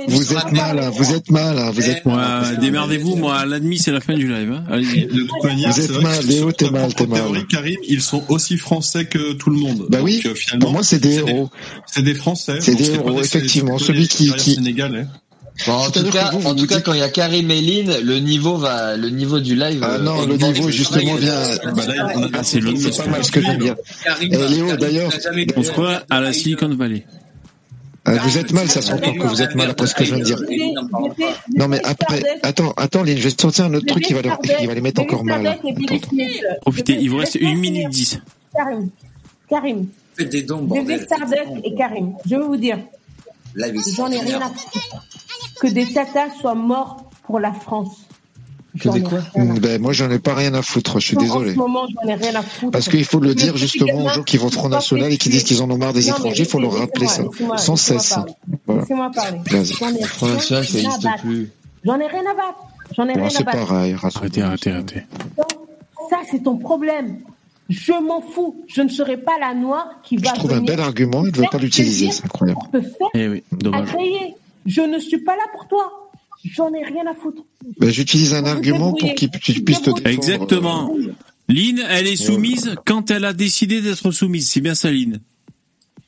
[0.08, 2.58] Vous êtes mal, hein, vous êtes mal, hein, vous êtes mal.
[2.58, 4.52] Démerdez-vous, moi, à l'admi, c'est la fin du live.
[4.52, 4.80] Hein.
[4.80, 7.46] Vous êtes mal, Léo, t'es mal, t'es mal.
[7.50, 9.86] Karim, ils sont aussi français que tout le monde.
[9.88, 11.50] Bah oui, Donc, euh, finalement, pour moi, c'est des héros.
[11.86, 12.58] C'est des Français.
[12.60, 13.78] C'est des héros, effectivement.
[13.78, 15.06] c'est Celui qui- qui- Sénégalais.
[15.66, 17.08] Bon, en tout cas, que vous, en vous tout cas, dites- quand il y a
[17.08, 19.80] Karim et Lynn, le niveau va, le niveau du live.
[19.82, 20.54] Ah euh, non, le augmente.
[20.54, 21.34] niveau justement vient.
[21.74, 23.74] Bah là, on a- Ah, c'est l'autre C'est pas mal ce que dire.
[24.04, 25.10] Karim, Eh, Léo, d'ailleurs,
[25.56, 27.04] On se croit à la Silicon Valley.
[28.08, 30.24] Euh, vous êtes mal, ça s'entend que vous êtes mal après ce que je viens
[30.24, 30.38] de dire.
[31.54, 34.22] Non mais après, attends, attends, Lynn, je vais te sortir un autre truc qui va,
[34.22, 35.58] leur, qui va les mettre encore mal.
[36.62, 38.18] Profitez, il vous reste une minute dix.
[38.54, 38.88] Karim,
[39.48, 41.06] Karim, Faites des dons, bordel.
[41.64, 42.78] Et Karim, je vais vous dire,
[43.54, 45.06] j'en ai rien à foutre.
[45.60, 48.07] Que des tatas soient morts pour la France.
[49.60, 51.52] Ben moi j'en ai pas rien à foutre, je suis En désolé.
[51.52, 52.72] ce moment, j'en ai rien à foutre.
[52.72, 55.44] Parce qu'il faut le dire justement aux gens qui votent Front National et qui disent
[55.44, 57.22] qu'ils en ont marre des Non, étrangers, il faut leur rappeler ça,
[57.56, 58.14] sans cesse.
[58.66, 58.80] Voilà.
[58.82, 59.38] Laissez-moi parler.
[59.50, 59.64] Vas-y.
[59.74, 61.22] J'en ai Front National, ça rien à n'existe battre.
[61.22, 61.50] plus.
[61.84, 62.58] J'en ai rien à battre.
[62.96, 65.02] J'en ai Bon, rien à c'est pareil, Arrêtez, arrêtez, arrêtez.
[66.10, 67.18] Ça, c'est ton problème.
[67.68, 68.64] Je m'en fous.
[68.66, 71.36] Je ne serai pas la noire qui va Je trouve un bel argument, il ne
[71.36, 72.60] veut pas l'utiliser, c'est incroyable.
[73.14, 73.88] Eh oui, dommage.
[74.66, 76.07] Je ne suis pas là pour toi.
[76.44, 77.44] J'en ai rien à foutre.
[77.78, 80.08] Ben, J'utilise un argument pour qu'il tu puisses te défendre.
[80.08, 80.96] Exactement.
[81.48, 84.48] Lynn, elle est soumise quand elle a décidé d'être soumise.
[84.48, 85.20] C'est bien ça, Lynn.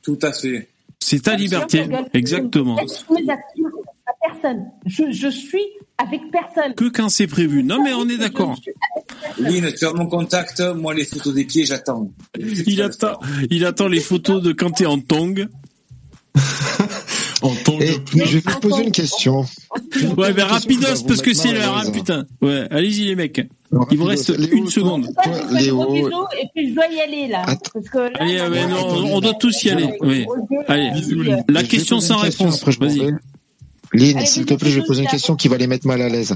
[0.03, 0.69] Tout à fait.
[0.99, 1.87] C'est ta liberté.
[2.13, 2.77] Exactement.
[2.81, 4.65] Je suis soumise à, à personne.
[4.85, 5.65] Je, je suis
[5.97, 6.73] avec personne.
[6.75, 7.63] Que quand c'est prévu.
[7.63, 8.59] Non, mais on est d'accord.
[9.39, 12.11] Lynn, tu as mon contact, moi les photos des pieds, j'attends.
[12.37, 13.19] Il attend,
[13.49, 15.47] il attend les photos de quand t'es en tong.
[17.41, 19.45] En je vais vous poser une question.
[20.17, 22.25] Ouais, ben rapidos, parce que c'est l'heure, hein, putain.
[22.41, 23.41] Ouais, allez-y les mecs.
[23.89, 25.07] Il vous reste Léo, une seconde.
[25.51, 25.95] Léo.
[25.95, 27.45] et puis je dois y aller là.
[27.73, 28.41] Parce que là, Allez,
[28.73, 29.89] on doit tous y aller.
[30.01, 30.25] Oui.
[30.67, 30.91] Allez,
[31.49, 32.63] la question sans réponse.
[32.63, 33.11] Vas-y.
[33.93, 36.09] Lynn, s'il te plaît, je vais poser une question qui va les mettre mal à
[36.09, 36.35] l'aise.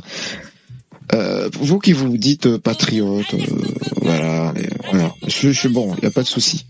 [1.13, 3.37] Euh, vous qui vous dites euh, patriote, euh,
[4.01, 4.53] voilà,
[4.91, 5.13] voilà.
[5.27, 6.65] Je, je suis bon, il n'y a pas de souci.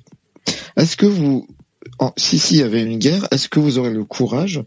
[0.76, 1.48] Est-ce que vous,
[2.00, 4.64] en- si s'il y avait une guerre, est-ce que vous aurez le courage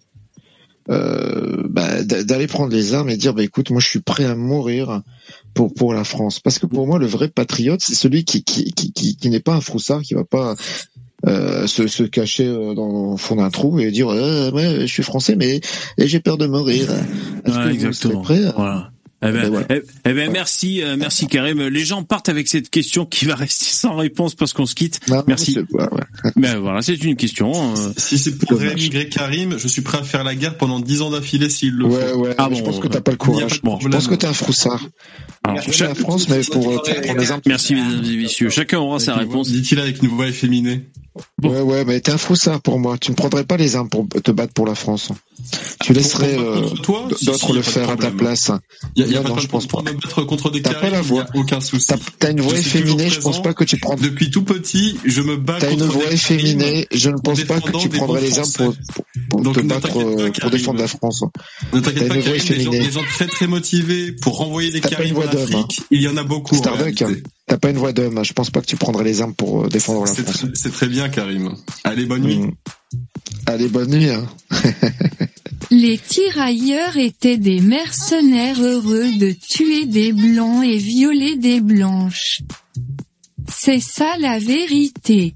[0.90, 4.24] euh, bah, d'a- d'aller prendre les armes et dire, bah écoute, moi je suis prêt
[4.24, 5.02] à mourir
[5.52, 8.72] pour pour la France, parce que pour moi le vrai patriote, c'est celui qui qui
[8.72, 10.55] qui qui, qui n'est pas un froussard, qui va pas
[11.26, 14.86] euh, se, se cacher euh, dans le fond d'un trou et dire euh, ouais, je
[14.86, 15.60] suis français mais
[15.98, 16.90] j'ai peur de mourir.
[17.44, 18.90] Est-ce Ouais, que vous serez prêt Voilà.
[19.20, 19.66] Eh ben, Ben voilà.
[19.70, 21.60] eh, eh ben, merci, euh, merci Karim.
[21.66, 25.00] Les gens partent avec cette question qui va rester sans réponse parce qu'on se quitte.
[25.08, 25.58] Non, merci.
[25.58, 26.30] ouais, ouais.
[26.36, 27.52] Ben voilà, c'est une question.
[27.76, 31.02] euh, Si c'est pour réémigrer Karim, je suis prêt à faire la guerre pendant 10
[31.02, 32.18] ans d'affilée s'il le Ouais, faut.
[32.20, 33.60] ouais, Ah je bon, pense que t'as pas le courage.
[33.60, 34.86] pas de Je pense que t'es un froussard.
[35.42, 37.40] alors, Je suis chaque- la France, mais pour, pour prendre les armes.
[37.47, 38.50] Merci mesdames et messieurs.
[38.50, 39.50] Chacun aura sa réponse.
[39.50, 40.88] Dit-il avec une voix efféminée.
[41.42, 42.97] Ouais, ouais, mais t'es un froussard pour moi.
[42.98, 45.10] Tu ne prendrais pas les armes pour te battre pour la France.
[45.84, 48.50] Tu laisserais Pour- pour- euh, Si, d'autres si, y le pas faire à ta place.
[48.97, 49.82] Il y a, y a Non, pas non, je pense pas.
[49.82, 51.22] me battre contre des T'as pas Karim, la il y voix.
[51.22, 51.86] a aucun souci.
[51.86, 53.94] T'as t'as une voix efféminée, je pense pas que tu prends.
[53.94, 57.60] Depuis tout petit, je me bats T'as une voix des efféminée, je ne pense pas
[57.60, 58.74] que tu prendrais les armes pour,
[59.30, 61.22] pour, te battre, pas, euh, pour défendre la France.
[61.72, 62.80] Ne T'as t'inquiète une pas, voix Karim, des gens, efféminée.
[62.86, 66.02] des gens très très motivés pour renvoyer des pas une en voix d'homme, Afrique, il
[66.02, 66.56] y en a beaucoup.
[66.56, 67.22] Starduck, réalité.
[67.49, 68.18] T'as pas une voix d'homme.
[68.18, 68.25] Hein.
[68.25, 70.47] Je pense pas que tu prendrais les armes pour euh, défendre la France.
[70.55, 71.55] C'est très bien, Karim.
[71.83, 72.39] Allez, bonne nuit.
[72.39, 72.52] Hmm.
[73.47, 74.10] Allez, bonne nuit.
[74.10, 74.28] Hein.
[75.70, 82.43] les tirailleurs étaient des mercenaires heureux de tuer des blancs et violer des blanches.
[83.51, 85.35] C'est ça la vérité.